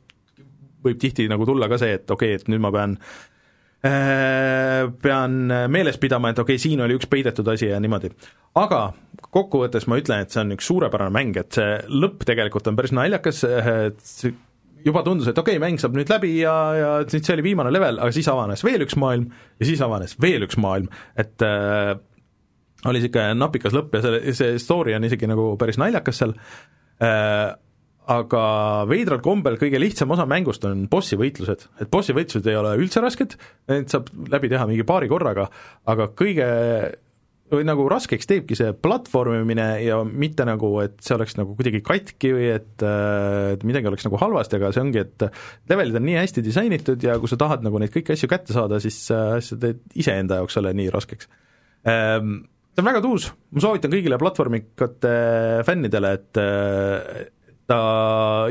võib 0.87 1.01
tihti 1.03 1.27
nagu 1.31 1.49
tulla 1.49 1.67
ka 1.73 1.81
see, 1.83 1.97
et 1.99 2.11
okei 2.11 2.37
okay,, 2.37 2.45
et 2.45 2.53
nüüd 2.53 2.63
ma 2.63 2.71
pean 2.75 2.95
äh, 3.01 3.36
pean 3.83 5.35
meeles 5.71 5.99
pidama, 6.03 6.33
et 6.33 6.39
okei 6.43 6.57
okay,, 6.57 6.63
siin 6.63 6.81
oli 6.83 6.97
üks 6.97 7.07
peidetud 7.11 7.47
asi 7.53 7.69
ja 7.69 7.79
niimoodi. 7.83 8.09
aga 8.59 8.81
kokkuvõttes 9.37 9.87
ma 9.87 9.99
ütlen, 10.01 10.25
et 10.25 10.33
see 10.33 10.43
on 10.43 10.55
üks 10.57 10.67
suurepärane 10.71 11.13
mäng, 11.15 11.37
et 11.39 11.55
see 11.55 11.77
lõpp 11.93 12.25
tegelikult 12.27 12.67
on 12.71 12.79
päris 12.79 12.95
naljakas, 12.97 13.45
et 13.45 14.27
juba 14.87 15.03
tundus, 15.07 15.29
et 15.31 15.39
okei 15.39 15.57
okay,, 15.57 15.63
mäng 15.63 15.81
saab 15.83 15.97
nüüd 15.99 16.11
läbi 16.11 16.33
ja, 16.41 16.55
ja 16.79 16.91
nüüd 17.05 17.27
see 17.27 17.35
oli 17.37 17.47
viimane 17.47 17.73
level, 17.75 18.01
aga 18.03 18.15
siis 18.15 18.29
avanes 18.33 18.65
veel 18.67 18.87
üks 18.87 18.99
maailm 19.01 19.29
ja 19.61 19.69
siis 19.69 19.83
avanes 19.85 20.17
veel 20.23 20.47
üks 20.47 20.59
maailm, 20.63 20.89
et 21.19 21.45
äh, 21.47 21.95
oli 22.87 23.03
niisugune 23.03 23.37
napikas 23.39 23.75
lõpp 23.77 23.97
ja 23.97 24.05
selle, 24.05 24.35
see 24.37 24.59
story 24.63 24.95
on 24.97 25.07
isegi 25.09 25.29
nagu 25.31 25.53
päris 25.61 25.79
naljakas 25.83 26.23
seal 26.23 26.37
äh,, 27.03 27.55
aga 28.07 28.43
veidral 28.87 29.23
kombel 29.25 29.57
kõige 29.59 29.81
lihtsam 29.83 30.13
osa 30.15 30.27
mängust 30.31 30.65
on 30.69 30.85
bossi 30.91 31.19
võitlused, 31.19 31.67
et 31.83 31.91
bossi 31.91 32.15
võitlused 32.15 32.47
ei 32.51 32.59
ole 32.59 32.77
üldse 32.79 33.03
rasked, 33.03 33.35
need 33.73 33.91
saab 33.91 34.13
läbi 34.31 34.51
teha 34.53 34.69
mingi 34.71 34.87
paari 34.87 35.11
korraga, 35.11 35.49
aga 35.91 36.09
kõige 36.15 36.47
või 37.53 37.67
nagu 37.67 37.85
raskeks 37.91 38.27
teebki 38.27 38.57
see 38.59 38.73
platvormimine 38.83 39.67
ja 39.85 40.01
mitte 40.07 40.47
nagu, 40.49 40.73
et 40.83 40.97
see 41.05 41.15
oleks 41.15 41.37
nagu 41.39 41.55
kuidagi 41.59 41.81
katki 41.87 42.33
või 42.35 42.49
et, 42.57 42.83
et 42.83 43.67
midagi 43.67 43.91
oleks 43.91 44.07
nagu 44.07 44.19
halvasti, 44.19 44.59
aga 44.59 44.73
see 44.75 44.83
ongi, 44.83 45.05
et 45.05 45.27
levelid 45.71 45.99
on 46.01 46.07
nii 46.09 46.19
hästi 46.19 46.43
disainitud 46.47 47.07
ja 47.07 47.19
kui 47.23 47.31
sa 47.31 47.39
tahad 47.41 47.63
nagu 47.67 47.79
neid 47.83 47.95
kõiki 47.95 48.17
asju 48.17 48.31
kätte 48.31 48.57
saada, 48.57 48.81
siis 48.83 48.99
sa 49.07 49.39
teed 49.53 49.83
iseenda 49.95 50.41
jaoks 50.41 50.59
selle 50.59 50.75
nii 50.75 50.91
raskeks. 50.95 51.31
Ehm, 51.87 52.41
see 52.75 52.83
on 52.83 52.91
väga 52.91 53.05
tuus, 53.05 53.31
ma 53.55 53.63
soovitan 53.63 53.95
kõigile 53.95 54.19
platvormikate 54.21 55.15
fännidele, 55.69 56.13
et 56.19 56.43
ta, 57.71 57.81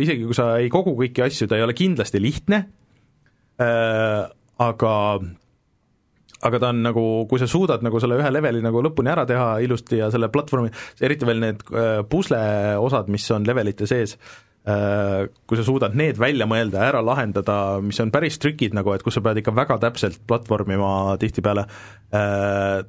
isegi 0.02 0.28
kui 0.28 0.38
sa 0.38 0.56
ei 0.62 0.70
kogu 0.74 0.96
kõiki 1.00 1.26
asju, 1.26 1.48
ta 1.50 1.60
ei 1.60 1.66
ole 1.66 1.76
kindlasti 1.78 2.22
lihtne. 2.22 2.62
Äh,, 3.62 4.22
aga 4.60 4.94
aga 6.46 6.60
ta 6.62 6.72
on 6.74 6.82
nagu, 6.86 7.04
kui 7.30 7.40
sa 7.42 7.48
suudad 7.50 7.84
nagu 7.86 8.00
selle 8.02 8.20
ühe 8.20 8.32
leveli 8.34 8.62
nagu 8.64 8.82
lõpuni 8.84 9.12
ära 9.12 9.24
teha 9.28 9.56
ilusti 9.66 10.02
ja 10.02 10.12
selle 10.14 10.30
platvormi, 10.34 10.72
eriti 11.02 11.28
veel 11.28 11.40
need 11.42 11.64
äh, 11.72 12.02
pusle 12.10 12.40
osad, 12.82 13.10
mis 13.14 13.26
on 13.34 13.48
levelite 13.48 13.88
sees 13.90 14.18
äh,, 14.68 15.26
kui 15.48 15.60
sa 15.60 15.66
suudad 15.66 15.96
need 15.98 16.20
välja 16.22 16.48
mõelda, 16.50 16.84
ära 16.90 17.02
lahendada, 17.06 17.80
mis 17.86 18.00
on 18.04 18.12
päris 18.14 18.38
trikid 18.44 18.76
nagu, 18.78 18.94
et 18.94 19.06
kus 19.06 19.18
sa 19.18 19.24
pead 19.26 19.42
ikka 19.42 19.56
väga 19.56 19.80
täpselt 19.88 20.22
platvormima 20.28 21.16
tihtipeale 21.22 21.66
äh,, 21.66 22.84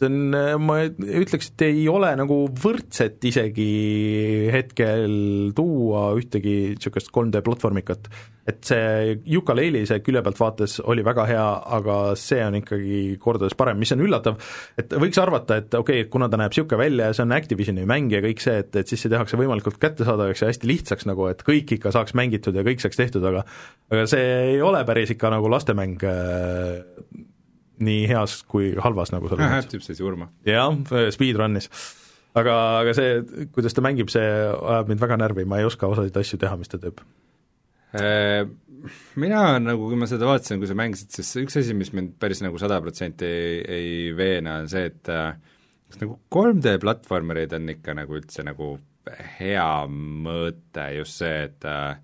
see 0.00 0.08
on, 0.10 0.36
ma 0.66 0.78
ütleks, 0.86 1.50
et 1.52 1.66
ei 1.70 1.84
ole 1.88 2.12
nagu 2.18 2.38
võrdset 2.62 3.22
isegi 3.28 3.68
hetkel 4.52 5.52
tuua 5.56 6.10
ühtegi 6.18 6.56
niisugust 6.74 7.12
3D 7.14 7.42
platvormikat. 7.46 8.10
et 8.46 8.62
see 8.62 9.16
Yooka-Layli 9.26 9.80
see 9.90 10.04
külje 10.06 10.20
pealt 10.22 10.38
vaates 10.38 10.76
oli 10.86 11.02
väga 11.02 11.24
hea, 11.26 11.46
aga 11.78 11.96
see 12.20 12.44
on 12.44 12.54
ikkagi 12.60 13.00
kordades 13.18 13.56
parem, 13.58 13.80
mis 13.82 13.90
on 13.96 14.04
üllatav, 14.06 14.36
et 14.78 14.92
võiks 15.02 15.18
arvata, 15.18 15.56
et 15.58 15.74
okei 15.74 16.04
okay,, 16.04 16.10
kuna 16.12 16.28
ta 16.30 16.38
näeb 16.38 16.54
niisugune 16.54 16.78
välja 16.84 17.08
ja 17.10 17.16
see 17.16 17.26
on 17.26 17.34
Activisioni 17.34 17.88
mäng 17.90 18.14
ja 18.14 18.22
kõik 18.22 18.44
see, 18.44 18.60
et, 18.62 18.70
et 18.78 18.86
siis 18.86 19.02
see 19.02 19.10
tehakse 19.10 19.40
võimalikult 19.40 19.80
kättesaadavaks 19.82 20.44
ja 20.44 20.52
hästi 20.52 20.70
lihtsaks 20.70 21.08
nagu, 21.10 21.26
et 21.32 21.42
kõik 21.46 21.74
ikka 21.78 21.90
saaks 21.96 22.14
mängitud 22.14 22.54
ja 22.54 22.62
kõik 22.66 22.84
saaks 22.84 23.00
tehtud, 23.00 23.26
aga 23.26 23.42
aga 23.90 24.06
see 24.14 24.28
ei 24.52 24.62
ole 24.62 24.84
päris 24.86 25.10
ikka 25.16 25.32
nagu 25.34 25.50
lastemäng 25.50 25.98
nii 27.84 28.06
heas 28.10 28.40
kui 28.48 28.72
halvas, 28.80 29.12
nagu 29.14 29.30
sa 29.30 29.38
ütlesid. 29.38 29.70
tüüp 29.74 29.84
sai 29.84 29.98
surma. 29.98 30.30
jah, 30.46 30.74
speedrun'is. 31.14 31.70
aga, 32.36 32.56
aga 32.82 32.94
see, 32.96 33.46
kuidas 33.54 33.76
ta 33.76 33.84
mängib, 33.84 34.12
see 34.12 34.26
ajab 34.26 34.92
mind 34.92 35.02
väga 35.02 35.18
närvi, 35.20 35.46
ma 35.48 35.60
ei 35.60 35.68
oska 35.68 35.90
osasid 35.92 36.16
asju 36.20 36.40
teha, 36.42 36.58
mis 36.60 36.72
ta 36.72 36.80
teeb. 36.82 37.02
Äh, 37.96 38.44
mina 39.20 39.44
nagu, 39.62 39.88
kui 39.90 40.00
ma 40.00 40.08
seda 40.10 40.28
vaatasin, 40.28 40.60
kui 40.60 40.70
sa 40.70 40.76
mängisid, 40.78 41.12
siis 41.16 41.32
üks 41.44 41.60
asi, 41.62 41.76
mis 41.76 41.92
mind 41.96 42.16
päris 42.20 42.42
nagu 42.44 42.58
sada 42.60 42.80
protsenti 42.84 43.28
ei, 43.28 43.62
ei 43.78 43.94
veena, 44.16 44.60
on 44.62 44.68
see, 44.72 44.90
et 44.90 45.12
äh, 45.12 45.32
kas 45.86 46.02
nagu 46.02 46.18
3D 46.32 46.76
platvormerid 46.82 47.56
on 47.56 47.72
ikka 47.76 47.96
nagu 47.96 48.18
üldse 48.18 48.44
nagu 48.46 48.74
hea 49.38 49.70
mõõte, 49.92 50.90
just 50.98 51.22
see, 51.22 51.46
et 51.46 51.68
äh, 51.68 51.96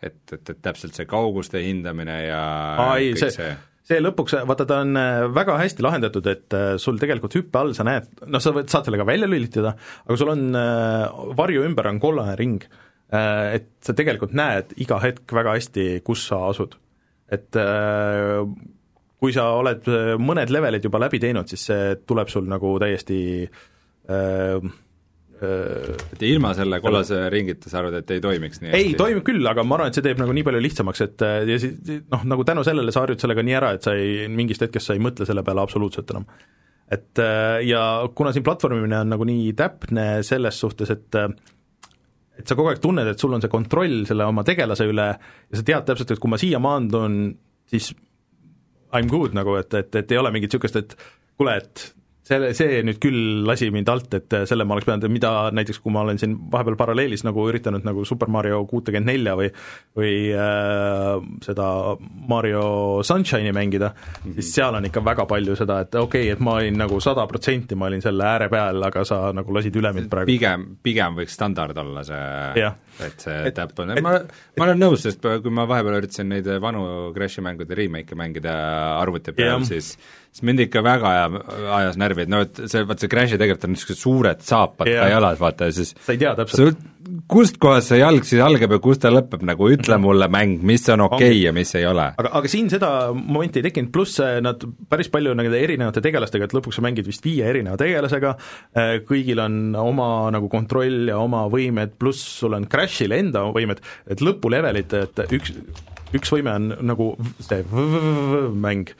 et, 0.00 0.20
et, 0.32 0.40
et 0.40 0.60
täpselt 0.64 0.96
see 0.96 1.08
kauguste 1.08 1.60
hindamine 1.60 2.14
ja 2.24 2.44
Aa, 2.80 2.94
ei, 3.02 3.12
see, 3.20 3.32
see 3.34 3.50
see 3.90 4.02
lõpuks, 4.02 4.36
vaata 4.46 4.68
ta 4.70 4.82
on 4.84 4.98
väga 5.34 5.58
hästi 5.60 5.84
lahendatud, 5.84 6.26
et 6.30 6.58
sul 6.78 7.00
tegelikult 7.00 7.34
hüppe 7.36 7.58
all 7.58 7.74
sa 7.74 7.86
näed, 7.86 8.06
noh, 8.26 8.42
sa 8.42 8.54
võid, 8.54 8.70
saad 8.70 8.86
selle 8.86 9.00
ka 9.00 9.08
välja 9.08 9.26
lülitada, 9.30 9.74
aga 10.06 10.18
sul 10.20 10.30
on 10.32 10.46
varju 11.38 11.66
ümber 11.66 11.90
on 11.90 11.98
kollane 12.02 12.36
ring 12.38 12.64
Äh, 13.10 13.56
et 13.58 13.70
sa 13.82 13.94
tegelikult 13.96 14.34
näed 14.38 14.76
iga 14.78 15.00
hetk 15.02 15.32
väga 15.34 15.56
hästi, 15.56 15.86
kus 16.06 16.28
sa 16.30 16.44
asud. 16.50 16.76
et 17.30 17.56
äh, 17.58 18.42
kui 19.22 19.34
sa 19.34 19.48
oled 19.58 19.86
äh, 19.90 20.14
mõned 20.18 20.50
levelid 20.50 20.86
juba 20.86 20.98
läbi 21.02 21.20
teinud, 21.22 21.50
siis 21.50 21.66
see 21.70 21.96
tuleb 22.06 22.30
sul 22.30 22.46
nagu 22.50 22.72
täiesti 22.82 23.18
äh, 23.46 24.70
et 25.42 26.22
ilma 26.28 26.52
selle 26.56 26.80
kollase 26.84 27.22
ringita 27.32 27.70
sa 27.70 27.80
arvad, 27.80 28.00
et 28.00 28.14
ei 28.16 28.22
toimiks 28.24 28.60
nii 28.62 28.72
hästi? 28.72 28.90
ei, 28.90 28.96
toimib 28.98 29.24
küll, 29.26 29.44
aga 29.48 29.64
ma 29.66 29.78
arvan, 29.78 29.92
et 29.92 29.98
see 29.98 30.04
teeb 30.04 30.20
nagu 30.20 30.34
nii 30.36 30.46
palju 30.46 30.62
lihtsamaks, 30.66 31.04
et 31.06 31.26
ja 31.48 31.58
siis 31.62 32.00
noh, 32.12 32.26
nagu 32.34 32.46
tänu 32.48 32.64
sellele 32.66 32.92
sa 32.94 33.04
harjud 33.04 33.22
sellega 33.22 33.44
nii 33.46 33.56
ära, 33.60 33.74
et 33.76 33.86
sa 33.86 33.94
ei, 33.96 34.26
mingist 34.32 34.64
hetkest 34.66 34.90
sa 34.90 34.96
ei 34.96 35.02
mõtle 35.02 35.28
selle 35.28 35.44
peale 35.46 35.64
absoluutselt 35.64 36.12
enam. 36.14 36.26
et 36.90 37.22
ja 37.68 37.84
kuna 38.14 38.34
siin 38.34 38.44
platvormimine 38.46 39.04
on 39.04 39.14
nagu 39.14 39.26
nii 39.28 39.52
täpne 39.58 40.06
selles 40.26 40.60
suhtes, 40.60 40.90
et 40.92 41.20
et 42.40 42.48
sa 42.48 42.56
kogu 42.56 42.72
aeg 42.72 42.80
tunned, 42.82 43.08
et 43.08 43.20
sul 43.20 43.34
on 43.36 43.42
see 43.42 43.52
kontroll 43.52 44.04
selle 44.08 44.26
oma 44.28 44.44
tegelase 44.46 44.86
üle 44.88 45.08
ja 45.12 45.56
sa 45.58 45.64
tead 45.66 45.88
täpselt, 45.88 46.14
et 46.14 46.22
kui 46.22 46.32
ma 46.32 46.40
siia 46.40 46.60
maandun, 46.62 47.22
siis 47.70 47.92
I 48.90 49.04
m 49.04 49.08
good 49.10 49.36
nagu, 49.38 49.54
et, 49.60 49.70
et, 49.78 49.94
et 50.00 50.12
ei 50.12 50.18
ole 50.18 50.32
mingit 50.34 50.50
niisugust, 50.50 50.76
et 50.80 50.96
kuule, 51.38 51.52
et 51.60 51.82
selle, 52.30 52.52
see 52.56 52.80
nüüd 52.86 53.00
küll 53.02 53.44
lasi 53.48 53.70
mind 53.74 53.88
alt, 53.92 54.14
et 54.18 54.36
selle 54.48 54.66
ma 54.66 54.76
oleks 54.76 54.86
pidanud, 54.88 55.10
mida 55.12 55.32
näiteks 55.56 55.80
kui 55.82 55.92
ma 55.94 56.04
olen 56.04 56.20
siin 56.20 56.36
vahepeal 56.52 56.78
paralleelis 56.80 57.24
nagu 57.26 57.46
üritanud 57.50 57.86
nagu 57.86 58.04
Super 58.08 58.30
Mario 58.32 58.62
kuutekümmet 58.70 59.08
nelja 59.10 59.36
või 59.38 59.50
või 59.96 60.12
äh, 60.36 61.16
seda 61.44 61.66
Mario 62.30 63.02
Sunshine'i 63.06 63.52
mängida 63.56 63.90
mm, 63.90 64.12
-hmm. 64.22 64.34
siis 64.38 64.54
seal 64.54 64.74
on 64.74 64.86
ikka 64.86 65.04
väga 65.04 65.26
palju 65.30 65.56
seda, 65.58 65.80
et 65.84 65.94
okei 65.94 66.28
okay,, 66.28 66.34
et 66.36 66.44
ma 66.44 66.58
olin 66.60 66.78
nagu 66.78 67.00
sada 67.00 67.26
protsenti, 67.26 67.74
ma 67.74 67.90
olin 67.90 68.02
selle 68.04 68.24
ääre 68.24 68.48
peal, 68.52 68.82
aga 68.90 69.04
sa 69.04 69.20
nagu 69.36 69.54
lasid 69.54 69.76
üle 69.76 69.92
mind 69.96 70.10
praegu. 70.12 70.30
pigem, 70.30 70.66
pigem 70.82 71.18
võiks 71.18 71.34
standard 71.38 71.76
olla 71.78 72.04
see, 72.06 72.70
et 73.06 73.26
see 73.26 73.52
täpp 73.56 73.82
on, 73.82 73.94
ma, 74.02 74.16
ma 74.58 74.68
olen 74.68 74.82
nõus, 74.86 75.04
sest 75.06 75.20
kui 75.20 75.54
ma 75.54 75.66
vahepeal 75.68 76.00
üritasin 76.00 76.30
neid 76.30 76.48
vanu 76.62 77.12
Crashi 77.16 77.42
mängude 77.44 77.74
remake'e 77.74 78.18
mängida 78.18 78.54
arvuti 79.00 79.34
peal, 79.36 79.64
siis 79.68 79.96
siis 80.30 80.46
mind 80.46 80.62
ikka 80.62 80.82
väga 80.86 81.10
ajas 81.74 81.98
närvi, 81.98 82.24
et 82.24 82.30
noh, 82.30 82.44
et 82.46 82.62
see, 82.70 82.84
vaat 82.86 83.02
see 83.02 83.10
Crashi 83.10 83.38
tegelikult 83.38 83.66
on 83.66 83.74
niisugused 83.74 83.98
suured 83.98 84.44
saapad 84.46 84.88
yeah. 84.88 85.02
ka 85.02 85.10
jalas, 85.16 85.40
vaata, 85.42 85.68
ja 85.68 85.74
siis 85.74 85.90
sa 85.96 86.14
ei 86.14 86.20
tea 86.22 86.34
täpselt. 86.38 86.84
kust 87.30 87.58
kohast 87.62 87.90
see 87.90 87.98
jalg 87.98 88.28
siis 88.28 88.42
algab 88.44 88.76
ja 88.76 88.78
kus 88.82 89.02
ta 89.02 89.10
lõpeb, 89.10 89.42
nagu 89.48 89.70
ütle 89.74 89.96
mhm. 89.96 90.04
mulle 90.06 90.30
mäng, 90.30 90.62
mis 90.66 90.86
on 90.94 91.02
okei 91.08 91.32
okay 91.32 91.42
ja 91.48 91.54
mis 91.56 91.74
ei 91.78 91.88
ole. 91.90 92.06
aga, 92.22 92.32
aga 92.38 92.52
siin 92.52 92.70
seda 92.70 92.92
momenti 93.16 93.58
ei 93.58 93.66
tekkinud, 93.66 93.90
pluss 93.94 94.22
nad 94.46 94.62
päris 94.92 95.10
palju 95.10 95.34
nende 95.34 95.58
erinevate 95.58 96.04
tegelastega, 96.06 96.46
et 96.46 96.56
lõpuks 96.56 96.78
sa 96.78 96.86
mängid 96.86 97.10
vist 97.10 97.26
viie 97.26 97.50
erineva 97.50 97.80
tegelasega, 97.80 98.36
äh, 98.78 98.94
kõigil 99.10 99.42
on 99.42 99.60
oma 99.82 100.10
nagu 100.30 100.52
kontroll 100.52 101.10
ja 101.10 101.18
oma 101.18 101.48
võimed, 101.50 101.98
pluss 101.98 102.38
sul 102.38 102.54
on 102.54 102.70
Crashil 102.70 103.18
enda 103.18 103.48
võimed, 103.50 103.82
et 104.06 104.22
lõpulevelid, 104.22 104.98
et 105.02 105.26
üks, 105.26 105.58
üks 106.14 106.38
võime 106.38 106.54
on 106.54 106.74
nagu 106.86 107.14
see 107.42 107.64
mäng 108.54 108.94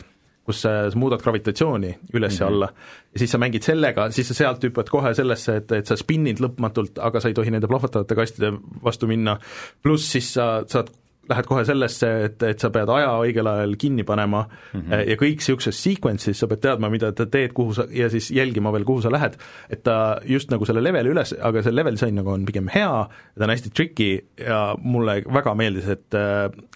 kus 0.50 0.64
sa 0.66 0.74
muudad 0.98 1.22
gravitatsiooni 1.22 1.92
üles 2.14 2.40
ja 2.40 2.50
mm 2.50 2.56
-hmm. 2.56 2.86
ja 3.12 3.18
siis 3.22 3.30
sa 3.30 3.38
mängid 3.38 3.66
sellega, 3.66 4.10
siis 4.10 4.28
sa 4.28 4.34
sealt 4.34 4.64
hüppad 4.64 4.90
kohe 4.90 5.14
sellesse, 5.14 5.56
et, 5.62 5.72
et 5.72 5.86
sa 5.86 5.96
spinnid 5.96 6.40
lõpmatult, 6.42 6.98
aga 6.98 7.20
sa 7.20 7.28
ei 7.28 7.34
tohi 7.34 7.50
nende 7.50 7.68
plahvatavate 7.70 8.14
kastide 8.14 8.52
vastu 8.84 9.06
minna, 9.06 9.38
pluss 9.82 10.12
siis 10.12 10.34
sa 10.34 10.64
saad 10.66 10.90
lähed 11.30 11.46
kohe 11.46 11.64
sellesse, 11.66 12.08
et, 12.26 12.42
et 12.42 12.62
sa 12.62 12.70
pead 12.74 12.90
aja 12.90 13.10
õigel 13.22 13.46
ajal 13.46 13.76
kinni 13.80 14.04
panema 14.06 14.42
mm 14.48 14.80
-hmm. 14.80 15.04
ja 15.10 15.16
kõik 15.20 15.38
niisuguses 15.42 15.82
sequence'is 15.84 16.42
sa 16.42 16.48
pead 16.50 16.62
teadma, 16.64 16.90
mida 16.90 17.12
sa 17.16 17.26
teed, 17.26 17.52
kuhu 17.54 17.74
sa, 17.74 17.86
ja 17.90 18.08
siis 18.10 18.30
jälgima 18.34 18.72
veel, 18.72 18.84
kuhu 18.84 19.02
sa 19.02 19.12
lähed, 19.12 19.36
et 19.70 19.82
ta 19.82 20.20
just 20.24 20.50
nagu 20.50 20.66
selle 20.66 20.82
leveli 20.82 21.12
üles, 21.12 21.34
aga 21.40 21.62
see 21.62 21.74
level 21.74 21.94
disain 21.94 22.14
nagu 22.14 22.30
on 22.30 22.44
pigem 22.46 22.68
hea, 22.74 23.08
ta 23.38 23.44
on 23.44 23.50
hästi 23.54 23.70
tricky 23.70 24.10
ja 24.38 24.76
mulle 24.82 25.22
väga 25.34 25.54
meeldis, 25.54 25.88
et, 25.88 26.14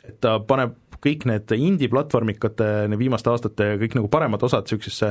et 0.08 0.20
ta 0.20 0.38
paneb 0.38 0.76
kõik 1.04 1.26
need 1.28 1.54
indie-platvormikate 1.56 2.68
viimaste 2.98 3.30
aastate 3.32 3.68
kõik 3.80 3.96
nagu 3.98 4.10
paremad 4.12 4.42
osad 4.46 4.64
niisugusesse 4.64 5.10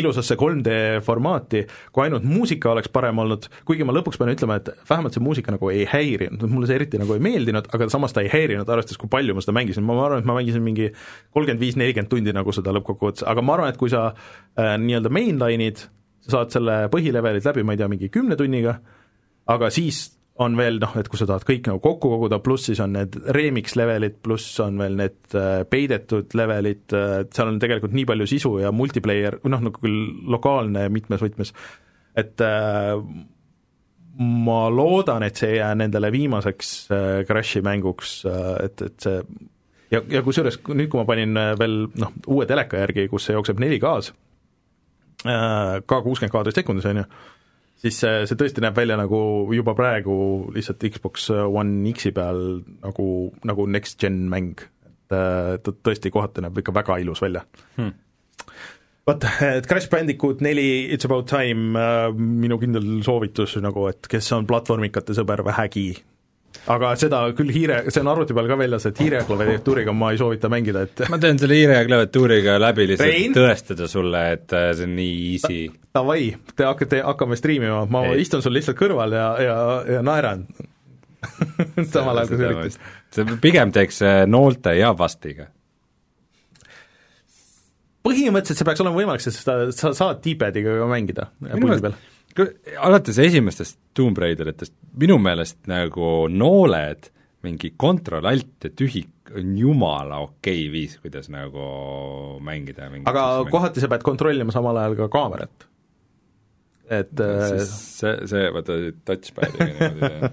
ilusasse 0.00 0.36
3D 0.40 1.00
formaati, 1.04 1.64
kui 1.94 2.04
ainult 2.04 2.26
muusika 2.28 2.72
oleks 2.74 2.90
parem 2.92 3.22
olnud, 3.22 3.48
kuigi 3.68 3.86
ma 3.86 3.94
lõpuks 3.96 4.20
pean 4.20 4.32
ütlema, 4.34 4.60
et 4.60 4.70
vähemalt 4.88 5.16
see 5.16 5.24
muusika 5.24 5.54
nagu 5.54 5.72
ei 5.72 5.86
häirinud, 5.88 6.44
mulle 6.50 6.68
see 6.70 6.78
eriti 6.80 7.00
nagu 7.00 7.16
ei 7.16 7.24
meeldinud, 7.24 7.70
aga 7.74 7.88
samas 7.92 8.14
ta 8.16 8.24
ei 8.24 8.30
häirinud, 8.32 8.68
arvestades, 8.68 9.00
kui 9.00 9.10
palju 9.12 9.36
ma 9.36 9.44
seda 9.44 9.56
mängisin, 9.56 9.86
ma 9.86 9.96
arvan, 10.04 10.22
et 10.22 10.28
ma 10.28 10.36
mängisin 10.38 10.64
mingi 10.64 10.90
kolmkümmend 11.34 11.64
viis, 11.64 11.78
nelikümmend 11.80 12.12
tundi 12.12 12.36
nagu 12.36 12.54
seda 12.54 12.74
lõppkokkuvõttes, 12.76 13.26
aga 13.30 13.44
ma 13.44 13.56
arvan, 13.56 13.72
et 13.72 13.80
kui 13.80 13.92
sa 13.92 14.10
äh, 14.12 14.76
nii-öelda 14.80 15.12
mainline'id, 15.16 15.84
sa 16.26 16.36
saad 16.38 16.54
selle 16.54 16.80
põhilevelid 16.92 17.46
läbi, 17.48 17.64
ma 17.64 17.74
ei 17.74 17.80
tea, 17.80 17.90
mingi 17.90 18.10
kümne 18.12 18.36
tunniga, 18.38 18.76
aga 19.50 19.70
siis 19.74 20.04
on 20.40 20.56
veel 20.56 20.78
noh, 20.80 20.94
et 20.96 21.08
kui 21.10 21.20
sa 21.20 21.26
tahad 21.28 21.44
kõik 21.46 21.68
nagu 21.68 21.82
kokku 21.84 22.10
koguda, 22.14 22.38
pluss 22.42 22.70
siis 22.70 22.80
on 22.80 22.94
need 22.96 23.16
remix 23.36 23.74
levelid, 23.76 24.16
pluss 24.24 24.60
on 24.64 24.78
veel 24.80 24.96
need 24.96 25.36
äh, 25.36 25.62
peidetud 25.68 26.32
levelid, 26.38 26.86
äh, 26.96 27.16
et 27.24 27.36
seal 27.36 27.50
on 27.52 27.60
tegelikult 27.60 27.94
nii 27.96 28.06
palju 28.08 28.28
sisu 28.30 28.54
ja 28.62 28.72
multiplayer, 28.72 29.40
noh, 29.44 29.66
nagu 29.68 29.82
küll 29.82 30.08
lokaalne 30.32 30.86
mitmes 30.92 31.20
võtmes, 31.24 31.52
et 32.18 32.40
äh, 32.46 32.94
ma 34.20 34.60
loodan, 34.72 35.26
et 35.26 35.40
see 35.40 35.54
ei 35.54 35.60
jää 35.60 35.74
nendele 35.80 36.10
viimaseks 36.12 36.72
Crashi 37.28 37.62
mänguks, 37.64 38.16
et, 38.64 38.82
et 38.84 39.06
see 39.06 39.20
ja, 39.92 40.00
ja 40.00 40.24
kusjuures 40.24 40.58
nüüd, 40.72 40.88
kui 40.90 41.00
ma 41.00 41.06
panin 41.08 41.36
veel 41.60 41.76
noh, 42.00 42.16
uue 42.32 42.48
teleka 42.48 42.80
järgi, 42.82 43.06
kus 43.12 43.28
see 43.28 43.36
jookseb 43.36 43.60
4K-s, 43.62 44.12
ka 45.24 46.00
kuuskümmend 46.04 46.32
kaadrit 46.32 46.58
sekundis, 46.60 46.88
on 46.90 47.00
ju, 47.00 47.06
siis 47.80 48.00
see, 48.02 48.26
see 48.28 48.38
tõesti 48.38 48.64
näeb 48.64 48.76
välja 48.76 48.98
nagu 49.00 49.20
juba 49.56 49.74
praegu 49.78 50.14
lihtsalt 50.54 50.84
Xbox 50.96 51.30
One 51.32 51.94
X-i 51.94 52.12
peal 52.16 52.60
nagu, 52.84 53.08
nagu 53.48 53.66
next-gen 53.70 54.22
mäng, 54.32 54.60
et 55.10 55.64
ta 55.64 55.74
tõesti 55.74 56.12
kohati 56.14 56.44
näeb 56.44 56.60
ikka 56.62 56.74
väga 56.76 57.00
ilus 57.02 57.22
välja. 57.24 57.44
Hmm. 57.78 57.96
Vot, 59.08 59.24
et 59.42 59.66
Crash 59.66 59.88
Bandicoot 59.90 60.42
neli, 60.44 60.92
It's 60.92 61.08
about 61.08 61.26
time, 61.30 61.72
äh, 61.78 62.12
minu 62.14 62.60
kindel 62.60 63.00
soovitus 63.02 63.56
nagu, 63.64 63.88
et 63.90 64.06
kes 64.10 64.28
on 64.36 64.46
platvormikate 64.46 65.16
sõber 65.16 65.42
vähegi, 65.46 65.88
aga 66.70 66.92
seda 67.00 67.20
küll 67.36 67.52
hiire, 67.54 67.82
see 67.88 68.02
on 68.02 68.10
arvuti 68.12 68.34
peal 68.36 68.48
ka 68.50 68.56
väljas, 68.60 68.86
et 68.90 69.02
hiire 69.02 69.22
klaviatuuriga 69.28 69.94
ma 69.96 70.10
ei 70.14 70.20
soovita 70.20 70.50
mängida, 70.52 70.84
et 70.88 71.04
ma 71.12 71.18
teen 71.22 71.38
selle 71.40 71.58
hiire 71.58 71.78
klaviatuuriga 71.88 72.56
läbi 72.62 72.88
lihtsalt 72.92 73.08
Rein? 73.10 73.36
tõestada 73.36 73.88
sulle, 73.90 74.24
et 74.36 74.56
äh, 74.56 74.70
see 74.78 74.88
on 74.88 74.96
nii 74.98 75.14
easy. 75.34 75.60
Davai, 75.96 76.26
te 76.56 76.66
hakkate, 76.68 77.00
hakkame 77.06 77.38
striimima, 77.40 77.84
ma 77.90 78.04
ei. 78.10 78.20
istun 78.24 78.44
sul 78.44 78.54
lihtsalt 78.58 78.78
kõrval 78.78 79.16
ja, 79.16 79.30
ja, 79.46 79.56
ja 79.96 80.02
naeran 80.06 80.44
samal 81.92 82.20
ajal, 82.22 82.28
kui 82.28 82.38
sa 82.40 82.52
üritad. 82.52 83.40
pigem 83.42 83.72
teeks 83.76 84.04
äh, 84.06 84.20
noolte 84.30 84.76
ja 84.78 84.92
vastiga 84.96 85.50
põhimõtteliselt 88.06 88.62
see 88.62 88.68
peaks 88.68 88.80
olema 88.80 88.96
võimalik, 88.96 89.22
sest 89.24 89.44
sa, 89.44 89.58
sa 89.76 89.92
saad 89.96 90.22
D-padiga 90.24 90.78
ka 90.80 90.88
mängida 90.88 91.28
puldi 91.40 91.82
peal 91.84 91.98
alates 92.80 93.18
esimestest 93.18 93.78
Tomb 93.96 94.18
Raideritest 94.18 94.74
minu 95.00 95.18
meelest 95.22 95.58
nagu 95.70 96.28
nooled, 96.32 97.10
mingi 97.46 97.72
kontroll-alt 97.80 98.66
ja 98.66 98.72
tühik 98.76 99.32
on 99.36 99.56
jumala 99.58 100.20
okei 100.24 100.66
okay 100.66 100.70
viis, 100.72 100.96
kuidas 101.02 101.30
nagu 101.32 101.64
mängida. 102.44 102.90
aga 103.08 103.26
kohati 103.50 103.82
sa 103.82 103.88
pead 103.88 104.04
kontrollima 104.06 104.52
samal 104.54 104.76
ajal 104.76 104.96
ka 104.98 105.08
kaamerat. 105.12 105.66
et 106.90 107.20
äh, 107.22 107.60
see, 107.70 108.16
see, 108.26 108.46
vaata 108.50 108.78
touchpad'iga 109.06 109.68
niimoodi 109.94 110.32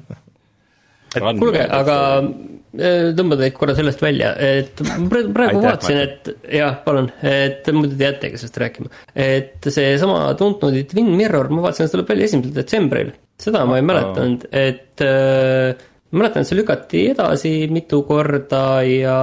kuulge, 1.15 1.63
aga 1.63 1.97
äh, 2.19 3.09
tõmban 3.17 3.41
teid 3.41 3.55
korra 3.57 3.75
sellest 3.77 4.01
välja, 4.03 4.31
et 4.35 4.81
praegu, 4.81 5.33
praegu 5.35 5.59
Aitäh, 5.61 5.67
vaatasin, 5.67 5.99
et 6.03 6.31
jah, 6.59 6.79
palun, 6.85 7.09
et 7.25 7.69
muidu 7.75 7.97
te 7.97 8.07
jäätegi 8.09 8.41
sellest 8.41 8.59
rääkima. 8.63 8.91
et 9.27 9.69
seesama 9.73 10.33
tuntud 10.39 10.77
Twin 10.91 11.13
Mirror, 11.17 11.51
ma 11.53 11.67
vaatasin, 11.67 11.87
see 11.87 11.95
tuleb 11.97 12.11
välja 12.13 12.31
esimesel 12.31 12.57
detsembril, 12.57 13.13
seda 13.41 13.65
ma 13.69 13.79
ei 13.79 13.85
mäletanud, 13.87 14.49
et 14.51 15.05
äh, 15.05 15.85
ma 16.11 16.23
mäletan, 16.23 16.43
et 16.43 16.51
see 16.51 16.59
lükati 16.59 17.05
edasi 17.13 17.53
mitu 17.71 18.03
korda 18.07 18.65
ja 18.87 19.21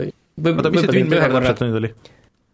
oota, 0.00 0.72
mis 0.72 0.86
see 0.86 0.96
Twin 0.96 1.12
Mirror 1.12 1.38
täpselt 1.40 1.68
nüüd 1.68 1.84
oli? 1.84 1.94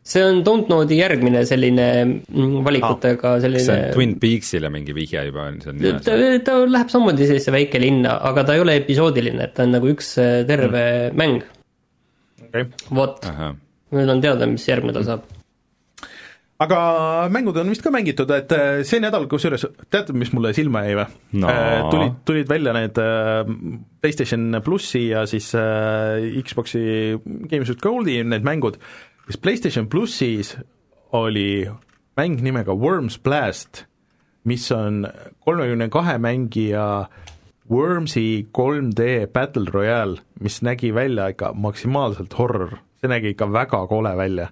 See 0.07 0.23
on 0.23 0.41
Dontnode'i 0.47 1.01
järgmine 1.01 1.43
selline 1.49 1.87
mm, 2.07 2.59
valikutega 2.66 3.19
kas 3.20 3.43
see 3.43 3.51
on 3.51 3.61
selline 3.61 3.93
Twin 3.95 4.16
Peaksile 4.23 4.70
mingi 4.73 4.95
vihje 4.97 5.27
juba 5.28 5.49
on 5.51 5.61
seal 5.65 5.78
nimes? 5.78 6.05
ta, 6.07 6.16
ta 6.47 6.59
läheb 6.70 6.93
samamoodi 6.93 7.27
sellisesse 7.27 7.55
väike 7.55 7.83
linna, 7.83 8.19
aga 8.31 8.47
ta 8.47 8.57
ei 8.57 8.62
ole 8.62 8.77
episoodiline, 8.83 9.49
et 9.49 9.57
ta 9.57 9.66
on 9.66 9.74
nagu 9.77 9.91
üks 9.91 10.15
äh, 10.23 10.43
terve 10.49 10.85
mm. 11.11 11.16
mäng. 11.19 11.41
okei 12.45 12.69
okay. 12.69 12.93
vot, 13.01 13.27
nüüd 13.97 14.15
on 14.15 14.23
teada, 14.23 14.49
mis 14.51 14.69
järgmine 14.70 14.95
tal 14.95 15.09
saab. 15.09 15.27
aga 16.62 16.78
mängud 17.35 17.59
on 17.59 17.74
vist 17.74 17.83
ka 17.83 17.91
mängitud, 17.95 18.31
et 18.39 18.55
äh, 18.55 18.85
see 18.87 19.03
nädal, 19.03 19.27
kusjuures 19.33 19.66
teate, 19.91 20.15
mis 20.15 20.31
mulle 20.37 20.55
silma 20.57 20.87
jäi 20.87 21.01
või 21.01 21.09
No. 21.43 21.51
Äh, 21.51 21.83
tulid, 21.91 22.23
tulid 22.31 22.49
välja 22.49 22.73
need 22.78 23.03
PlayStation 24.01 24.62
plussi 24.65 25.09
ja 25.11 25.27
siis 25.27 25.51
Xbox'i 26.47 27.19
Games 27.51 27.74
with 27.74 27.83
Goldi 27.83 28.20
need 28.23 28.47
mängud, 28.47 28.78
siis 29.27 29.40
PlayStation 29.43 29.89
plussis 29.89 30.57
oli 31.12 31.66
mäng 32.16 32.40
nimega 32.43 32.74
Worms 32.74 33.19
Blast, 33.19 33.85
mis 34.44 34.70
on 34.73 35.07
kolmekümne 35.44 35.89
kahe 35.89 36.19
mängija 36.19 37.07
Wormsi 37.70 38.47
3D 38.59 39.27
Battle 39.32 39.70
Royale, 39.73 40.20
mis 40.40 40.62
nägi 40.62 40.94
välja 40.94 41.28
ikka 41.32 41.53
maksimaalselt 41.53 42.39
horror, 42.39 42.78
see 43.01 43.11
nägi 43.11 43.35
ikka 43.35 43.51
väga 43.53 43.86
kole 43.90 44.15
välja 44.16 44.48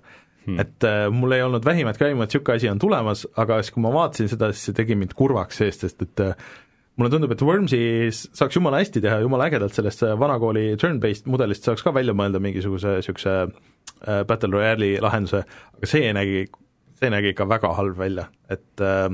hmm. 0.46 0.60
et 0.60 0.84
äh, 0.84 1.06
mul 1.14 1.32
ei 1.32 1.42
olnud 1.42 1.64
vähimatki 1.64 2.09
aimu, 2.09 2.24
et 2.24 2.34
niisugune 2.34 2.59
asi 2.59 2.70
on 2.70 2.82
tulemas, 2.82 3.24
aga 3.36 3.60
siis, 3.62 3.74
kui 3.74 3.84
ma 3.84 3.94
vaatasin 3.94 4.30
seda, 4.32 4.51
siis 4.52 4.70
see 4.70 4.76
tegi 4.76 4.98
mind 4.98 5.14
kurvaks 5.16 5.62
seest, 5.62 5.86
sest 5.86 6.02
et 6.02 6.24
äh, 6.24 6.34
mulle 6.98 7.12
tundub, 7.14 7.32
et 7.34 7.42
Wormsi 7.46 7.80
saaks 8.10 8.59
jumala 8.59 8.82
hästi 8.82 9.02
teha, 9.05 9.20
jumala 9.22 9.48
ägedalt 9.48 9.78
sellest 9.78 10.02
äh, 10.06 10.16
vanakooli 10.18 10.72
turn-based 10.80 11.30
mudelist 11.30 11.66
saaks 11.66 11.86
ka 11.86 11.94
välja 11.94 12.16
mõelda 12.16 12.42
mingisuguse 12.42 12.98
niisuguse 12.98 13.36
äh, 13.46 13.55
Battle 14.05 14.52
Royale'i 14.52 14.98
lahenduse, 15.01 15.44
aga 15.78 15.89
see 15.89 16.11
nägi, 16.12 16.44
see 17.01 17.12
nägi 17.12 17.32
ikka 17.32 17.47
väga 17.48 17.70
halb 17.78 17.97
välja, 17.97 18.27
et 18.52 18.82
äh, 18.85 19.09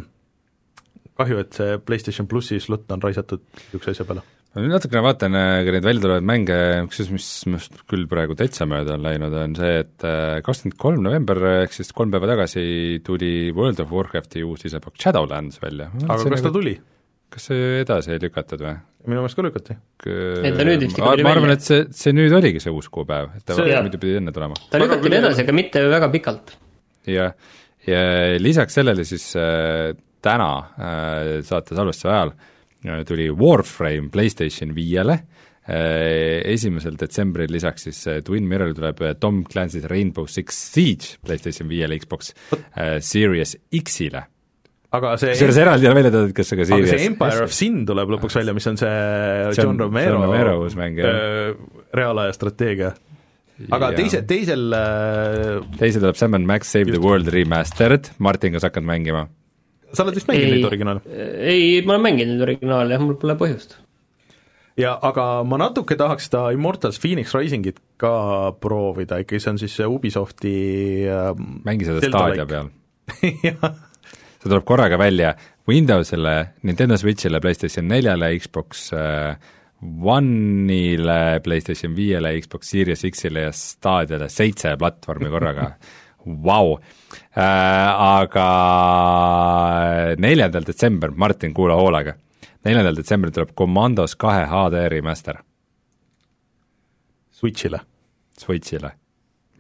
kahju, 1.21 1.41
et 1.45 1.57
see 1.57 1.79
PlayStation 1.85 2.29
plussi 2.31 2.61
slott 2.63 2.91
on 2.91 3.03
raisatud 3.05 3.43
niisuguse 3.45 3.95
asja 3.95 4.07
peale. 4.09 4.25
ma 4.51 4.65
nüüd 4.65 4.75
natukene 4.75 5.03
vaatan 5.07 5.39
äh, 5.39 5.61
ka 5.63 5.75
neid 5.77 5.87
välja 5.87 6.05
tulevaid 6.07 6.27
mänge, 6.27 6.59
kusjuures 6.91 7.13
mis 7.15 7.29
minust 7.47 7.83
küll 7.91 8.09
praegu 8.11 8.35
täitsa 8.39 8.67
mööda 8.71 8.97
on 8.97 9.07
läinud, 9.07 9.37
on 9.45 9.55
see, 9.59 9.75
et 9.85 10.07
äh, 10.07 10.41
kakskümmend 10.47 10.79
kolm 10.83 11.05
november, 11.07 11.43
ehk 11.63 11.77
siis 11.77 11.95
kolm 11.95 12.11
päeva 12.15 12.33
tagasi 12.33 12.65
tuli 13.07 13.35
World 13.55 13.85
of 13.85 13.95
Warcrafti 13.95 14.43
uus 14.47 14.67
isepakk 14.67 14.99
Shadowlands 14.99 15.63
välja. 15.63 15.93
aga 16.09 16.35
kas 16.35 16.49
ta 16.49 16.55
tuli? 16.55 16.75
Kas 17.31 17.51
see 17.51 17.81
edasi 17.85 18.15
ei 18.15 18.23
lükatud 18.23 18.63
või? 18.65 18.77
minu 19.07 19.23
meelest 19.23 19.39
ka 19.39 19.45
lükati. 19.47 19.77
Et 20.05 20.57
ta 20.57 20.67
nüüd 20.67 20.83
vist 20.85 20.99
ikka 20.99 21.07
ma, 21.07 21.15
tuli 21.15 21.25
ma 21.25 21.33
arvan, 21.33 21.49
välja. 21.49 21.57
et 21.57 21.67
see, 21.67 21.87
see 22.03 22.13
nüüd 22.17 22.35
oligi 22.37 22.61
see 22.61 22.75
uus 22.75 22.91
kuupäev, 22.93 23.33
et 23.39 23.47
ta 23.49 23.57
muidu 23.57 24.01
pidi 24.03 24.19
enne 24.21 24.35
tulema. 24.37 24.59
ta 24.73 24.81
lükati 24.83 25.07
küll 25.07 25.19
edasi, 25.21 25.45
aga 25.47 25.57
mitte 25.57 25.85
väga 25.89 26.11
pikalt. 26.13 26.55
ja, 27.09 27.31
ja 27.89 28.01
lisaks 28.43 28.77
sellele 28.77 29.07
siis 29.09 29.31
äh, 29.41 29.95
täna 30.25 30.51
äh, 30.61 31.35
saate 31.47 31.79
salvestuse 31.79 32.11
ajal 32.13 32.35
äh, 32.35 33.05
tuli 33.09 33.31
Warframe 33.33 34.11
PlayStation 34.13 34.75
viiele 34.77 35.17
äh,, 35.65 36.43
esimesel 36.53 36.99
detsembril 37.01 37.53
lisaks 37.53 37.89
siis 37.89 38.03
äh, 38.11 38.21
Twin 38.27 38.49
Mirror 38.51 38.75
tuleb 38.77 39.01
äh, 39.01 39.15
Tom 39.21 39.43
Clancy's 39.49 39.89
Rainbow 39.89 40.29
Six 40.29 40.61
Siege 40.75 41.17
PlayStation 41.25 41.73
viiele, 41.73 41.99
Xbox 42.03 42.35
äh, 42.53 42.99
Series 43.01 43.57
X-ile. 43.81 44.27
Aga 44.97 45.13
see 45.21 45.35
kusjuures 45.37 45.59
eraldi 45.63 45.87
ei 45.87 45.91
ole 45.93 45.99
välja 46.01 46.13
toodud, 46.15 46.33
kas 46.35 46.49
see 46.51 46.59
ka 46.59 46.67
aga 46.75 46.89
see 46.91 47.05
Empire 47.07 47.45
of 47.47 47.53
Sin 47.55 47.83
tuleb 47.89 48.11
lõpuks 48.17 48.37
välja, 48.41 48.55
mis 48.57 48.67
on 48.71 48.79
see, 48.81 48.95
See 49.55 49.63
John 49.63 49.79
Romero, 49.79 50.17
John 50.19 50.27
Romero 50.29 50.57
uus 50.65 50.75
mäng, 50.79 50.99
jah. 50.99 51.15
äh, 51.15 51.85
reaalaja 51.95 52.35
strateegia. 52.37 52.95
aga 53.71 53.91
Ja- 53.93 53.97
teise, 53.99 54.23
teisel 54.27 54.73
äh, 54.73 55.61
teise 55.79 56.01
tuleb 56.03 56.17
Sam 56.19 56.35
and 56.39 56.47
Max 56.49 56.73
Save 56.73 56.91
the 56.95 57.03
World 57.03 57.29
Remastered, 57.35 58.11
Martin, 58.19 58.53
kas 58.57 58.67
hakkad 58.67 58.87
mängima? 58.87 59.29
sa 59.93 60.05
oled 60.05 60.15
vist 60.15 60.29
mänginud 60.31 60.55
neid 60.55 60.67
originaale? 60.69 61.01
ei, 61.51 61.81
ma 61.83 61.97
olen 61.97 62.05
mänginud 62.09 62.35
neid 62.37 62.45
originaale 62.47 62.95
jah, 62.95 63.03
mul 63.03 63.17
pole 63.19 63.35
põhjust. 63.39 63.77
ja 64.79 64.95
aga 65.03 65.43
ma 65.45 65.59
natuke 65.59 65.97
tahaks 65.99 66.29
seda 66.31 66.49
Immortals 66.55 66.99
Phoenix 67.03 67.35
Risingit 67.35 67.79
ka 68.01 68.13
proovida, 68.63 69.19
ikkagi 69.23 69.43
see 69.43 69.51
on 69.55 69.59
siis 69.63 69.75
see 69.77 69.87
Ubisofti 69.91 70.55
äh, 71.11 71.31
mängi 71.67 71.87
seda 71.89 72.23
like. 72.31 72.47
peal. 72.47 72.71
jah, 73.47 73.75
see 74.41 74.49
tuleb 74.49 74.65
korraga 74.69 74.97
välja 75.01 75.35
Windowsile, 75.69 76.35
Nintendo 76.67 76.97
Switchile, 76.99 77.41
PlayStation 77.45 77.87
neljale, 77.89 78.33
Xbox 78.41 78.89
äh, 78.97 79.37
One'ile, 79.81 81.41
PlayStation 81.45 81.95
viiele, 81.97 82.33
Xbox 82.43 82.69
Series 82.73 83.05
X-ile 83.09 83.47
ja 83.47 83.53
Stadiale, 83.57 84.29
seitse 84.33 84.75
platvormi 84.81 85.31
korraga 85.33 85.71
Vau! 86.45 86.75
Aga 87.41 88.49
neljandal 90.21 90.67
detsember, 90.69 91.11
Martin, 91.17 91.55
kuula 91.57 91.79
hoolega, 91.81 92.13
neljandal 92.67 92.99
detsembril 92.99 93.33
tuleb 93.33 93.55
Commandos 93.57 94.17
kahe 94.21 94.45
HD 94.51 94.83
remaster 94.93 95.39
Switchile. 97.41 97.81
Switchile. 98.41 98.91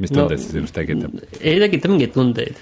mis 0.01 0.11
No- 0.13 0.23
tundeid 0.23 0.41
see 0.41 0.53
sinust 0.57 0.75
tekitab? 0.77 1.17
ei 1.41 1.59
tekita 1.61 1.89
mingeid 1.93 2.13
tundeid. 2.15 2.61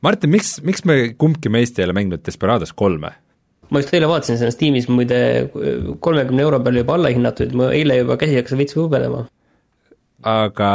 Martin, 0.00 0.30
miks, 0.30 0.58
miks 0.62 0.84
me 0.86 0.94
kumbki 1.18 1.50
meist 1.50 1.78
ei 1.78 1.88
ole 1.88 1.94
mänginud 1.96 2.22
Desperados 2.26 2.70
kolme? 2.76 3.10
ma 3.68 3.82
just 3.82 3.90
eile 3.92 4.06
vaatasin 4.08 4.38
seda 4.40 4.52
Steamis 4.54 4.86
muide 4.88 5.18
kolmekümne 6.00 6.40
euro 6.40 6.60
peale 6.64 6.80
juba 6.80 6.94
alla 6.96 7.10
hinnatud, 7.12 7.50
ma 7.58 7.66
eile 7.76 7.98
juba 7.98 8.16
käsi 8.20 8.38
hakkas 8.38 8.56
veits 8.56 8.78
võbelema. 8.78 9.26
aga, 10.22 10.70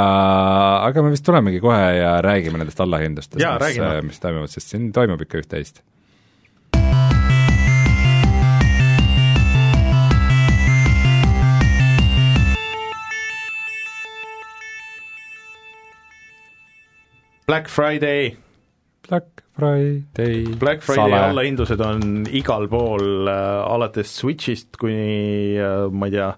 aga 0.90 1.06
me 1.06 1.16
vist 1.16 1.26
tulemegi 1.26 1.64
kohe 1.64 1.88
ja 1.98 2.12
räägime 2.22 2.62
nendest 2.62 2.84
allahindlustest, 2.84 3.40
mis, 3.40 3.82
mis 4.12 4.22
toimuvad, 4.28 4.54
sest 4.54 4.76
siin 4.76 4.91
toimub 4.94 5.26
ikka 5.26 5.41
üht-teist. 5.41 5.82
Black 17.48 17.68
Friday, 17.68 18.38
Friday 19.53 20.55
Black 20.59 20.81
Friday 20.81 21.13
allahindlused 21.13 21.81
on 21.85 22.25
igal 22.25 22.67
pool 22.71 23.30
äh,, 23.30 23.73
alates 23.73 24.15
Switch'ist 24.19 24.80
kuni 24.81 25.55
äh, 25.61 25.88
ma 25.93 26.09
ei 26.09 26.15
tea 26.15 26.30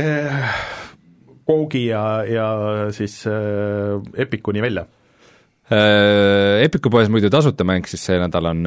äh,, 0.00 0.50
Gogi 1.46 1.86
ja, 1.86 2.24
ja 2.26 2.46
siis 2.90 3.20
äh, 3.26 4.00
Epicuni 4.18 4.62
välja. 4.64 4.86
Äh, 5.70 6.64
Epiku 6.64 6.90
poes 6.90 7.10
muidu 7.10 7.30
tasuta 7.30 7.64
mäng 7.66 7.86
siis 7.90 8.02
see 8.06 8.18
nädal 8.18 8.50
on 8.50 8.64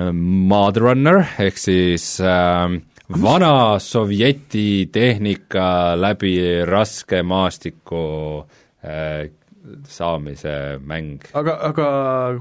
Mud 0.48 0.80
Runner, 0.80 1.22
ehk 1.40 1.60
siis 1.60 2.06
äh, 2.24 2.78
vana 3.24 3.52
sovjeti 3.84 4.88
tehnika 4.92 5.96
läbi 6.00 6.38
raske 6.68 7.24
maastiku 7.24 8.04
äh, 8.84 9.28
saamise 9.88 10.52
mäng. 10.88 11.26
aga, 11.36 11.56
aga 11.68 11.88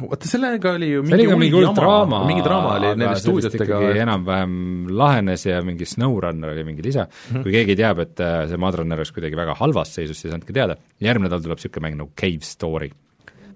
vaata 0.02 0.30
sellega 0.30 0.72
oli 0.76 0.90
ju 0.92 1.02
see 1.06 1.16
oli 1.18 1.38
mingi 1.40 1.56
hull 1.56 1.74
draama, 1.76 2.20
mingi 2.28 2.44
draama 2.46 2.76
oli 2.76 2.92
nende 2.94 3.18
stuudiotega, 3.22 3.80
enam-vähem 4.04 4.54
lahenes 5.00 5.46
ja 5.48 5.58
mingi 5.66 5.88
SnowRunner 5.88 6.54
oli 6.54 6.64
mingi 6.68 6.86
lisa 6.86 7.04
mm. 7.08 7.34
-hmm. 7.34 7.42
kui 7.42 7.52
keegi 7.56 7.76
teab, 7.78 8.04
et 8.06 8.22
äh, 8.22 8.46
see 8.48 8.60
Madrunner 8.60 8.98
oleks 8.98 9.12
kuidagi 9.12 9.36
väga 9.36 9.56
halvas 9.58 9.94
seisus, 9.94 10.20
siis 10.20 10.34
andke 10.34 10.52
teada. 10.52 10.76
järgmine 11.00 11.28
nädal 11.28 11.42
tuleb 11.42 11.58
niisugune 11.58 11.88
mäng 11.88 11.98
nagu 11.98 12.10
Cave 12.16 12.46
Story 12.46 12.90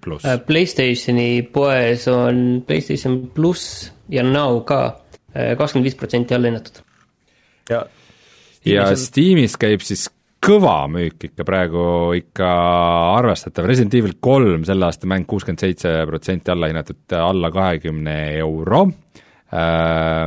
pluss 0.01 0.25
Äh, 0.27 0.39
PlayStationi 0.47 1.43
poes 1.53 2.09
on 2.09 2.65
PlayStation 2.67 3.31
pluss 3.35 3.93
ja 4.09 4.23
Now 4.23 4.65
ka 4.65 4.99
kakskümmend 5.33 5.87
viis 5.87 5.95
protsenti 5.97 6.35
alla 6.35 6.51
hinnatud. 6.51 6.83
ja 7.71 7.87
ja 8.65 8.89
on- 8.89 8.97
Steamis 8.97 9.57
käib 9.57 9.81
siis 9.81 10.11
kõva 10.43 10.77
müük 10.91 11.29
ikka 11.29 11.45
praegu 11.47 11.85
ikka 12.19 12.49
arvestatav, 13.19 13.67
Resident 13.69 13.95
Evil 13.99 14.17
kolm 14.23 14.65
selle 14.67 14.89
aasta 14.89 15.09
mäng 15.11 15.27
kuuskümmend 15.31 15.63
seitse 15.63 15.93
protsenti 16.09 16.53
alla 16.53 16.71
hinnatud, 16.71 17.05
alla 17.19 17.51
kahekümne 17.55 18.17
euro, 18.41 18.87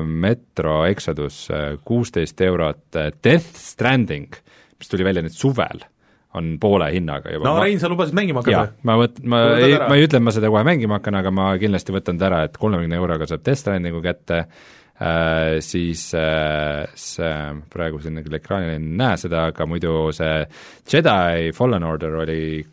Metro 0.05 0.77
Exodus 0.85 1.47
kuusteist 1.87 2.41
eurot, 2.45 2.85
Death 2.95 3.57
Stranding, 3.59 4.39
mis 4.79 4.91
tuli 4.91 5.07
välja 5.07 5.25
nüüd 5.25 5.35
suvel, 5.35 5.83
on 6.35 6.55
poole 6.61 6.91
hinnaga 6.93 7.33
juba. 7.33 7.49
no 7.49 7.63
Rein, 7.63 7.79
sa 7.81 7.89
lubasid 7.91 8.15
mängima 8.15 8.43
hakata, 8.43 8.77
ma 8.87 8.97
võt-, 9.01 9.19
ma 9.23 9.41
ei, 9.57 9.75
ma 9.81 9.97
ei 9.97 10.07
ütle, 10.07 10.21
et 10.21 10.27
ma 10.27 10.35
seda 10.35 10.51
kohe 10.53 10.63
mängima 10.67 10.99
hakkan, 10.99 11.19
aga 11.19 11.33
ma 11.33 11.51
kindlasti 11.59 11.95
võtan 11.95 12.21
ta 12.21 12.29
ära, 12.29 12.43
et 12.47 12.59
kolmekümne 12.61 12.99
euroga 13.01 13.27
saab 13.27 13.43
Death 13.43 13.65
Strandingu 13.65 14.03
kätte. 14.05 14.45
äh,, 14.45 14.73
siis 14.95 16.05
äh, 16.15 16.85
see, 16.95 17.31
praegu 17.73 17.99
siin 17.99 18.21
küll 18.23 18.37
ekraanil 18.37 18.77
ei 18.77 18.79
näe 18.79 19.17
seda, 19.19 19.49
aga 19.51 19.67
muidu 19.67 20.13
see 20.15 20.45
Jedi 20.87 21.51
Fallen 21.57 21.83
Order 21.83 22.15
oli 22.21 22.63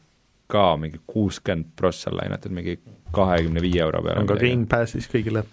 ka 0.53 0.77
mingi 0.79 1.01
kuuskümmend 1.09 1.73
prossa 1.77 2.11
alla 2.11 2.27
hinnatud, 2.29 2.55
mingi 2.55 2.77
kahekümne 3.15 3.63
viie 3.65 3.83
euro 3.83 4.03
peale. 4.05 4.23
on 4.23 4.31
ka 4.31 4.39
Gamepassis 4.41 5.09
kõigile, 5.11 5.45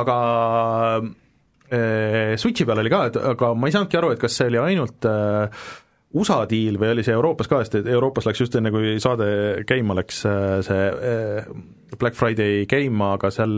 aga 0.00 0.18
äh, 1.70 2.36
Switchi 2.40 2.66
peal 2.68 2.82
oli 2.82 2.92
ka, 2.92 3.06
et 3.10 3.18
aga 3.34 3.52
ma 3.54 3.68
ei 3.68 3.76
saanudki 3.76 4.00
aru, 4.00 4.14
et 4.14 4.22
kas 4.22 4.38
see 4.40 4.48
oli 4.50 4.62
ainult 4.62 5.08
äh, 5.10 5.66
USA 6.16 6.42
diil 6.48 6.78
või 6.80 6.94
oli 6.94 7.04
see 7.04 7.16
Euroopas 7.16 7.50
ka, 7.50 7.60
sest 7.64 7.80
et 7.80 7.90
Euroopas 7.92 8.28
läks 8.28 8.40
just 8.44 8.56
enne, 8.56 8.72
kui 8.74 8.96
saade 9.02 9.28
käima 9.68 9.96
läks, 9.98 10.22
äh, 10.28 10.56
see 10.66 10.86
äh, 11.12 11.50
Black 12.00 12.16
Friday 12.18 12.64
käima, 12.70 13.14
aga 13.18 13.30
seal 13.34 13.56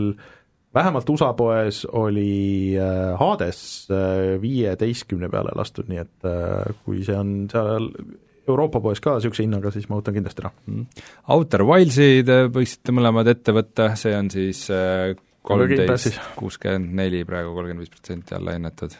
vähemalt 0.75 1.09
USA 1.09 1.33
poes 1.37 1.83
oli 1.97 2.77
äh, 2.79 3.13
Hades 3.19 3.61
viieteistkümne 4.41 5.29
peale 5.29 5.53
lastud, 5.57 5.89
nii 5.89 6.01
et 6.03 6.29
kui 6.85 7.03
see 7.05 7.17
on 7.17 7.33
seal 7.51 7.89
Euroopa 8.49 8.81
poes 8.81 9.01
ka 9.03 9.17
niisuguse 9.17 9.45
hinnaga, 9.45 9.69
siis 9.73 9.85
ma 9.89 9.99
võtan 9.99 10.15
kindlasti 10.15 10.41
ära. 10.41 10.49
Mm.. 10.71 11.03
Outer 11.35 11.65
Wildsi 11.69 12.23
te 12.25 12.39
võiksite 12.49 12.95
mõlemad 12.97 13.29
ette 13.29 13.53
võtta, 13.53 13.91
see 13.99 14.15
on 14.17 14.31
siis 14.33 14.63
kolmteist 15.45 16.17
kuuskümmend 16.39 16.97
neli 16.97 17.21
praegu, 17.29 17.53
kolmkümmend 17.53 17.85
viis 17.85 17.93
protsenti 17.93 18.37
alla 18.37 18.57
hinnatud 18.57 18.97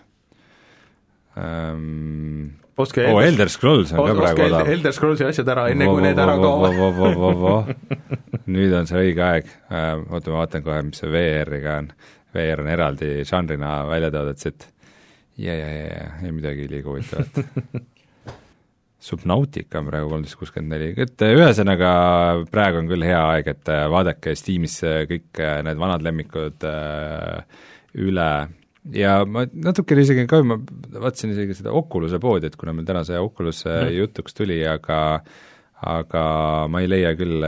um, 1.37 2.49
ostke 2.79 3.03
oh, 3.11 3.19
Elder 3.21 3.49
Scrolls 3.51 3.91
on 3.93 4.07
ka 4.07 4.15
praegu 4.17 4.45
odav. 4.47 4.71
Elder 4.71 4.95
Scrollsi 4.95 5.27
asjad 5.27 5.51
ära, 5.51 5.67
enne 5.73 5.89
kui 5.89 6.03
need 6.05 6.19
ära 6.21 6.37
kaovad. 6.39 7.73
nüüd 8.55 8.73
on 8.77 8.89
see 8.89 9.03
õige 9.09 9.25
aeg, 9.25 9.53
äh, 9.69 9.91
oota 10.07 10.33
ma 10.33 10.41
vaatan 10.43 10.65
kohe, 10.65 10.81
mis 10.87 11.01
see 11.01 11.11
VR-iga 11.11 11.77
on. 11.83 11.93
VR 12.35 12.63
on 12.63 12.71
eraldi 12.71 13.13
žanrina 13.27 13.79
välja 13.89 14.11
toodud 14.13 14.41
siit. 14.41 14.67
ja, 15.39 15.55
ja, 15.55 15.69
ja, 15.71 15.87
ja, 15.87 16.11
ei 16.25 16.35
midagi 16.35 16.67
liiga 16.69 16.91
huvitavat 16.91 17.39
Subnautica 19.09 19.79
on 19.79 19.87
praegu 19.87 20.09
kolmteist 20.11 20.35
kuuskümmend 20.35 20.75
neli, 20.75 20.89
et 20.99 21.23
äh, 21.23 21.31
ühesõnaga 21.37 21.91
praegu 22.51 22.81
on 22.81 22.89
küll 22.91 23.07
hea 23.07 23.19
aeg, 23.31 23.47
et 23.47 23.71
äh, 23.71 23.85
vaadake 23.91 24.35
Steamis 24.35 24.77
kõik 25.09 25.41
need 25.65 25.79
vanad 25.79 26.03
lemmikud 26.05 26.67
üle 27.99 28.29
ja 28.95 29.19
ma 29.27 29.45
natukene 29.49 30.03
isegi 30.05 30.25
ka, 30.29 30.41
ma 30.45 30.57
vaatasin 30.59 31.35
isegi 31.35 31.57
seda 31.59 31.73
Oculus'e 31.75 32.19
poodi, 32.21 32.49
et 32.49 32.57
kuna 32.59 32.73
meil 32.75 32.87
täna 32.87 33.03
see 33.07 33.19
Oculus 33.19 33.65
mm. 33.67 33.93
jutuks 33.97 34.37
tuli, 34.37 34.61
aga 34.67 34.99
aga 35.79 36.21
ma 36.67 36.81
ei 36.83 36.89
leia 36.91 37.13
küll, 37.15 37.39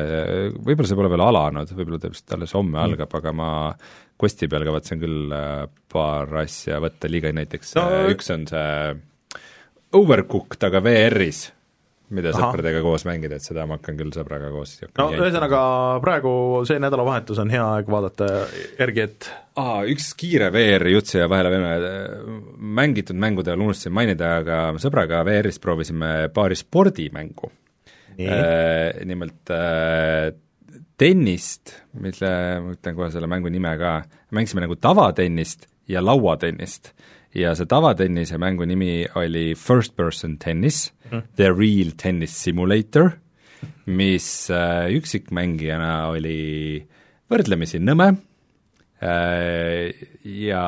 võib-olla 0.64 0.88
see 0.88 1.00
pole 1.00 1.12
veel 1.12 1.24
alanud, 1.26 1.74
võib-olla 1.76 2.00
ta 2.00 2.12
vist 2.14 2.32
alles 2.32 2.56
homme 2.56 2.78
mm. 2.78 2.84
algab, 2.86 3.20
aga 3.20 3.36
ma 3.36 3.50
Questi 4.22 4.46
peal 4.46 4.62
kavatsen 4.68 5.00
küll 5.02 5.32
äh, 5.34 5.64
paar 5.90 6.30
asja 6.44 6.78
võtta, 6.84 7.10
liiga 7.10 7.32
näiteks 7.34 7.74
no, 7.80 7.88
üks 8.14 8.30
on 8.36 8.46
see 8.52 8.92
Overcooked, 9.98 10.62
aga 10.68 10.80
VR-is 10.86 11.48
mida 12.12 12.34
Aha. 12.34 12.40
sõpradega 12.44 12.82
koos 12.84 13.06
mängida, 13.08 13.38
et 13.40 13.46
seda 13.46 13.66
ma 13.70 13.78
hakkan 13.78 13.98
küll 14.00 14.12
sõbraga 14.16 14.52
koos 14.54 14.76
no 15.00 15.08
ühesõnaga, 15.16 15.62
praegu 16.04 16.34
see 16.68 16.82
nädalavahetus 16.84 17.40
on 17.44 17.54
hea 17.54 17.64
aeg 17.78 17.90
vaadata 17.92 18.30
järgi, 18.80 19.06
et 19.08 19.30
aa, 19.62 19.82
üks 19.92 20.12
kiire 20.20 20.52
VR-i 20.54 20.96
jutt 20.96 21.14
siia 21.14 21.30
vahele 21.32 21.54
veel, 21.56 21.88
mängitud 22.82 23.20
mängude 23.20 23.54
all 23.54 23.66
unustasin 23.66 23.96
mainida, 23.96 24.36
aga 24.44 24.62
sõbraga 24.82 25.24
VR-ist 25.28 25.64
proovisime 25.64 26.30
paari 26.36 26.60
spordimängu. 26.60 27.52
Äh, 28.22 29.02
nimelt 29.08 29.50
äh, 29.56 30.34
tennist, 31.00 31.74
mille, 31.98 32.32
ma 32.62 32.76
ütlen 32.76 32.98
kohe 32.98 33.10
selle 33.14 33.30
mängu 33.32 33.50
nime 33.50 33.72
ka, 33.80 34.02
mängisime 34.36 34.66
nagu 34.66 34.76
tavatennist 34.78 35.66
ja 35.90 36.04
lauatennist 36.04 36.92
ja 37.38 37.54
see 37.56 37.68
tavatennise 37.70 38.40
mängu 38.42 38.66
nimi 38.68 39.06
oli 39.20 39.52
First 39.56 39.96
Person 39.96 40.38
Tennis 40.38 40.90
mm., 41.12 41.22
The 41.36 41.52
Real 41.52 41.94
Tennis 41.98 42.36
Simulator, 42.44 43.12
mis 43.86 44.50
äh, 44.52 44.90
üksikmängijana 44.98 45.94
oli 46.12 46.82
võrdlemisi 47.32 47.80
nõme 47.84 48.10
äh, 49.04 49.92
ja 50.24 50.66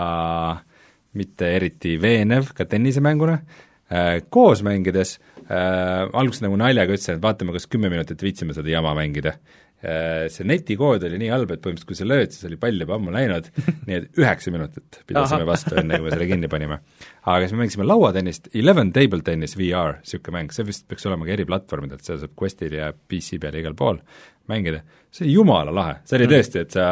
mitte 1.13 1.51
eriti 1.57 1.97
veenev 2.01 2.53
ka 2.57 2.65
tennisemänguna 2.69 3.37
äh,, 3.37 4.21
koos 4.33 4.63
mängides 4.65 5.17
äh, 5.47 6.07
alguses 6.13 6.45
nagu 6.45 6.57
naljaga 6.59 6.95
ütlesin, 6.95 7.19
et 7.19 7.25
vaatame, 7.25 7.55
kas 7.55 7.67
kümme 7.69 7.91
minutit 7.93 8.23
viitsime 8.23 8.55
seda 8.55 8.71
jama 8.71 8.95
mängida 8.97 9.37
see 9.83 10.45
netikood 10.47 11.03
oli 11.03 11.17
nii 11.19 11.31
halb, 11.33 11.49
et 11.51 11.59
põhimõtteliselt 11.63 11.89
kui 11.89 11.97
sa 11.99 12.07
lööd, 12.07 12.31
siis 12.31 12.47
oli 12.47 12.57
pall 12.61 12.85
juba 12.85 12.95
ammu 12.95 13.11
läinud, 13.11 13.49
nii 13.87 13.97
et 13.97 14.21
üheksa 14.21 14.53
minutit 14.53 15.01
pidasime 15.09 15.47
vastu, 15.47 15.75
enne 15.81 15.99
kui 15.99 16.07
me 16.07 16.13
selle 16.13 16.27
kinni 16.29 16.49
panime. 16.51 16.79
aga 17.23 17.41
siis 17.43 17.55
me 17.55 17.63
mängisime 17.63 17.87
lauatennist, 17.87 18.47
Eleven 18.55 18.93
Table 18.95 19.23
Tennis 19.27 19.57
VR, 19.59 19.97
niisugune 19.99 20.37
mäng, 20.37 20.55
see 20.55 20.67
vist 20.67 20.87
peaks 20.87 21.07
olema 21.09 21.27
ka 21.27 21.35
eri 21.35 21.47
platvormidel, 21.49 21.99
et 21.99 22.07
seda 22.07 22.21
saab 22.23 22.37
Questil 22.39 22.77
ja 22.79 22.93
PC 22.93 23.41
peal 23.43 23.59
igal 23.59 23.75
pool 23.79 23.99
mängida, 24.51 24.81
see 25.11 25.25
oli 25.27 25.35
jumala 25.37 25.73
lahe, 25.75 25.97
see 26.07 26.17
oli 26.17 26.27
mm. 26.27 26.35
tõesti, 26.35 26.63
et 26.65 26.75
sa, 26.75 26.87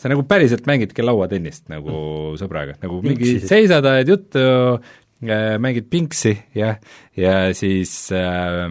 sa 0.00 0.12
nagu 0.12 0.24
päriselt 0.28 0.68
mängidki 0.68 1.04
lauatennist 1.04 1.68
nagu 1.72 1.90
mm. 1.90 2.36
sõbraga, 2.40 2.76
nagu 2.82 3.00
mingi 3.04 3.36
seisad, 3.44 3.84
ajad 3.88 4.12
juttu, 4.14 4.44
äh, 5.24 5.56
mängid 5.60 5.88
pingsi 5.92 6.32
ja, 6.56 6.74
ja 7.20 7.36
siis 7.56 7.96
äh, 8.16 8.68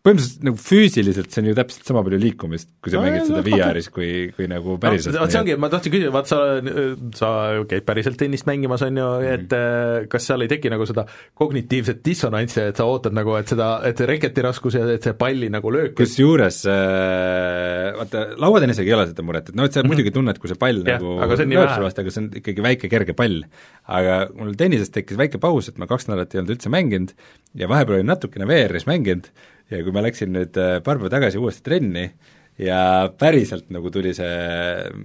põhimõtteliselt 0.00 0.44
nagu 0.48 0.56
füüsiliselt 0.56 1.34
see 1.34 1.42
on 1.42 1.48
ju 1.50 1.54
täpselt 1.58 1.88
sama 1.90 2.00
palju 2.06 2.18
liikumist, 2.22 2.70
kui 2.80 2.92
sa 2.92 2.96
no, 2.96 3.04
mängid 3.04 3.26
seda 3.28 3.42
VR-is, 3.44 3.88
kui, 3.92 4.08
kui 4.32 4.46
nagu 4.48 4.76
päriselt 4.80 5.12
no,. 5.12 5.26
vot 5.26 5.34
see 5.34 5.40
ongi, 5.42 5.56
ma 5.60 5.68
tahtsin 5.72 5.92
küsida, 5.92 6.12
vaat 6.14 6.30
sa, 6.30 6.38
sa 7.18 7.32
käid 7.68 7.84
päriselt 7.88 8.16
tennist 8.20 8.48
mängimas, 8.48 8.84
on 8.86 8.96
ju, 8.96 9.08
et 9.28 9.52
mm. 9.52 10.08
kas 10.12 10.30
seal 10.30 10.46
ei 10.46 10.50
teki 10.52 10.72
nagu 10.72 10.86
seda 10.88 11.04
kognitiivset 11.36 12.00
dissonantsi, 12.06 12.62
et 12.72 12.80
sa 12.80 12.86
ootad 12.88 13.16
nagu, 13.16 13.34
et 13.36 13.52
seda, 13.52 13.68
et 13.90 14.00
reketi 14.08 14.46
raskus 14.46 14.78
ja 14.78 14.86
et 14.94 15.04
see 15.04 15.18
palli 15.20 15.52
nagu 15.52 15.74
löök 15.76 15.92
kusjuures 16.00 16.62
äh, 16.72 17.92
vaata, 18.00 18.24
lauatennisega 18.40 18.88
ei 18.88 18.96
ole 18.96 19.06
seda 19.12 19.28
muret, 19.28 19.52
et 19.52 19.60
noh, 19.60 19.68
et 19.68 19.76
sa 19.76 19.82
mm 19.82 19.84
-hmm. 19.84 19.92
muidugi 19.92 20.16
tunned, 20.16 20.40
kui 20.40 20.54
see 20.54 20.60
pall 20.64 20.80
ja, 20.80 20.96
nagu 20.96 21.18
lööb 21.20 21.76
su 21.76 21.84
vastu, 21.84 22.06
aga 22.06 22.16
see 22.16 22.24
on 22.24 22.32
ikkagi 22.40 22.64
väike 22.70 22.88
kerge 22.88 23.12
pall. 23.12 23.44
aga 23.84 24.18
mul 24.32 24.56
tennises 24.56 24.88
tekkis 24.94 25.20
väike 25.20 25.36
paus, 25.36 25.68
et 25.68 25.76
ma 25.76 25.86
kaks 25.90 26.08
nädalat 26.08 26.34
ei 26.34 26.40
olnud 26.40 26.56
üldse 26.56 26.72
mänginud 26.72 27.12
ja 27.54 27.68
vahepeal 27.68 28.00
olin 28.00 28.12
natukene 28.14 28.48
VR-is 28.48 28.86
mänginud 28.88 29.28
ja 29.70 29.80
kui 29.86 29.94
ma 29.94 30.04
läksin 30.04 30.34
nüüd 30.34 30.58
äh, 30.60 30.78
paar 30.84 31.00
päeva 31.00 31.12
tagasi 31.12 31.40
uuesti 31.40 31.64
trenni 31.66 32.10
ja 32.60 33.08
päriselt 33.18 33.70
nagu 33.72 33.90
tuli 33.94 34.12
see 34.16 34.30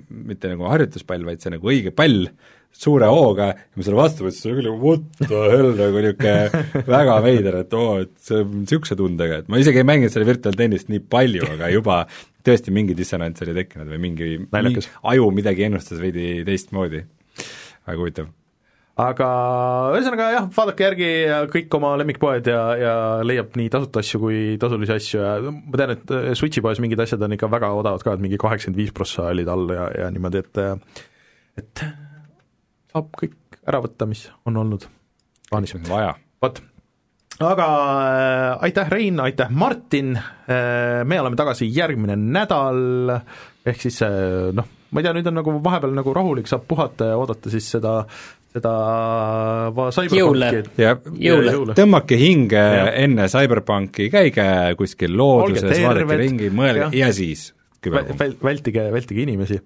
mitte 0.09 0.51
nagu 0.51 0.67
harjutuspall, 0.69 1.25
vaid 1.27 1.43
see 1.43 1.53
nagu 1.53 1.71
õige 1.71 1.93
pall, 1.95 2.27
suure 2.75 3.07
hooga 3.07 3.51
ja 3.53 3.79
ma 3.79 3.85
selle 3.87 3.99
vastu 3.99 4.25
võtsin, 4.25 4.41
see 4.41 4.53
oli 4.55 4.65
nagu 4.67 4.79
what 4.81 5.05
the 5.21 5.41
hell, 5.53 5.71
nagu 5.77 6.03
niisugune 6.03 6.85
väga 6.97 7.17
veider, 7.23 7.59
et 7.63 7.75
oo, 7.77 7.99
et 8.03 8.15
see 8.19 8.41
on 8.43 8.61
niisuguse 8.63 8.99
tundega, 8.99 9.41
et 9.41 9.51
ma 9.51 9.61
isegi 9.61 9.81
ei 9.81 9.87
mänginud 9.87 10.13
selle 10.13 10.27
virtuaaltennist 10.27 10.91
nii 10.91 11.03
palju, 11.15 11.47
aga 11.55 11.71
juba 11.71 12.01
tõesti 12.45 12.73
mingi 12.75 12.97
dissonants 12.97 13.45
oli 13.45 13.55
tekkinud 13.55 13.93
või 13.95 14.01
mingi, 14.09 14.31
mingi 14.51 14.87
aju 15.13 15.29
midagi 15.33 15.69
ennustas 15.69 16.01
veidi 16.03 16.41
teistmoodi. 16.47 17.05
väga 17.85 18.01
huvitav 18.01 18.33
aga 18.95 19.29
ühesõnaga 19.95 20.27
jah, 20.31 20.45
vaadake 20.55 20.85
järgi 20.85 21.09
kõik 21.51 21.73
oma 21.75 21.93
lemmikpoed 21.99 22.47
ja, 22.47 22.61
ja 22.79 22.93
leiab 23.27 23.57
nii 23.59 23.71
tasuta 23.73 23.99
asju 24.03 24.21
kui 24.21 24.37
tasulisi 24.61 24.95
asju 24.95 25.19
ja 25.19 25.33
ma 25.51 25.79
tean, 25.81 25.95
et 25.97 26.13
äh, 26.15 26.29
Switchi 26.37 26.63
poes 26.63 26.79
mingid 26.83 27.01
asjad 27.03 27.25
on 27.27 27.35
ikka 27.35 27.49
väga 27.51 27.73
odavad 27.75 28.05
ka, 28.05 28.15
et 28.15 28.23
mingi 28.23 28.39
kaheksakümmend 28.39 28.79
viis 28.79 28.93
prossa 28.95 29.27
olid 29.33 29.51
all 29.51 29.67
ja, 29.75 29.89
ja 29.99 30.11
niimoodi, 30.15 30.45
et 30.45 30.61
et 31.59 31.83
saab 32.95 33.11
kõik 33.19 33.59
ära 33.67 33.81
võtta, 33.83 34.07
mis 34.07 34.29
on 34.47 34.63
olnud 34.63 34.87
plaanis. 35.49 35.75
vaja. 35.89 36.15
vot, 36.43 36.61
aga 37.43 37.67
äh, 37.67 38.63
aitäh, 38.69 38.89
Rein, 38.91 39.19
aitäh, 39.19 39.51
Martin 39.51 40.15
äh,, 40.15 41.03
me 41.03 41.19
oleme 41.19 41.35
tagasi 41.35 41.67
järgmine 41.67 42.15
nädal, 42.15 43.19
ehk 43.65 43.85
siis 43.87 43.99
äh, 44.07 44.53
noh, 44.55 44.71
ma 44.91 45.01
ei 45.01 45.07
tea, 45.07 45.15
nüüd 45.17 45.27
on 45.27 45.35
nagu 45.41 45.57
vahepeal 45.63 45.95
nagu 45.95 46.13
rahulik, 46.15 46.47
saab 46.47 46.63
puhata 46.69 47.11
ja 47.11 47.19
oodata 47.19 47.51
siis 47.51 47.67
seda 47.75 47.97
seda 48.55 48.73
jõule, 50.15 50.51
jõule, 50.79 51.75
tõmmake 51.75 52.19
hinge 52.19 52.61
ja. 52.61 52.87
enne 53.03 53.27
CyberPunki, 53.31 54.07
käige 54.13 54.47
kuskil 54.79 55.15
looduses, 55.19 55.67
vaadake 55.83 56.19
ringi, 56.23 56.51
mõelge 56.55 56.87
ja, 56.87 56.91
ja 57.05 57.11
siis 57.15 57.49
küberpunkt. 57.83 58.39
vältige, 58.43 58.87
vältige 58.93 59.25
inimesi. 59.25 59.59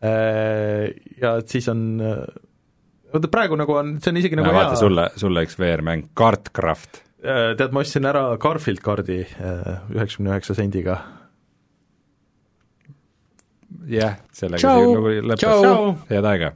Äh, 0.00 0.86
ja 1.20 1.36
siis 1.44 1.68
on 1.68 2.00
vaata 3.12 3.30
praegu 3.32 3.58
nagu 3.58 3.76
on, 3.76 3.94
see 4.02 4.12
on 4.12 4.20
isegi 4.20 4.38
nagu 4.38 4.50
hea 4.50 4.56
vaata 4.56 4.78
sulle, 4.78 5.06
sulle 5.20 5.44
üks 5.46 5.58
VR-mäng, 5.60 6.10
Kartcraft. 6.18 7.02
Äh, 7.20 7.52
tead, 7.58 7.74
ma 7.76 7.84
ostsin 7.84 8.08
ära 8.08 8.24
Garfield 8.40 8.82
kaardi 8.84 9.20
äh, 9.24 9.72
üheksakümne 9.92 10.34
üheksa 10.34 10.56
sendiga. 10.56 11.00
jah, 13.90 14.18
sellega 14.36 14.62
see 14.64 14.90
nagu 14.94 15.14
lõppes, 15.32 16.04
head 16.10 16.26
aega! 16.32 16.54